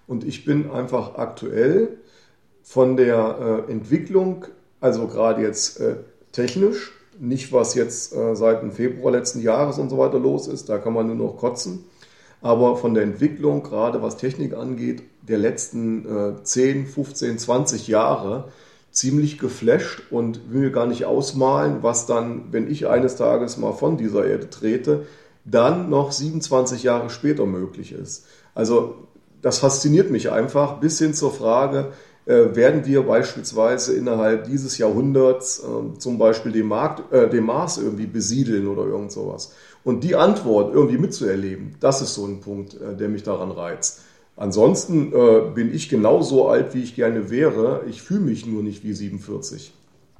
Und 0.08 0.24
ich 0.24 0.46
bin 0.46 0.70
einfach 0.70 1.16
aktuell 1.16 1.98
von 2.62 2.96
der 2.96 3.66
äh, 3.68 3.72
Entwicklung, 3.72 4.46
also 4.80 5.08
gerade 5.08 5.42
jetzt 5.42 5.80
äh, 5.80 5.96
technisch, 6.32 6.92
nicht 7.20 7.52
was 7.52 7.74
jetzt 7.76 8.16
äh, 8.16 8.36
seit 8.36 8.62
dem 8.62 8.72
Februar 8.72 9.12
letzten 9.12 9.42
Jahres 9.42 9.80
und 9.80 9.90
so 9.90 9.98
weiter 9.98 10.20
los 10.20 10.48
ist, 10.48 10.70
da 10.70 10.78
kann 10.78 10.94
man 10.94 11.08
nur 11.08 11.16
noch 11.16 11.38
kotzen, 11.38 11.86
aber 12.42 12.78
von 12.78 12.94
der 12.94 13.04
Entwicklung, 13.04 13.64
gerade 13.64 14.02
was 14.02 14.18
Technik 14.18 14.54
angeht, 14.54 15.02
der 15.22 15.38
letzten 15.38 16.38
äh, 16.40 16.44
10, 16.44 16.88
15, 16.88 17.38
20 17.38 17.88
Jahre 17.88 18.50
ziemlich 18.92 19.40
geflasht 19.40 20.04
und 20.12 20.52
will 20.52 20.62
mir 20.62 20.72
gar 20.72 20.86
nicht 20.86 21.06
ausmalen, 21.06 21.78
was 21.82 22.06
dann, 22.06 22.52
wenn 22.52 22.70
ich 22.70 22.88
eines 22.88 23.16
Tages 23.16 23.58
mal 23.58 23.74
von 23.74 23.98
dieser 23.98 24.26
Erde 24.26 24.50
trete, 24.50 25.06
dann 25.46 25.90
noch 25.90 26.12
27 26.12 26.84
Jahre 26.84 27.10
später 27.10 27.46
möglich 27.46 27.94
ist. 27.94 28.26
Also 28.54 29.08
das 29.42 29.60
fasziniert 29.60 30.12
mich 30.12 30.32
einfach 30.32 30.80
bis 30.80 31.00
hin 31.00 31.14
zur 31.14 31.32
Frage, 31.32 31.94
äh, 32.26 32.56
werden 32.56 32.86
wir 32.86 33.04
beispielsweise 33.04 33.96
innerhalb 33.96 34.44
dieses 34.44 34.78
Jahrhunderts 34.78 35.60
äh, 35.60 35.98
zum 35.98 36.18
Beispiel 36.18 36.52
den, 36.52 36.68
Markt, 36.68 37.12
äh, 37.12 37.30
den 37.30 37.46
Mars 37.46 37.78
irgendwie 37.78 38.06
besiedeln 38.06 38.68
oder 38.68 38.84
irgend 38.84 39.12
sowas. 39.12 39.54
Und 39.84 40.04
die 40.04 40.16
Antwort 40.16 40.74
irgendwie 40.74 41.00
mitzuerleben, 41.00 41.76
das 41.80 42.02
ist 42.02 42.14
so 42.14 42.26
ein 42.26 42.40
Punkt, 42.42 42.76
äh, 42.76 42.96
der 42.96 43.10
mich 43.10 43.24
daran 43.24 43.50
reizt. 43.50 44.02
Ansonsten 44.42 45.14
äh, 45.14 45.52
bin 45.54 45.72
ich 45.72 45.88
genauso 45.88 46.50
alt, 46.50 46.74
wie 46.74 46.82
ich 46.82 46.96
gerne 46.96 47.30
wäre. 47.30 47.84
Ich 47.88 48.02
fühle 48.02 48.22
mich 48.22 48.48
nur 48.48 48.64
nicht 48.64 48.84
wie 48.84 48.94
47. 48.94 49.72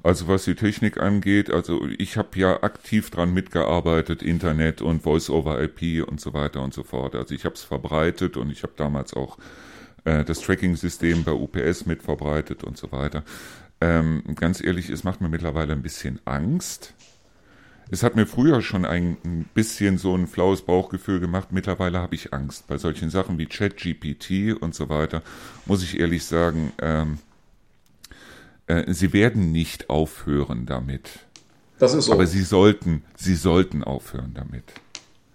Also 0.04 0.28
was 0.28 0.44
die 0.44 0.54
Technik 0.54 1.00
angeht, 1.00 1.50
also 1.50 1.80
ich 1.98 2.16
habe 2.16 2.28
ja 2.38 2.62
aktiv 2.62 3.10
dran 3.10 3.34
mitgearbeitet, 3.34 4.22
Internet 4.22 4.80
und 4.80 5.02
Voice-over-IP 5.02 6.06
und 6.08 6.20
so 6.20 6.34
weiter 6.34 6.62
und 6.62 6.72
so 6.72 6.84
fort. 6.84 7.16
Also 7.16 7.34
ich 7.34 7.44
habe 7.44 7.56
es 7.56 7.62
verbreitet 7.62 8.36
und 8.36 8.52
ich 8.52 8.62
habe 8.62 8.74
damals 8.76 9.12
auch 9.12 9.38
äh, 10.04 10.22
das 10.22 10.40
Tracking-System 10.40 11.24
bei 11.24 11.32
UPS 11.32 11.86
mit 11.86 12.04
verbreitet 12.04 12.62
und 12.62 12.76
so 12.76 12.92
weiter. 12.92 13.24
Ähm, 13.80 14.22
ganz 14.36 14.62
ehrlich, 14.62 14.88
es 14.88 15.02
macht 15.02 15.20
mir 15.20 15.30
mittlerweile 15.30 15.72
ein 15.72 15.82
bisschen 15.82 16.20
Angst, 16.26 16.94
es 17.90 18.02
hat 18.02 18.16
mir 18.16 18.26
früher 18.26 18.62
schon 18.62 18.84
ein 18.84 19.46
bisschen 19.54 19.98
so 19.98 20.14
ein 20.14 20.26
flaues 20.26 20.62
Bauchgefühl 20.62 21.20
gemacht. 21.20 21.48
Mittlerweile 21.50 21.98
habe 21.98 22.14
ich 22.14 22.32
Angst. 22.32 22.66
Bei 22.66 22.78
solchen 22.78 23.10
Sachen 23.10 23.38
wie 23.38 23.46
ChatGPT 23.46 24.60
und 24.60 24.74
so 24.74 24.88
weiter, 24.88 25.22
muss 25.66 25.82
ich 25.82 26.00
ehrlich 26.00 26.24
sagen, 26.24 26.72
ähm, 26.80 27.18
äh, 28.66 28.92
sie 28.92 29.12
werden 29.12 29.52
nicht 29.52 29.90
aufhören 29.90 30.66
damit. 30.66 31.20
Das 31.78 31.94
ist 31.94 32.06
so. 32.06 32.12
Aber 32.12 32.26
sie 32.26 32.42
sollten, 32.42 33.02
sie 33.16 33.34
sollten 33.34 33.84
aufhören 33.84 34.32
damit. 34.34 34.64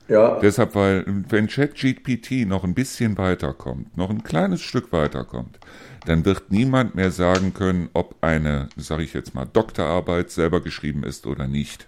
Ja. 0.08 0.39
Deshalb, 0.39 0.74
weil, 0.76 1.04
wenn 1.30 1.48
ChatGPT 1.48 2.48
noch 2.48 2.64
ein 2.64 2.74
bisschen 2.74 3.18
weiterkommt, 3.18 3.98
noch 3.98 4.10
ein 4.10 4.24
kleines 4.24 4.62
Stück 4.62 4.93
weiterkommt, 4.93 5.60
dann 6.06 6.24
wird 6.24 6.52
niemand 6.52 6.95
mehr 6.95 7.12
sagen 7.12 7.54
können, 7.54 7.89
ob 7.93 8.16
eine, 8.22 8.70
sage 8.78 9.04
ich 9.04 9.14
jetzt 9.14 9.36
mal, 9.36 9.45
Doktorarbeit 9.45 10.32
selber 10.32 10.62
geschrieben 10.62 11.04
ist 11.04 11.28
oder 11.28 11.48
nicht. 11.48 11.88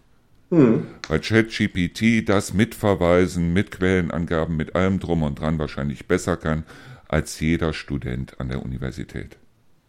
Hm. 0.49 0.87
Weil 1.07 1.19
ChatGPT 1.19 2.27
das 2.27 2.53
mit 2.53 2.73
Verweisen, 2.73 3.53
mit 3.53 3.71
Quellenangaben, 3.71 4.57
mit 4.57 4.75
allem 4.75 4.99
drum 4.99 5.23
und 5.23 5.39
dran 5.39 5.59
wahrscheinlich 5.59 6.07
besser 6.07 6.37
kann 6.37 6.63
als 7.07 7.39
jeder 7.39 7.73
Student 7.73 8.39
an 8.39 8.49
der 8.49 8.63
Universität 8.63 9.37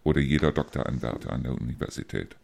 oder 0.04 0.20
jeder 0.20 0.52
Doktoranwärter 0.52 1.32
an 1.32 1.42
der 1.42 1.52
Universität. 1.52 2.36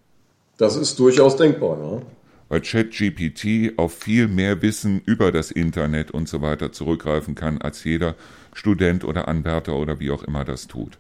Das 0.58 0.76
ist 0.76 0.98
durchaus 0.98 1.36
denkbar, 1.36 1.78
ja. 1.78 2.02
Weil 2.48 2.60
ChatGPT 2.60 3.76
auf 3.76 3.92
viel 3.98 4.28
mehr 4.28 4.62
Wissen 4.62 5.02
über 5.04 5.32
das 5.32 5.50
Internet 5.50 6.12
und 6.12 6.28
so 6.28 6.42
weiter 6.42 6.70
zurückgreifen 6.70 7.34
kann, 7.34 7.60
als 7.60 7.82
jeder 7.82 8.14
Student 8.52 9.02
oder 9.04 9.26
Anwärter 9.26 9.74
oder 9.74 9.98
wie 9.98 10.12
auch 10.12 10.22
immer 10.22 10.44
das 10.44 10.68
tut. 10.68 10.98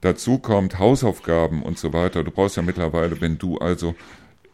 Dazu 0.00 0.38
kommt 0.38 0.80
Hausaufgaben 0.80 1.62
und 1.62 1.78
so 1.78 1.92
weiter. 1.92 2.24
Du 2.24 2.32
brauchst 2.32 2.56
ja 2.56 2.62
mittlerweile, 2.62 3.20
wenn 3.20 3.38
du 3.38 3.58
also 3.58 3.94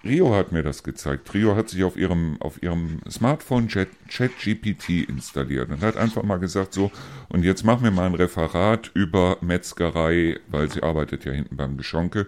Rio 0.05 0.35
hat 0.35 0.53
mir 0.53 0.63
das 0.63 0.83
gezeigt. 0.83 1.33
Rio 1.35 1.57
hat 1.57 1.69
sich 1.69 1.83
auf 1.85 1.97
ihrem, 1.97 2.37
auf 2.41 2.63
ihrem 2.63 3.01
Smartphone 3.11 3.69
ChatGPT 3.69 5.09
installiert 5.09 5.71
und 5.71 5.83
hat 5.83 5.97
einfach 5.97 6.23
mal 6.23 6.39
gesagt, 6.39 6.73
so, 6.73 6.91
und 7.29 7.45
jetzt 7.45 7.65
mach 7.65 7.81
mir 7.81 7.91
mal 7.91 8.07
ein 8.07 8.15
Referat 8.15 8.91
über 8.95 9.39
Metzgerei, 9.41 10.39
weil 10.49 10.71
sie 10.71 10.83
arbeitet 10.83 11.25
ja 11.25 11.33
hinten 11.33 11.57
beim 11.57 11.77
Geschonke. 11.77 12.27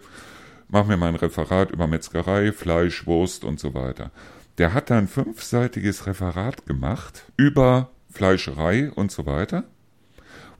Mach 0.68 0.86
mir 0.86 0.96
mal 0.96 1.08
ein 1.08 1.16
Referat 1.16 1.70
über 1.70 1.86
Metzgerei, 1.86 2.52
Fleisch, 2.52 3.06
Wurst 3.06 3.44
und 3.44 3.60
so 3.60 3.74
weiter. 3.74 4.10
Der 4.58 4.74
hat 4.74 4.90
dann 4.90 5.08
fünfseitiges 5.08 6.06
Referat 6.06 6.66
gemacht 6.66 7.24
über 7.36 7.90
Fleischerei 8.10 8.90
und 8.90 9.12
so 9.12 9.26
weiter 9.26 9.64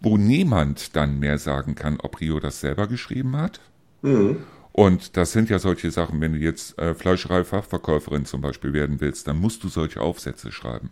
wo 0.01 0.17
niemand 0.17 0.97
dann 0.97 1.19
mehr 1.19 1.39
sagen 1.39 1.75
kann, 1.75 1.99
ob 2.01 2.21
Rio 2.21 2.41
das 2.41 2.61
selber 2.61 2.87
geschrieben 2.87 3.37
hat. 3.37 3.61
Mhm. 4.03 4.39
Und 4.81 5.19
das 5.19 5.33
sind 5.33 5.51
ja 5.51 5.59
solche 5.59 5.91
Sachen, 5.91 6.23
wenn 6.23 6.33
du 6.33 6.39
jetzt 6.39 6.79
äh, 6.79 6.95
Fleischerei-Fachverkäuferin 6.95 8.25
zum 8.25 8.41
Beispiel 8.41 8.73
werden 8.73 9.03
willst, 9.03 9.29
dann 9.29 9.37
musst 9.37 9.63
du 9.63 9.69
solche 9.69 10.01
Aufsätze 10.01 10.51
schreiben. 10.51 10.89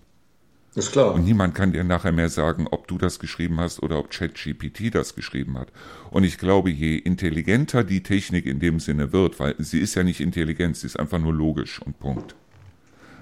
Ist 0.75 0.93
klar. 0.93 1.15
Und 1.15 1.25
niemand 1.25 1.55
kann 1.55 1.73
dir 1.73 1.85
nachher 1.85 2.13
mehr 2.13 2.29
sagen, 2.29 2.67
ob 2.71 2.87
du 2.87 2.99
das 2.99 3.19
geschrieben 3.19 3.59
hast 3.59 3.83
oder 3.83 3.99
ob 3.99 4.11
ChatGPT 4.11 4.95
das 4.95 5.15
geschrieben 5.15 5.59
hat. 5.59 5.73
Und 6.11 6.25
ich 6.25 6.37
glaube, 6.37 6.69
je 6.69 6.99
intelligenter 6.99 7.83
die 7.83 8.03
Technik 8.03 8.45
in 8.45 8.61
dem 8.61 8.79
Sinne 8.79 9.15
wird, 9.15 9.41
weil 9.41 9.55
sie 9.57 9.81
ist 9.81 9.95
ja 9.95 10.03
nicht 10.03 10.21
intelligent, 10.21 10.77
sie 10.77 10.87
ist 10.87 11.01
einfach 11.01 11.19
nur 11.19 11.33
logisch 11.33 11.81
und 11.81 11.99
Punkt. 11.99 12.35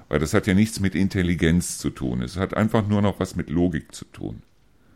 Weil 0.08 0.18
das 0.18 0.34
hat 0.34 0.48
ja 0.48 0.54
nichts 0.54 0.80
mit 0.80 0.96
Intelligenz 0.96 1.78
zu 1.78 1.90
tun. 1.90 2.22
Es 2.22 2.36
hat 2.36 2.56
einfach 2.56 2.88
nur 2.88 3.02
noch 3.02 3.20
was 3.20 3.36
mit 3.36 3.50
Logik 3.50 3.94
zu 3.94 4.04
tun. 4.06 4.42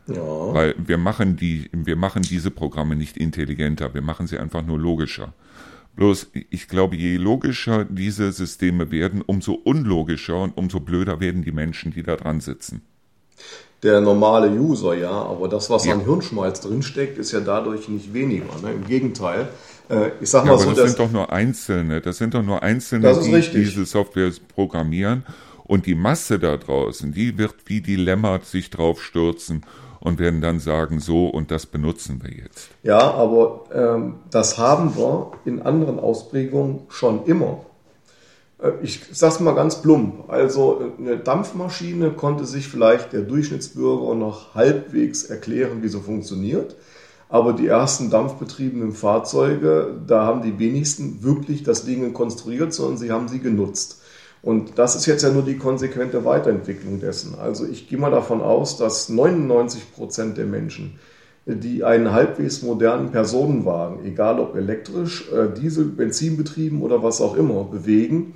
Ja. 0.08 0.52
Weil 0.52 0.74
wir 0.84 0.98
machen, 0.98 1.36
die, 1.36 1.70
wir 1.72 1.94
machen 1.94 2.22
diese 2.22 2.50
Programme 2.50 2.96
nicht 2.96 3.16
intelligenter, 3.16 3.94
wir 3.94 4.02
machen 4.02 4.26
sie 4.26 4.36
einfach 4.36 4.66
nur 4.66 4.80
logischer. 4.80 5.32
Bloß, 6.00 6.28
ich 6.48 6.66
glaube, 6.66 6.96
je 6.96 7.18
logischer 7.18 7.84
diese 7.84 8.32
Systeme 8.32 8.90
werden, 8.90 9.20
umso 9.20 9.52
unlogischer 9.52 10.38
und 10.38 10.56
umso 10.56 10.80
blöder 10.80 11.20
werden 11.20 11.44
die 11.44 11.52
Menschen, 11.52 11.92
die 11.92 12.02
da 12.02 12.16
dran 12.16 12.40
sitzen. 12.40 12.80
Der 13.82 14.00
normale 14.00 14.50
User, 14.50 14.94
ja, 14.94 15.10
aber 15.10 15.46
das, 15.46 15.68
was 15.68 15.84
ja. 15.84 15.92
an 15.92 16.00
Hirnschmalz 16.00 16.62
drinsteckt, 16.62 17.18
ist 17.18 17.32
ja 17.32 17.40
dadurch 17.40 17.90
nicht 17.90 18.14
weniger. 18.14 18.46
Ne? 18.62 18.72
Im 18.72 18.86
Gegenteil. 18.86 19.50
Äh, 19.90 20.12
ich 20.22 20.30
sag 20.30 20.46
mal 20.46 20.52
ja, 20.52 20.58
so, 20.58 20.70
das, 20.70 20.78
das 20.78 20.86
sind 20.92 21.00
doch 21.00 21.12
nur 21.12 21.30
Einzelne, 21.30 22.00
das 22.00 22.16
sind 22.16 22.32
doch 22.32 22.42
nur 22.42 22.62
Einzelne, 22.62 23.20
die 23.22 23.34
richtig. 23.34 23.64
diese 23.64 23.84
Software 23.84 24.32
programmieren. 24.54 25.26
Und 25.64 25.84
die 25.84 25.94
Masse 25.94 26.38
da 26.38 26.56
draußen, 26.56 27.12
die 27.12 27.36
wird 27.36 27.56
wie 27.66 27.82
die 27.82 27.96
Lämmer 27.96 28.40
sich 28.42 28.70
drauf 28.70 29.02
stürzen 29.02 29.66
und 30.00 30.18
werden 30.18 30.40
dann 30.40 30.58
sagen, 30.58 31.00
so 31.00 31.28
und 31.28 31.50
das 31.50 31.66
benutzen 31.66 32.20
wir 32.22 32.32
jetzt. 32.32 32.70
Ja, 32.82 32.98
aber 32.98 33.64
ähm, 33.72 34.14
das 34.30 34.58
haben 34.58 34.96
wir 34.96 35.32
in 35.44 35.62
anderen 35.62 36.00
Ausprägungen 36.00 36.80
schon 36.88 37.24
immer. 37.26 37.60
Äh, 38.62 38.72
ich 38.82 39.00
sag's 39.12 39.40
mal 39.40 39.54
ganz 39.54 39.82
plump. 39.82 40.24
Also 40.28 40.92
eine 40.98 41.18
Dampfmaschine 41.18 42.10
konnte 42.10 42.44
sich 42.44 42.68
vielleicht 42.68 43.12
der 43.12 43.22
Durchschnittsbürger 43.22 44.14
noch 44.14 44.54
halbwegs 44.54 45.24
erklären, 45.24 45.82
wie 45.82 45.88
sie 45.88 46.00
funktioniert. 46.00 46.76
Aber 47.28 47.52
die 47.52 47.68
ersten 47.68 48.10
dampfbetriebenen 48.10 48.90
Fahrzeuge, 48.92 49.94
da 50.04 50.26
haben 50.26 50.42
die 50.42 50.58
wenigsten 50.58 51.22
wirklich 51.22 51.62
das 51.62 51.84
Ding 51.84 52.12
konstruiert, 52.12 52.74
sondern 52.74 52.98
sie 52.98 53.12
haben 53.12 53.28
sie 53.28 53.38
genutzt. 53.38 53.99
Und 54.42 54.78
das 54.78 54.96
ist 54.96 55.06
jetzt 55.06 55.22
ja 55.22 55.30
nur 55.30 55.42
die 55.42 55.58
konsequente 55.58 56.24
Weiterentwicklung 56.24 57.00
dessen. 57.00 57.34
Also 57.38 57.66
ich 57.66 57.88
gehe 57.88 57.98
mal 57.98 58.10
davon 58.10 58.40
aus, 58.40 58.78
dass 58.78 59.08
99 59.08 59.92
Prozent 59.92 60.38
der 60.38 60.46
Menschen, 60.46 60.98
die 61.44 61.84
einen 61.84 62.12
halbwegs 62.12 62.62
modernen 62.62 63.10
Personenwagen, 63.10 64.04
egal 64.04 64.40
ob 64.40 64.56
elektrisch, 64.56 65.30
äh, 65.32 65.48
Diesel, 65.52 65.86
Benzinbetrieben 65.86 66.80
oder 66.82 67.02
was 67.02 67.20
auch 67.20 67.36
immer, 67.36 67.64
bewegen, 67.64 68.34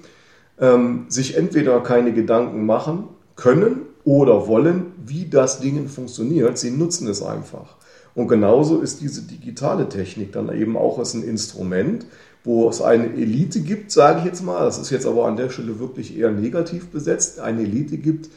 ähm, 0.61 1.07
sich 1.09 1.37
entweder 1.37 1.81
keine 1.81 2.13
Gedanken 2.13 2.67
machen 2.67 3.09
können 3.37 3.83
oder 4.05 4.47
wollen, 4.47 4.93
wie 5.05 5.27
das 5.27 5.61
Ding 5.61 5.89
funktioniert. 5.89 6.59
Sie 6.59 6.71
nutzen 6.71 7.09
es 7.09 7.23
einfach. 7.23 7.77
Und 8.15 8.29
genauso 8.29 8.81
ist 8.81 9.01
diese 9.01 9.23
digitale 9.23 9.89
Technik 9.89 10.33
dann 10.33 10.55
eben 10.55 10.77
auch 10.77 10.99
als 10.99 11.15
ein 11.15 11.25
Instrument, 11.25 12.07
wo 12.45 12.68
es 12.68 12.82
eine 12.82 13.07
Elite 13.07 13.61
gibt, 13.61 13.90
sage 13.90 14.20
ich 14.20 14.26
jetzt 14.26 14.42
mal, 14.42 14.64
das 14.64 14.78
ist 14.78 14.90
jetzt 14.90 15.07
aber 15.07 15.24
an 15.24 15.36
der 15.36 15.49
Stelle 15.49 15.78
wirklich 15.80 16.16
eher 16.16 16.30
negativ 16.30 16.88
besetzt, 16.88 17.40
eine 17.40 17.62
Elite 17.62 17.97
gibt, 17.97 18.28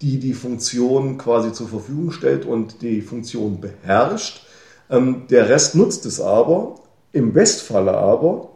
die 0.00 0.18
die 0.18 0.34
Funktion 0.34 1.18
quasi 1.18 1.52
zur 1.52 1.68
Verfügung 1.68 2.12
stellt 2.12 2.44
und 2.44 2.80
die 2.82 3.02
Funktion 3.02 3.60
beherrscht. 3.60 4.46
Ähm, 4.88 5.24
der 5.30 5.48
Rest 5.48 5.74
nutzt 5.74 6.06
es 6.06 6.20
aber, 6.20 6.76
im 7.12 7.32
Bestfalle 7.32 7.96
aber, 7.96 8.50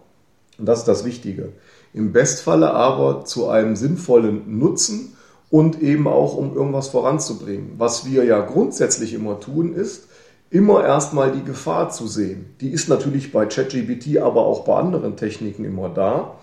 und 0.58 0.66
das 0.66 0.80
ist 0.80 0.88
das 0.88 1.04
Wichtige, 1.04 1.52
im 1.92 2.12
Bestfalle 2.12 2.70
aber 2.72 3.24
zu 3.24 3.48
einem 3.48 3.74
sinnvollen 3.74 4.58
Nutzen 4.58 5.16
und 5.50 5.82
eben 5.82 6.06
auch 6.06 6.36
um 6.36 6.54
irgendwas 6.54 6.88
voranzubringen. 6.88 7.72
Was 7.78 8.06
wir 8.06 8.24
ja 8.24 8.40
grundsätzlich 8.40 9.12
immer 9.12 9.40
tun 9.40 9.74
ist, 9.74 10.04
immer 10.50 10.84
erstmal 10.84 11.30
die 11.30 11.44
Gefahr 11.44 11.90
zu 11.90 12.06
sehen. 12.06 12.54
Die 12.60 12.70
ist 12.70 12.88
natürlich 12.88 13.32
bei 13.32 13.46
ChatGPT, 13.46 14.18
aber 14.18 14.44
auch 14.44 14.64
bei 14.64 14.76
anderen 14.76 15.16
Techniken 15.16 15.64
immer 15.64 15.88
da. 15.88 16.36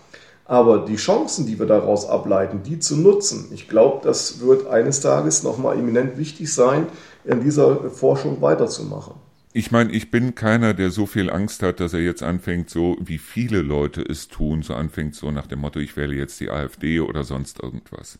Aber 0.46 0.86
die 0.86 0.96
Chancen, 0.96 1.46
die 1.46 1.60
wir 1.60 1.66
daraus 1.66 2.08
ableiten, 2.08 2.64
die 2.64 2.80
zu 2.80 2.96
nutzen, 2.96 3.50
ich 3.54 3.68
glaube, 3.68 4.00
das 4.04 4.40
wird 4.40 4.68
eines 4.68 5.02
Tages 5.02 5.44
nochmal 5.44 5.78
eminent 5.78 6.18
wichtig 6.18 6.54
sein, 6.54 6.88
in 7.26 7.42
dieser 7.42 7.90
Forschung 7.90 8.42
weiterzumachen. 8.42 9.16
Ich 9.52 9.72
meine, 9.72 9.92
ich 9.92 10.10
bin 10.10 10.36
keiner, 10.36 10.74
der 10.74 10.92
so 10.92 11.06
viel 11.06 11.30
Angst 11.30 11.64
hat, 11.64 11.82
dass 11.82 11.94
er 11.94 12.00
jetzt 12.00 12.24
anfängt, 12.24 12.70
so 12.70 12.96
wie 13.02 13.18
viele 13.18 13.62
Leute 13.62 14.02
es 14.02 14.30
tun, 14.30 14.62
so 14.62 14.74
anfängt, 14.74 15.16
so 15.16 15.32
nach 15.32 15.48
dem 15.48 15.60
Motto, 15.60 15.80
ich 15.80 15.98
wähle 15.98 16.16
jetzt 16.16 16.40
die 16.40 16.50
AfD 16.50 17.02
oder 17.02 17.26
sonst 17.26 17.62
irgendwas 17.62 18.20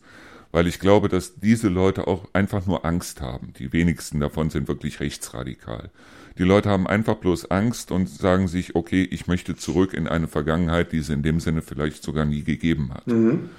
weil 0.52 0.66
ich 0.66 0.78
glaube, 0.78 1.08
dass 1.08 1.36
diese 1.36 1.68
Leute 1.68 2.06
auch 2.06 2.28
einfach 2.32 2.66
nur 2.66 2.84
Angst 2.84 3.20
haben. 3.20 3.52
Die 3.58 3.72
wenigsten 3.72 4.20
davon 4.20 4.50
sind 4.50 4.68
wirklich 4.68 5.00
rechtsradikal. 5.00 5.90
Die 6.38 6.44
Leute 6.44 6.70
haben 6.70 6.86
einfach 6.86 7.16
bloß 7.16 7.50
Angst 7.50 7.90
und 7.90 8.08
sagen 8.08 8.48
sich, 8.48 8.76
okay, 8.76 9.02
ich 9.02 9.26
möchte 9.26 9.56
zurück 9.56 9.92
in 9.92 10.06
eine 10.06 10.28
Vergangenheit, 10.28 10.92
die 10.92 10.98
es 10.98 11.08
in 11.08 11.22
dem 11.22 11.40
Sinne 11.40 11.62
vielleicht 11.62 12.02
sogar 12.02 12.24
nie 12.24 12.44
gegeben 12.44 12.94
hat. 12.94 13.06
Mhm. 13.08 13.50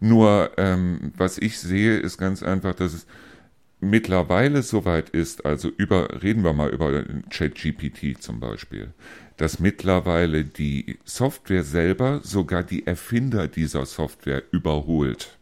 Nur, 0.00 0.52
ähm, 0.58 1.12
was 1.16 1.38
ich 1.38 1.58
sehe, 1.58 1.98
ist 1.98 2.18
ganz 2.18 2.42
einfach, 2.42 2.74
dass 2.74 2.92
es 2.92 3.06
mittlerweile 3.80 4.62
soweit 4.62 5.10
ist, 5.10 5.44
also 5.44 5.70
über, 5.76 6.22
reden 6.22 6.44
wir 6.44 6.52
mal 6.52 6.70
über 6.70 7.04
ChatGPT 7.30 8.20
zum 8.20 8.40
Beispiel, 8.40 8.92
dass 9.36 9.58
mittlerweile 9.58 10.44
die 10.44 10.98
Software 11.04 11.64
selber 11.64 12.20
sogar 12.22 12.62
die 12.62 12.86
Erfinder 12.86 13.48
dieser 13.48 13.86
Software 13.86 14.42
überholt. 14.50 15.37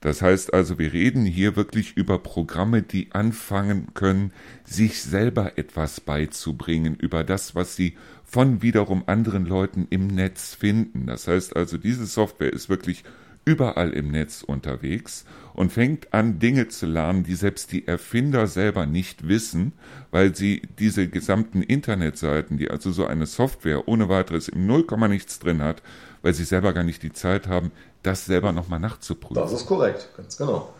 Das 0.00 0.22
heißt 0.22 0.54
also, 0.54 0.78
wir 0.78 0.92
reden 0.92 1.24
hier 1.26 1.56
wirklich 1.56 1.96
über 1.96 2.20
Programme, 2.20 2.82
die 2.82 3.12
anfangen 3.12 3.88
können, 3.94 4.32
sich 4.64 5.02
selber 5.02 5.58
etwas 5.58 6.00
beizubringen 6.00 6.94
über 6.94 7.24
das, 7.24 7.54
was 7.54 7.74
sie 7.74 7.96
von 8.24 8.62
wiederum 8.62 9.04
anderen 9.06 9.44
Leuten 9.44 9.86
im 9.90 10.06
Netz 10.06 10.54
finden. 10.54 11.06
Das 11.06 11.26
heißt 11.26 11.56
also, 11.56 11.78
diese 11.78 12.06
Software 12.06 12.52
ist 12.52 12.68
wirklich 12.68 13.02
überall 13.48 13.94
im 13.94 14.10
Netz 14.10 14.42
unterwegs 14.42 15.24
und 15.54 15.72
fängt 15.72 16.12
an, 16.12 16.38
Dinge 16.38 16.68
zu 16.68 16.84
lernen, 16.84 17.24
die 17.24 17.34
selbst 17.34 17.72
die 17.72 17.86
Erfinder 17.88 18.46
selber 18.46 18.84
nicht 18.84 19.26
wissen, 19.26 19.72
weil 20.10 20.34
sie 20.34 20.60
diese 20.78 21.08
gesamten 21.08 21.62
Internetseiten, 21.62 22.58
die 22.58 22.70
also 22.70 22.92
so 22.92 23.06
eine 23.06 23.24
Software 23.24 23.88
ohne 23.88 24.10
weiteres 24.10 24.48
im 24.48 24.66
Nullkomma 24.66 25.08
nichts 25.08 25.38
drin 25.38 25.62
hat, 25.62 25.82
weil 26.20 26.34
sie 26.34 26.44
selber 26.44 26.74
gar 26.74 26.84
nicht 26.84 27.02
die 27.02 27.12
Zeit 27.12 27.48
haben, 27.48 27.72
das 28.02 28.26
selber 28.26 28.52
nochmal 28.52 28.80
nachzuprüfen. 28.80 29.34
Das 29.34 29.52
ist 29.52 29.66
korrekt, 29.66 30.08
ganz 30.16 30.36
genau. 30.36 30.72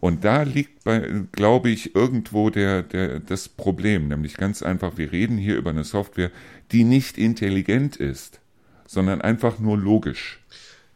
Und 0.00 0.24
da 0.24 0.42
liegt, 0.42 0.82
bei, 0.82 1.08
glaube 1.30 1.70
ich, 1.70 1.94
irgendwo 1.94 2.50
der, 2.50 2.82
der, 2.82 3.20
das 3.20 3.48
Problem, 3.48 4.08
nämlich 4.08 4.36
ganz 4.36 4.60
einfach, 4.60 4.96
wir 4.96 5.12
reden 5.12 5.38
hier 5.38 5.56
über 5.56 5.70
eine 5.70 5.84
Software, 5.84 6.32
die 6.72 6.82
nicht 6.82 7.18
intelligent 7.18 7.96
ist, 7.96 8.40
sondern 8.84 9.20
einfach 9.20 9.60
nur 9.60 9.78
logisch. 9.78 10.42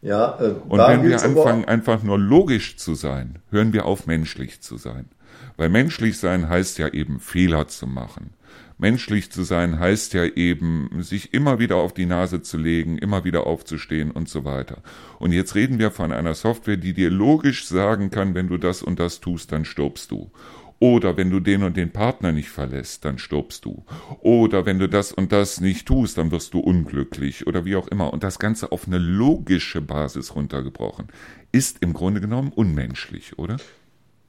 Ja, 0.02 0.38
äh, 0.40 0.54
und 0.68 0.78
wenn 0.78 1.04
wir 1.04 1.22
anfangen, 1.22 1.64
einfach 1.66 2.02
nur 2.02 2.18
logisch 2.18 2.76
zu 2.78 2.94
sein, 2.96 3.38
hören 3.50 3.72
wir 3.72 3.84
auf, 3.86 4.06
menschlich 4.06 4.60
zu 4.60 4.76
sein. 4.76 5.08
Weil 5.56 5.68
menschlich 5.68 6.18
sein 6.18 6.48
heißt 6.48 6.78
ja 6.78 6.88
eben 6.88 7.20
Fehler 7.20 7.68
zu 7.68 7.86
machen. 7.86 8.30
Menschlich 8.78 9.32
zu 9.32 9.42
sein 9.42 9.78
heißt 9.78 10.12
ja 10.12 10.24
eben, 10.24 10.90
sich 10.98 11.32
immer 11.32 11.58
wieder 11.58 11.76
auf 11.76 11.94
die 11.94 12.04
Nase 12.04 12.42
zu 12.42 12.58
legen, 12.58 12.98
immer 12.98 13.24
wieder 13.24 13.46
aufzustehen 13.46 14.10
und 14.10 14.28
so 14.28 14.44
weiter. 14.44 14.82
Und 15.18 15.32
jetzt 15.32 15.54
reden 15.54 15.78
wir 15.78 15.90
von 15.90 16.12
einer 16.12 16.34
Software, 16.34 16.76
die 16.76 16.92
dir 16.92 17.10
logisch 17.10 17.66
sagen 17.66 18.10
kann, 18.10 18.34
wenn 18.34 18.48
du 18.48 18.58
das 18.58 18.82
und 18.82 19.00
das 19.00 19.20
tust, 19.20 19.50
dann 19.50 19.64
stirbst 19.64 20.10
du. 20.10 20.30
Oder 20.78 21.16
wenn 21.16 21.30
du 21.30 21.40
den 21.40 21.62
und 21.62 21.78
den 21.78 21.90
Partner 21.90 22.32
nicht 22.32 22.50
verlässt, 22.50 23.06
dann 23.06 23.18
stirbst 23.18 23.64
du. 23.64 23.84
Oder 24.20 24.66
wenn 24.66 24.78
du 24.78 24.90
das 24.90 25.10
und 25.10 25.32
das 25.32 25.60
nicht 25.62 25.88
tust, 25.88 26.18
dann 26.18 26.30
wirst 26.30 26.52
du 26.52 26.60
unglücklich 26.60 27.46
oder 27.46 27.64
wie 27.64 27.76
auch 27.76 27.88
immer. 27.88 28.12
Und 28.12 28.22
das 28.22 28.38
Ganze 28.38 28.72
auf 28.72 28.86
eine 28.86 28.98
logische 28.98 29.80
Basis 29.80 30.34
runtergebrochen, 30.34 31.06
ist 31.50 31.78
im 31.80 31.94
Grunde 31.94 32.20
genommen 32.20 32.52
unmenschlich, 32.54 33.38
oder? 33.38 33.56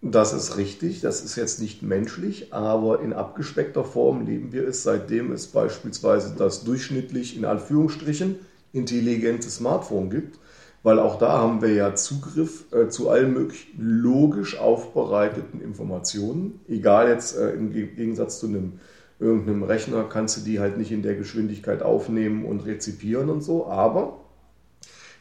Das 0.02 0.32
ist 0.32 0.58
richtig, 0.58 1.02
das 1.02 1.24
ist 1.24 1.36
jetzt 1.36 1.60
nicht 1.60 1.82
menschlich, 1.82 2.54
aber 2.54 3.02
in 3.02 3.14
abgespeckter 3.14 3.84
Form 3.84 4.26
leben 4.26 4.52
wir 4.52 4.68
es, 4.68 4.84
seitdem 4.84 5.32
es 5.32 5.48
beispielsweise 5.48 6.36
das 6.38 6.64
durchschnittlich 6.64 7.36
in 7.36 7.46
Anführungsstrichen 7.46 8.36
intelligente 8.74 9.50
Smartphone 9.50 10.12
gibt, 10.12 10.40
weil 10.84 11.00
auch 11.00 11.18
da 11.18 11.40
haben 11.40 11.64
wir 11.64 11.74
ja 11.74 11.96
Zugriff 11.96 12.72
äh, 12.72 12.90
zu 12.90 13.10
allen 13.10 13.34
möglichen 13.34 13.72
logisch 13.80 14.60
aufbereiteten 14.60 15.62
Informationen, 15.62 16.60
egal 16.68 17.10
jetzt 17.10 17.36
äh, 17.36 17.54
im 17.54 17.72
Gegensatz 17.72 18.40
zu 18.40 18.48
einem 18.48 18.74
irgendeinem 19.20 19.64
Rechner 19.64 20.04
kannst 20.04 20.38
du 20.38 20.42
die 20.42 20.60
halt 20.60 20.78
nicht 20.78 20.92
in 20.92 21.02
der 21.02 21.16
Geschwindigkeit 21.16 21.82
aufnehmen 21.82 22.46
und 22.46 22.66
rezipieren 22.66 23.30
und 23.30 23.42
so, 23.42 23.66
aber 23.66 24.20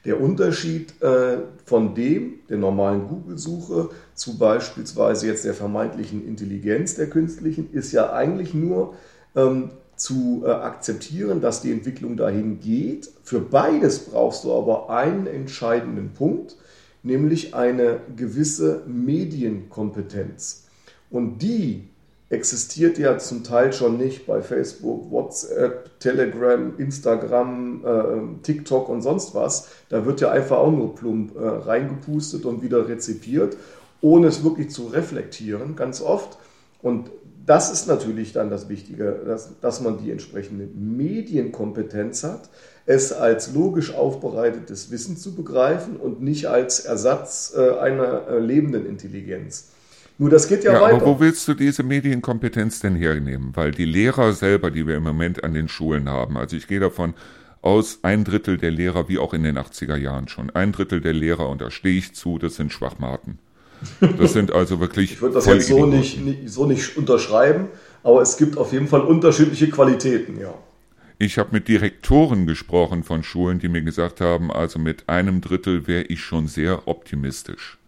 der 0.07 0.21
Unterschied 0.21 1.03
äh, 1.03 1.39
von 1.65 1.95
dem, 1.95 2.35
der 2.49 2.59
normalen 2.59 3.09
Google-Suche, 3.09 3.91
zu 4.15 4.39
beispielsweise 4.39 5.27
jetzt 5.27 5.45
der 5.45 5.55
vermeintlichen 5.55 6.27
Intelligenz 6.27 6.95
der 6.95 7.11
künstlichen, 7.11 7.73
ist 7.73 7.91
ja 7.91 8.13
eigentlich 8.13 8.55
nur 8.55 8.95
ähm, 9.35 9.71
zu 9.97 10.45
äh, 10.47 10.51
akzeptieren, 10.51 11.41
dass 11.41 11.61
die 11.61 11.73
Entwicklung 11.73 12.17
dahin 12.17 12.61
geht. 12.61 13.11
Für 13.25 13.41
beides 13.41 13.99
brauchst 13.99 14.45
du 14.45 14.53
aber 14.55 14.91
einen 14.91 15.27
entscheidenden 15.27 16.13
Punkt, 16.13 16.57
nämlich 17.03 17.55
eine 17.55 17.99
gewisse 18.15 18.83
Medienkompetenz. 18.87 20.67
Und 21.11 21.43
die 21.43 21.89
existiert 22.29 22.99
ja 22.99 23.18
zum 23.18 23.45
Teil 23.45 23.72
schon 23.72 23.99
nicht 23.99 24.27
bei 24.27 24.43
Facebook, 24.43 25.11
WhatsApp, 25.11 26.01
Telegram, 26.01 26.72
Instagram, 26.77 27.85
äh, 27.85 28.43
TikTok 28.43 28.89
und 28.89 29.03
sonst 29.03 29.35
was. 29.35 29.68
Da 29.89 30.05
wird 30.05 30.20
ja 30.20 30.31
einfach 30.31 30.59
auch 30.59 30.72
nur 30.72 30.95
plump 30.95 31.37
äh, 31.37 31.47
reingepustet 31.47 32.45
und 32.45 32.62
wieder 32.62 32.89
rezipiert, 32.89 33.57
ohne 34.01 34.27
es 34.27 34.43
wirklich 34.43 34.70
zu 34.70 34.87
reflektieren, 34.89 35.77
ganz 35.77 36.01
oft. 36.01 36.39
Und 36.83 37.11
das 37.47 37.72
ist 37.72 37.87
natürlich 37.87 38.33
dann 38.33 38.51
das 38.51 38.68
Wichtige, 38.68 39.20
dass, 39.24 39.61
dass 39.61 39.81
man 39.81 39.99
die 39.99 40.11
entsprechende 40.11 40.66
Medienkompetenz 40.66 42.24
hat, 42.24 42.51
es 42.87 43.12
als 43.12 43.55
logisch 43.55 43.95
aufbereitetes 43.95 44.91
Wissen 44.91 45.16
zu 45.16 45.35
begreifen 45.35 45.97
und 45.97 46.22
nicht 46.22 46.47
als 46.47 46.81
Ersatz 46.81 47.55
äh, 47.57 47.79
einer 47.79 48.27
äh, 48.27 48.39
lebenden 48.41 48.85
Intelligenz. 48.85 49.68
Nur 50.19 50.31
das 50.31 50.49
geht 50.49 50.64
ja, 50.64 50.73
ja 50.73 50.81
weiter. 50.81 50.97
Aber 50.97 51.07
wo 51.07 51.21
willst 51.21 51.47
du 51.47 51.55
diese 51.55 51.83
Medienkompetenz 51.83 52.81
denn 52.81 52.97
hernehmen? 52.97 53.51
Weil 53.55 53.73
die 53.73 53.85
Lehrer 53.85 54.33
selber, 54.33 54.71
die 54.71 54.87
wir 54.87 54.97
im 54.97 55.03
Moment 55.03 55.45
an 55.45 55.53
den 55.53 55.69
Schulen 55.69 56.09
haben, 56.09 56.37
also 56.39 56.57
ich 56.57 56.67
gehe 56.67 56.81
davon 56.81 57.14
aus, 57.61 57.99
ein 58.03 58.25
Drittel 58.25 58.57
der 58.57 58.71
Lehrer, 58.71 59.09
wie 59.09 59.19
auch 59.19 59.35
in 59.35 59.43
den 59.43 59.59
80er 59.59 59.97
Jahren 59.97 60.29
schon, 60.29 60.51
ein 60.51 60.73
Drittel 60.73 61.01
der 61.01 61.12
Lehrer, 61.12 61.49
und 61.49 61.61
da 61.61 61.71
stehe 61.71 61.99
ich 61.99 62.14
zu, 62.14 62.39
das 62.39 62.57
sind 62.57 62.73
Schwachmaten. 62.73 63.39
Das 64.19 64.33
sind 64.33 64.53
also 64.53 64.81
wirklich. 64.81 65.12
ich 65.12 65.21
würde 65.21 65.35
das 65.35 65.47
jetzt 65.47 65.69
so 65.69 65.85
nicht, 65.85 66.25
nicht, 66.25 66.49
so 66.49 66.67
nicht 66.67 66.97
unterschreiben, 66.97 67.67
aber 68.03 68.23
es 68.23 68.39
gibt 68.39 68.57
auf 68.57 68.73
jeden 68.73 68.89
Fall 68.89 69.03
unterschiedliche 69.03 69.69
Qualitäten, 69.69 70.41
ja. 70.41 70.55
Ich 71.19 71.39
habe 71.39 71.51
mit 71.53 71.67
Direktoren 71.67 72.47
gesprochen 72.47 73.03
von 73.03 73.23
Schulen, 73.23 73.59
die 73.59 73.69
mir 73.69 73.83
gesagt 73.83 74.21
haben, 74.21 74.53
also 74.53 74.79
mit 74.79 75.09
einem 75.09 75.41
Drittel 75.41 75.87
wäre 75.87 76.03
ich 76.05 76.21
schon 76.21 76.47
sehr 76.47 76.87
optimistisch. 76.89 77.79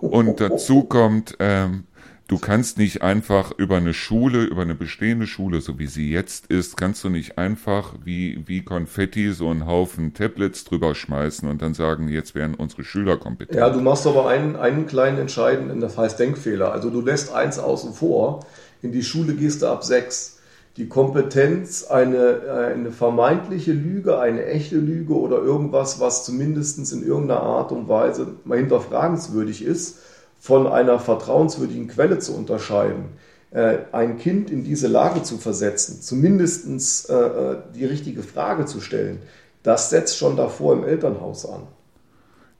Und 0.00 0.40
dazu 0.40 0.84
kommt, 0.84 1.36
ähm, 1.38 1.84
du 2.28 2.38
kannst 2.38 2.78
nicht 2.78 3.02
einfach 3.02 3.52
über 3.56 3.76
eine 3.76 3.94
Schule, 3.94 4.44
über 4.44 4.62
eine 4.62 4.74
bestehende 4.74 5.26
Schule, 5.26 5.60
so 5.60 5.78
wie 5.78 5.86
sie 5.86 6.10
jetzt 6.10 6.46
ist, 6.46 6.76
kannst 6.76 7.02
du 7.04 7.08
nicht 7.08 7.38
einfach 7.38 7.94
wie, 8.04 8.42
wie 8.46 8.62
Konfetti 8.62 9.32
so 9.32 9.48
einen 9.50 9.66
Haufen 9.66 10.14
Tablets 10.14 10.64
drüber 10.64 10.94
schmeißen 10.94 11.48
und 11.48 11.62
dann 11.62 11.74
sagen, 11.74 12.08
jetzt 12.08 12.34
wären 12.34 12.54
unsere 12.54 12.84
Schüler 12.84 13.16
kompetent. 13.16 13.58
Ja, 13.58 13.70
du 13.70 13.80
machst 13.80 14.06
aber 14.06 14.28
einen, 14.28 14.56
einen 14.56 14.86
kleinen 14.86 15.18
entscheidenden, 15.18 15.80
das 15.80 15.96
heißt 15.98 16.18
Denkfehler. 16.18 16.72
Also 16.72 16.90
du 16.90 17.00
lässt 17.00 17.32
eins 17.32 17.58
außen 17.58 17.94
vor, 17.94 18.46
in 18.82 18.92
die 18.92 19.02
Schule 19.02 19.34
gehst 19.34 19.62
du 19.62 19.66
ab 19.66 19.82
sechs 19.84 20.37
die 20.78 20.88
Kompetenz, 20.88 21.84
eine, 21.84 22.72
eine 22.76 22.92
vermeintliche 22.92 23.72
Lüge, 23.72 24.20
eine 24.20 24.46
echte 24.46 24.76
Lüge 24.76 25.12
oder 25.12 25.38
irgendwas, 25.38 25.98
was 25.98 26.24
zumindest 26.24 26.92
in 26.92 27.04
irgendeiner 27.04 27.42
Art 27.42 27.72
und 27.72 27.88
Weise 27.88 28.28
mal 28.44 28.58
hinterfragenswürdig 28.58 29.64
ist, 29.64 29.98
von 30.38 30.68
einer 30.68 31.00
vertrauenswürdigen 31.00 31.88
Quelle 31.88 32.20
zu 32.20 32.32
unterscheiden. 32.32 33.06
Äh, 33.50 33.78
ein 33.90 34.18
Kind 34.18 34.50
in 34.50 34.62
diese 34.62 34.86
Lage 34.86 35.24
zu 35.24 35.36
versetzen, 35.38 36.00
zumindest 36.00 37.10
äh, 37.10 37.56
die 37.74 37.84
richtige 37.84 38.22
Frage 38.22 38.64
zu 38.66 38.80
stellen, 38.80 39.18
das 39.64 39.90
setzt 39.90 40.16
schon 40.16 40.36
davor 40.36 40.74
im 40.74 40.84
Elternhaus 40.84 41.44
an. 41.44 41.62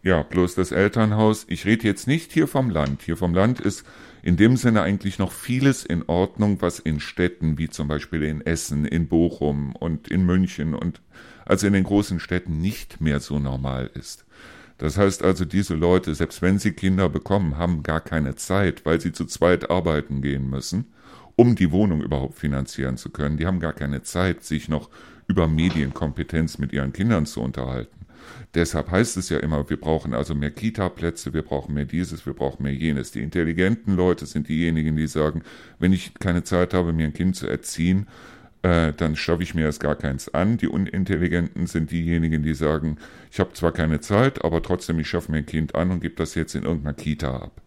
Ja, 0.02 0.24
bloß 0.24 0.56
das 0.56 0.72
Elternhaus, 0.72 1.44
ich 1.48 1.66
rede 1.66 1.86
jetzt 1.86 2.08
nicht 2.08 2.32
hier 2.32 2.48
vom 2.48 2.70
Land. 2.70 3.02
Hier 3.02 3.16
vom 3.16 3.32
Land 3.32 3.60
ist 3.60 3.84
in 4.29 4.37
dem 4.37 4.59
Sinne 4.59 4.83
eigentlich 4.83 5.18
noch 5.18 5.33
vieles 5.33 5.87
in 5.87 6.03
Ordnung, 6.07 6.61
was 6.61 6.81
in 6.81 7.01
Städten 7.01 7.57
wie 7.57 7.70
zum 7.70 7.89
Beispiel 7.89 8.22
in 8.24 8.43
Essen, 8.43 8.85
in 8.85 9.09
Bochum 9.09 9.74
und 9.74 10.09
in 10.09 10.26
München 10.26 10.74
und 10.74 11.01
also 11.47 11.66
in 11.66 11.72
den 11.72 11.85
großen 11.85 12.20
Städten 12.20 12.61
nicht 12.61 13.01
mehr 13.01 13.20
so 13.20 13.39
normal 13.39 13.91
ist. 13.95 14.26
Das 14.76 14.99
heißt 14.99 15.22
also, 15.22 15.47
diese 15.47 15.74
Leute, 15.74 16.14
selbst 16.14 16.43
wenn 16.43 16.59
sie 16.59 16.72
Kinder 16.72 17.09
bekommen, 17.09 17.57
haben 17.57 17.83
gar 17.83 18.03
keine 18.03 18.35
Zeit, 18.35 18.85
weil 18.85 19.01
sie 19.01 19.12
zu 19.12 19.24
zweit 19.24 19.70
arbeiten 19.70 20.20
gehen 20.20 20.51
müssen, 20.51 20.93
um 21.35 21.55
die 21.55 21.72
Wohnung 21.72 22.03
überhaupt 22.03 22.37
finanzieren 22.37 22.99
zu 22.99 23.09
können. 23.09 23.39
Die 23.39 23.47
haben 23.47 23.61
gar 23.61 23.72
keine 23.72 24.03
Zeit, 24.03 24.45
sich 24.45 24.68
noch 24.68 24.91
über 25.26 25.49
Medienkompetenz 25.49 26.59
mit 26.59 26.74
ihren 26.74 26.93
Kindern 26.93 27.24
zu 27.24 27.41
unterhalten. 27.41 27.97
Deshalb 28.55 28.91
heißt 28.91 29.16
es 29.16 29.29
ja 29.29 29.39
immer, 29.39 29.68
wir 29.70 29.79
brauchen 29.79 30.14
also 30.14 30.35
mehr 30.35 30.51
Kita-Plätze, 30.51 31.35
wir 31.35 31.43
brauchen 31.43 31.74
mehr 31.74 31.85
dieses, 31.85 32.26
wir 32.26 32.35
brauchen 32.35 32.62
mehr 32.62 32.74
jenes. 32.74 33.11
Die 33.11 33.22
intelligenten 33.22 33.95
Leute 33.95 34.26
sind 34.26 34.49
diejenigen, 34.49 34.97
die 34.97 35.07
sagen, 35.07 35.43
wenn 35.79 35.93
ich 35.93 36.14
keine 36.14 36.45
Zeit 36.45 36.74
habe, 36.74 36.93
mir 36.93 37.07
ein 37.07 37.12
Kind 37.12 37.37
zu 37.37 37.47
erziehen, 37.47 38.07
äh, 38.62 38.93
dann 38.93 39.16
schaffe 39.16 39.43
ich 39.43 39.55
mir 39.55 39.66
erst 39.66 39.81
gar 39.81 39.95
keins 39.95 40.33
an. 40.35 40.57
Die 40.57 40.68
Unintelligenten 40.68 41.66
sind 41.66 41.91
diejenigen, 41.91 42.43
die 42.43 42.55
sagen, 42.55 42.99
ich 43.31 43.39
habe 43.39 43.53
zwar 43.53 43.72
keine 43.72 44.01
Zeit, 44.01 44.45
aber 44.45 44.62
trotzdem, 44.62 44.99
ich 44.99 45.09
schaffe 45.09 45.31
mir 45.31 45.39
ein 45.39 45.47
Kind 45.47 45.74
an 45.74 45.91
und 45.91 46.01
gebe 46.01 46.16
das 46.16 46.35
jetzt 46.35 46.55
in 46.55 46.64
irgendeiner 46.64 46.95
Kita 46.95 47.37
ab. 47.37 47.61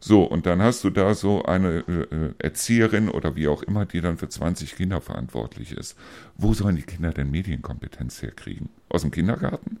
So, 0.00 0.22
und 0.22 0.46
dann 0.46 0.62
hast 0.62 0.84
du 0.84 0.90
da 0.90 1.14
so 1.14 1.42
eine 1.42 1.84
äh, 1.88 2.14
äh 2.14 2.34
Erzieherin 2.38 3.08
oder 3.08 3.34
wie 3.34 3.48
auch 3.48 3.62
immer, 3.64 3.84
die 3.84 4.00
dann 4.00 4.16
für 4.16 4.28
20 4.28 4.76
Kinder 4.76 5.00
verantwortlich 5.00 5.72
ist. 5.72 5.96
Wo 6.36 6.54
sollen 6.54 6.76
die 6.76 6.82
Kinder 6.82 7.10
denn 7.10 7.30
Medienkompetenz 7.30 8.22
herkriegen? 8.22 8.68
Aus 8.88 9.02
dem 9.02 9.10
Kindergarten? 9.10 9.78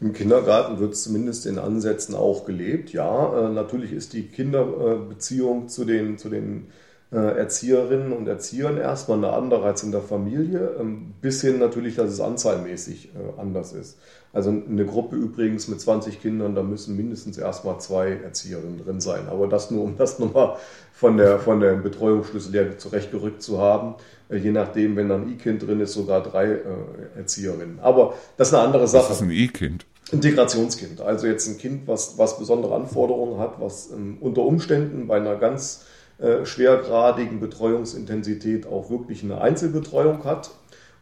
Im 0.00 0.12
Kindergarten 0.12 0.78
wird 0.80 0.94
es 0.94 1.04
zumindest 1.04 1.46
in 1.46 1.58
Ansätzen 1.58 2.14
auch 2.14 2.44
gelebt. 2.44 2.92
Ja, 2.92 3.48
äh, 3.48 3.52
natürlich 3.52 3.92
ist 3.92 4.12
die 4.12 4.28
Kinderbeziehung 4.28 5.68
zu 5.68 5.84
den, 5.84 6.18
zu 6.18 6.28
den 6.28 6.68
äh, 7.12 7.38
Erzieherinnen 7.38 8.12
und 8.12 8.26
Erziehern 8.26 8.76
erstmal 8.76 9.18
eine 9.18 9.32
andere 9.32 9.64
als 9.64 9.84
in 9.84 9.92
der 9.92 10.00
Familie, 10.00 10.76
ähm, 10.80 11.14
bis 11.20 11.42
hin 11.42 11.58
natürlich, 11.58 11.94
dass 11.94 12.10
es 12.10 12.20
anzahlmäßig 12.20 13.10
äh, 13.14 13.40
anders 13.40 13.72
ist. 13.72 13.98
Also 14.32 14.50
eine 14.50 14.84
Gruppe 14.84 15.14
übrigens 15.14 15.68
mit 15.68 15.80
20 15.80 16.20
Kindern, 16.20 16.56
da 16.56 16.64
müssen 16.64 16.96
mindestens 16.96 17.38
erstmal 17.38 17.78
zwei 17.78 18.14
Erzieherinnen 18.14 18.78
drin 18.84 19.00
sein. 19.00 19.28
Aber 19.28 19.46
das 19.46 19.70
nur, 19.70 19.84
um 19.84 19.96
das 19.96 20.18
nochmal 20.18 20.56
von 20.92 21.16
der, 21.16 21.38
von 21.38 21.60
der 21.60 21.74
Betreuungsschlüssel 21.74 22.52
her 22.52 22.78
zurechtgerückt 22.78 23.42
zu 23.42 23.60
haben. 23.60 23.94
Äh, 24.28 24.36
je 24.36 24.52
nachdem, 24.52 24.96
wenn 24.96 25.08
dann 25.08 25.22
ein 25.22 25.32
E-Kind 25.32 25.66
drin 25.66 25.80
ist, 25.80 25.92
sogar 25.92 26.22
drei 26.22 26.46
äh, 26.46 26.60
Erzieherinnen. 27.16 27.78
Aber 27.80 28.14
das 28.36 28.48
ist 28.48 28.54
eine 28.54 28.64
andere 28.64 28.86
Sache. 28.88 29.10
Was 29.10 29.16
ist 29.16 29.22
ein 29.22 29.30
E-Kind? 29.30 29.86
Integrationskind. 30.12 31.00
Also 31.00 31.26
jetzt 31.26 31.48
ein 31.48 31.58
Kind, 31.58 31.88
was, 31.88 32.18
was 32.18 32.38
besondere 32.38 32.74
Anforderungen 32.74 33.38
hat, 33.38 33.60
was 33.60 33.90
ähm, 33.90 34.18
unter 34.20 34.42
Umständen 34.42 35.06
bei 35.06 35.16
einer 35.16 35.36
ganz 35.36 35.84
äh, 36.18 36.44
schwergradigen 36.44 37.40
Betreuungsintensität 37.40 38.66
auch 38.66 38.90
wirklich 38.90 39.22
eine 39.22 39.40
Einzelbetreuung 39.40 40.24
hat. 40.24 40.50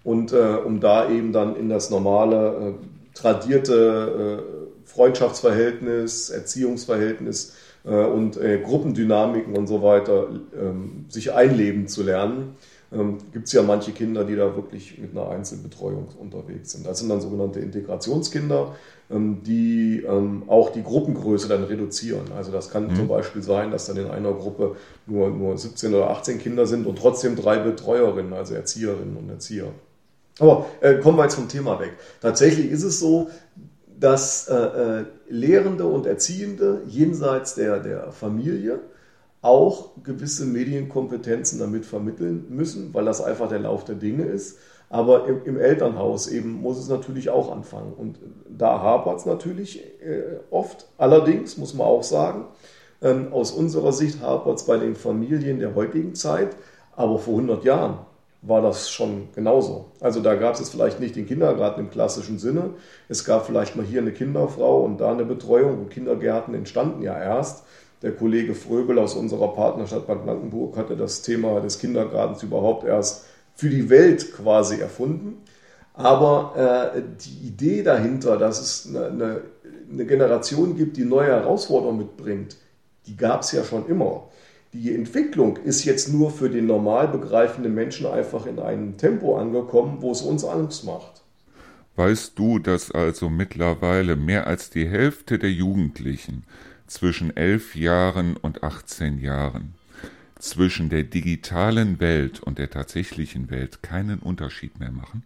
Und 0.05 0.33
äh, 0.33 0.37
um 0.37 0.81
da 0.81 1.11
eben 1.11 1.33
dann 1.33 1.57
in 1.57 1.69
das 1.69 1.91
normale 1.91 2.77
äh, 2.81 3.17
tradierte 3.17 4.43
äh, 4.43 4.89
Freundschaftsverhältnis, 4.89 6.31
Erziehungsverhältnis 6.31 7.55
und 7.85 8.39
Gruppendynamiken 8.63 9.57
und 9.57 9.67
so 9.67 9.83
weiter 9.83 10.29
ähm, 10.57 11.07
sich 11.09 11.33
einleben 11.33 11.89
zu 11.89 12.05
lernen, 12.05 12.55
ähm, 12.93 13.19
gibt 13.33 13.47
es 13.47 13.53
ja 13.53 13.63
manche 13.63 13.93
Kinder, 13.93 14.25
die 14.25 14.37
da 14.37 14.55
wirklich 14.55 14.99
mit 14.99 15.13
einer 15.13 15.29
Einzelbetreuung 15.31 16.09
unterwegs 16.19 16.73
sind. 16.73 16.87
Das 16.87 16.99
sind 16.99 17.09
dann 17.09 17.21
sogenannte 17.21 17.61
Integrationskinder, 17.61 18.75
ähm, 19.11 19.43
die 19.45 20.03
ähm, 20.07 20.45
auch 20.47 20.71
die 20.71 20.83
Gruppengröße 20.83 21.49
dann 21.49 21.65
reduzieren. 21.65 22.33
Also 22.37 22.53
das 22.53 22.71
kann 22.71 22.89
mhm. 22.89 22.97
zum 22.97 23.09
Beispiel 23.09 23.43
sein, 23.43 23.71
dass 23.71 23.87
dann 23.87 23.97
in 23.97 24.09
einer 24.09 24.33
Gruppe 24.33 24.77
nur, 25.07 25.31
nur 25.31 25.57
17 25.57 25.95
oder 25.95 26.11
18 26.11 26.39
Kinder 26.39 26.67
sind 26.67 26.87
und 26.87 26.99
trotzdem 26.99 27.37
drei 27.37 27.59
Betreuerinnen, 27.59 28.33
also 28.33 28.55
Erzieherinnen 28.55 29.17
und 29.17 29.31
Erzieher. 29.31 29.69
Aber 30.39 30.67
äh, 30.81 30.95
kommen 30.97 31.19
wir 31.19 31.25
jetzt 31.25 31.35
vom 31.35 31.49
Thema 31.49 31.79
weg. 31.79 31.93
Tatsächlich 32.21 32.71
ist 32.71 32.83
es 32.83 32.99
so, 32.99 33.29
dass 33.99 34.49
äh, 34.49 34.55
äh, 34.55 35.05
Lehrende 35.29 35.87
und 35.87 36.07
Erziehende 36.07 36.83
jenseits 36.87 37.55
der, 37.55 37.79
der 37.81 38.11
Familie 38.13 38.81
auch 39.43 39.91
gewisse 40.05 40.47
Medienkompetenzen 40.47 41.59
damit 41.59 41.85
vermitteln 41.85 42.47
müssen, 42.49 42.95
weil 42.95 43.05
das 43.05 43.21
einfach 43.21 43.49
der 43.49 43.59
Lauf 43.59 43.85
der 43.85 43.97
Dinge 43.97 44.25
ist. 44.25 44.59
Aber 44.89 45.27
im, 45.27 45.45
im 45.45 45.59
Elternhaus 45.59 46.29
eben 46.29 46.53
muss 46.61 46.79
es 46.79 46.89
natürlich 46.89 47.31
auch 47.31 47.51
anfangen. 47.51 47.93
Und 47.93 48.19
da 48.49 48.81
hapert 48.81 49.19
es 49.19 49.27
natürlich 49.27 49.83
äh, 50.01 50.39
oft. 50.51 50.87
Allerdings 50.97 51.57
muss 51.57 51.75
man 51.75 51.87
auch 51.87 52.03
sagen, 52.05 52.45
ähm, 53.03 53.33
aus 53.33 53.51
unserer 53.51 53.93
Sicht 53.93 54.21
hapert 54.21 54.59
es 54.59 54.67
bei 54.67 54.77
den 54.77 54.95
Familien 54.95 55.59
der 55.59 55.75
heutigen 55.75 56.15
Zeit, 56.15 56.57
aber 56.95 57.19
vor 57.19 57.35
100 57.35 57.65
Jahren 57.65 57.99
war 58.43 58.61
das 58.61 58.91
schon 58.91 59.29
genauso. 59.35 59.87
Also 60.01 60.21
da 60.21 60.35
gab 60.35 60.59
es 60.59 60.69
vielleicht 60.69 61.01
nicht 61.01 61.17
den 61.17 61.27
Kindergarten 61.27 61.81
im 61.81 61.91
klassischen 61.91 62.39
Sinne. 62.39 62.71
Es 63.09 63.25
gab 63.25 63.47
vielleicht 63.47 63.77
mal 63.77 63.85
hier 63.85 64.01
eine 64.01 64.13
Kinderfrau 64.13 64.83
und 64.83 65.01
da 65.01 65.13
eine 65.13 65.25
Betreuung 65.25 65.79
und 65.79 65.91
Kindergärten 65.91 66.55
entstanden 66.55 67.03
ja 67.03 67.17
erst. 67.19 67.65
Der 68.03 68.13
Kollege 68.13 68.55
Fröbel 68.55 68.99
aus 68.99 69.15
unserer 69.15 69.55
Partnerstadt 69.55 70.09
Bad 70.09 70.25
Blankenburg 70.25 70.77
hatte 70.77 70.97
das 70.97 71.23
Thema 71.23 71.61
des 71.61 71.79
Kindergartens 71.79 72.43
überhaupt 72.43 72.85
erst 72.85 73.27
für 73.55 73.69
die 73.69 73.89
Welt 73.91 74.33
quasi 74.35 74.81
erfunden. 74.81 75.43
Aber 75.95 76.95
äh, 76.95 77.03
die 77.25 77.47
Idee 77.47 77.83
dahinter, 77.83 78.39
dass 78.39 78.61
es 78.61 78.89
eine, 78.89 79.07
eine, 79.07 79.41
eine 79.91 80.07
Generation 80.07 80.77
gibt, 80.77 80.97
die 80.97 81.05
neue 81.05 81.29
Herausforderungen 81.29 81.99
mitbringt, 81.99 82.57
die 83.07 83.17
gab 83.17 83.43
es 83.43 83.53
ja 83.53 83.63
schon 83.63 83.87
immer. 83.87 84.29
Die 84.73 84.95
Entwicklung 84.95 85.59
ist 85.59 85.85
jetzt 85.85 86.13
nur 86.13 86.31
für 86.31 86.49
den 86.49 86.67
normal 86.67 87.09
begreifenden 87.09 87.75
Menschen 87.75 88.07
einfach 88.07 88.47
in 88.47 88.59
einem 88.59 88.97
Tempo 88.97 89.37
angekommen, 89.37 89.99
wo 90.01 90.13
es 90.13 90.23
uns 90.23 90.45
Angst 90.45 90.85
macht. 90.85 91.23
Weißt 91.95 92.39
du, 92.39 92.59
dass 92.59 92.91
also 92.91 93.29
mittlerweile 93.29 94.17
mehr 94.17 94.47
als 94.47 94.71
die 94.71 94.89
Hälfte 94.89 95.39
der 95.39 95.51
Jugendlichen 95.51 96.45
zwischen 96.93 97.37
elf 97.37 97.75
Jahren 97.75 98.37
und 98.37 98.63
18 98.63 99.19
Jahren 99.19 99.75
zwischen 100.39 100.89
der 100.89 101.05
digitalen 101.05 102.01
Welt 102.01 102.41
und 102.41 102.59
der 102.59 102.69
tatsächlichen 102.69 103.51
Welt 103.51 103.83
keinen 103.83 104.19
Unterschied 104.19 104.79
mehr 104.81 104.91
machen? 104.91 105.23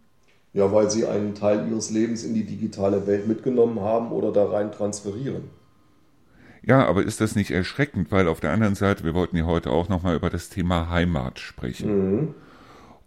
Ja, 0.53 0.71
weil 0.71 0.89
sie 0.89 1.05
einen 1.05 1.35
Teil 1.35 1.67
ihres 1.69 1.89
Lebens 1.89 2.23
in 2.23 2.33
die 2.33 2.45
digitale 2.45 3.05
Welt 3.05 3.27
mitgenommen 3.27 3.79
haben 3.81 4.11
oder 4.11 4.31
da 4.31 4.45
rein 4.45 4.71
transferieren. 4.71 5.43
Ja, 6.63 6.85
aber 6.85 7.03
ist 7.03 7.21
das 7.21 7.35
nicht 7.35 7.51
erschreckend, 7.51 8.11
weil 8.11 8.27
auf 8.27 8.39
der 8.39 8.51
anderen 8.51 8.75
Seite, 8.75 9.03
wir 9.03 9.13
wollten 9.13 9.37
ja 9.37 9.45
heute 9.45 9.71
auch 9.71 9.89
nochmal 9.89 10.15
über 10.15 10.29
das 10.29 10.49
Thema 10.49 10.89
Heimat 10.89 11.39
sprechen. 11.39 11.89
Mhm. 11.89 12.35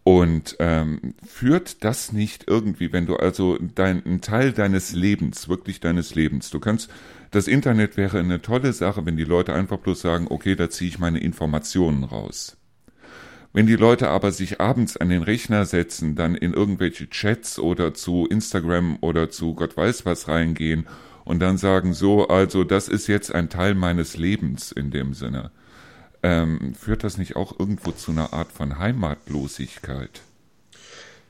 Und 0.02 0.56
ähm, 0.60 1.14
führt 1.26 1.84
das 1.84 2.12
nicht 2.12 2.44
irgendwie, 2.48 2.92
wenn 2.92 3.06
du 3.06 3.16
also 3.16 3.58
dein, 3.74 4.04
ein 4.06 4.20
Teil 4.22 4.52
deines 4.52 4.92
Lebens, 4.92 5.48
wirklich 5.48 5.78
deines 5.80 6.14
Lebens, 6.14 6.50
du 6.50 6.58
kannst, 6.58 6.90
das 7.30 7.46
Internet 7.46 7.96
wäre 7.96 8.18
eine 8.18 8.40
tolle 8.40 8.72
Sache, 8.72 9.04
wenn 9.04 9.16
die 9.16 9.24
Leute 9.24 9.52
einfach 9.52 9.78
bloß 9.78 10.00
sagen, 10.00 10.26
okay, 10.30 10.56
da 10.56 10.70
ziehe 10.70 10.88
ich 10.88 10.98
meine 10.98 11.20
Informationen 11.20 12.04
raus. 12.04 12.56
Wenn 13.52 13.66
die 13.66 13.76
Leute 13.76 14.08
aber 14.08 14.30
sich 14.32 14.60
abends 14.60 14.96
an 14.96 15.08
den 15.08 15.22
Rechner 15.22 15.64
setzen, 15.64 16.14
dann 16.14 16.34
in 16.34 16.54
irgendwelche 16.54 17.10
Chats 17.10 17.58
oder 17.58 17.94
zu 17.94 18.26
Instagram 18.26 18.98
oder 19.00 19.28
zu 19.28 19.54
Gott 19.54 19.76
weiß 19.76 20.06
was 20.06 20.28
reingehen 20.28 20.86
und 21.24 21.40
dann 21.40 21.58
sagen 21.58 21.92
so, 21.92 22.28
also 22.28 22.64
das 22.64 22.88
ist 22.88 23.08
jetzt 23.08 23.34
ein 23.34 23.48
Teil 23.48 23.74
meines 23.74 24.16
Lebens 24.16 24.72
in 24.72 24.90
dem 24.90 25.14
Sinne. 25.14 25.50
Ähm, 26.22 26.74
führt 26.74 27.04
das 27.04 27.16
nicht 27.16 27.36
auch 27.36 27.58
irgendwo 27.58 27.92
zu 27.92 28.10
einer 28.12 28.32
Art 28.32 28.52
von 28.52 28.78
Heimatlosigkeit? 28.78 30.20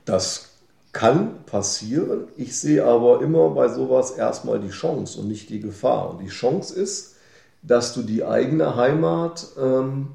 Das 0.05 0.49
kann 0.91 1.45
passieren. 1.45 2.27
Ich 2.35 2.59
sehe 2.59 2.83
aber 2.83 3.21
immer 3.21 3.49
bei 3.51 3.69
sowas 3.69 4.11
erstmal 4.11 4.59
die 4.59 4.69
Chance 4.69 5.19
und 5.19 5.27
nicht 5.27 5.49
die 5.49 5.61
Gefahr. 5.61 6.11
Und 6.11 6.19
die 6.19 6.27
Chance 6.27 6.75
ist, 6.75 7.15
dass 7.61 7.93
du 7.93 8.01
die 8.01 8.25
eigene 8.25 8.75
Heimat 8.75 9.47
ähm, 9.57 10.09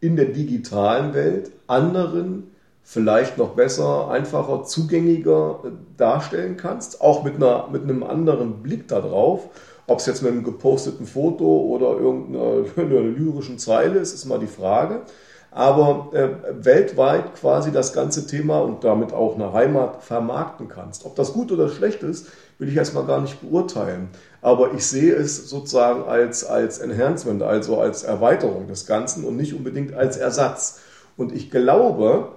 in 0.00 0.16
der 0.16 0.26
digitalen 0.26 1.14
Welt 1.14 1.50
anderen 1.66 2.50
vielleicht 2.84 3.38
noch 3.38 3.54
besser, 3.54 4.10
einfacher, 4.10 4.64
zugänglicher 4.64 5.60
äh, 5.64 5.70
darstellen 5.96 6.56
kannst, 6.56 7.00
auch 7.00 7.24
mit, 7.24 7.36
einer, 7.36 7.68
mit 7.72 7.82
einem 7.82 8.02
anderen 8.02 8.62
Blick 8.62 8.86
darauf. 8.86 9.48
Ob 9.86 9.98
es 9.98 10.06
jetzt 10.06 10.22
mit 10.22 10.32
einem 10.32 10.44
geposteten 10.44 11.06
Foto 11.06 11.44
oder 11.44 11.98
irgendeiner 11.98 12.62
lyrischen 13.16 13.58
Zeile 13.58 13.98
ist, 13.98 14.14
ist 14.14 14.24
mal 14.24 14.38
die 14.38 14.46
Frage. 14.46 15.02
Aber 15.50 16.08
äh, 16.12 16.30
weltweit 16.64 17.36
quasi 17.36 17.70
das 17.70 17.92
ganze 17.92 18.26
Thema 18.26 18.60
und 18.60 18.82
damit 18.82 19.12
auch 19.12 19.36
eine 19.36 19.52
Heimat 19.52 20.02
vermarkten 20.02 20.68
kannst. 20.68 21.06
Ob 21.06 21.14
das 21.14 21.32
gut 21.32 21.52
oder 21.52 21.68
schlecht 21.68 22.02
ist, 22.02 22.26
will 22.58 22.68
ich 22.68 22.76
erstmal 22.76 23.04
gar 23.04 23.20
nicht 23.20 23.40
beurteilen. 23.40 24.08
Aber 24.42 24.74
ich 24.74 24.84
sehe 24.84 25.14
es 25.14 25.48
sozusagen 25.48 26.04
als, 26.04 26.44
als 26.44 26.78
Enhancement, 26.78 27.42
also 27.42 27.78
als 27.78 28.02
Erweiterung 28.02 28.66
des 28.66 28.86
Ganzen 28.86 29.24
und 29.24 29.36
nicht 29.36 29.54
unbedingt 29.54 29.94
als 29.94 30.16
Ersatz. 30.16 30.80
Und 31.16 31.32
ich 31.32 31.52
glaube, 31.52 32.30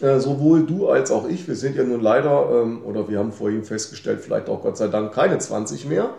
äh, 0.00 0.18
sowohl 0.18 0.66
du 0.66 0.88
als 0.88 1.10
auch 1.10 1.28
ich, 1.28 1.46
wir 1.48 1.56
sind 1.56 1.76
ja 1.76 1.84
nun 1.84 2.00
leider, 2.00 2.62
ähm, 2.62 2.82
oder 2.84 3.08
wir 3.08 3.18
haben 3.18 3.32
vorhin 3.32 3.64
festgestellt, 3.64 4.20
vielleicht 4.20 4.48
auch 4.48 4.62
Gott 4.62 4.76
sei 4.76 4.88
Dank 4.88 5.12
keine 5.12 5.38
20 5.38 5.86
mehr, 5.86 6.10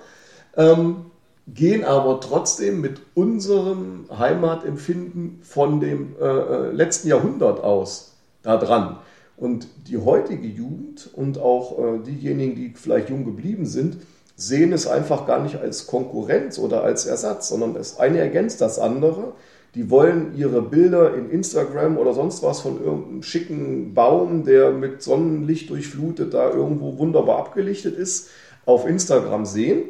ähm, 0.55 1.05
gehen 1.47 1.83
aber 1.83 2.19
trotzdem 2.19 2.81
mit 2.81 3.01
unserem 3.13 4.05
Heimatempfinden 4.17 5.39
von 5.43 5.79
dem 5.79 6.15
äh, 6.19 6.25
äh, 6.25 6.71
letzten 6.71 7.07
Jahrhundert 7.07 7.63
aus 7.63 8.13
da 8.43 8.57
dran. 8.57 8.97
Und 9.37 9.67
die 9.87 9.97
heutige 9.97 10.47
Jugend 10.47 11.09
und 11.13 11.39
auch 11.39 11.99
diejenigen, 12.05 12.55
die 12.55 12.73
vielleicht 12.75 13.09
jung 13.09 13.25
geblieben 13.25 13.65
sind, 13.65 13.97
sehen 14.35 14.71
es 14.71 14.85
einfach 14.85 15.25
gar 15.25 15.41
nicht 15.41 15.59
als 15.59 15.87
Konkurrenz 15.87 16.59
oder 16.59 16.83
als 16.83 17.07
Ersatz, 17.07 17.49
sondern 17.49 17.73
das 17.73 17.99
eine 17.99 18.19
ergänzt 18.19 18.61
das 18.61 18.77
andere. 18.77 19.33
Die 19.75 19.89
wollen 19.89 20.35
ihre 20.35 20.61
Bilder 20.61 21.15
in 21.15 21.29
Instagram 21.29 21.97
oder 21.97 22.13
sonst 22.13 22.43
was 22.43 22.59
von 22.59 22.83
irgendeinem 22.83 23.23
schicken 23.23 23.93
Baum, 23.93 24.43
der 24.43 24.71
mit 24.71 25.01
Sonnenlicht 25.01 25.69
durchflutet 25.69 26.33
da 26.33 26.49
irgendwo 26.49 26.97
wunderbar 26.97 27.37
abgelichtet 27.37 27.95
ist, 27.95 28.29
auf 28.65 28.87
Instagram 28.87 29.45
sehen. 29.45 29.83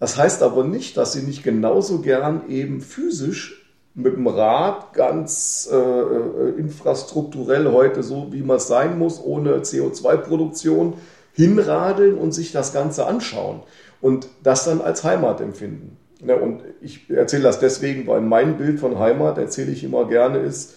Das 0.00 0.16
heißt 0.16 0.42
aber 0.42 0.64
nicht, 0.64 0.96
dass 0.96 1.12
sie 1.12 1.22
nicht 1.22 1.42
genauso 1.42 2.00
gern 2.00 2.48
eben 2.48 2.80
physisch 2.80 3.66
mit 3.94 4.14
dem 4.14 4.28
Rad 4.28 4.92
ganz 4.92 5.68
äh, 5.72 5.76
äh 5.76 6.50
infrastrukturell 6.56 7.72
heute 7.72 8.02
so, 8.02 8.28
wie 8.30 8.42
man 8.42 8.58
es 8.58 8.68
sein 8.68 8.96
muss, 8.98 9.20
ohne 9.22 9.58
CO2-Produktion 9.58 10.94
hinradeln 11.32 12.16
und 12.16 12.32
sich 12.32 12.52
das 12.52 12.72
Ganze 12.72 13.06
anschauen 13.06 13.60
und 14.00 14.28
das 14.42 14.64
dann 14.64 14.80
als 14.80 15.02
Heimat 15.02 15.40
empfinden. 15.40 15.96
Ja, 16.24 16.36
und 16.36 16.62
ich 16.80 17.08
erzähle 17.10 17.44
das 17.44 17.60
deswegen, 17.60 18.06
weil 18.06 18.20
mein 18.20 18.56
Bild 18.56 18.80
von 18.80 18.98
Heimat, 18.98 19.38
erzähle 19.38 19.70
ich 19.70 19.84
immer 19.84 20.06
gerne, 20.06 20.38
ist, 20.38 20.74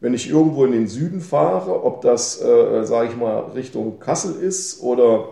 wenn 0.00 0.14
ich 0.14 0.28
irgendwo 0.28 0.64
in 0.64 0.72
den 0.72 0.88
Süden 0.88 1.20
fahre, 1.20 1.84
ob 1.84 2.02
das, 2.02 2.42
äh, 2.42 2.84
sage 2.84 3.08
ich 3.08 3.16
mal, 3.16 3.52
Richtung 3.54 4.00
Kassel 4.00 4.34
ist 4.34 4.82
oder 4.82 5.28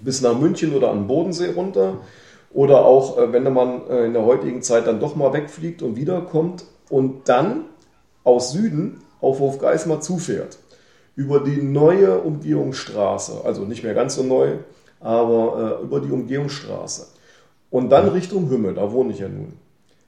bis 0.00 0.20
nach 0.20 0.38
München 0.38 0.74
oder 0.74 0.90
an 0.90 1.00
den 1.00 1.06
Bodensee 1.06 1.52
runter 1.52 1.98
oder 2.58 2.84
auch, 2.84 3.18
äh, 3.18 3.32
wenn 3.32 3.44
man 3.52 3.88
äh, 3.88 4.06
in 4.06 4.14
der 4.14 4.24
heutigen 4.24 4.62
Zeit 4.62 4.88
dann 4.88 4.98
doch 4.98 5.14
mal 5.14 5.32
wegfliegt 5.32 5.80
und 5.80 5.94
wiederkommt 5.94 6.64
und 6.90 7.28
dann 7.28 7.66
aus 8.24 8.50
Süden 8.50 9.00
auf 9.20 9.38
Hofgeismar 9.38 10.00
zufährt, 10.00 10.58
über 11.14 11.38
die 11.38 11.62
neue 11.62 12.18
Umgehungsstraße, 12.18 13.42
also 13.44 13.62
nicht 13.62 13.84
mehr 13.84 13.94
ganz 13.94 14.16
so 14.16 14.24
neu, 14.24 14.56
aber 14.98 15.78
äh, 15.78 15.84
über 15.84 16.00
die 16.00 16.10
Umgehungsstraße 16.10 17.06
und 17.70 17.90
dann 17.90 18.08
Richtung 18.08 18.50
Hümmel, 18.50 18.74
da 18.74 18.90
wohne 18.90 19.12
ich 19.12 19.20
ja 19.20 19.28
nun, 19.28 19.52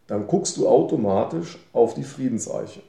dann 0.08 0.26
guckst 0.26 0.56
du 0.56 0.66
automatisch 0.66 1.56
auf 1.72 1.94
die 1.94 2.02
Friedenseiche. 2.02 2.80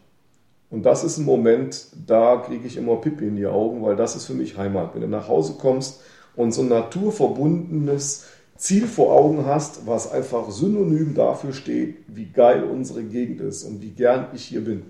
Und 0.72 0.88
das 0.88 1.04
ist 1.04 1.20
ein 1.20 1.26
Moment, 1.26 1.86
da 2.08 2.38
kriege 2.38 2.66
ich 2.66 2.78
immer 2.78 2.96
Pippi 2.96 3.28
in 3.28 3.36
die 3.36 3.46
Augen, 3.46 3.84
weil 3.84 3.96
das 3.96 4.16
ist 4.16 4.26
für 4.26 4.34
mich 4.34 4.58
Heimat. 4.58 4.96
Wenn 4.96 5.02
du 5.02 5.08
nach 5.08 5.28
Hause 5.28 5.54
kommst 5.60 6.02
und 6.36 6.52
so 6.52 6.64
ein 6.64 6.70
naturverbundenes 6.70 8.26
Ziel 8.62 8.86
vor 8.86 9.12
Augen 9.12 9.48
hast, 9.48 9.88
was 9.88 10.12
einfach 10.12 10.52
synonym 10.52 11.16
dafür 11.16 11.52
steht, 11.52 11.98
wie 12.08 12.28
geil 12.28 12.64
unsere 12.64 13.02
Gegend 13.02 13.42
ist 13.42 13.64
und 13.64 13.82
wie 13.82 13.90
gern 13.90 14.28
ich 14.36 14.44
hier 14.44 14.64
bin. 14.64 14.84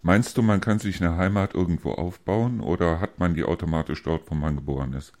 Meinst 0.00 0.38
du, 0.38 0.42
man 0.42 0.60
kann 0.60 0.78
sich 0.78 1.00
eine 1.00 1.16
Heimat 1.16 1.54
irgendwo 1.54 1.90
aufbauen 1.90 2.60
oder 2.60 3.00
hat 3.00 3.18
man 3.18 3.34
die 3.34 3.42
automatisch 3.42 4.00
dort, 4.04 4.30
wo 4.30 4.36
man 4.36 4.54
geboren 4.54 4.92
ist? 4.92 5.12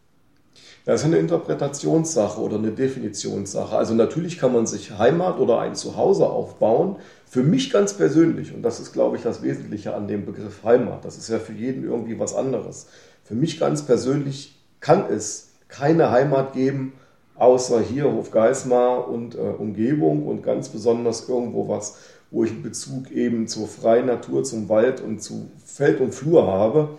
Das 0.84 1.00
ist 1.00 1.06
eine 1.06 1.16
Interpretationssache 1.16 2.40
oder 2.40 2.58
eine 2.58 2.70
Definitionssache. 2.70 3.76
Also 3.76 3.94
natürlich 3.94 4.38
kann 4.38 4.52
man 4.52 4.68
sich 4.68 4.96
Heimat 4.96 5.40
oder 5.40 5.58
ein 5.58 5.74
Zuhause 5.74 6.26
aufbauen. 6.26 6.96
Für 7.26 7.42
mich 7.42 7.70
ganz 7.70 7.94
persönlich, 7.94 8.54
und 8.54 8.62
das 8.62 8.78
ist, 8.78 8.92
glaube 8.92 9.16
ich, 9.16 9.24
das 9.24 9.42
Wesentliche 9.42 9.96
an 9.96 10.06
dem 10.06 10.26
Begriff 10.26 10.62
Heimat, 10.62 11.04
das 11.04 11.18
ist 11.18 11.28
ja 11.28 11.40
für 11.40 11.54
jeden 11.54 11.82
irgendwie 11.82 12.20
was 12.20 12.36
anderes. 12.36 12.86
Für 13.24 13.34
mich 13.34 13.58
ganz 13.58 13.82
persönlich 13.82 14.62
kann 14.78 15.06
es 15.10 15.54
keine 15.66 16.12
Heimat 16.12 16.52
geben, 16.52 16.92
außer 17.36 17.80
hier 17.80 18.12
Hofgeismar 18.12 19.08
und 19.08 19.34
äh, 19.34 19.38
Umgebung 19.38 20.26
und 20.26 20.42
ganz 20.42 20.68
besonders 20.68 21.28
irgendwo 21.28 21.68
was, 21.68 21.98
wo 22.30 22.44
ich 22.44 22.50
einen 22.50 22.62
Bezug 22.62 23.10
eben 23.10 23.48
zur 23.48 23.68
freien 23.68 24.06
Natur, 24.06 24.44
zum 24.44 24.68
Wald 24.68 25.00
und 25.00 25.22
zu 25.22 25.50
Feld 25.64 26.00
und 26.00 26.14
Flur 26.14 26.46
habe 26.46 26.90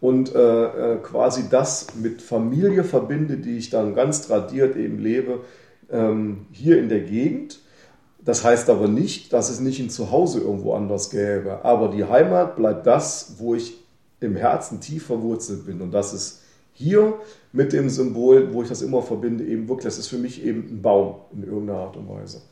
und 0.00 0.34
äh, 0.34 0.94
äh, 0.94 0.96
quasi 0.98 1.44
das 1.50 1.88
mit 2.00 2.22
Familie 2.22 2.84
verbinde, 2.84 3.36
die 3.36 3.58
ich 3.58 3.70
dann 3.70 3.94
ganz 3.94 4.26
tradiert 4.26 4.76
eben 4.76 4.98
lebe, 4.98 5.40
ähm, 5.90 6.46
hier 6.52 6.78
in 6.78 6.88
der 6.88 7.00
Gegend. 7.00 7.60
Das 8.22 8.44
heißt 8.44 8.68
aber 8.70 8.88
nicht, 8.88 9.32
dass 9.32 9.50
es 9.50 9.60
nicht 9.60 9.80
ein 9.80 9.90
Zuhause 9.90 10.40
irgendwo 10.40 10.74
anders 10.74 11.10
gäbe. 11.10 11.64
Aber 11.64 11.88
die 11.88 12.04
Heimat 12.04 12.56
bleibt 12.56 12.86
das, 12.86 13.36
wo 13.38 13.54
ich 13.54 13.78
im 14.20 14.36
Herzen 14.36 14.80
tief 14.80 15.06
verwurzelt 15.06 15.66
bin. 15.66 15.80
Und 15.80 15.92
das 15.92 16.12
ist 16.12 16.42
hier 16.72 17.14
mit 17.52 17.72
dem 17.72 17.88
Symbol, 17.88 18.52
wo 18.52 18.62
ich 18.62 18.68
das 18.68 18.82
immer 18.82 19.02
verbinde, 19.02 19.44
eben 19.44 19.68
wirklich, 19.68 19.84
das 19.84 19.98
ist 19.98 20.08
für 20.08 20.18
mich 20.18 20.44
eben 20.44 20.68
ein 20.70 20.82
Baum 20.82 21.16
in 21.32 21.44
irgendeiner 21.44 21.80
Art 21.80 21.96
und 21.96 22.08
Weise. 22.08 22.42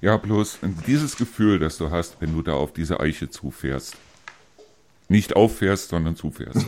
Ja, 0.00 0.16
bloß 0.16 0.60
dieses 0.86 1.16
Gefühl, 1.16 1.58
das 1.58 1.76
du 1.76 1.90
hast, 1.90 2.16
wenn 2.20 2.32
du 2.32 2.42
da 2.42 2.54
auf 2.54 2.72
diese 2.72 3.00
Eiche 3.00 3.28
zufährst, 3.28 3.96
nicht 5.08 5.36
auffährst, 5.36 5.90
sondern 5.90 6.16
zufährst. 6.16 6.64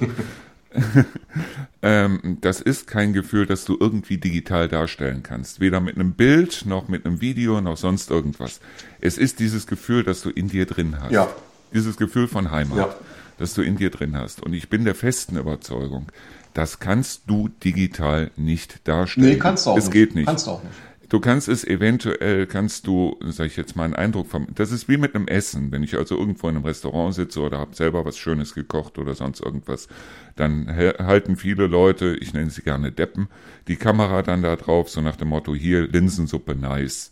ähm, 1.82 2.38
das 2.40 2.60
ist 2.60 2.86
kein 2.86 3.12
Gefühl, 3.12 3.46
das 3.46 3.64
du 3.64 3.76
irgendwie 3.78 4.18
digital 4.18 4.68
darstellen 4.68 5.22
kannst. 5.22 5.60
Weder 5.60 5.80
mit 5.80 5.96
einem 5.96 6.12
Bild, 6.12 6.64
noch 6.66 6.88
mit 6.88 7.06
einem 7.06 7.20
Video, 7.20 7.60
noch 7.60 7.76
sonst 7.76 8.10
irgendwas. 8.10 8.60
Es 9.00 9.16
ist 9.16 9.38
dieses 9.38 9.66
Gefühl, 9.66 10.02
das 10.02 10.22
du 10.22 10.30
in 10.30 10.48
dir 10.48 10.66
drin 10.66 11.00
hast. 11.00 11.12
Ja. 11.12 11.28
Dieses 11.72 11.96
Gefühl 11.96 12.28
von 12.28 12.50
Heimat, 12.50 12.76
ja. 12.76 12.94
das 13.38 13.54
du 13.54 13.62
in 13.62 13.76
dir 13.76 13.90
drin 13.90 14.16
hast. 14.16 14.42
Und 14.42 14.52
ich 14.52 14.68
bin 14.68 14.84
der 14.84 14.94
festen 14.94 15.36
Überzeugung, 15.36 16.06
das 16.54 16.80
kannst 16.80 17.22
du 17.26 17.48
digital 17.48 18.30
nicht 18.36 18.86
darstellen. 18.86 19.28
Nee, 19.28 19.38
kannst 19.38 19.66
du 19.66 19.70
auch 19.70 19.76
es 19.76 19.84
nicht. 19.84 19.88
Es 19.88 19.92
geht 19.92 20.14
nicht. 20.14 20.26
Kannst 20.26 20.46
du 20.46 20.52
auch 20.52 20.62
nicht. 20.62 20.74
Du 21.12 21.20
kannst 21.20 21.46
es 21.46 21.62
eventuell, 21.62 22.46
kannst 22.46 22.86
du, 22.86 23.18
sag 23.20 23.44
ich 23.44 23.58
jetzt 23.58 23.76
mal, 23.76 23.84
einen 23.84 23.94
Eindruck 23.94 24.28
vom, 24.28 24.46
das 24.54 24.72
ist 24.72 24.88
wie 24.88 24.96
mit 24.96 25.14
einem 25.14 25.28
Essen. 25.28 25.70
Wenn 25.70 25.82
ich 25.82 25.98
also 25.98 26.16
irgendwo 26.16 26.48
in 26.48 26.56
einem 26.56 26.64
Restaurant 26.64 27.14
sitze 27.14 27.40
oder 27.40 27.58
habe 27.58 27.74
selber 27.74 28.06
was 28.06 28.16
Schönes 28.16 28.54
gekocht 28.54 28.96
oder 28.96 29.14
sonst 29.14 29.40
irgendwas, 29.40 29.88
dann 30.36 30.74
halten 30.74 31.36
viele 31.36 31.66
Leute, 31.66 32.16
ich 32.18 32.32
nenne 32.32 32.48
sie 32.48 32.62
gerne 32.62 32.92
Deppen, 32.92 33.28
die 33.68 33.76
Kamera 33.76 34.22
dann 34.22 34.40
da 34.40 34.56
drauf, 34.56 34.88
so 34.88 35.02
nach 35.02 35.16
dem 35.16 35.28
Motto, 35.28 35.54
hier 35.54 35.86
Linsensuppe 35.86 36.54
nice. 36.54 37.10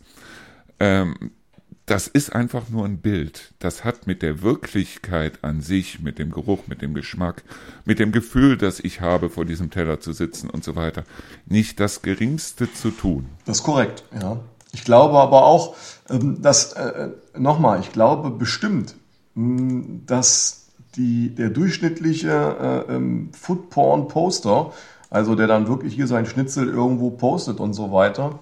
Ähm, 0.79 1.29
das 1.85 2.07
ist 2.07 2.33
einfach 2.33 2.69
nur 2.69 2.85
ein 2.85 2.97
Bild. 2.97 3.53
Das 3.59 3.83
hat 3.83 4.07
mit 4.07 4.21
der 4.21 4.41
Wirklichkeit 4.41 5.43
an 5.43 5.61
sich, 5.61 5.99
mit 5.99 6.19
dem 6.19 6.31
Geruch, 6.31 6.67
mit 6.67 6.81
dem 6.81 6.93
Geschmack, 6.93 7.43
mit 7.85 7.99
dem 7.99 8.11
Gefühl, 8.11 8.57
das 8.57 8.79
ich 8.79 9.01
habe, 9.01 9.29
vor 9.29 9.45
diesem 9.45 9.71
Teller 9.71 9.99
zu 9.99 10.13
sitzen 10.13 10.49
und 10.49 10.63
so 10.63 10.75
weiter, 10.75 11.03
nicht 11.45 11.79
das 11.79 12.01
Geringste 12.01 12.71
zu 12.71 12.91
tun. 12.91 13.27
Das 13.45 13.57
ist 13.57 13.63
korrekt, 13.63 14.03
ja. 14.19 14.39
Ich 14.73 14.85
glaube 14.85 15.19
aber 15.19 15.45
auch, 15.45 15.75
ähm, 16.09 16.41
dass, 16.41 16.73
äh, 16.73 17.09
nochmal, 17.37 17.81
ich 17.81 17.91
glaube 17.91 18.29
bestimmt, 18.29 18.95
hm, 19.35 20.03
dass 20.05 20.67
die, 20.95 21.33
der 21.35 21.49
durchschnittliche 21.49 22.85
äh, 22.87 22.95
ähm, 22.95 23.31
Foodporn-Poster, 23.33 24.71
also 25.09 25.35
der 25.35 25.47
dann 25.47 25.67
wirklich 25.67 25.93
hier 25.93 26.07
sein 26.07 26.25
Schnitzel 26.25 26.69
irgendwo 26.69 27.09
postet 27.09 27.59
und 27.59 27.73
so 27.73 27.91
weiter, 27.91 28.39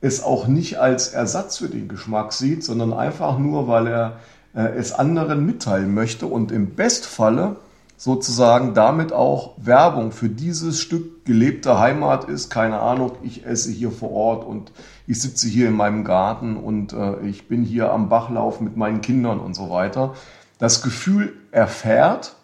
es 0.00 0.22
auch 0.22 0.46
nicht 0.46 0.78
als 0.78 1.08
Ersatz 1.08 1.58
für 1.58 1.68
den 1.68 1.88
Geschmack 1.88 2.32
sieht, 2.32 2.64
sondern 2.64 2.92
einfach 2.92 3.38
nur, 3.38 3.66
weil 3.68 3.86
er 3.86 4.18
äh, 4.54 4.76
es 4.76 4.92
anderen 4.92 5.44
mitteilen 5.44 5.92
möchte 5.92 6.26
und 6.26 6.52
im 6.52 6.74
Bestfalle 6.74 7.56
sozusagen 7.96 8.74
damit 8.74 9.12
auch 9.12 9.54
Werbung 9.56 10.12
für 10.12 10.28
dieses 10.28 10.80
Stück 10.80 11.24
gelebter 11.24 11.80
Heimat 11.80 12.24
ist. 12.24 12.48
Keine 12.48 12.78
Ahnung, 12.78 13.12
ich 13.24 13.44
esse 13.44 13.72
hier 13.72 13.90
vor 13.90 14.12
Ort 14.12 14.44
und 14.44 14.70
ich 15.08 15.20
sitze 15.20 15.48
hier 15.48 15.66
in 15.66 15.74
meinem 15.74 16.04
Garten 16.04 16.56
und 16.56 16.92
äh, 16.92 17.18
ich 17.26 17.48
bin 17.48 17.64
hier 17.64 17.92
am 17.92 18.08
Bachlauf 18.08 18.60
mit 18.60 18.76
meinen 18.76 19.00
Kindern 19.00 19.40
und 19.40 19.54
so 19.54 19.68
weiter. 19.68 20.14
Das 20.58 20.82
Gefühl 20.82 21.32
erfährt 21.50 22.36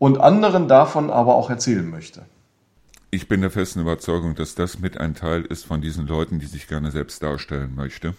und 0.00 0.20
anderen 0.20 0.66
davon 0.66 1.10
aber 1.10 1.36
auch 1.36 1.48
erzählen 1.48 1.88
möchte 1.88 2.22
ich 3.10 3.28
bin 3.28 3.40
der 3.40 3.50
festen 3.50 3.80
Überzeugung, 3.80 4.34
dass 4.34 4.54
das 4.54 4.78
mit 4.78 4.98
ein 4.98 5.14
Teil 5.14 5.42
ist 5.42 5.64
von 5.64 5.80
diesen 5.80 6.06
Leuten, 6.06 6.38
die 6.38 6.46
sich 6.46 6.68
gerne 6.68 6.90
selbst 6.90 7.22
darstellen 7.22 7.74
möchte. 7.74 8.14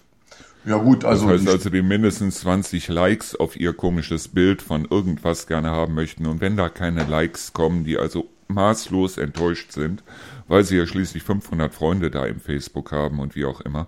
Ja 0.66 0.78
gut, 0.78 1.06
also. 1.06 1.28
Das 1.28 1.42
heißt 1.42 1.50
also, 1.50 1.70
die 1.70 1.82
mindestens 1.82 2.42
20 2.42 2.90
Likes 2.90 3.36
auf 3.36 3.56
ihr 3.56 3.74
komisches 3.74 4.28
Bild 4.28 4.62
von 4.62 4.86
irgendwas 4.86 5.48
gerne 5.48 5.70
haben 5.70 5.94
möchten. 5.94 6.26
Und 6.26 6.42
wenn 6.42 6.58
da 6.58 6.70
keine 6.70 7.06
Likes 7.06 7.54
kommen, 7.54 7.86
die 7.86 7.98
also 7.98 8.30
maßlos 8.50 9.18
enttäuscht 9.18 9.72
sind, 9.72 10.04
weil 10.48 10.64
sie 10.64 10.78
ja 10.78 10.86
schließlich 10.86 11.24
500 11.24 11.74
Freunde 11.74 12.12
da 12.12 12.26
im 12.26 12.40
Facebook 12.40 12.92
haben 12.92 13.20
und 13.20 13.36
wie 13.36 13.46
auch 13.46 13.62
immer. 13.62 13.88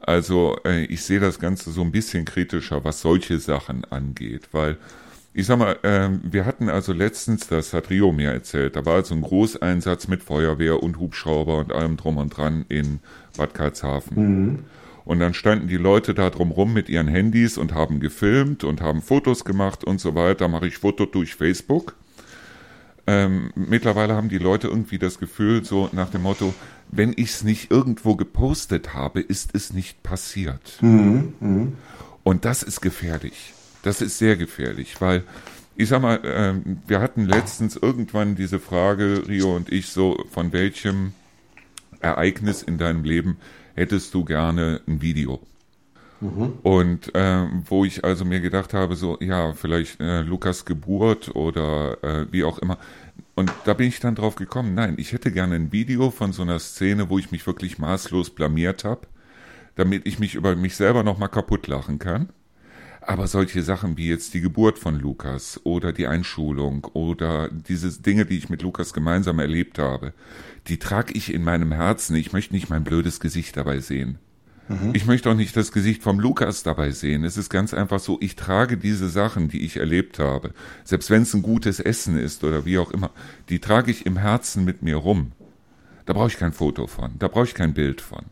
Also 0.00 0.58
äh, 0.64 0.84
ich 0.84 1.02
sehe 1.02 1.20
das 1.20 1.40
Ganze 1.40 1.70
so 1.72 1.80
ein 1.80 1.90
bisschen 1.90 2.26
kritischer, 2.26 2.84
was 2.84 3.00
solche 3.00 3.38
Sachen 3.38 3.84
angeht, 3.86 4.50
weil 4.52 4.76
ich 5.36 5.46
sag 5.46 5.58
mal, 5.58 5.76
äh, 5.82 6.10
wir 6.22 6.46
hatten 6.46 6.68
also 6.68 6.92
letztens, 6.92 7.48
das 7.48 7.74
hat 7.74 7.90
Rio 7.90 8.12
mir 8.12 8.30
erzählt, 8.30 8.76
da 8.76 8.86
war 8.86 8.94
also 8.94 9.14
ein 9.14 9.20
Großeinsatz 9.20 10.06
mit 10.06 10.22
Feuerwehr 10.22 10.80
und 10.80 10.98
Hubschrauber 11.00 11.58
und 11.58 11.72
allem 11.72 11.96
drum 11.96 12.18
und 12.18 12.30
dran 12.36 12.64
in 12.68 13.00
Bad 13.36 13.52
Karlshafen. 13.52 14.16
Mhm. 14.16 14.58
Und 15.04 15.18
dann 15.18 15.34
standen 15.34 15.66
die 15.66 15.76
Leute 15.76 16.14
da 16.14 16.30
drumrum 16.30 16.72
mit 16.72 16.88
ihren 16.88 17.08
Handys 17.08 17.58
und 17.58 17.74
haben 17.74 18.00
gefilmt 18.00 18.64
und 18.64 18.80
haben 18.80 19.02
Fotos 19.02 19.44
gemacht 19.44 19.84
und 19.84 20.00
so 20.00 20.14
weiter. 20.14 20.48
Mache 20.48 20.68
ich 20.68 20.78
Foto 20.78 21.04
durch 21.04 21.34
Facebook. 21.34 21.96
Ähm, 23.06 23.50
mittlerweile 23.54 24.14
haben 24.14 24.30
die 24.30 24.38
Leute 24.38 24.68
irgendwie 24.68 24.98
das 24.98 25.18
Gefühl, 25.18 25.64
so 25.64 25.90
nach 25.92 26.08
dem 26.10 26.22
Motto, 26.22 26.54
wenn 26.90 27.12
ich 27.12 27.30
es 27.30 27.44
nicht 27.44 27.70
irgendwo 27.70 28.14
gepostet 28.16 28.94
habe, 28.94 29.20
ist 29.20 29.50
es 29.54 29.72
nicht 29.74 30.02
passiert. 30.02 30.78
Mhm. 30.80 31.34
Mhm. 31.40 31.72
Und 32.22 32.44
das 32.44 32.62
ist 32.62 32.80
gefährlich. 32.80 33.53
Das 33.84 34.00
ist 34.00 34.18
sehr 34.18 34.36
gefährlich, 34.36 35.00
weil 35.00 35.24
ich 35.76 35.90
sag 35.90 36.00
mal, 36.00 36.24
äh, 36.24 36.54
wir 36.86 37.00
hatten 37.00 37.26
letztens 37.26 37.76
irgendwann 37.76 38.34
diese 38.34 38.58
Frage, 38.58 39.24
Rio 39.28 39.54
und 39.54 39.70
ich, 39.70 39.88
so, 39.88 40.24
von 40.30 40.52
welchem 40.52 41.12
Ereignis 42.00 42.62
in 42.62 42.78
deinem 42.78 43.04
Leben 43.04 43.36
hättest 43.74 44.14
du 44.14 44.24
gerne 44.24 44.80
ein 44.86 45.02
Video? 45.02 45.40
Mhm. 46.20 46.54
Und 46.62 47.14
äh, 47.14 47.46
wo 47.66 47.84
ich 47.84 48.04
also 48.04 48.24
mir 48.24 48.40
gedacht 48.40 48.72
habe, 48.72 48.96
so, 48.96 49.18
ja, 49.20 49.52
vielleicht 49.52 50.00
äh, 50.00 50.22
Lukas 50.22 50.64
Geburt 50.64 51.34
oder 51.34 52.02
äh, 52.02 52.26
wie 52.32 52.44
auch 52.44 52.58
immer. 52.58 52.78
Und 53.34 53.52
da 53.66 53.74
bin 53.74 53.88
ich 53.88 54.00
dann 54.00 54.14
drauf 54.14 54.36
gekommen, 54.36 54.74
nein, 54.74 54.94
ich 54.96 55.12
hätte 55.12 55.30
gerne 55.30 55.56
ein 55.56 55.72
Video 55.72 56.10
von 56.10 56.32
so 56.32 56.40
einer 56.40 56.58
Szene, 56.58 57.10
wo 57.10 57.18
ich 57.18 57.32
mich 57.32 57.46
wirklich 57.46 57.78
maßlos 57.78 58.30
blamiert 58.30 58.84
habe, 58.84 59.02
damit 59.74 60.06
ich 60.06 60.18
mich 60.18 60.36
über 60.36 60.56
mich 60.56 60.74
selber 60.74 61.02
nochmal 61.02 61.28
kaputt 61.28 61.66
lachen 61.66 61.98
kann. 61.98 62.30
Aber 63.06 63.26
solche 63.26 63.62
Sachen 63.62 63.98
wie 63.98 64.08
jetzt 64.08 64.32
die 64.32 64.40
Geburt 64.40 64.78
von 64.78 64.98
Lukas 64.98 65.60
oder 65.64 65.92
die 65.92 66.06
Einschulung 66.06 66.84
oder 66.94 67.50
diese 67.50 68.00
Dinge, 68.00 68.24
die 68.24 68.38
ich 68.38 68.48
mit 68.48 68.62
Lukas 68.62 68.94
gemeinsam 68.94 69.38
erlebt 69.38 69.78
habe, 69.78 70.14
die 70.68 70.78
trage 70.78 71.12
ich 71.12 71.32
in 71.32 71.44
meinem 71.44 71.72
Herzen. 71.72 72.16
Ich 72.16 72.32
möchte 72.32 72.54
nicht 72.54 72.70
mein 72.70 72.84
blödes 72.84 73.20
Gesicht 73.20 73.56
dabei 73.56 73.80
sehen. 73.80 74.18
Mhm. 74.68 74.92
Ich 74.94 75.04
möchte 75.04 75.30
auch 75.30 75.34
nicht 75.34 75.54
das 75.56 75.72
Gesicht 75.72 76.02
vom 76.02 76.18
Lukas 76.18 76.62
dabei 76.62 76.90
sehen. 76.90 77.24
Es 77.24 77.36
ist 77.36 77.50
ganz 77.50 77.74
einfach 77.74 78.00
so, 78.00 78.16
ich 78.20 78.36
trage 78.36 78.78
diese 78.78 79.10
Sachen, 79.10 79.48
die 79.48 79.64
ich 79.64 79.76
erlebt 79.76 80.18
habe, 80.18 80.52
selbst 80.84 81.10
wenn 81.10 81.22
es 81.22 81.34
ein 81.34 81.42
gutes 81.42 81.80
Essen 81.80 82.18
ist 82.18 82.42
oder 82.44 82.64
wie 82.64 82.78
auch 82.78 82.90
immer, 82.90 83.10
die 83.50 83.58
trage 83.58 83.90
ich 83.90 84.06
im 84.06 84.16
Herzen 84.16 84.64
mit 84.64 84.82
mir 84.82 84.96
rum. 84.96 85.32
Da 86.06 86.14
brauche 86.14 86.28
ich 86.28 86.38
kein 86.38 86.52
Foto 86.52 86.86
von, 86.86 87.12
da 87.18 87.28
brauche 87.28 87.44
ich 87.44 87.54
kein 87.54 87.74
Bild 87.74 88.00
von, 88.00 88.24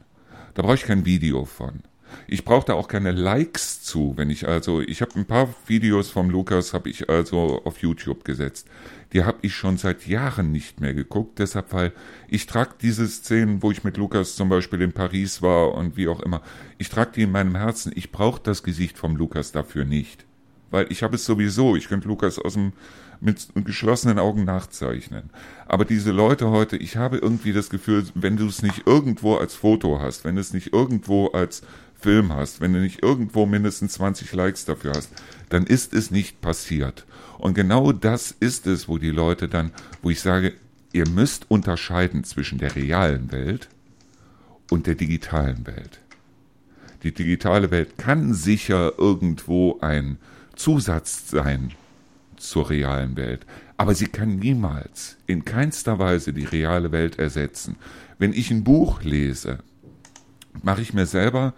da 0.55 0.63
brauche 0.63 0.75
ich 0.75 0.85
kein 0.85 1.05
Video 1.05 1.45
von. 1.45 1.83
Ich 2.27 2.45
brauche 2.45 2.67
da 2.67 2.75
auch 2.75 2.89
keine 2.89 3.13
Likes 3.13 3.83
zu, 3.83 4.15
wenn 4.17 4.31
ich 4.31 4.49
also, 4.49 4.81
ich 4.81 5.03
habe 5.03 5.15
ein 5.17 5.27
paar 5.27 5.55
Videos 5.67 6.11
vom 6.11 6.31
Lukas, 6.31 6.73
habe 6.75 6.89
ich 6.89 7.09
also 7.09 7.63
auf 7.65 7.79
YouTube 7.79 8.25
gesetzt. 8.25 8.69
Die 9.13 9.25
habe 9.25 9.39
ich 9.43 9.55
schon 9.55 9.77
seit 9.77 10.07
Jahren 10.07 10.53
nicht 10.53 10.81
mehr 10.81 10.95
geguckt, 10.95 11.39
deshalb, 11.39 11.73
weil 11.73 11.93
ich 12.29 12.47
trage 12.47 12.75
diese 12.81 13.07
Szenen, 13.07 13.63
wo 13.63 13.71
ich 13.71 13.85
mit 13.85 13.97
Lukas 13.97 14.37
zum 14.37 14.49
Beispiel 14.49 14.81
in 14.81 14.93
Paris 14.93 15.43
war 15.43 15.75
und 15.75 15.97
wie 15.97 16.09
auch 16.09 16.21
immer, 16.21 16.43
ich 16.79 16.89
trage 16.89 17.13
die 17.17 17.23
in 17.23 17.33
meinem 17.33 17.55
Herzen. 17.55 17.93
Ich 17.95 18.11
brauche 18.11 18.41
das 18.43 18.63
Gesicht 18.63 18.97
vom 18.97 19.17
Lukas 19.17 19.53
dafür 19.53 19.85
nicht. 19.85 20.25
Weil 20.71 20.87
ich 20.91 21.03
habe 21.03 21.17
es 21.17 21.27
sowieso, 21.27 21.77
ich 21.77 21.89
könnte 21.89 22.09
Lukas 22.09 22.39
aus 22.39 22.55
dem 22.55 22.73
mit 23.23 23.49
geschlossenen 23.55 24.19
Augen 24.19 24.45
nachzeichnen. 24.45 25.31
Aber 25.67 25.85
diese 25.85 26.11
Leute 26.11 26.51
heute, 26.51 26.77
ich 26.77 26.97
habe 26.97 27.19
irgendwie 27.19 27.53
das 27.53 27.71
Gefühl, 27.71 28.05
wenn 28.15 28.37
du 28.37 28.47
es 28.49 28.63
nicht 28.63 28.85
irgendwo 28.85 29.37
als 29.37 29.55
Foto 29.55 30.01
hast, 30.01 30.25
wenn 30.25 30.37
es 30.37 30.53
nicht 30.53 30.73
irgendwo 30.73 31.29
als 31.29 31.63
Film 32.03 32.33
hast, 32.33 32.61
wenn 32.61 32.73
du 32.73 32.81
nicht 32.81 33.03
irgendwo 33.03 33.47
mindestens 33.47 33.95
20 33.95 34.33
Likes 34.33 34.65
dafür 34.65 34.93
hast, 34.95 35.11
dann 35.49 35.65
ist 35.67 35.95
es 35.95 36.11
nicht 36.11 36.41
passiert. 36.41 37.07
Und 37.39 37.55
genau 37.55 37.93
das 37.93 38.35
ist 38.39 38.67
es, 38.67 38.89
wo 38.89 38.99
die 38.99 39.11
Leute 39.11 39.49
dann, 39.49 39.73
wo 40.03 40.11
ich 40.11 40.21
sage, 40.21 40.55
ihr 40.93 41.09
müsst 41.09 41.51
unterscheiden 41.51 42.25
zwischen 42.25 42.59
der 42.59 42.77
realen 42.77 43.33
Welt 43.33 43.69
und 44.71 44.87
der 44.87 44.95
digitalen 44.95 45.67
Welt. 45.67 46.01
Die 47.03 47.13
digitale 47.13 47.71
Welt 47.71 47.99
kann 47.99 48.33
sicher 48.35 48.93
irgendwo 48.99 49.79
ein 49.81 50.19
Zusatz 50.55 51.29
sein 51.29 51.73
zur 52.37 52.71
realen 52.71 53.17
Welt, 53.17 53.47
aber 53.77 53.95
sie 53.95 54.07
kann 54.07 54.37
niemals 54.37 55.17
in 55.27 55.45
keinster 55.45 55.99
Weise 55.99 56.33
die 56.33 56.45
reale 56.45 56.93
Welt 56.93 57.19
ersetzen. 57.19 57.77
Wenn 58.19 58.33
ich 58.33 58.51
ein 58.51 58.63
Buch 58.63 59.03
lese, 59.03 59.59
mache 60.63 60.83
ich 60.83 60.95
mir 60.95 61.07
selber, 61.07 61.55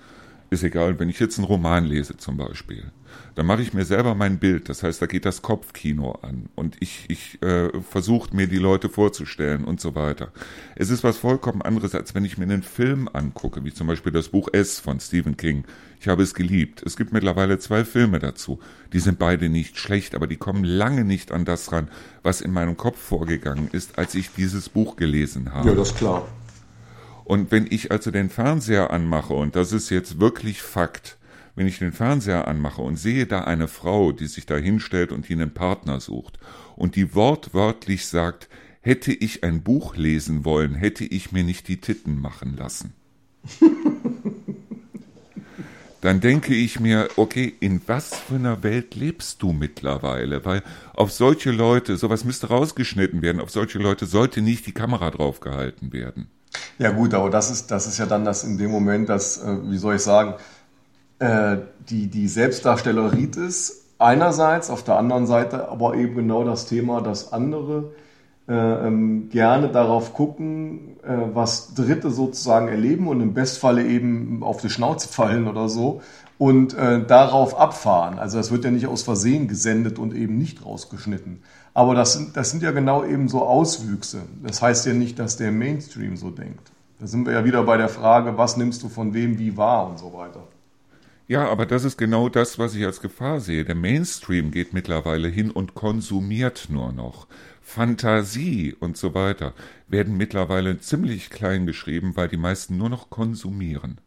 ist 0.55 0.63
egal, 0.63 0.99
wenn 0.99 1.09
ich 1.09 1.21
jetzt 1.21 1.39
einen 1.39 1.47
Roman 1.47 1.85
lese 1.85 2.17
zum 2.17 2.37
Beispiel, 2.37 2.91
dann 3.35 3.47
mache 3.47 3.63
ich 3.63 3.75
mir 3.75 3.85
selber 3.85 4.15
mein 4.15 4.39
Bild. 4.39 4.69
Das 4.69 4.83
heißt, 4.83 5.03
da 5.03 5.07
geht 5.07 5.25
das 5.25 5.43
Kopfkino 5.43 6.13
an 6.23 6.49
und 6.55 6.77
ich, 6.81 7.05
ich 7.09 7.43
äh, 7.43 7.71
versuche 7.83 8.35
mir 8.35 8.47
die 8.47 8.59
Leute 8.59 8.89
vorzustellen 8.89 9.65
und 9.65 9.81
so 9.81 9.95
weiter. 9.95 10.33
Es 10.77 10.91
ist 10.91 11.05
was 11.05 11.19
vollkommen 11.19 11.63
anderes, 11.63 11.95
als 11.95 12.15
wenn 12.15 12.25
ich 12.25 12.39
mir 12.39 12.45
einen 12.45 12.63
Film 12.63 13.09
angucke, 13.13 13.65
wie 13.65 13.75
zum 13.75 13.87
Beispiel 13.87 14.13
das 14.13 14.29
Buch 14.29 14.49
S 14.53 14.81
von 14.81 15.01
Stephen 15.01 15.37
King. 15.37 15.65
Ich 16.01 16.09
habe 16.09 16.23
es 16.23 16.35
geliebt. 16.35 16.83
Es 16.85 16.97
gibt 16.97 17.13
mittlerweile 17.13 17.59
zwei 17.59 17.85
Filme 17.85 18.19
dazu. 18.19 18.61
Die 18.93 19.01
sind 19.01 19.19
beide 19.19 19.49
nicht 19.49 19.79
schlecht, 19.79 20.15
aber 20.15 20.27
die 20.27 20.37
kommen 20.37 20.65
lange 20.65 21.05
nicht 21.05 21.33
an 21.33 21.45
das 21.45 21.73
ran, 21.73 21.89
was 22.23 22.41
in 22.41 22.53
meinem 22.53 22.77
Kopf 22.77 22.99
vorgegangen 22.99 23.69
ist, 23.73 23.99
als 23.99 24.15
ich 24.15 24.31
dieses 24.33 24.69
Buch 24.69 24.97
gelesen 24.97 25.53
habe. 25.53 25.71
Ja, 25.71 25.75
das 25.75 25.91
ist 25.91 25.99
klar. 25.99 26.27
Und 27.25 27.51
wenn 27.51 27.67
ich 27.69 27.91
also 27.91 28.11
den 28.11 28.29
Fernseher 28.29 28.91
anmache, 28.91 29.33
und 29.33 29.57
das 29.57 29.73
ist 29.73 29.91
jetzt 29.91 30.21
wirklich 30.21 30.63
Fakt, 30.63 31.17
wenn 31.57 31.67
ich 31.67 31.79
den 31.79 31.93
Fernseher 31.93 32.49
anmache 32.49 32.83
und 32.83 32.97
sehe 32.97 33.27
da 33.27 33.43
eine 33.43 33.69
Frau, 33.69 34.13
die 34.13 34.27
sich 34.27 34.45
da 34.47 34.57
hinstellt 34.57 35.13
und 35.13 35.29
die 35.29 35.35
einen 35.35 35.55
Partner 35.55 36.01
sucht 36.01 36.39
und 36.77 36.97
die 36.97 37.15
wortwörtlich 37.15 38.07
sagt, 38.07 38.49
hätte 38.81 39.13
ich 39.13 39.45
ein 39.45 39.63
Buch 39.63 39.97
lesen 39.97 40.45
wollen, 40.45 40.75
hätte 40.75 41.05
ich 41.05 41.33
mir 41.33 41.45
nicht 41.45 41.69
die 41.69 41.81
Titten 41.81 42.21
machen 42.21 42.57
lassen. 42.57 42.93
dann 46.01 46.21
denke 46.21 46.55
ich 46.55 46.81
mir, 46.81 47.09
okay, 47.17 47.55
in 47.61 47.81
was 47.87 48.15
für 48.15 48.35
einer 48.35 48.63
Welt 48.63 48.95
lebst 48.95 49.43
du 49.43 49.53
mittlerweile? 49.53 50.45
Weil 50.45 50.63
auf 50.93 51.13
solche 51.13 51.51
Leute, 51.51 51.97
sowas 51.97 52.25
müsste 52.25 52.49
rausgeschnitten 52.49 53.23
werden, 53.23 53.41
auf 53.41 53.51
solche 53.51 53.79
Leute 53.79 54.05
sollte 54.05 54.43
nicht 54.43 54.67
die 54.67 54.73
Kamera 54.73 55.11
draufgehalten 55.11 55.95
werden. 55.95 56.29
Ja 56.79 56.91
gut, 56.91 57.15
aber 57.15 57.31
das 57.31 57.51
ist, 57.51 57.71
das 57.71 57.87
ist 57.87 57.99
ja 57.99 58.07
dann 58.07 58.25
das 58.25 58.45
in 58.45 58.59
dem 58.59 58.71
Moment, 58.71 59.09
dass, 59.09 59.43
äh, 59.43 59.57
wie 59.65 59.79
soll 59.79 59.97
ich 59.97 60.03
sagen, 60.03 60.35
äh, 61.19 61.59
die, 61.89 62.09
die 62.09 62.29
Selbstdarstellerit 62.29 63.37
ist 63.37 63.85
einerseits, 63.99 64.71
auf 64.71 64.83
der 64.83 64.97
anderen 64.97 65.27
Seite 65.27 65.69
aber 65.69 65.95
eben 65.95 66.17
genau 66.17 66.45
das 66.45 66.67
Thema, 66.67 67.01
dass 67.01 67.33
andere 67.33 67.93
äh, 68.49 68.53
ähm, 68.53 69.31
gerne 69.31 69.69
darauf 69.69 70.13
gucken, 70.13 70.97
äh, 71.03 71.17
was 71.33 71.75
Dritte 71.75 72.11
sozusagen 72.11 72.69
erleben 72.69 73.09
und 73.09 73.21
im 73.21 73.33
Bestfalle 73.33 73.87
eben 73.87 74.43
auf 74.43 74.61
die 74.61 74.69
Schnauze 74.69 75.09
fallen 75.09 75.49
oder 75.49 75.69
so 75.69 76.03
und 76.37 76.75
äh, 76.75 77.03
darauf 77.05 77.59
abfahren. 77.59 78.19
Also 78.19 78.37
das 78.37 78.51
wird 78.51 78.65
ja 78.65 78.71
nicht 78.71 78.87
aus 78.87 79.03
Versehen 79.03 79.49
gesendet 79.49 79.99
und 79.99 80.15
eben 80.15 80.37
nicht 80.37 80.65
rausgeschnitten. 80.65 81.43
Aber 81.75 81.95
das 81.95 82.15
sind, 82.15 82.37
das 82.37 82.51
sind 82.53 82.63
ja 82.63 82.71
genau 82.71 83.05
eben 83.05 83.29
so 83.29 83.43
Auswüchse. 83.43 84.23
Das 84.43 84.63
heißt 84.63 84.87
ja 84.87 84.93
nicht, 84.93 85.19
dass 85.19 85.37
der 85.37 85.51
Mainstream 85.51 86.17
so 86.17 86.31
denkt. 86.31 86.71
Da 87.01 87.09
sind 87.09 87.27
wir 87.27 87.33
ja 87.33 87.45
wieder 87.45 87.65
bei 87.65 87.77
der 87.77 87.89
Frage, 87.89 88.39
was 88.39 88.57
nimmst 88.57 88.83
du 88.85 88.89
von 88.89 89.13
wem 89.13 89.39
wie 89.39 89.57
wahr 89.57 89.89
und 89.89 89.99
so 89.99 90.13
weiter. 90.13 90.47
Ja, 91.27 91.49
aber 91.49 91.67
das 91.67 91.85
ist 91.85 91.97
genau 91.97 92.29
das, 92.29 92.59
was 92.59 92.75
ich 92.75 92.85
als 92.85 93.01
Gefahr 93.01 93.41
sehe. 93.41 93.65
Der 93.65 93.75
Mainstream 93.75 94.51
geht 94.51 94.73
mittlerweile 94.73 95.29
hin 95.29 95.51
und 95.51 95.75
konsumiert 95.75 96.69
nur 96.69 96.93
noch. 96.93 97.27
Fantasie 97.63 98.77
und 98.79 98.97
so 98.97 99.15
weiter 99.15 99.55
werden 99.89 100.17
mittlerweile 100.17 100.79
ziemlich 100.81 101.31
klein 101.31 101.67
geschrieben, 101.67 102.13
weil 102.15 102.29
die 102.29 102.37
meisten 102.37 102.77
nur 102.77 102.91
noch 102.91 103.09
konsumieren. 103.09 103.99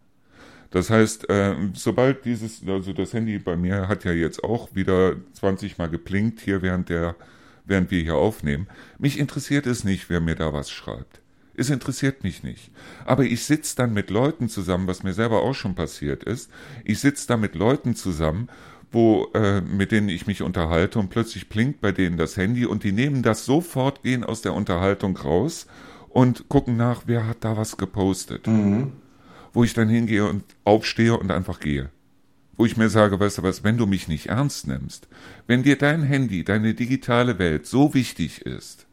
Das 0.69 0.89
heißt, 0.89 1.29
äh, 1.29 1.55
sobald 1.73 2.23
dieses, 2.23 2.61
also 2.67 2.93
das 2.93 3.13
Handy 3.13 3.39
bei 3.39 3.57
mir 3.57 3.87
hat 3.87 4.03
ja 4.03 4.11
jetzt 4.11 4.43
auch 4.43 4.75
wieder 4.75 5.15
20 5.33 5.77
Mal 5.79 5.89
geplinkt 5.89 6.41
hier 6.41 6.61
während 6.61 6.89
der, 6.89 7.15
während 7.67 7.91
wir 7.91 8.01
hier 8.01 8.15
aufnehmen. 8.15 8.67
Mich 8.97 9.19
interessiert 9.19 9.67
es 9.67 9.83
nicht, 9.83 10.09
wer 10.09 10.21
mir 10.21 10.35
da 10.35 10.53
was 10.53 10.69
schreibt. 10.69 11.21
Es 11.55 11.69
interessiert 11.69 12.23
mich 12.23 12.43
nicht. 12.43 12.71
Aber 13.05 13.23
ich 13.23 13.43
sitze 13.43 13.75
dann 13.75 13.93
mit 13.93 14.11
Leuten 14.11 14.47
zusammen, 14.47 14.87
was 14.87 15.03
mir 15.03 15.13
selber 15.13 15.41
auch 15.41 15.55
schon 15.55 15.73
passiert 15.73 16.23
ist. 16.23 16.51
Ich 16.85 16.99
sitze 16.99 17.27
da 17.27 17.35
mit 17.35 17.55
Leuten 17.55 17.95
zusammen, 17.95 18.47
wo 18.91 19.27
äh, 19.33 19.61
mit 19.61 19.91
denen 19.91 20.07
ich 20.07 20.27
mich 20.27 20.43
unterhalte 20.43 20.99
und 20.99 21.09
plötzlich 21.09 21.49
blinkt 21.49 21.81
bei 21.81 21.91
denen 21.91 22.17
das 22.17 22.37
Handy 22.37 22.65
und 22.65 22.83
die 22.83 22.91
nehmen 22.91 23.23
das 23.23 23.45
sofort, 23.45 24.03
gehen 24.03 24.23
aus 24.23 24.41
der 24.41 24.53
Unterhaltung 24.53 25.17
raus 25.17 25.65
und 26.09 26.47
gucken 26.47 26.77
nach, 26.77 27.03
wer 27.05 27.27
hat 27.27 27.37
da 27.41 27.57
was 27.57 27.77
gepostet. 27.77 28.47
Mhm. 28.47 28.93
Wo 29.51 29.63
ich 29.63 29.73
dann 29.73 29.89
hingehe 29.89 30.25
und 30.25 30.43
aufstehe 30.63 31.17
und 31.17 31.31
einfach 31.31 31.59
gehe. 31.59 31.89
Wo 32.57 32.65
ich 32.65 32.75
mir 32.75 32.89
sage, 32.89 33.19
weißt 33.19 33.37
du 33.37 33.43
was, 33.43 33.63
wenn 33.63 33.77
du 33.77 33.85
mich 33.85 34.07
nicht 34.07 34.27
ernst 34.27 34.67
nimmst, 34.67 35.07
wenn 35.45 35.63
dir 35.63 35.77
dein 35.77 36.01
Handy, 36.01 36.43
deine 36.43 36.73
digitale 36.73 37.37
Welt 37.37 37.67
so 37.67 37.93
wichtig 37.93 38.41
ist, 38.41 38.87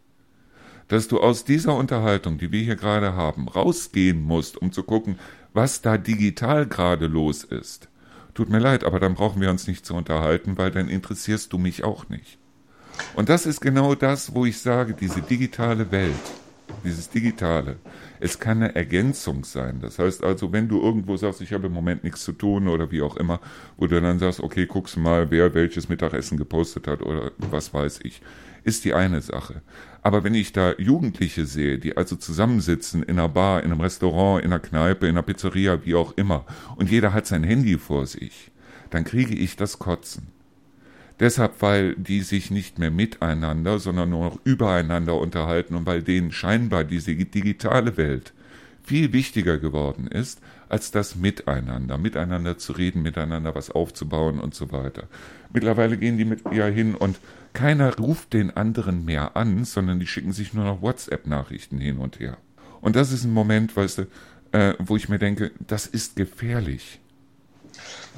dass 0.88 1.08
du 1.08 1.18
aus 1.18 1.44
dieser 1.44 1.74
Unterhaltung, 1.74 2.36
die 2.36 2.52
wir 2.52 2.62
hier 2.62 2.76
gerade 2.76 3.14
haben, 3.14 3.48
rausgehen 3.48 4.22
musst, 4.22 4.58
um 4.58 4.70
zu 4.70 4.82
gucken, 4.82 5.18
was 5.54 5.80
da 5.80 5.96
digital 5.96 6.66
gerade 6.66 7.06
los 7.06 7.42
ist. 7.42 7.88
Tut 8.34 8.50
mir 8.50 8.58
leid, 8.58 8.84
aber 8.84 9.00
dann 9.00 9.14
brauchen 9.14 9.40
wir 9.40 9.48
uns 9.48 9.66
nicht 9.66 9.86
zu 9.86 9.94
unterhalten, 9.94 10.58
weil 10.58 10.70
dann 10.70 10.88
interessierst 10.88 11.52
du 11.52 11.58
mich 11.58 11.84
auch 11.84 12.08
nicht. 12.08 12.38
Und 13.14 13.28
das 13.28 13.46
ist 13.46 13.60
genau 13.60 13.94
das, 13.94 14.34
wo 14.34 14.44
ich 14.44 14.58
sage, 14.58 14.94
diese 14.94 15.22
digitale 15.22 15.90
Welt, 15.90 16.14
dieses 16.84 17.08
Digitale, 17.08 17.76
es 18.20 18.38
kann 18.38 18.62
eine 18.62 18.74
Ergänzung 18.74 19.44
sein. 19.44 19.80
Das 19.80 19.98
heißt 19.98 20.22
also, 20.24 20.52
wenn 20.52 20.68
du 20.68 20.80
irgendwo 20.80 21.16
sagst, 21.16 21.40
ich 21.40 21.52
habe 21.52 21.66
im 21.66 21.72
Moment 21.72 22.04
nichts 22.04 22.24
zu 22.24 22.32
tun 22.32 22.68
oder 22.68 22.90
wie 22.90 23.02
auch 23.02 23.16
immer, 23.16 23.40
wo 23.76 23.86
du 23.86 24.00
dann 24.00 24.18
sagst, 24.18 24.40
okay, 24.40 24.66
guckst 24.66 24.96
mal, 24.96 25.30
wer 25.30 25.54
welches 25.54 25.88
Mittagessen 25.88 26.38
gepostet 26.38 26.86
hat 26.86 27.02
oder 27.02 27.32
was 27.38 27.72
weiß 27.74 28.00
ich 28.02 28.22
ist 28.64 28.84
die 28.84 28.94
eine 28.94 29.20
Sache. 29.20 29.62
Aber 30.02 30.24
wenn 30.24 30.34
ich 30.34 30.52
da 30.52 30.74
Jugendliche 30.76 31.46
sehe, 31.46 31.78
die 31.78 31.96
also 31.96 32.16
zusammensitzen 32.16 33.02
in 33.02 33.18
einer 33.18 33.28
Bar, 33.28 33.62
in 33.62 33.70
einem 33.70 33.80
Restaurant, 33.80 34.44
in 34.44 34.52
einer 34.52 34.60
Kneipe, 34.60 35.06
in 35.06 35.12
einer 35.12 35.22
Pizzeria, 35.22 35.84
wie 35.84 35.94
auch 35.94 36.14
immer, 36.16 36.44
und 36.76 36.90
jeder 36.90 37.12
hat 37.12 37.26
sein 37.26 37.44
Handy 37.44 37.78
vor 37.78 38.06
sich, 38.06 38.50
dann 38.90 39.04
kriege 39.04 39.34
ich 39.34 39.56
das 39.56 39.78
Kotzen. 39.78 40.33
Deshalb, 41.20 41.62
weil 41.62 41.94
die 41.94 42.22
sich 42.22 42.50
nicht 42.50 42.78
mehr 42.78 42.90
miteinander, 42.90 43.78
sondern 43.78 44.10
nur 44.10 44.24
noch 44.24 44.38
übereinander 44.44 45.16
unterhalten 45.16 45.76
und 45.76 45.86
weil 45.86 46.02
denen 46.02 46.32
scheinbar 46.32 46.84
diese 46.84 47.14
digitale 47.14 47.96
Welt 47.96 48.32
viel 48.82 49.12
wichtiger 49.12 49.58
geworden 49.58 50.08
ist, 50.08 50.40
als 50.68 50.90
das 50.90 51.14
Miteinander, 51.16 51.98
miteinander 51.98 52.58
zu 52.58 52.72
reden, 52.72 53.02
miteinander 53.02 53.54
was 53.54 53.70
aufzubauen 53.70 54.40
und 54.40 54.54
so 54.54 54.72
weiter. 54.72 55.04
Mittlerweile 55.52 55.96
gehen 55.96 56.18
die 56.18 56.24
mit 56.24 56.42
ja 56.52 56.66
hin 56.66 56.94
und 56.94 57.18
keiner 57.52 57.96
ruft 57.96 58.32
den 58.32 58.50
anderen 58.50 59.04
mehr 59.04 59.36
an, 59.36 59.64
sondern 59.64 60.00
die 60.00 60.06
schicken 60.06 60.32
sich 60.32 60.52
nur 60.52 60.64
noch 60.64 60.82
WhatsApp-Nachrichten 60.82 61.78
hin 61.78 61.98
und 61.98 62.18
her. 62.18 62.36
Und 62.80 62.96
das 62.96 63.12
ist 63.12 63.24
ein 63.24 63.32
Moment, 63.32 63.76
weißt 63.76 63.98
du, 63.98 64.02
äh, 64.52 64.74
wo 64.78 64.96
ich 64.96 65.08
mir 65.08 65.18
denke, 65.18 65.52
das 65.66 65.86
ist 65.86 66.16
gefährlich. 66.16 67.00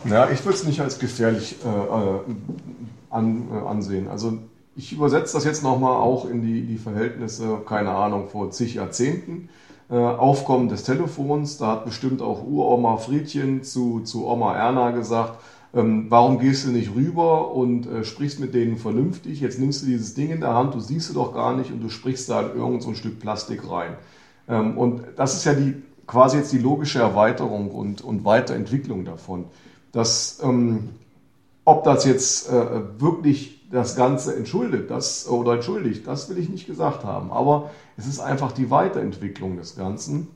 Ja, 0.05 0.31
ich 0.31 0.45
würde 0.45 0.57
es 0.57 0.65
nicht 0.65 0.81
als 0.81 0.99
gefährlich 0.99 1.57
äh, 1.65 1.69
äh, 1.69 2.21
an, 3.11 3.49
äh, 3.51 3.67
ansehen. 3.67 4.09
Also 4.09 4.39
ich 4.77 4.93
übersetze 4.93 5.35
das 5.35 5.45
jetzt 5.45 5.63
nochmal 5.63 5.97
auch 5.97 6.29
in 6.29 6.43
die, 6.43 6.63
die 6.63 6.77
Verhältnisse, 6.77 7.59
keine 7.67 7.91
Ahnung, 7.91 8.29
vor 8.29 8.51
zig 8.51 8.75
Jahrzehnten. 8.75 9.49
Äh, 9.89 9.95
Aufkommen 9.95 10.69
des 10.69 10.83
Telefons, 10.85 11.59
da 11.59 11.69
hat 11.69 11.85
bestimmt 11.85 12.21
auch 12.21 12.45
Uroma 12.45 12.97
Friedchen 12.99 13.63
zu, 13.63 14.01
zu 14.01 14.27
Oma 14.27 14.55
Erna 14.55 14.91
gesagt, 14.91 15.39
ähm, 15.75 16.07
warum 16.09 16.39
gehst 16.39 16.67
du 16.67 16.71
nicht 16.71 16.95
rüber 16.95 17.53
und 17.53 17.87
äh, 17.87 18.05
sprichst 18.05 18.41
mit 18.41 18.55
denen 18.55 18.79
vernünftig? 18.79 19.41
Jetzt 19.41 19.59
nimmst 19.59 19.83
du 19.83 19.87
dieses 19.87 20.15
Ding 20.15 20.31
in 20.31 20.41
der 20.41 20.55
Hand, 20.55 20.75
du 20.75 20.81
siehst 20.81 21.09
es 21.09 21.15
doch 21.15 21.35
gar 21.35 21.57
nicht 21.57 21.71
und 21.71 21.81
du 21.83 21.89
sprichst 21.89 22.29
da 22.29 22.43
in 22.43 22.59
irgend 22.59 22.83
so 22.83 22.91
ein 22.91 22.97
Stück 22.97 23.21
Plastik 23.21 23.71
rein. 23.71 23.95
Ähm, 24.49 24.77
und 24.77 25.03
das 25.17 25.35
ist 25.35 25.45
ja 25.45 25.55
die, 25.55 25.75
quasi 26.07 26.39
jetzt 26.39 26.53
die 26.53 26.59
logische 26.59 26.99
Erweiterung 26.99 27.71
und, 27.71 28.03
und 28.03 28.25
Weiterentwicklung 28.25 29.05
davon. 29.05 29.45
Dass, 29.97 30.39
ähm, 30.43 30.91
ob 31.65 31.85
das 31.85 32.05
jetzt 32.05 32.51
äh, 32.51 33.01
wirklich 33.01 33.67
das 33.71 33.97
Ganze 33.97 34.37
entschuldet 34.37 34.91
das, 34.91 35.27
oder 35.27 35.55
entschuldigt, 35.55 36.07
das 36.07 36.29
will 36.29 36.37
ich 36.37 36.51
nicht 36.51 36.67
gesagt 36.67 37.05
haben. 37.05 37.33
Aber 37.33 37.71
es 37.97 38.07
ist 38.07 38.21
einfach 38.21 38.53
die 38.53 38.71
Weiterentwicklung 38.71 39.57
des 39.57 39.75
Ganzen. 39.75 40.29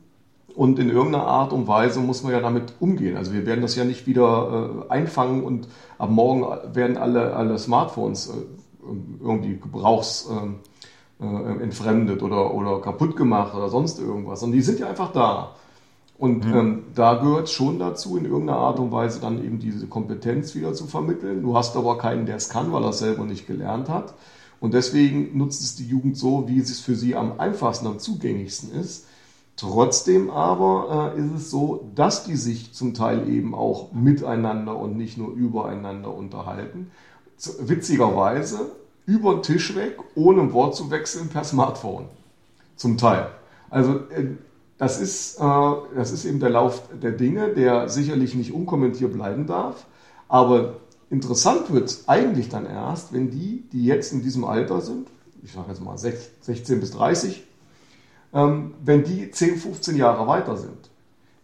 Und 0.54 0.78
in 0.78 0.88
irgendeiner 0.88 1.26
Art 1.26 1.52
und 1.52 1.68
Weise 1.68 2.00
muss 2.00 2.22
man 2.22 2.32
ja 2.32 2.40
damit 2.40 2.72
umgehen. 2.80 3.18
Also 3.18 3.34
wir 3.34 3.44
werden 3.44 3.60
das 3.60 3.76
ja 3.76 3.84
nicht 3.84 4.06
wieder 4.06 4.86
äh, 4.88 4.90
einfangen 4.90 5.44
und 5.44 5.68
ab 5.98 6.08
morgen 6.08 6.46
werden 6.74 6.96
alle, 6.96 7.36
alle 7.36 7.58
Smartphones 7.58 8.28
äh, 8.28 8.32
irgendwie 9.20 9.58
gebrauchsentfremdet 9.58 12.16
äh, 12.16 12.20
äh, 12.20 12.24
oder, 12.24 12.54
oder 12.54 12.80
kaputt 12.80 13.14
gemacht 13.14 13.54
oder 13.54 13.68
sonst 13.68 14.00
irgendwas. 14.00 14.42
Und 14.42 14.52
die 14.52 14.62
sind 14.62 14.80
ja 14.80 14.88
einfach 14.88 15.12
da. 15.12 15.54
Und 16.20 16.44
mhm. 16.44 16.54
ähm, 16.54 16.82
da 16.94 17.14
gehört 17.14 17.48
schon 17.48 17.78
dazu, 17.78 18.18
in 18.18 18.26
irgendeiner 18.26 18.58
Art 18.58 18.78
und 18.78 18.92
Weise 18.92 19.20
dann 19.20 19.42
eben 19.42 19.58
diese 19.58 19.86
Kompetenz 19.86 20.54
wieder 20.54 20.74
zu 20.74 20.86
vermitteln. 20.86 21.42
Du 21.42 21.56
hast 21.56 21.78
aber 21.78 21.96
keinen, 21.96 22.26
der 22.26 22.36
es 22.36 22.50
kann, 22.50 22.72
weil 22.72 22.82
er 22.82 22.90
es 22.90 22.98
selber 22.98 23.24
nicht 23.24 23.46
gelernt 23.46 23.88
hat. 23.88 24.12
Und 24.60 24.74
deswegen 24.74 25.38
nutzt 25.38 25.62
es 25.62 25.76
die 25.76 25.86
Jugend 25.86 26.18
so, 26.18 26.46
wie 26.46 26.58
es 26.58 26.78
für 26.78 26.94
sie 26.94 27.16
am 27.16 27.40
einfachsten, 27.40 27.86
am 27.86 27.98
zugänglichsten 27.98 28.70
ist. 28.78 29.06
Trotzdem 29.56 30.28
aber 30.28 31.14
äh, 31.16 31.20
ist 31.20 31.32
es 31.34 31.50
so, 31.50 31.90
dass 31.94 32.24
die 32.24 32.36
sich 32.36 32.74
zum 32.74 32.92
Teil 32.92 33.26
eben 33.26 33.54
auch 33.54 33.92
miteinander 33.92 34.76
und 34.76 34.98
nicht 34.98 35.16
nur 35.16 35.32
übereinander 35.32 36.14
unterhalten. 36.14 36.90
Witzigerweise 37.60 38.72
über 39.06 39.36
den 39.36 39.42
Tisch 39.42 39.74
weg, 39.74 39.96
ohne 40.14 40.42
ein 40.42 40.52
Wort 40.52 40.76
zu 40.76 40.90
wechseln, 40.90 41.28
per 41.28 41.44
Smartphone. 41.44 42.04
Zum 42.76 42.98
Teil. 42.98 43.28
Also 43.70 43.94
äh, 44.10 44.36
das 44.80 44.98
ist, 44.98 45.38
äh, 45.38 45.72
das 45.94 46.10
ist 46.10 46.24
eben 46.24 46.40
der 46.40 46.48
Lauf 46.48 46.82
der 47.02 47.12
Dinge, 47.12 47.52
der 47.52 47.90
sicherlich 47.90 48.34
nicht 48.34 48.54
unkommentiert 48.54 49.12
bleiben 49.12 49.46
darf. 49.46 49.84
Aber 50.26 50.76
interessant 51.10 51.70
wird 51.70 51.90
es 51.90 52.08
eigentlich 52.08 52.48
dann 52.48 52.64
erst, 52.64 53.12
wenn 53.12 53.30
die, 53.30 53.68
die 53.72 53.84
jetzt 53.84 54.10
in 54.14 54.22
diesem 54.22 54.42
Alter 54.44 54.80
sind, 54.80 55.08
ich 55.42 55.52
sage 55.52 55.66
jetzt 55.68 55.84
mal 55.84 55.98
16 55.98 56.80
bis 56.80 56.92
30, 56.92 57.46
ähm, 58.32 58.72
wenn 58.82 59.04
die 59.04 59.30
10, 59.30 59.58
15 59.58 59.96
Jahre 59.98 60.26
weiter 60.26 60.56
sind. 60.56 60.88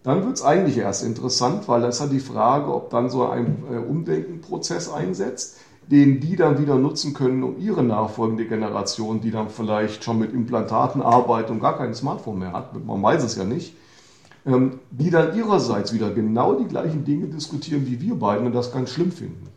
Dann 0.02 0.24
wird 0.24 0.36
es 0.36 0.42
eigentlich 0.42 0.78
erst 0.78 1.04
interessant, 1.04 1.68
weil 1.68 1.82
das 1.82 1.96
ist 1.96 2.00
ja 2.00 2.06
die 2.06 2.20
Frage, 2.20 2.72
ob 2.72 2.88
dann 2.88 3.10
so 3.10 3.28
ein 3.28 3.64
äh, 3.70 3.76
Umdenkenprozess 3.76 4.90
einsetzt 4.90 5.58
den 5.90 6.20
die 6.20 6.36
dann 6.36 6.58
wieder 6.58 6.76
nutzen 6.76 7.14
können, 7.14 7.42
um 7.42 7.58
ihre 7.58 7.82
nachfolgende 7.82 8.46
Generation, 8.46 9.20
die 9.20 9.30
dann 9.30 9.48
vielleicht 9.48 10.02
schon 10.02 10.18
mit 10.18 10.32
Implantaten 10.32 11.00
arbeitet 11.00 11.50
und 11.50 11.60
gar 11.60 11.78
kein 11.78 11.94
Smartphone 11.94 12.40
mehr 12.40 12.52
hat, 12.52 12.84
man 12.84 13.02
weiß 13.02 13.22
es 13.22 13.36
ja 13.36 13.44
nicht, 13.44 13.74
ähm, 14.44 14.80
die 14.90 15.10
dann 15.10 15.36
ihrerseits 15.36 15.92
wieder 15.92 16.10
genau 16.10 16.54
die 16.54 16.66
gleichen 16.66 17.04
Dinge 17.04 17.26
diskutieren 17.26 17.86
wie 17.86 18.00
wir 18.00 18.16
beiden 18.16 18.46
und 18.46 18.54
das 18.54 18.72
ganz 18.72 18.90
schlimm 18.90 19.12
finden. 19.12 19.48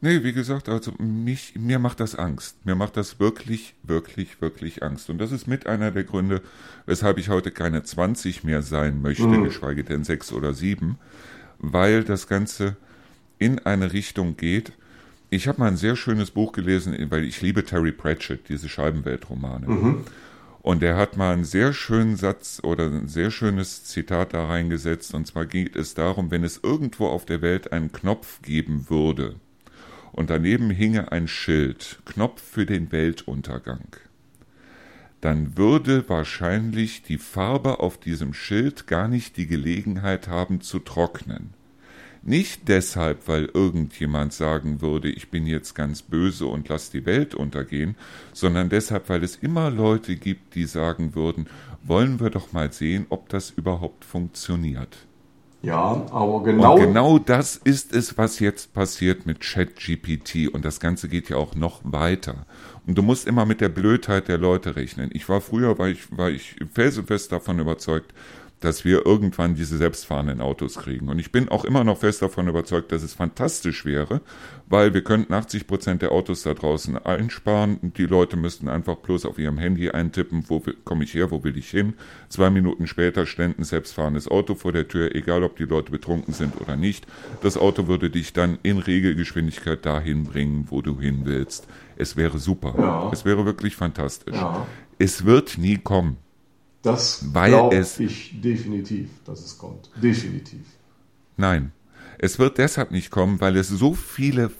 Nee, 0.00 0.22
wie 0.22 0.32
gesagt, 0.32 0.68
also 0.68 0.92
mich, 0.98 1.54
mir 1.56 1.78
macht 1.78 2.00
das 2.00 2.14
Angst. 2.14 2.64
Mir 2.64 2.74
macht 2.74 2.96
das 2.96 3.18
wirklich, 3.18 3.74
wirklich, 3.82 4.40
wirklich 4.42 4.82
Angst. 4.82 5.08
Und 5.08 5.18
das 5.18 5.32
ist 5.32 5.46
mit 5.46 5.66
einer 5.66 5.90
der 5.90 6.04
Gründe, 6.04 6.42
weshalb 6.84 7.18
ich 7.18 7.30
heute 7.30 7.50
keine 7.50 7.82
20 7.82 8.44
mehr 8.44 8.62
sein 8.62 9.00
möchte, 9.00 9.26
mhm. 9.26 9.44
geschweige 9.44 9.84
denn 9.84 10.04
6 10.04 10.32
oder 10.32 10.52
7, 10.52 10.98
weil 11.58 12.04
das 12.04 12.28
Ganze 12.28 12.76
in 13.38 13.58
eine 13.60 13.92
Richtung 13.92 14.36
geht, 14.36 14.72
ich 15.30 15.48
habe 15.48 15.60
mal 15.60 15.68
ein 15.68 15.76
sehr 15.76 15.96
schönes 15.96 16.30
Buch 16.30 16.52
gelesen, 16.52 16.94
weil 17.10 17.24
ich 17.24 17.42
liebe 17.42 17.64
Terry 17.64 17.92
Pratchett, 17.92 18.48
diese 18.48 18.68
Scheibenweltromane. 18.68 19.66
Mhm. 19.66 20.04
Und 20.62 20.82
er 20.82 20.96
hat 20.96 21.16
mal 21.16 21.32
einen 21.32 21.44
sehr 21.44 21.72
schönen 21.72 22.16
Satz 22.16 22.60
oder 22.62 22.86
ein 22.86 23.08
sehr 23.08 23.30
schönes 23.30 23.84
Zitat 23.84 24.34
da 24.34 24.46
reingesetzt. 24.46 25.14
Und 25.14 25.26
zwar 25.26 25.46
geht 25.46 25.76
es 25.76 25.94
darum, 25.94 26.30
wenn 26.30 26.42
es 26.42 26.60
irgendwo 26.62 27.06
auf 27.06 27.24
der 27.24 27.40
Welt 27.40 27.72
einen 27.72 27.92
Knopf 27.92 28.42
geben 28.42 28.86
würde 28.88 29.36
und 30.10 30.30
daneben 30.30 30.70
hinge 30.70 31.12
ein 31.12 31.28
Schild, 31.28 32.00
Knopf 32.04 32.42
für 32.42 32.66
den 32.66 32.90
Weltuntergang, 32.90 33.96
dann 35.20 35.56
würde 35.56 36.08
wahrscheinlich 36.08 37.02
die 37.02 37.18
Farbe 37.18 37.80
auf 37.80 37.98
diesem 37.98 38.34
Schild 38.34 38.86
gar 38.86 39.06
nicht 39.06 39.36
die 39.36 39.46
Gelegenheit 39.46 40.26
haben 40.26 40.60
zu 40.60 40.78
trocknen. 40.80 41.54
Nicht 42.26 42.66
deshalb, 42.66 43.28
weil 43.28 43.44
irgendjemand 43.54 44.32
sagen 44.32 44.80
würde, 44.80 45.08
ich 45.08 45.30
bin 45.30 45.46
jetzt 45.46 45.74
ganz 45.74 46.02
böse 46.02 46.46
und 46.46 46.68
lass 46.68 46.90
die 46.90 47.06
Welt 47.06 47.36
untergehen, 47.36 47.94
sondern 48.32 48.68
deshalb, 48.68 49.08
weil 49.08 49.22
es 49.22 49.36
immer 49.36 49.70
Leute 49.70 50.16
gibt, 50.16 50.56
die 50.56 50.64
sagen 50.64 51.14
würden, 51.14 51.46
wollen 51.84 52.18
wir 52.18 52.30
doch 52.30 52.52
mal 52.52 52.72
sehen, 52.72 53.06
ob 53.10 53.28
das 53.28 53.50
überhaupt 53.50 54.04
funktioniert. 54.04 55.06
Ja, 55.62 56.04
aber 56.10 56.42
genau. 56.42 56.74
Und 56.74 56.80
genau 56.80 57.18
das 57.20 57.56
ist 57.56 57.94
es, 57.94 58.18
was 58.18 58.40
jetzt 58.40 58.74
passiert 58.74 59.24
mit 59.24 59.40
ChatGPT. 59.40 60.48
Und 60.52 60.64
das 60.64 60.80
Ganze 60.80 61.08
geht 61.08 61.28
ja 61.28 61.36
auch 61.36 61.54
noch 61.54 61.80
weiter. 61.84 62.44
Und 62.88 62.98
du 62.98 63.02
musst 63.02 63.26
immer 63.26 63.46
mit 63.46 63.60
der 63.60 63.68
Blödheit 63.68 64.26
der 64.26 64.38
Leute 64.38 64.74
rechnen. 64.74 65.10
Ich 65.12 65.28
war 65.28 65.40
früher, 65.40 65.78
war 65.78 65.88
ich, 65.88 66.16
war 66.16 66.30
ich 66.30 66.56
felsenfest 66.74 67.30
davon 67.30 67.60
überzeugt, 67.60 68.12
dass 68.60 68.84
wir 68.84 69.04
irgendwann 69.04 69.54
diese 69.54 69.76
selbstfahrenden 69.76 70.40
Autos 70.40 70.76
kriegen. 70.76 71.08
Und 71.08 71.18
ich 71.18 71.30
bin 71.30 71.48
auch 71.50 71.64
immer 71.64 71.84
noch 71.84 71.98
fest 71.98 72.22
davon 72.22 72.48
überzeugt, 72.48 72.90
dass 72.90 73.02
es 73.02 73.12
fantastisch 73.12 73.84
wäre, 73.84 74.22
weil 74.66 74.94
wir 74.94 75.04
könnten 75.04 75.34
80 75.34 75.66
Prozent 75.66 76.02
der 76.02 76.12
Autos 76.12 76.42
da 76.42 76.54
draußen 76.54 76.96
einsparen. 76.98 77.92
Die 77.96 78.06
Leute 78.06 78.36
müssten 78.36 78.68
einfach 78.68 78.96
bloß 78.96 79.26
auf 79.26 79.38
ihrem 79.38 79.58
Handy 79.58 79.90
eintippen, 79.90 80.44
wo 80.48 80.62
komme 80.84 81.04
ich 81.04 81.14
her, 81.14 81.30
wo 81.30 81.44
will 81.44 81.56
ich 81.56 81.70
hin. 81.70 81.94
Zwei 82.28 82.48
Minuten 82.48 82.86
später 82.86 83.26
stände 83.26 83.60
ein 83.60 83.64
selbstfahrendes 83.64 84.28
Auto 84.28 84.54
vor 84.54 84.72
der 84.72 84.88
Tür, 84.88 85.14
egal 85.14 85.42
ob 85.42 85.56
die 85.56 85.64
Leute 85.64 85.90
betrunken 85.90 86.32
sind 86.32 86.58
oder 86.60 86.76
nicht. 86.76 87.06
Das 87.42 87.58
Auto 87.58 87.88
würde 87.88 88.08
dich 88.08 88.32
dann 88.32 88.58
in 88.62 88.78
Regelgeschwindigkeit 88.78 89.84
dahin 89.84 90.24
bringen, 90.24 90.66
wo 90.70 90.80
du 90.80 90.98
hin 90.98 91.20
willst. 91.24 91.68
Es 91.96 92.16
wäre 92.16 92.38
super. 92.38 92.74
Ja. 92.78 93.10
Es 93.12 93.24
wäre 93.24 93.44
wirklich 93.44 93.76
fantastisch. 93.76 94.34
Ja. 94.34 94.66
Es 94.98 95.26
wird 95.26 95.58
nie 95.58 95.76
kommen. 95.76 96.16
Das 96.86 97.24
glaube 97.32 97.84
ich 97.98 98.40
definitiv, 98.40 99.08
dass 99.24 99.44
es 99.44 99.58
kommt. 99.58 99.90
Definitiv. 100.00 100.60
Nein, 101.36 101.72
es 102.18 102.38
wird 102.38 102.58
deshalb 102.58 102.90
nicht 102.92 103.10
kommen, 103.10 103.40
weil 103.40 103.56
es 103.56 103.68
so 103.68 103.94
viele 103.94 104.50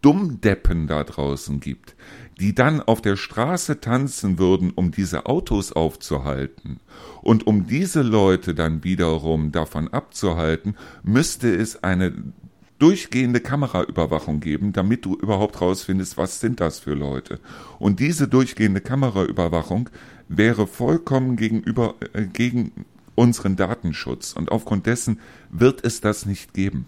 Dummdeppen 0.00 0.86
da 0.86 1.04
draußen 1.04 1.60
gibt, 1.60 1.94
die 2.38 2.54
dann 2.54 2.80
auf 2.80 3.02
der 3.02 3.16
Straße 3.16 3.80
tanzen 3.80 4.38
würden, 4.38 4.70
um 4.70 4.92
diese 4.92 5.26
Autos 5.26 5.72
aufzuhalten. 5.72 6.80
Und 7.20 7.46
um 7.46 7.66
diese 7.66 8.02
Leute 8.02 8.54
dann 8.54 8.82
wiederum 8.82 9.52
davon 9.52 9.88
abzuhalten, 9.88 10.76
müsste 11.02 11.54
es 11.54 11.82
eine 11.82 12.14
durchgehende 12.78 13.40
Kameraüberwachung 13.40 14.40
geben, 14.40 14.72
damit 14.72 15.04
du 15.04 15.14
überhaupt 15.14 15.60
rausfindest, 15.60 16.16
was 16.16 16.40
sind 16.40 16.60
das 16.60 16.78
für 16.78 16.94
Leute. 16.94 17.38
Und 17.78 18.00
diese 18.00 18.26
durchgehende 18.26 18.80
Kameraüberwachung 18.80 19.90
wäre 20.30 20.66
vollkommen 20.66 21.36
gegenüber 21.36 21.94
äh, 22.12 22.24
gegen 22.24 22.86
unseren 23.16 23.56
Datenschutz 23.56 24.32
und 24.32 24.50
aufgrund 24.50 24.86
dessen 24.86 25.20
wird 25.50 25.84
es 25.84 26.00
das 26.00 26.24
nicht 26.24 26.54
geben. 26.54 26.86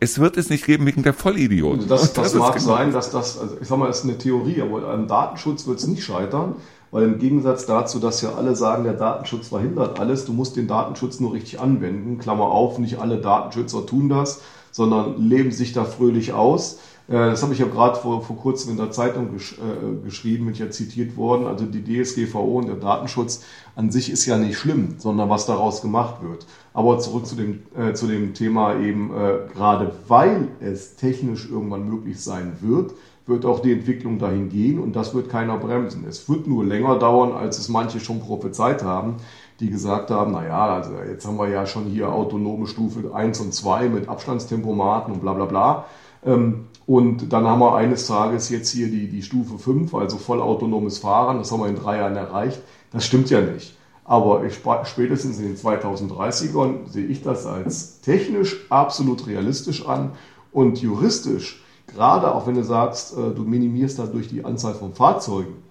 Es 0.00 0.18
wird 0.18 0.36
es 0.36 0.48
nicht 0.48 0.64
geben 0.64 0.86
wegen 0.86 1.02
der 1.02 1.12
Vollidioten. 1.12 1.80
Also 1.82 1.88
das, 1.88 2.12
das, 2.12 2.32
das 2.32 2.34
mag 2.34 2.54
genau 2.54 2.66
sein, 2.66 2.92
dass 2.92 3.10
das, 3.10 3.38
also 3.38 3.56
ich 3.60 3.68
sag 3.68 3.78
mal, 3.78 3.90
ist 3.90 4.04
eine 4.04 4.16
Theorie, 4.16 4.62
aber 4.62 4.88
am 4.88 5.06
Datenschutz 5.06 5.66
wird 5.66 5.78
es 5.78 5.86
nicht 5.86 6.02
scheitern, 6.02 6.56
weil 6.90 7.04
im 7.04 7.18
Gegensatz 7.18 7.66
dazu, 7.66 7.98
dass 7.98 8.22
ja 8.22 8.34
alle 8.34 8.56
sagen, 8.56 8.84
der 8.84 8.94
Datenschutz 8.94 9.48
verhindert 9.48 10.00
alles, 10.00 10.24
du 10.24 10.32
musst 10.32 10.56
den 10.56 10.68
Datenschutz 10.68 11.20
nur 11.20 11.32
richtig 11.32 11.60
anwenden. 11.60 12.18
Klammer 12.18 12.46
auf, 12.46 12.78
nicht 12.78 12.98
alle 12.98 13.18
Datenschützer 13.18 13.86
tun 13.86 14.08
das, 14.08 14.40
sondern 14.70 15.20
leben 15.20 15.52
sich 15.52 15.72
da 15.72 15.84
fröhlich 15.84 16.32
aus. 16.32 16.78
Äh, 17.08 17.12
das 17.12 17.42
habe 17.42 17.52
ich 17.52 17.58
ja 17.58 17.66
gerade 17.66 17.96
vor, 17.98 18.22
vor 18.22 18.36
kurzem 18.36 18.72
in 18.72 18.76
der 18.76 18.90
Zeitung 18.90 19.32
gesch 19.32 19.58
äh, 19.58 20.04
geschrieben, 20.04 20.46
bin 20.46 20.54
ja 20.54 20.70
zitiert 20.70 21.16
worden. 21.16 21.46
Also 21.46 21.66
die 21.66 21.82
DSGVO 21.82 22.58
und 22.58 22.68
der 22.68 22.76
Datenschutz 22.76 23.44
an 23.76 23.90
sich 23.90 24.10
ist 24.10 24.26
ja 24.26 24.36
nicht 24.36 24.58
schlimm, 24.58 24.96
sondern 24.98 25.30
was 25.30 25.46
daraus 25.46 25.82
gemacht 25.82 26.22
wird. 26.22 26.46
Aber 26.74 26.98
zurück 26.98 27.26
zu 27.26 27.36
dem, 27.36 27.62
äh, 27.76 27.94
zu 27.94 28.06
dem 28.06 28.34
Thema 28.34 28.78
eben, 28.78 29.10
äh, 29.14 29.52
gerade 29.52 29.92
weil 30.08 30.48
es 30.60 30.96
technisch 30.96 31.48
irgendwann 31.50 31.88
möglich 31.88 32.20
sein 32.22 32.56
wird, 32.60 32.92
wird 33.26 33.46
auch 33.46 33.60
die 33.60 33.72
Entwicklung 33.72 34.18
dahin 34.18 34.48
gehen 34.48 34.80
und 34.80 34.96
das 34.96 35.14
wird 35.14 35.28
keiner 35.28 35.56
bremsen. 35.56 36.04
Es 36.08 36.28
wird 36.28 36.46
nur 36.46 36.64
länger 36.64 36.98
dauern, 36.98 37.32
als 37.32 37.58
es 37.58 37.68
manche 37.68 38.00
schon 38.00 38.20
prophezeit 38.20 38.82
haben, 38.82 39.16
die 39.60 39.70
gesagt 39.70 40.10
haben, 40.10 40.32
naja, 40.32 40.74
also 40.74 40.90
jetzt 41.08 41.24
haben 41.24 41.36
wir 41.38 41.48
ja 41.48 41.64
schon 41.66 41.84
hier 41.84 42.12
autonome 42.12 42.66
Stufe 42.66 43.14
1 43.14 43.40
und 43.40 43.54
2 43.54 43.88
mit 43.88 44.08
Abstandstempomaten 44.08 45.14
und 45.14 45.20
bla 45.20 45.34
bla 45.34 45.44
bla. 45.44 45.84
Ähm, 46.24 46.66
und 46.92 47.32
dann 47.32 47.46
haben 47.46 47.60
wir 47.60 47.74
eines 47.74 48.06
Tages 48.06 48.50
jetzt 48.50 48.70
hier 48.70 48.88
die, 48.88 49.08
die 49.08 49.22
Stufe 49.22 49.56
5, 49.56 49.94
also 49.94 50.18
vollautonomes 50.18 50.98
Fahren. 50.98 51.38
Das 51.38 51.50
haben 51.50 51.60
wir 51.60 51.68
in 51.68 51.76
drei 51.76 51.96
Jahren 51.96 52.16
erreicht. 52.16 52.60
Das 52.90 53.06
stimmt 53.06 53.30
ja 53.30 53.40
nicht. 53.40 53.78
Aber 54.04 54.44
ich, 54.44 54.58
spätestens 54.84 55.38
in 55.38 55.46
den 55.46 55.56
2030ern 55.56 56.86
sehe 56.90 57.06
ich 57.06 57.22
das 57.22 57.46
als 57.46 58.02
technisch 58.02 58.66
absolut 58.68 59.26
realistisch 59.26 59.86
an 59.86 60.12
und 60.52 60.82
juristisch, 60.82 61.62
gerade 61.86 62.34
auch 62.34 62.46
wenn 62.46 62.56
du 62.56 62.62
sagst, 62.62 63.16
äh, 63.16 63.30
du 63.34 63.40
minimierst 63.40 63.98
dadurch 63.98 64.28
die 64.28 64.44
Anzahl 64.44 64.74
von 64.74 64.92
Fahrzeugen, 64.92 65.62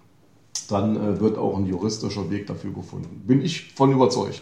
dann 0.70 0.96
äh, 0.96 1.20
wird 1.20 1.38
auch 1.38 1.56
ein 1.56 1.68
juristischer 1.68 2.32
Weg 2.32 2.48
dafür 2.48 2.72
gefunden. 2.72 3.22
Bin 3.28 3.44
ich 3.44 3.74
von 3.76 3.92
überzeugt. 3.92 4.42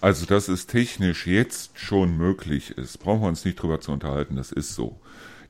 Also, 0.00 0.24
dass 0.24 0.48
es 0.48 0.66
technisch 0.66 1.26
jetzt 1.26 1.78
schon 1.78 2.16
möglich 2.16 2.70
ist, 2.78 2.96
brauchen 2.98 3.20
wir 3.20 3.28
uns 3.28 3.44
nicht 3.44 3.60
drüber 3.60 3.78
zu 3.78 3.92
unterhalten, 3.92 4.36
das 4.36 4.52
ist 4.52 4.74
so. 4.74 4.96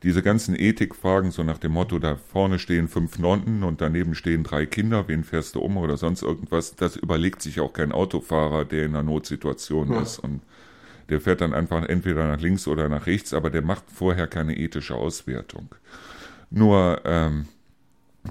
Diese 0.03 0.23
ganzen 0.23 0.55
Ethikfragen, 0.55 1.31
so 1.31 1.43
nach 1.43 1.59
dem 1.59 1.73
Motto, 1.73 1.99
da 1.99 2.17
vorne 2.17 2.59
stehen 2.59 2.89
fünf 2.89 3.19
Nonnen 3.19 3.63
und 3.63 3.81
daneben 3.81 4.15
stehen 4.15 4.45
drei 4.45 4.67
Kinder, 4.67 5.09
wen 5.09 5.25
fährst 5.25 5.55
du 5.55 5.61
um 5.61 5.77
oder 5.77 5.97
sonst 5.97 6.23
irgendwas, 6.23 6.75
das 6.77 6.97
überlegt 6.97 7.43
sich 7.43 7.61
auch 7.61 7.73
kein 7.73 7.93
Autofahrer, 7.93 8.65
der 8.65 8.85
in 8.85 8.95
einer 8.95 9.03
Notsituation 9.03 9.93
ja. 9.93 10.03
ist 10.03 10.19
und 10.19 10.41
der 11.09 11.21
fährt 11.21 11.41
dann 11.41 11.55
einfach 11.55 11.85
entweder 11.85 12.27
nach 12.27 12.41
links 12.41 12.67
oder 12.67 12.89
nach 12.89 13.07
rechts, 13.07 13.33
aber 13.33 13.51
der 13.51 13.63
macht 13.63 13.85
vorher 13.93 14.27
keine 14.27 14.57
ethische 14.57 14.95
Auswertung. 14.95 15.69
Nur, 16.51 17.01
ähm, 17.05 17.47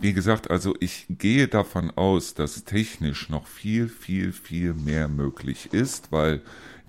wie 0.01 0.13
gesagt, 0.13 0.49
also 0.49 0.75
ich 0.79 1.05
gehe 1.09 1.47
davon 1.47 1.91
aus, 1.91 2.33
dass 2.33 2.63
technisch 2.63 3.29
noch 3.29 3.47
viel, 3.47 3.87
viel, 3.87 4.31
viel 4.31 4.73
mehr 4.73 5.07
möglich 5.07 5.69
ist, 5.73 6.11
weil 6.11 6.41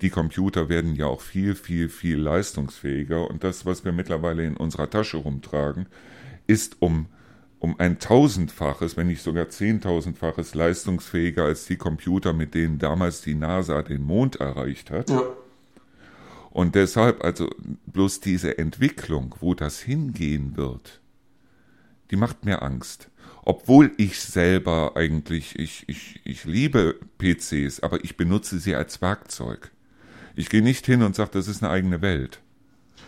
die 0.02 0.10
Computer 0.10 0.68
werden 0.68 0.94
ja 0.94 1.06
auch 1.06 1.20
viel, 1.20 1.54
viel, 1.54 1.88
viel 1.88 2.18
leistungsfähiger 2.18 3.28
und 3.28 3.44
das, 3.44 3.64
was 3.64 3.84
wir 3.84 3.92
mittlerweile 3.92 4.44
in 4.44 4.56
unserer 4.56 4.90
Tasche 4.90 5.16
rumtragen, 5.16 5.86
ist 6.46 6.76
um, 6.80 7.06
um 7.58 7.78
ein 7.80 7.98
tausendfaches, 7.98 8.96
wenn 8.96 9.06
nicht 9.06 9.22
sogar 9.22 9.48
zehntausendfaches 9.48 10.54
leistungsfähiger 10.54 11.44
als 11.44 11.66
die 11.66 11.76
Computer, 11.76 12.32
mit 12.32 12.54
denen 12.54 12.78
damals 12.78 13.22
die 13.22 13.34
NASA 13.34 13.82
den 13.82 14.02
Mond 14.02 14.36
erreicht 14.36 14.90
hat. 14.90 15.10
Ja. 15.10 15.22
Und 16.50 16.74
deshalb, 16.74 17.22
also 17.22 17.50
bloß 17.86 18.20
diese 18.20 18.56
Entwicklung, 18.58 19.34
wo 19.40 19.54
das 19.54 19.80
hingehen 19.80 20.56
wird, 20.56 21.00
die 22.10 22.16
macht 22.16 22.44
mir 22.44 22.62
Angst. 22.62 23.10
Obwohl 23.42 23.92
ich 23.96 24.20
selber 24.20 24.92
eigentlich, 24.96 25.58
ich, 25.58 25.84
ich, 25.86 26.20
ich 26.24 26.44
liebe 26.44 26.96
PCs, 27.18 27.80
aber 27.80 28.02
ich 28.04 28.16
benutze 28.16 28.58
sie 28.58 28.74
als 28.74 29.00
Werkzeug. 29.00 29.70
Ich 30.34 30.48
gehe 30.48 30.62
nicht 30.62 30.84
hin 30.84 31.02
und 31.02 31.14
sage, 31.14 31.30
das 31.34 31.48
ist 31.48 31.62
eine 31.62 31.72
eigene 31.72 32.02
Welt. 32.02 32.40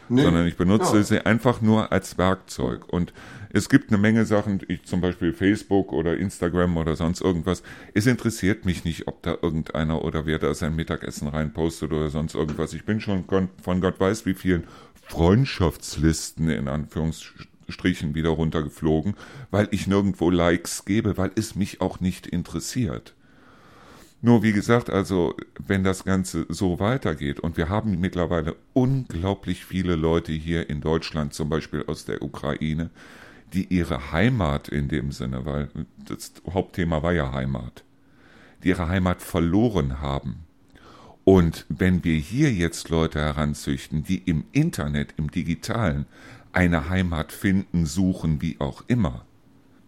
Nee. 0.09 0.23
Sondern 0.23 0.47
ich 0.47 0.57
benutze 0.57 0.97
ja. 0.97 1.03
sie 1.03 1.27
einfach 1.27 1.61
nur 1.61 1.93
als 1.93 2.17
Werkzeug. 2.19 2.89
Und 2.89 3.13
es 3.51 3.69
gibt 3.69 3.91
eine 3.91 3.99
Menge 3.99 4.25
Sachen, 4.25 4.61
ich, 4.69 4.85
zum 4.85 5.01
Beispiel 5.01 5.33
Facebook 5.33 5.93
oder 5.93 6.17
Instagram 6.17 6.77
oder 6.77 6.97
sonst 6.97 7.21
irgendwas. 7.21 7.63
Es 7.93 8.07
interessiert 8.07 8.65
mich 8.65 8.85
nicht, 8.85 9.09
ob 9.09 9.23
da 9.23 9.37
irgendeiner 9.43 10.05
oder 10.05 10.25
wer 10.25 10.39
da 10.39 10.55
sein 10.55 10.77
Mittagessen 10.77 11.29
reinpostet 11.29 11.93
oder 11.93 12.11
sonst 12.11 12.35
irgendwas. 12.35 12.73
Ich 12.73 12.85
bin 12.85 13.01
schon 13.01 13.25
von 13.61 13.81
Gott 13.81 14.01
weiß 14.01 14.25
wie 14.25 14.35
vielen 14.35 14.65
Freundschaftslisten 15.09 16.49
in 16.49 16.69
Anführungsstrichen 16.69 17.58
Strichen 17.69 18.15
wieder 18.15 18.31
runtergeflogen, 18.31 19.15
weil 19.51 19.69
ich 19.71 19.87
nirgendwo 19.87 20.31
Likes 20.31 20.85
gebe, 20.85 21.17
weil 21.17 21.31
es 21.35 21.55
mich 21.55 21.81
auch 21.81 22.01
nicht 22.01 22.27
interessiert. 22.27 23.15
Nur 24.21 24.43
wie 24.43 24.53
gesagt, 24.53 24.91
also 24.91 25.37
wenn 25.65 25.85
das 25.85 26.05
Ganze 26.05 26.47
so 26.49 26.81
weitergeht 26.81 27.39
und 27.39 27.57
wir 27.57 27.69
haben 27.69 28.01
mittlerweile 28.01 28.57
unglaublich 28.73 29.65
viele 29.65 29.95
Leute 29.95 30.33
hier 30.33 30.69
in 30.69 30.81
Deutschland, 30.81 31.35
zum 31.35 31.49
Beispiel 31.49 31.85
aus 31.87 32.05
der 32.05 32.23
Ukraine, 32.23 32.91
die 33.53 33.67
ihre 33.73 34.13
Heimat 34.13 34.69
in 34.69 34.89
dem 34.89 35.13
Sinne, 35.13 35.47
weil 35.47 35.69
das 36.05 36.33
Hauptthema 36.53 37.03
war 37.03 37.13
ja 37.13 37.33
Heimat, 37.33 37.85
die 38.65 38.71
ihre 38.71 38.89
Heimat 38.89 39.23
verloren 39.23 40.01
haben. 40.01 40.41
Und 41.25 41.67
wenn 41.69 42.05
wir 42.05 42.17
hier 42.17 42.53
jetzt 42.53 42.89
Leute 42.89 43.21
heranzüchten, 43.21 44.03
die 44.03 44.19
im 44.19 44.45
Internet, 44.53 45.15
im 45.19 45.31
digitalen 45.31 46.07
eine 46.59 46.89
Heimat 46.89 47.31
finden, 47.31 47.87
suchen, 47.87 48.43
wie 48.43 48.57
auch 48.59 48.83
immer, 48.89 49.23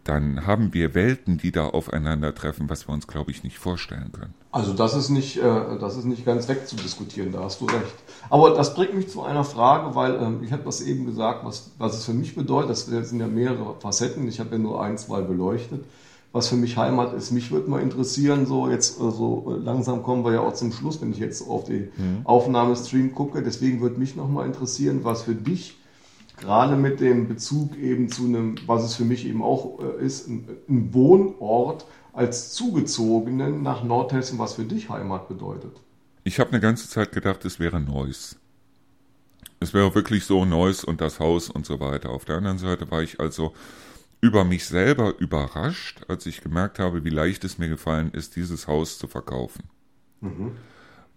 dann 0.04 0.46
haben 0.46 0.72
wir 0.72 0.94
Welten, 0.94 1.36
die 1.36 1.50
da 1.50 1.66
aufeinandertreffen, 1.66 2.70
was 2.70 2.86
wir 2.86 2.94
uns, 2.94 3.08
glaube 3.08 3.32
ich, 3.32 3.42
nicht 3.42 3.58
vorstellen 3.58 4.12
können. 4.12 4.34
Also 4.52 4.72
das 4.72 4.94
ist 4.94 5.10
nicht, 5.10 5.36
äh, 5.38 5.78
das 5.80 5.96
ist 5.96 6.04
nicht 6.04 6.24
ganz 6.24 6.48
wegzudiskutieren, 6.48 7.32
da 7.32 7.40
hast 7.40 7.60
du 7.60 7.64
recht. 7.64 7.96
Aber 8.30 8.50
das 8.50 8.74
bringt 8.74 8.94
mich 8.94 9.08
zu 9.08 9.22
einer 9.22 9.42
Frage, 9.42 9.96
weil 9.96 10.14
ähm, 10.22 10.44
ich 10.44 10.52
habe 10.52 10.62
das 10.62 10.80
eben 10.80 11.06
gesagt, 11.06 11.44
was, 11.44 11.72
was 11.78 11.98
es 11.98 12.04
für 12.04 12.14
mich 12.14 12.36
bedeutet. 12.36 12.70
Das 12.70 12.86
sind 12.86 13.18
ja 13.18 13.26
mehrere 13.26 13.74
Facetten. 13.80 14.28
Ich 14.28 14.38
habe 14.38 14.50
ja 14.52 14.58
nur 14.58 14.80
ein, 14.80 14.96
zwei 14.96 15.22
beleuchtet. 15.22 15.84
Was 16.30 16.46
für 16.46 16.56
mich 16.56 16.76
Heimat 16.76 17.12
ist, 17.12 17.32
mich 17.32 17.50
würde 17.50 17.68
mal 17.68 17.82
interessieren, 17.82 18.46
so 18.46 18.70
jetzt 18.70 19.00
äh, 19.00 19.10
so 19.10 19.58
langsam 19.60 20.04
kommen 20.04 20.24
wir 20.24 20.34
ja 20.34 20.40
auch 20.40 20.54
zum 20.54 20.70
Schluss, 20.70 21.02
wenn 21.02 21.10
ich 21.10 21.18
jetzt 21.18 21.48
auf 21.48 21.64
den 21.64 21.90
mhm. 21.96 22.20
Aufnahmestream 22.22 23.12
gucke. 23.12 23.42
Deswegen 23.42 23.80
würde 23.80 23.98
mich 23.98 24.14
noch 24.14 24.28
mal 24.28 24.46
interessieren, 24.46 25.00
was 25.02 25.22
für 25.22 25.34
dich 25.34 25.79
gerade 26.40 26.76
mit 26.76 27.00
dem 27.00 27.28
Bezug 27.28 27.76
eben 27.76 28.08
zu 28.08 28.24
einem, 28.24 28.56
was 28.66 28.82
es 28.82 28.96
für 28.96 29.04
mich 29.04 29.26
eben 29.26 29.42
auch 29.42 29.78
äh, 29.80 30.04
ist, 30.04 30.28
ein, 30.28 30.48
ein 30.68 30.92
Wohnort 30.92 31.86
als 32.12 32.52
Zugezogenen 32.52 33.62
nach 33.62 33.84
Nordhessen, 33.84 34.38
was 34.38 34.54
für 34.54 34.64
dich 34.64 34.90
Heimat 34.90 35.28
bedeutet. 35.28 35.80
Ich 36.24 36.40
habe 36.40 36.50
eine 36.50 36.60
ganze 36.60 36.88
Zeit 36.88 37.12
gedacht, 37.12 37.44
es 37.44 37.60
wäre 37.60 37.80
Neuss. 37.80 38.36
Es 39.60 39.74
wäre 39.74 39.94
wirklich 39.94 40.24
so 40.24 40.44
Neuss 40.44 40.82
und 40.82 41.00
das 41.00 41.20
Haus 41.20 41.50
und 41.50 41.66
so 41.66 41.80
weiter. 41.80 42.10
Auf 42.10 42.24
der 42.24 42.36
anderen 42.36 42.58
Seite 42.58 42.90
war 42.90 43.02
ich 43.02 43.20
also 43.20 43.52
über 44.20 44.44
mich 44.44 44.66
selber 44.66 45.18
überrascht, 45.18 46.02
als 46.08 46.26
ich 46.26 46.40
gemerkt 46.40 46.78
habe, 46.78 47.04
wie 47.04 47.10
leicht 47.10 47.44
es 47.44 47.58
mir 47.58 47.68
gefallen 47.68 48.10
ist, 48.12 48.36
dieses 48.36 48.66
Haus 48.66 48.98
zu 48.98 49.06
verkaufen. 49.06 49.64
Mhm 50.20 50.52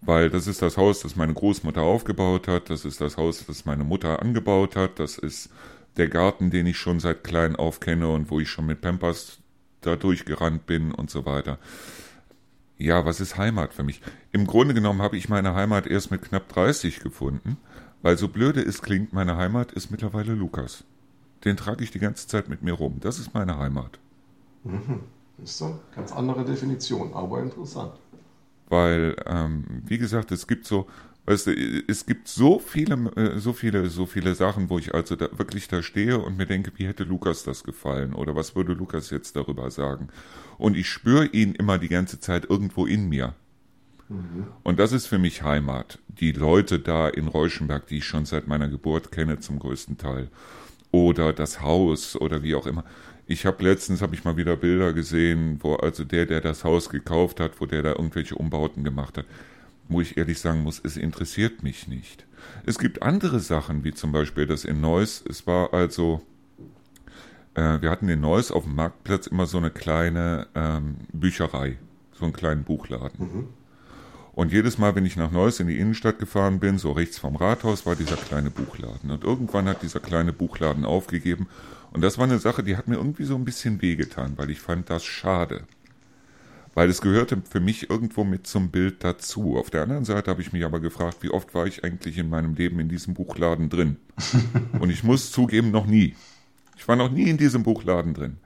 weil 0.06 0.30
das 0.30 0.46
ist 0.46 0.62
das 0.62 0.76
Haus, 0.76 1.00
das 1.00 1.16
meine 1.16 1.34
Großmutter 1.34 1.82
aufgebaut 1.82 2.48
hat, 2.48 2.70
das 2.70 2.84
ist 2.84 3.00
das 3.00 3.16
Haus, 3.16 3.44
das 3.46 3.64
meine 3.64 3.84
Mutter 3.84 4.20
angebaut 4.20 4.76
hat, 4.76 4.98
das 4.98 5.18
ist 5.18 5.50
der 5.96 6.08
Garten, 6.08 6.50
den 6.50 6.66
ich 6.66 6.76
schon 6.76 7.00
seit 7.00 7.24
klein 7.24 7.56
auf 7.56 7.80
kenne 7.80 8.08
und 8.08 8.30
wo 8.30 8.40
ich 8.40 8.48
schon 8.48 8.66
mit 8.66 8.80
Pampers 8.80 9.38
da 9.80 9.96
durchgerannt 9.96 10.66
bin 10.66 10.92
und 10.92 11.10
so 11.10 11.24
weiter. 11.24 11.58
Ja, 12.76 13.04
was 13.04 13.20
ist 13.20 13.36
Heimat 13.38 13.72
für 13.72 13.84
mich? 13.84 14.02
Im 14.32 14.46
Grunde 14.46 14.74
genommen 14.74 15.00
habe 15.00 15.16
ich 15.16 15.28
meine 15.28 15.54
Heimat 15.54 15.86
erst 15.86 16.10
mit 16.10 16.22
knapp 16.22 16.48
30 16.48 17.00
gefunden, 17.00 17.56
weil 18.02 18.18
so 18.18 18.28
blöde 18.28 18.60
es 18.60 18.82
klingt, 18.82 19.12
meine 19.12 19.36
Heimat 19.36 19.72
ist 19.72 19.90
mittlerweile 19.90 20.34
Lukas. 20.34 20.84
Den 21.44 21.56
trage 21.56 21.84
ich 21.84 21.90
die 21.90 22.00
ganze 22.00 22.26
Zeit 22.26 22.48
mit 22.48 22.62
mir 22.62 22.72
rum. 22.72 22.96
Das 23.00 23.18
ist 23.18 23.32
meine 23.32 23.58
Heimat. 23.58 23.98
Mhm. 24.64 25.00
Ist 25.42 25.58
so, 25.58 25.78
ganz 25.94 26.12
andere 26.12 26.44
Definition, 26.44 27.12
aber 27.12 27.40
interessant 27.40 27.92
weil, 28.68 29.16
ähm, 29.26 29.64
wie 29.86 29.98
gesagt, 29.98 30.32
es 30.32 30.46
gibt 30.46 30.66
so, 30.66 30.86
weißt 31.26 31.48
du, 31.48 31.52
es 31.86 32.06
gibt 32.06 32.28
so 32.28 32.58
viele, 32.58 32.94
äh, 33.16 33.38
so 33.38 33.52
viele, 33.52 33.88
so 33.88 34.06
viele 34.06 34.34
Sachen, 34.34 34.70
wo 34.70 34.78
ich 34.78 34.94
also 34.94 35.16
da 35.16 35.28
wirklich 35.36 35.68
da 35.68 35.82
stehe 35.82 36.18
und 36.18 36.36
mir 36.36 36.46
denke, 36.46 36.72
wie 36.76 36.86
hätte 36.86 37.04
Lukas 37.04 37.44
das 37.44 37.64
gefallen 37.64 38.14
oder 38.14 38.34
was 38.36 38.56
würde 38.56 38.72
Lukas 38.72 39.10
jetzt 39.10 39.36
darüber 39.36 39.70
sagen? 39.70 40.08
Und 40.58 40.76
ich 40.76 40.88
spüre 40.88 41.26
ihn 41.26 41.54
immer 41.54 41.78
die 41.78 41.88
ganze 41.88 42.20
Zeit 42.20 42.48
irgendwo 42.48 42.86
in 42.86 43.08
mir. 43.08 43.34
Mhm. 44.08 44.46
Und 44.62 44.78
das 44.78 44.92
ist 44.92 45.06
für 45.06 45.18
mich 45.18 45.42
Heimat. 45.42 45.98
Die 46.08 46.32
Leute 46.32 46.78
da 46.78 47.08
in 47.08 47.28
Reuschenberg, 47.28 47.86
die 47.86 47.98
ich 47.98 48.04
schon 48.04 48.26
seit 48.26 48.46
meiner 48.46 48.68
Geburt 48.68 49.10
kenne, 49.10 49.40
zum 49.40 49.58
größten 49.58 49.98
Teil. 49.98 50.28
Oder 50.90 51.32
das 51.32 51.60
Haus 51.60 52.16
oder 52.16 52.42
wie 52.42 52.54
auch 52.54 52.66
immer. 52.66 52.84
Ich 53.26 53.46
habe 53.46 53.64
letztens 53.64 54.02
habe 54.02 54.14
ich 54.14 54.24
mal 54.24 54.36
wieder 54.36 54.56
Bilder 54.56 54.92
gesehen, 54.92 55.58
wo 55.60 55.76
also 55.76 56.04
der, 56.04 56.26
der 56.26 56.40
das 56.40 56.64
Haus 56.64 56.90
gekauft 56.90 57.40
hat, 57.40 57.60
wo 57.60 57.66
der 57.66 57.82
da 57.82 57.90
irgendwelche 57.90 58.34
Umbauten 58.34 58.84
gemacht 58.84 59.16
hat, 59.16 59.24
wo 59.88 60.00
ich 60.00 60.18
ehrlich 60.18 60.40
sagen 60.40 60.62
muss, 60.62 60.80
es 60.84 60.96
interessiert 60.96 61.62
mich 61.62 61.88
nicht. 61.88 62.26
Es 62.66 62.78
gibt 62.78 63.02
andere 63.02 63.40
Sachen, 63.40 63.82
wie 63.84 63.94
zum 63.94 64.12
Beispiel 64.12 64.46
das 64.46 64.64
in 64.64 64.80
Neuss. 64.82 65.24
Es 65.26 65.46
war 65.46 65.72
also, 65.72 66.20
äh, 67.54 67.80
wir 67.80 67.90
hatten 67.90 68.08
in 68.10 68.20
Neuss 68.20 68.50
auf 68.50 68.64
dem 68.64 68.74
Marktplatz 68.74 69.26
immer 69.26 69.46
so 69.46 69.56
eine 69.56 69.70
kleine 69.70 70.46
ähm, 70.54 70.96
Bücherei, 71.12 71.78
so 72.12 72.24
einen 72.24 72.34
kleinen 72.34 72.64
Buchladen. 72.64 73.18
Mhm. 73.18 73.48
Und 74.34 74.52
jedes 74.52 74.78
Mal, 74.78 74.94
wenn 74.96 75.06
ich 75.06 75.16
nach 75.16 75.30
Neuss 75.30 75.60
in 75.60 75.68
die 75.68 75.78
Innenstadt 75.78 76.18
gefahren 76.18 76.58
bin, 76.58 76.76
so 76.76 76.92
rechts 76.92 77.18
vom 77.18 77.36
Rathaus, 77.36 77.86
war 77.86 77.94
dieser 77.94 78.16
kleine 78.16 78.50
Buchladen. 78.50 79.10
Und 79.10 79.24
irgendwann 79.24 79.68
hat 79.68 79.82
dieser 79.82 80.00
kleine 80.00 80.32
Buchladen 80.32 80.84
aufgegeben 80.84 81.46
und 81.94 82.00
das 82.00 82.18
war 82.18 82.24
eine 82.24 82.40
Sache, 82.40 82.64
die 82.64 82.76
hat 82.76 82.88
mir 82.88 82.96
irgendwie 82.96 83.24
so 83.24 83.36
ein 83.36 83.44
bisschen 83.44 83.80
wehgetan, 83.80 84.32
weil 84.36 84.50
ich 84.50 84.60
fand 84.60 84.90
das 84.90 85.04
schade. 85.04 85.62
Weil 86.74 86.90
es 86.90 87.00
gehörte 87.00 87.40
für 87.48 87.60
mich 87.60 87.88
irgendwo 87.88 88.24
mit 88.24 88.48
zum 88.48 88.70
Bild 88.70 89.04
dazu. 89.04 89.56
Auf 89.56 89.70
der 89.70 89.82
anderen 89.82 90.04
Seite 90.04 90.28
habe 90.28 90.42
ich 90.42 90.52
mich 90.52 90.64
aber 90.64 90.80
gefragt, 90.80 91.18
wie 91.20 91.30
oft 91.30 91.54
war 91.54 91.68
ich 91.68 91.84
eigentlich 91.84 92.18
in 92.18 92.28
meinem 92.28 92.54
Leben 92.54 92.80
in 92.80 92.88
diesem 92.88 93.14
Buchladen 93.14 93.68
drin? 93.68 93.96
Und 94.80 94.90
ich 94.90 95.04
muss 95.04 95.30
zugeben, 95.30 95.70
noch 95.70 95.86
nie. 95.86 96.16
Ich 96.76 96.88
war 96.88 96.96
noch 96.96 97.12
nie 97.12 97.30
in 97.30 97.38
diesem 97.38 97.62
Buchladen 97.62 98.12
drin. 98.12 98.38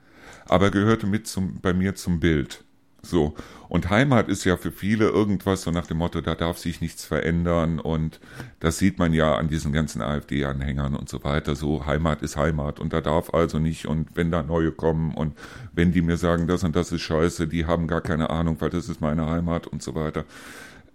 Aber 0.47 0.71
gehörte 0.71 1.07
mit 1.07 1.27
zum, 1.27 1.59
bei 1.63 1.73
mir 1.73 1.95
zum 1.95 2.21
Bild. 2.21 2.65
So. 3.09 3.35
Und 3.69 3.91
Heimat 3.91 4.29
ist 4.29 4.45
ja 4.45 4.57
für 4.57 4.73
viele 4.73 5.09
irgendwas 5.09 5.63
so 5.63 5.71
nach 5.71 5.87
dem 5.87 5.99
Motto, 5.99 6.21
da 6.21 6.35
darf 6.35 6.59
sich 6.59 6.81
nichts 6.81 7.05
verändern 7.05 7.81
und 7.81 8.21
das 8.61 8.79
sieht 8.79 8.99
man 8.99 9.13
ja 9.13 9.35
an 9.35 9.49
diesen 9.49 9.73
ganzen 9.73 10.01
AfD-Anhängern 10.01 10.95
und 10.95 11.09
so 11.09 11.25
weiter. 11.25 11.55
So, 11.55 11.85
Heimat 11.87 12.23
ist 12.23 12.37
Heimat 12.37 12.81
und 12.81 12.93
da 12.93 13.01
darf 13.01 13.35
also 13.35 13.59
nicht 13.59 13.87
und 13.87 14.17
wenn 14.17 14.31
da 14.31 14.43
neue 14.43 14.73
kommen 14.73 15.15
und 15.15 15.37
wenn 15.73 15.93
die 15.93 16.03
mir 16.03 16.17
sagen, 16.17 16.47
das 16.47 16.65
und 16.65 16.77
das 16.77 16.93
ist 16.93 17.03
scheiße, 17.03 17.47
die 17.47 17.67
haben 17.67 17.89
gar 17.89 18.01
keine 18.01 18.31
Ahnung, 18.31 18.57
weil 18.61 18.71
das 18.71 18.89
ist 18.89 19.01
meine 19.01 19.27
Heimat 19.27 19.67
und 19.67 19.83
so 19.83 19.95
weiter. 19.95 20.25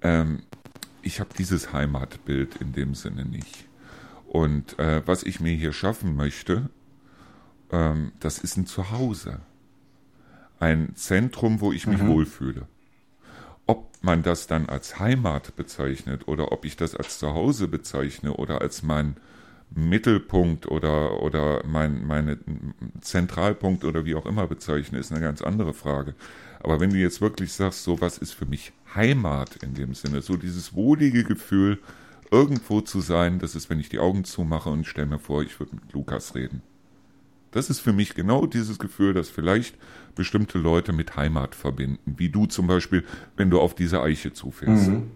Ähm, 0.02 0.44
ich 1.02 1.20
habe 1.20 1.30
dieses 1.38 1.74
Heimatbild 1.74 2.56
in 2.58 2.74
dem 2.74 2.96
Sinne 2.96 3.26
nicht. 3.26 3.68
Und 4.28 4.80
äh, 4.80 5.04
was 5.06 5.24
ich 5.24 5.40
mir 5.40 5.54
hier 5.54 5.74
schaffen 5.74 6.16
möchte, 6.16 6.70
ähm, 7.72 8.14
das 8.20 8.40
ist 8.40 8.58
ein 8.58 8.66
Zuhause 8.66 9.42
ein 10.64 10.96
Zentrum, 10.96 11.60
wo 11.60 11.74
ich 11.74 11.88
mich 11.88 12.02
mhm. 12.02 12.08
wohlfühle. 12.08 12.68
Ob 13.66 13.90
man 14.02 14.24
das 14.24 14.48
dann 14.48 14.68
als 14.68 14.98
Heimat 14.98 15.56
bezeichnet 15.58 16.28
oder 16.28 16.52
ob 16.54 16.64
ich 16.64 16.78
das 16.78 16.96
als 16.96 17.20
Zuhause 17.20 17.68
bezeichne 17.68 18.34
oder 18.34 18.62
als 18.62 18.82
mein 18.82 19.18
Mittelpunkt 19.76 20.68
oder, 20.68 21.22
oder 21.22 21.64
mein 21.66 22.06
meine 22.06 22.38
Zentralpunkt 23.02 23.84
oder 23.84 24.06
wie 24.06 24.16
auch 24.16 24.26
immer 24.26 24.48
bezeichne, 24.48 25.00
ist 25.00 25.12
eine 25.12 25.22
ganz 25.22 25.42
andere 25.42 25.74
Frage. 25.74 26.16
Aber 26.62 26.80
wenn 26.80 26.92
du 26.92 26.98
jetzt 26.98 27.20
wirklich 27.20 27.52
sagst, 27.52 27.84
so 27.84 28.00
was 28.00 28.18
ist 28.18 28.34
für 28.34 28.46
mich 28.46 28.72
Heimat 28.96 29.58
in 29.58 29.74
dem 29.74 29.94
Sinne, 29.94 30.22
so 30.22 30.38
dieses 30.38 30.74
wohlige 30.74 31.26
Gefühl, 31.26 31.80
irgendwo 32.32 32.80
zu 32.82 33.02
sein, 33.02 33.40
das 33.40 33.56
ist, 33.56 33.70
wenn 33.70 33.80
ich 33.80 33.90
die 33.90 34.00
Augen 34.00 34.24
zumache 34.24 34.70
und 34.70 34.86
stelle 34.86 35.08
mir 35.08 35.20
vor, 35.20 35.44
ich 35.44 35.60
würde 35.60 35.76
mit 35.76 35.92
Lukas 35.92 36.36
reden. 36.36 36.62
Das 37.54 37.70
ist 37.70 37.80
für 37.80 37.94
mich 37.94 38.16
genau 38.16 38.46
dieses 38.46 38.80
Gefühl, 38.80 39.14
das 39.14 39.30
vielleicht 39.30 39.76
bestimmte 40.16 40.58
Leute 40.58 40.92
mit 40.92 41.16
Heimat 41.16 41.56
verbinden, 41.56 42.00
wie 42.18 42.30
du 42.30 42.46
zum 42.46 42.68
Beispiel, 42.68 43.04
wenn 43.38 43.50
du 43.50 43.62
auf 43.62 43.74
diese 43.76 44.02
Eiche 44.02 44.34
zufährst. 44.34 44.90
Mhm. 44.90 45.12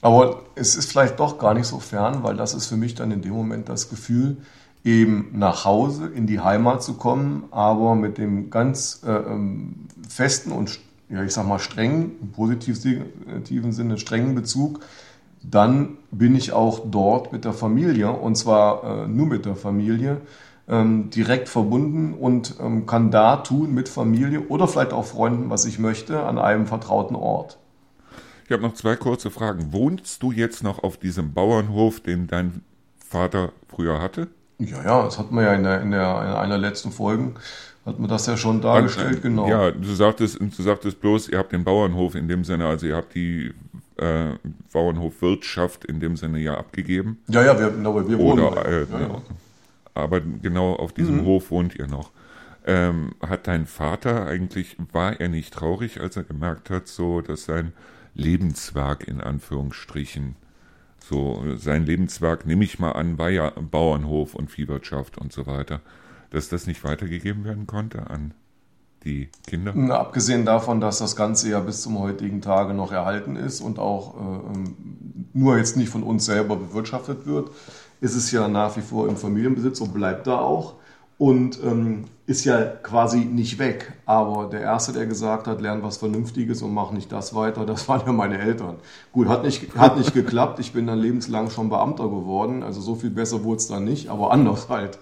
Aber 0.00 0.44
es 0.54 0.76
ist 0.76 0.90
vielleicht 0.90 1.18
doch 1.18 1.38
gar 1.38 1.54
nicht 1.54 1.66
so 1.66 1.80
fern, 1.80 2.22
weil 2.22 2.36
das 2.36 2.54
ist 2.54 2.66
für 2.66 2.76
mich 2.76 2.94
dann 2.94 3.10
in 3.10 3.22
dem 3.22 3.32
Moment 3.32 3.68
das 3.68 3.88
Gefühl, 3.88 4.36
eben 4.84 5.30
nach 5.32 5.64
Hause, 5.64 6.06
in 6.06 6.26
die 6.26 6.40
Heimat 6.40 6.82
zu 6.82 6.94
kommen, 6.94 7.44
aber 7.50 7.94
mit 7.94 8.16
dem 8.16 8.50
ganz 8.50 9.02
äh, 9.04 9.10
ähm, 9.10 9.86
festen 10.08 10.52
und, 10.52 10.78
ja, 11.10 11.24
ich 11.24 11.32
sag 11.32 11.46
mal, 11.46 11.58
strengen, 11.58 12.12
im 12.20 12.30
positiven 12.30 13.72
Sinne 13.72 13.98
strengen 13.98 14.34
Bezug, 14.34 14.80
dann 15.42 15.98
bin 16.10 16.34
ich 16.36 16.52
auch 16.52 16.82
dort 16.90 17.32
mit 17.32 17.44
der 17.44 17.52
Familie 17.52 18.10
und 18.10 18.36
zwar 18.36 19.04
äh, 19.04 19.08
nur 19.08 19.26
mit 19.26 19.46
der 19.46 19.56
Familie 19.56 20.20
ähm, 20.68 21.10
direkt 21.10 21.48
verbunden 21.48 22.14
und 22.14 22.56
ähm, 22.60 22.86
kann 22.86 23.10
da 23.10 23.36
tun 23.36 23.74
mit 23.74 23.88
Familie 23.88 24.40
oder 24.48 24.68
vielleicht 24.68 24.92
auch 24.92 25.06
Freunden, 25.06 25.50
was 25.50 25.64
ich 25.64 25.78
möchte, 25.78 26.22
an 26.22 26.38
einem 26.38 26.66
vertrauten 26.66 27.16
Ort. 27.16 27.58
Ich 28.44 28.52
habe 28.52 28.62
noch 28.62 28.74
zwei 28.74 28.96
kurze 28.96 29.30
Fragen. 29.30 29.72
Wohnst 29.72 30.22
du 30.22 30.32
jetzt 30.32 30.62
noch 30.62 30.82
auf 30.82 30.96
diesem 30.96 31.32
Bauernhof, 31.34 32.00
den 32.00 32.26
dein 32.26 32.62
Vater 32.98 33.52
früher 33.68 34.00
hatte? 34.00 34.28
Ja, 34.58 34.82
ja, 34.82 35.02
das 35.04 35.18
hat 35.18 35.30
man 35.30 35.44
ja 35.44 35.54
in, 35.54 35.62
der, 35.62 35.80
in, 35.82 35.90
der, 35.90 36.00
in 36.00 36.32
einer 36.32 36.58
letzten 36.58 36.90
Folge, 36.90 37.34
hat 37.86 37.98
man 37.98 38.08
das 38.08 38.26
ja 38.26 38.36
schon 38.36 38.60
dargestellt, 38.60 39.22
genau. 39.22 39.48
Ja, 39.48 39.70
du 39.70 39.94
sagtest, 39.94 40.38
du 40.40 40.62
sagtest 40.62 41.00
bloß, 41.00 41.28
ihr 41.28 41.38
habt 41.38 41.52
den 41.52 41.64
Bauernhof 41.64 42.14
in 42.14 42.28
dem 42.28 42.44
Sinne, 42.44 42.66
also 42.66 42.86
ihr 42.86 42.96
habt 42.96 43.14
die 43.14 43.52
äh, 43.96 44.32
Bauernhofwirtschaft 44.72 45.84
in 45.84 46.00
dem 46.00 46.16
Sinne 46.16 46.38
ja 46.40 46.54
abgegeben. 46.54 47.18
Ja, 47.28 47.44
ja, 47.44 47.58
wir, 47.58 47.70
genau, 47.70 47.94
wir 48.08 48.18
wohnen. 48.18 48.44
Oder, 48.44 48.66
äh, 48.66 48.86
ja, 48.90 49.00
ja. 49.00 49.22
Aber 49.98 50.20
genau 50.20 50.74
auf 50.74 50.92
diesem 50.92 51.18
mhm. 51.18 51.24
Hof 51.24 51.50
wohnt 51.50 51.74
ihr 51.74 51.86
noch. 51.86 52.10
Ähm, 52.66 53.14
hat 53.26 53.46
dein 53.46 53.66
Vater 53.66 54.26
eigentlich, 54.26 54.76
war 54.92 55.20
er 55.20 55.28
nicht 55.28 55.54
traurig, 55.54 56.00
als 56.00 56.16
er 56.16 56.24
gemerkt 56.24 56.70
hat, 56.70 56.86
so, 56.86 57.20
dass 57.20 57.44
sein 57.44 57.72
Lebenswerk 58.14 59.06
in 59.06 59.20
Anführungsstrichen. 59.20 60.36
So, 60.98 61.42
sein 61.56 61.86
Lebenswerk, 61.86 62.44
nehme 62.44 62.64
ich 62.64 62.78
mal 62.78 62.92
an, 62.92 63.16
war 63.16 63.30
ja 63.30 63.50
Bauernhof 63.50 64.34
und 64.34 64.50
Viehwirtschaft 64.50 65.16
und 65.16 65.32
so 65.32 65.46
weiter, 65.46 65.80
dass 66.30 66.48
das 66.48 66.66
nicht 66.66 66.84
weitergegeben 66.84 67.44
werden 67.44 67.66
konnte 67.66 68.10
an 68.10 68.34
die 69.04 69.28
Kinder? 69.46 69.72
Na, 69.74 69.98
abgesehen 69.98 70.44
davon, 70.44 70.80
dass 70.80 70.98
das 70.98 71.16
Ganze 71.16 71.50
ja 71.50 71.60
bis 71.60 71.82
zum 71.82 71.98
heutigen 71.98 72.42
Tage 72.42 72.74
noch 72.74 72.92
erhalten 72.92 73.36
ist 73.36 73.60
und 73.60 73.78
auch 73.78 74.16
äh, 74.16 74.18
ähm, 74.20 74.76
nur 75.32 75.56
jetzt 75.56 75.76
nicht 75.76 75.88
von 75.88 76.02
uns 76.02 76.24
selber 76.24 76.56
bewirtschaftet 76.56 77.26
wird, 77.26 77.50
ist 78.00 78.14
es 78.14 78.30
ja 78.30 78.48
nach 78.48 78.76
wie 78.76 78.80
vor 78.80 79.08
im 79.08 79.16
Familienbesitz 79.16 79.80
und 79.80 79.92
bleibt 79.94 80.26
da 80.26 80.38
auch 80.38 80.74
und 81.18 81.58
ähm, 81.64 82.04
ist 82.26 82.44
ja 82.44 82.62
quasi 82.64 83.18
nicht 83.20 83.58
weg. 83.58 83.92
Aber 84.06 84.48
der 84.50 84.60
Erste, 84.60 84.92
der 84.92 85.06
gesagt 85.06 85.46
hat, 85.46 85.60
lern 85.60 85.82
was 85.82 85.96
Vernünftiges 85.96 86.62
und 86.62 86.72
mach 86.72 86.92
nicht 86.92 87.10
das 87.10 87.34
weiter, 87.34 87.66
das 87.66 87.88
waren 87.88 88.02
ja 88.06 88.12
meine 88.12 88.38
Eltern. 88.38 88.76
Gut, 89.12 89.28
hat 89.28 89.42
nicht, 89.44 89.74
hat 89.76 89.98
nicht 89.98 90.14
geklappt. 90.14 90.60
Ich 90.60 90.72
bin 90.72 90.86
dann 90.86 90.98
lebenslang 90.98 91.50
schon 91.50 91.68
Beamter 91.68 92.04
geworden. 92.04 92.62
Also 92.62 92.80
so 92.80 92.94
viel 92.94 93.10
besser 93.10 93.42
wurde 93.42 93.56
es 93.56 93.66
dann 93.66 93.84
nicht, 93.84 94.08
aber 94.08 94.30
anders 94.30 94.68
halt. 94.68 94.98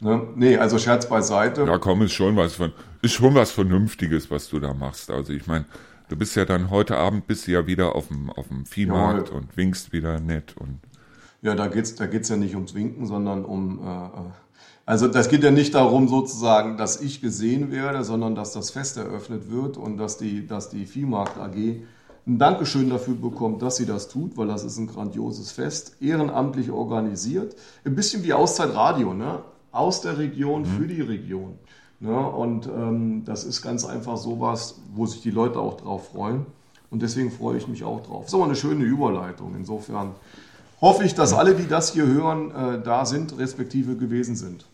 Ne? 0.00 0.22
Nee, 0.34 0.56
also 0.56 0.78
Scherz 0.78 1.06
beiseite. 1.08 1.66
Da 1.66 1.76
komm, 1.76 2.00
ist 2.02 2.12
schon 2.12 2.36
was 2.36 2.54
von, 2.54 2.72
ist 3.02 3.12
schon 3.12 3.34
was 3.34 3.50
Vernünftiges, 3.50 4.30
was 4.30 4.48
du 4.48 4.58
da 4.60 4.72
machst. 4.72 5.10
Also 5.10 5.34
ich 5.34 5.46
meine, 5.46 5.66
du 6.08 6.16
bist 6.16 6.36
ja 6.36 6.46
dann 6.46 6.70
heute 6.70 6.96
Abend 6.96 7.26
bist 7.26 7.46
du 7.46 7.52
ja 7.52 7.66
wieder 7.66 7.94
auf 7.94 8.08
dem, 8.08 8.30
auf 8.30 8.48
dem 8.48 8.64
Viehmarkt 8.64 9.28
ja, 9.28 9.34
und 9.34 9.56
winkst 9.58 9.92
wieder 9.92 10.20
nett 10.20 10.54
und. 10.56 10.80
Ja, 11.42 11.54
da 11.54 11.68
geht's, 11.68 11.94
da 11.94 12.06
geht's 12.06 12.28
ja 12.28 12.36
nicht 12.36 12.54
ums 12.54 12.74
Winken, 12.74 13.06
sondern 13.06 13.44
um, 13.44 13.78
äh, 13.78 14.04
äh 14.06 14.30
also 14.86 15.06
das 15.06 15.28
geht 15.28 15.44
ja 15.44 15.50
nicht 15.50 15.74
darum 15.74 16.08
sozusagen, 16.08 16.76
dass 16.76 17.00
ich 17.00 17.20
gesehen 17.20 17.70
werde, 17.70 18.02
sondern 18.02 18.34
dass 18.34 18.52
das 18.52 18.70
Fest 18.70 18.96
eröffnet 18.96 19.50
wird 19.50 19.76
und 19.76 19.98
dass 19.98 20.18
die, 20.18 20.46
dass 20.46 20.68
die 20.68 20.84
Viehmarkt 20.84 21.38
AG 21.38 21.54
ein 22.26 22.38
Dankeschön 22.38 22.90
dafür 22.90 23.14
bekommt, 23.14 23.62
dass 23.62 23.76
sie 23.76 23.86
das 23.86 24.08
tut, 24.08 24.36
weil 24.36 24.48
das 24.48 24.64
ist 24.64 24.78
ein 24.78 24.86
grandioses 24.86 25.52
Fest, 25.52 25.96
ehrenamtlich 26.00 26.70
organisiert. 26.70 27.56
Ein 27.84 27.94
bisschen 27.94 28.24
wie 28.24 28.32
Auszeitradio, 28.32 29.14
ne? 29.14 29.40
aus 29.72 30.00
der 30.00 30.18
Region 30.18 30.62
mhm. 30.62 30.66
für 30.66 30.86
die 30.86 31.00
Region. 31.00 31.58
Ne? 32.00 32.18
Und 32.18 32.66
ähm, 32.66 33.24
das 33.24 33.44
ist 33.44 33.62
ganz 33.62 33.84
einfach 33.84 34.16
sowas, 34.16 34.80
wo 34.94 35.06
sich 35.06 35.22
die 35.22 35.30
Leute 35.30 35.60
auch 35.60 35.76
drauf 35.76 36.08
freuen. 36.08 36.46
Und 36.90 37.02
deswegen 37.02 37.30
freue 37.30 37.56
ich 37.56 37.68
mich 37.68 37.84
auch 37.84 38.02
drauf. 38.02 38.28
So 38.28 38.42
eine 38.42 38.56
schöne 38.56 38.84
Überleitung. 38.84 39.54
Insofern 39.56 40.14
hoffe 40.80 41.04
ich, 41.04 41.14
dass 41.14 41.32
alle, 41.32 41.54
die 41.54 41.68
das 41.68 41.92
hier 41.92 42.06
hören, 42.06 42.50
äh, 42.50 42.82
da 42.82 43.06
sind, 43.06 43.38
respektive 43.38 43.96
gewesen 43.96 44.36
sind. 44.36 44.66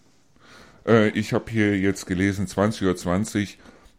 Äh, 0.87 1.09
ich 1.11 1.33
habe 1.33 1.51
hier 1.51 1.79
jetzt 1.79 2.07
gelesen, 2.07 2.47
20.20 2.47 3.41
Uhr, 3.41 3.47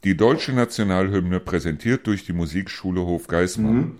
die 0.04 0.16
deutsche 0.16 0.54
Nationalhymne 0.54 1.40
präsentiert 1.40 2.08
durch 2.08 2.26
die 2.26 2.34
Musikschule 2.34 3.02
Hofgeismar. 3.02 3.72
Mhm. 3.72 3.96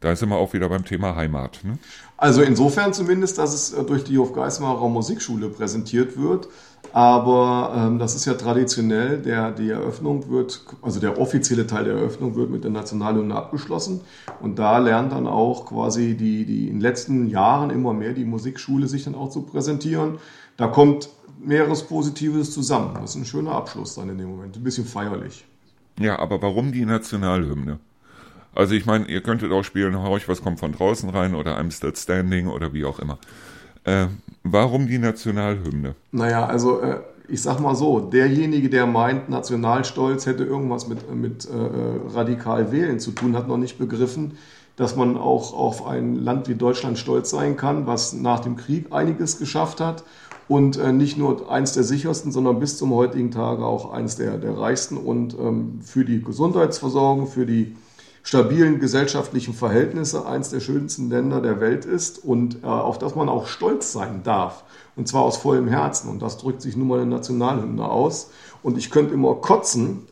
Da 0.00 0.14
sind 0.16 0.28
wir 0.28 0.36
auch 0.36 0.52
wieder 0.52 0.68
beim 0.68 0.84
Thema 0.84 1.16
Heimat. 1.16 1.60
Ne? 1.62 1.78
Also 2.18 2.42
insofern 2.42 2.92
zumindest, 2.92 3.38
dass 3.38 3.54
es 3.54 3.72
äh, 3.72 3.84
durch 3.84 4.04
die 4.04 4.18
Hofgeismarer 4.18 4.88
Musikschule 4.88 5.48
präsentiert 5.48 6.18
wird. 6.18 6.48
Aber 6.94 7.74
ähm, 7.76 7.98
das 7.98 8.14
ist 8.14 8.24
ja 8.24 8.34
traditionell, 8.34 9.18
der, 9.18 9.50
die 9.50 9.68
Eröffnung 9.68 10.30
wird, 10.30 10.62
also 10.80 11.00
der 11.00 11.18
offizielle 11.18 11.66
Teil 11.66 11.86
der 11.86 11.94
Eröffnung 11.94 12.36
wird 12.36 12.50
mit 12.50 12.62
der 12.62 12.70
Nationalhymne 12.70 13.34
abgeschlossen. 13.34 14.02
Und 14.40 14.60
da 14.60 14.78
lernt 14.78 15.10
dann 15.10 15.26
auch 15.26 15.66
quasi 15.66 16.16
die, 16.16 16.44
die 16.46 16.68
in 16.68 16.74
den 16.74 16.80
letzten 16.80 17.26
Jahren 17.26 17.70
immer 17.70 17.92
mehr 17.92 18.12
die 18.12 18.24
Musikschule 18.24 18.86
sich 18.86 19.02
dann 19.02 19.16
auch 19.16 19.28
zu 19.30 19.42
präsentieren. 19.42 20.18
Da 20.56 20.68
kommt 20.68 21.08
mehreres 21.44 21.82
Positives 21.82 22.52
zusammen. 22.52 22.94
Das 23.00 23.10
ist 23.10 23.16
ein 23.16 23.24
schöner 23.24 23.56
Abschluss 23.56 23.96
dann 23.96 24.08
in 24.10 24.18
dem 24.18 24.28
Moment. 24.28 24.56
Ein 24.56 24.62
bisschen 24.62 24.86
feierlich. 24.86 25.44
Ja, 25.98 26.20
aber 26.20 26.42
warum 26.42 26.70
die 26.70 26.84
Nationalhymne? 26.84 27.80
Also 28.54 28.76
ich 28.76 28.86
meine, 28.86 29.06
ihr 29.06 29.20
könntet 29.20 29.50
auch 29.50 29.64
spielen, 29.64 30.00
Horch, 30.00 30.28
was 30.28 30.42
kommt 30.42 30.60
von 30.60 30.70
draußen 30.70 31.10
rein 31.10 31.34
oder 31.34 31.58
I'm 31.58 31.72
Still 31.72 31.96
Standing 31.96 32.46
oder 32.46 32.72
wie 32.72 32.84
auch 32.84 33.00
immer. 33.00 33.18
Äh, 33.84 34.06
warum 34.42 34.86
die 34.86 34.98
Nationalhymne? 34.98 35.94
Naja, 36.12 36.46
also 36.46 36.80
äh, 36.80 37.00
ich 37.28 37.42
sag 37.42 37.60
mal 37.60 37.74
so, 37.74 38.00
derjenige, 38.00 38.68
der 38.68 38.86
meint, 38.86 39.28
Nationalstolz 39.28 40.26
hätte 40.26 40.44
irgendwas 40.44 40.88
mit, 40.88 41.12
mit 41.14 41.46
äh, 41.46 42.14
radikal 42.14 42.70
wählen 42.72 43.00
zu 43.00 43.12
tun, 43.12 43.36
hat 43.36 43.48
noch 43.48 43.56
nicht 43.56 43.78
begriffen, 43.78 44.32
dass 44.76 44.96
man 44.96 45.16
auch 45.16 45.54
auf 45.54 45.86
ein 45.86 46.16
Land 46.16 46.48
wie 46.48 46.54
Deutschland 46.54 46.98
stolz 46.98 47.30
sein 47.30 47.56
kann, 47.56 47.86
was 47.86 48.12
nach 48.12 48.40
dem 48.40 48.56
Krieg 48.56 48.86
einiges 48.90 49.38
geschafft 49.38 49.80
hat 49.80 50.04
und 50.48 50.76
äh, 50.76 50.92
nicht 50.92 51.16
nur 51.16 51.50
eins 51.50 51.72
der 51.72 51.84
sichersten, 51.84 52.32
sondern 52.32 52.58
bis 52.58 52.76
zum 52.76 52.92
heutigen 52.92 53.30
Tage 53.30 53.64
auch 53.64 53.92
eins 53.92 54.16
der, 54.16 54.36
der 54.36 54.58
reichsten 54.58 54.96
und 54.96 55.34
ähm, 55.38 55.80
für 55.82 56.04
die 56.04 56.22
Gesundheitsversorgung, 56.22 57.26
für 57.26 57.46
die 57.46 57.76
stabilen 58.24 58.80
gesellschaftlichen 58.80 59.54
Verhältnisse 59.54 60.26
eins 60.26 60.48
der 60.48 60.60
schönsten 60.60 61.10
Länder 61.10 61.40
der 61.42 61.60
Welt 61.60 61.84
ist 61.84 62.24
und 62.24 62.64
äh, 62.64 62.66
auf 62.66 62.98
das 62.98 63.14
man 63.14 63.28
auch 63.28 63.46
stolz 63.46 63.92
sein 63.92 64.22
darf. 64.24 64.64
Und 64.96 65.06
zwar 65.06 65.22
aus 65.22 65.36
vollem 65.36 65.68
Herzen. 65.68 66.08
Und 66.08 66.22
das 66.22 66.38
drückt 66.38 66.62
sich 66.62 66.76
nun 66.76 66.88
mal 66.88 67.02
in 67.02 67.10
der 67.10 67.18
Nationalhymne 67.18 67.86
aus. 67.86 68.30
Und 68.62 68.78
ich 68.78 68.90
könnte 68.90 69.12
immer 69.12 69.34
kotzen, 69.36 70.06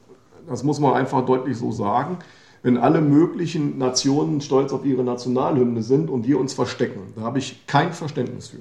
das 0.46 0.62
muss 0.62 0.78
man 0.78 0.92
einfach 0.92 1.24
deutlich 1.24 1.56
so 1.56 1.72
sagen, 1.72 2.18
wenn 2.62 2.76
alle 2.76 3.00
möglichen 3.00 3.78
Nationen 3.78 4.40
stolz 4.40 4.72
auf 4.72 4.84
ihre 4.84 5.02
Nationalhymne 5.02 5.82
sind 5.82 6.10
und 6.10 6.26
wir 6.26 6.38
uns 6.38 6.52
verstecken. 6.52 7.14
Da 7.16 7.22
habe 7.22 7.38
ich 7.38 7.66
kein 7.66 7.92
Verständnis 7.92 8.48
für. 8.48 8.58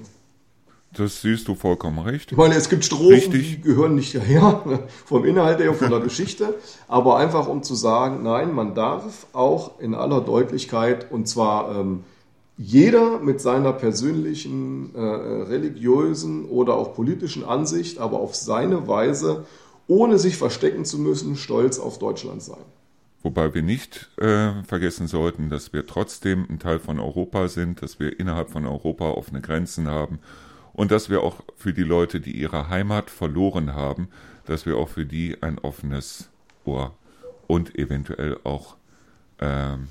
Das 0.96 1.22
siehst 1.22 1.48
du 1.48 1.54
vollkommen 1.54 1.98
recht. 2.00 2.32
Ich 2.32 2.38
meine, 2.38 2.54
es 2.54 2.68
gibt 2.68 2.84
Strophen, 2.84 3.14
Richtig. 3.14 3.50
die 3.50 3.60
gehören 3.62 3.94
nicht 3.94 4.14
daher, 4.14 4.62
vom 5.06 5.24
Inhalt 5.24 5.58
her, 5.58 5.72
von 5.72 5.90
der 5.90 6.00
Geschichte, 6.00 6.54
aber 6.86 7.16
einfach 7.16 7.48
um 7.48 7.62
zu 7.62 7.74
sagen, 7.74 8.22
nein, 8.22 8.54
man 8.54 8.74
darf 8.74 9.26
auch 9.32 9.80
in 9.80 9.94
aller 9.94 10.20
Deutlichkeit, 10.20 11.10
und 11.10 11.26
zwar 11.28 11.74
ähm, 11.74 12.04
jeder 12.58 13.20
mit 13.20 13.40
seiner 13.40 13.72
persönlichen, 13.72 14.94
äh, 14.94 15.00
religiösen 15.00 16.44
oder 16.44 16.74
auch 16.74 16.94
politischen 16.94 17.44
Ansicht, 17.44 17.98
aber 17.98 18.20
auf 18.20 18.34
seine 18.34 18.86
Weise, 18.86 19.46
ohne 19.88 20.18
sich 20.18 20.36
verstecken 20.36 20.84
zu 20.84 20.98
müssen, 20.98 21.36
stolz 21.36 21.78
auf 21.78 21.98
Deutschland 21.98 22.42
sein. 22.42 22.64
Wobei 23.22 23.54
wir 23.54 23.62
nicht 23.62 24.10
äh, 24.18 24.62
vergessen 24.64 25.06
sollten, 25.06 25.48
dass 25.48 25.72
wir 25.72 25.86
trotzdem 25.86 26.44
ein 26.50 26.58
Teil 26.58 26.80
von 26.80 27.00
Europa 27.00 27.48
sind, 27.48 27.80
dass 27.80 27.98
wir 27.98 28.18
innerhalb 28.20 28.50
von 28.50 28.66
Europa 28.66 29.10
offene 29.12 29.40
Grenzen 29.40 29.88
haben 29.88 30.18
und 30.74 30.90
dass 30.90 31.10
wir 31.10 31.22
auch 31.22 31.36
für 31.56 31.72
die 31.72 31.82
Leute, 31.82 32.20
die 32.20 32.32
ihre 32.32 32.68
Heimat 32.68 33.10
verloren 33.10 33.74
haben, 33.74 34.08
dass 34.46 34.66
wir 34.66 34.76
auch 34.76 34.88
für 34.88 35.06
die 35.06 35.36
ein 35.40 35.58
offenes 35.58 36.28
Ohr 36.64 36.92
und 37.46 37.78
eventuell 37.78 38.38
auch 38.44 38.76
ähm, 39.40 39.88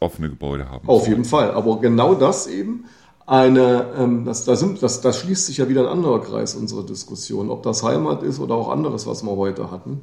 offene 0.00 0.28
Gebäude 0.28 0.70
haben. 0.70 0.88
Auf 0.88 1.08
jeden 1.08 1.24
Fall, 1.24 1.50
aber 1.52 1.80
genau 1.80 2.14
das 2.14 2.46
eben, 2.46 2.84
eine, 3.26 3.86
ähm, 3.98 4.24
das, 4.24 4.44
sind, 4.44 4.82
das, 4.82 5.00
das 5.00 5.18
schließt 5.18 5.46
sich 5.46 5.56
ja 5.56 5.68
wieder 5.68 5.82
ein 5.82 5.98
anderer 5.98 6.20
Kreis 6.20 6.54
unserer 6.54 6.84
Diskussion, 6.84 7.50
ob 7.50 7.64
das 7.64 7.82
Heimat 7.82 8.22
ist 8.22 8.38
oder 8.38 8.54
auch 8.54 8.68
anderes, 8.68 9.06
was 9.06 9.24
wir 9.24 9.36
heute 9.36 9.70
hatten. 9.70 10.02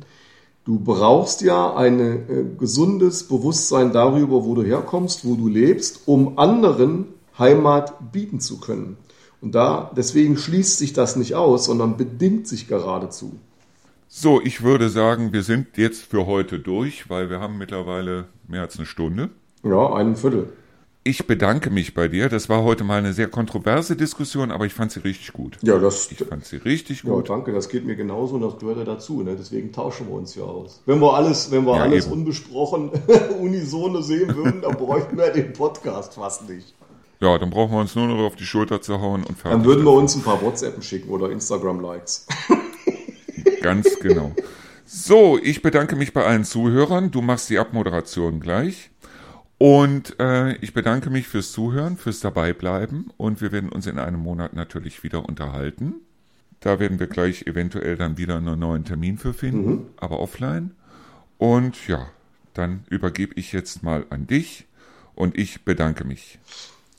Du 0.65 0.80
brauchst 0.80 1.41
ja 1.41 1.73
ein 1.75 1.99
äh, 1.99 2.45
gesundes 2.57 3.27
Bewusstsein 3.27 3.93
darüber, 3.93 4.45
wo 4.45 4.55
du 4.55 4.63
herkommst, 4.63 5.25
wo 5.25 5.35
du 5.35 5.47
lebst, 5.47 6.01
um 6.05 6.38
anderen 6.38 7.07
Heimat 7.38 8.11
bieten 8.11 8.39
zu 8.39 8.59
können. 8.59 8.97
Und 9.44 9.53
da, 9.53 9.91
deswegen 9.94 10.38
schließt 10.38 10.78
sich 10.78 10.94
das 10.94 11.18
nicht 11.18 11.36
aus, 11.36 11.65
sondern 11.65 11.98
bedingt 11.98 12.48
sich 12.48 12.70
geradezu. 12.70 13.34
So, 14.07 14.40
ich 14.41 14.64
würde 14.64 14.88
sagen, 14.88 15.34
wir 15.34 15.44
sind 15.44 15.76
jetzt 15.76 16.03
für 16.03 16.26
heute 16.26 16.60
durch, 16.60 17.10
weil 17.10 17.30
wir 17.30 17.41
haben 17.41 17.57
mittlerweile 17.57 18.28
mehr 18.48 18.61
als 18.61 18.78
eine 18.78 18.86
Stunde. 18.86 19.32
Ja, 19.61 19.94
einen 19.95 20.15
Viertel. 20.15 20.48
Ich 21.03 21.28
bedanke 21.28 21.70
mich 21.70 21.94
bei 21.94 22.07
dir. 22.07 22.30
Das 22.30 22.48
war 22.48 22.64
heute 22.64 22.86
mal 22.86 22.99
eine 22.99 23.11
sehr 23.11 23.28
kontroverse 23.28 23.98
Diskussion, 23.98 24.49
aber 24.49 24.65
ich 24.65 24.74
fand 24.74 24.94
sie 24.94 25.02
richtig 25.02 25.34
gut. 25.34 25.57
Ja, 25.61 25.78
das. 25.78 26.10
Ich 26.10 26.20
fand 26.20 26.45
sie 26.45 26.56
richtig 26.56 27.03
gut. 27.03 27.28
Ja, 27.28 27.36
danke. 27.36 27.52
Das 27.52 27.68
geht 27.68 27.86
mir 27.86 27.98
genauso 27.98 28.36
und 28.36 28.41
das 28.41 28.57
gehört 28.57 28.78
ja 28.78 28.86
dazu. 28.86 29.24
Ne? 29.24 29.36
Deswegen 29.38 29.74
tauschen 29.74 30.07
wir 30.07 30.14
uns 30.14 30.36
ja 30.36 30.44
aus. 30.44 30.82
Wenn 30.86 31.02
wir 31.02 31.14
alles, 31.14 31.52
wenn 31.52 31.65
wir 31.65 31.76
ja, 31.76 31.84
alles 31.84 32.06
eben. 32.06 32.14
unbesprochen 32.14 32.91
unisono 33.41 33.99
sehen 33.99 34.34
würden, 34.34 34.61
dann 34.61 34.78
bräuchten 34.78 35.18
wir 35.18 35.32
den 35.32 35.52
Podcast 35.52 36.14
fast 36.14 36.48
nicht. 36.48 36.74
Ja, 37.23 37.37
dann 37.37 37.51
brauchen 37.51 37.71
wir 37.71 37.79
uns 37.79 37.95
nur 37.95 38.05
noch 38.07 38.19
auf 38.19 38.35
die 38.35 38.45
Schulter 38.45 38.81
zu 38.81 38.99
hauen 38.99 39.23
und 39.23 39.37
fertig. 39.37 39.51
Dann 39.51 39.63
würden 39.63 39.85
wir 39.85 39.93
uns 39.93 40.13
ein 40.13 40.23
paar 40.23 40.41
WhatsApp 40.41 40.83
schicken 40.83 41.09
oder 41.09 41.31
Instagram-Likes. 41.31 42.27
Ganz 43.61 43.97
genau. 44.01 44.35
So, 44.83 45.39
ich 45.41 45.61
bedanke 45.61 45.95
mich 45.95 46.11
bei 46.11 46.25
allen 46.25 46.43
Zuhörern. 46.43 47.11
Du 47.11 47.21
machst 47.21 47.49
die 47.49 47.59
Abmoderation 47.59 48.41
gleich. 48.41 48.91
Und 49.57 50.19
äh, 50.19 50.57
ich 50.57 50.73
bedanke 50.73 51.09
mich 51.09 51.29
fürs 51.29 51.53
Zuhören, 51.53 51.95
fürs 51.95 52.19
Dabeibleiben 52.19 53.13
und 53.15 53.39
wir 53.39 53.53
werden 53.53 53.69
uns 53.69 53.87
in 53.87 53.99
einem 53.99 54.19
Monat 54.19 54.53
natürlich 54.53 55.03
wieder 55.03 55.23
unterhalten. 55.25 55.93
Da 56.59 56.79
werden 56.79 56.99
wir 56.99 57.07
gleich 57.07 57.47
eventuell 57.47 57.95
dann 57.95 58.17
wieder 58.17 58.35
einen 58.35 58.59
neuen 58.59 58.83
Termin 58.83 59.17
für 59.17 59.33
finden, 59.33 59.69
mhm. 59.69 59.85
aber 59.95 60.19
offline. 60.19 60.71
Und 61.37 61.87
ja, 61.87 62.09
dann 62.53 62.83
übergebe 62.89 63.35
ich 63.37 63.53
jetzt 63.53 63.81
mal 63.81 64.05
an 64.09 64.27
dich 64.27 64.65
und 65.15 65.37
ich 65.37 65.63
bedanke 65.63 66.03
mich. 66.03 66.39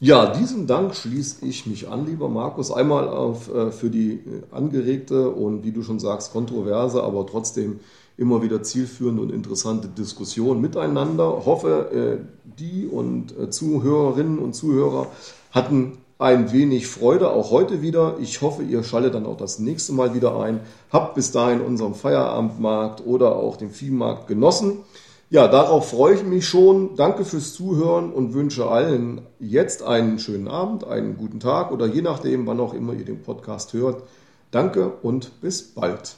Ja, 0.01 0.27
diesem 0.27 0.67
Dank 0.67 0.95
schließe 0.95 1.47
ich 1.47 1.67
mich 1.67 1.89
an, 1.89 2.07
lieber 2.07 2.29
Markus. 2.29 2.71
Einmal 2.71 3.09
auf, 3.09 3.53
äh, 3.55 3.71
für 3.71 3.91
die 3.91 4.21
angeregte 4.51 5.31
und 5.31 5.65
wie 5.65 5.73
du 5.73 5.83
schon 5.83 6.01
sagst, 6.01 6.33
kontroverse, 6.33 7.03
aber 7.03 7.27
trotzdem 7.27 7.81
immer 8.17 8.43
wieder 8.43 8.63
zielführende 8.63 9.23
und 9.23 9.33
interessante 9.33 9.89
Diskussion 9.89 10.61
miteinander. 10.61 11.45
Hoffe, 11.47 12.21
äh, 12.21 12.25
die 12.59 12.87
und 12.87 13.39
äh, 13.39 13.51
Zuhörerinnen 13.51 14.39
und 14.39 14.55
Zuhörer 14.55 15.09
hatten 15.53 15.99
ein 16.19 16.53
wenig 16.53 16.87
Freude, 16.87 17.31
auch 17.31 17.51
heute 17.51 17.83
wieder. 17.83 18.17
Ich 18.21 18.41
hoffe, 18.41 18.63
ihr 18.63 18.85
schaltet 18.85 19.15
dann 19.15 19.27
auch 19.27 19.37
das 19.37 19.59
nächste 19.59 19.93
Mal 19.93 20.15
wieder 20.15 20.41
ein. 20.41 20.61
Habt 20.93 21.15
bis 21.15 21.33
dahin 21.33 21.61
unseren 21.61 21.95
Feierabendmarkt 21.95 23.05
oder 23.05 23.37
auch 23.37 23.57
den 23.57 23.71
Viehmarkt 23.71 24.29
genossen. 24.29 24.79
Ja, 25.35 25.49
darauf 25.49 25.91
freue 25.91 26.15
ich 26.15 26.23
mich 26.23 26.47
schon. 26.47 26.95
Danke 26.95 27.25
fürs 27.25 27.55
Zuhören 27.55 28.13
und 28.13 28.35
wünsche 28.35 28.69
allen 28.69 29.23
jetzt 29.41 29.83
einen 29.83 30.21
schönen 30.21 30.47
Abend, 30.47 30.85
einen 30.85 31.17
guten 31.17 31.41
Tag 31.41 31.73
oder 31.73 31.87
je 31.87 32.03
nachdem, 32.03 32.47
wann 32.47 32.61
auch 32.61 32.73
immer 32.73 32.93
ihr 32.93 33.05
den 33.05 33.21
Podcast 33.21 33.73
hört. 33.73 34.05
Danke 34.53 34.93
und 35.03 35.41
bis 35.41 35.75
bald. 35.75 36.15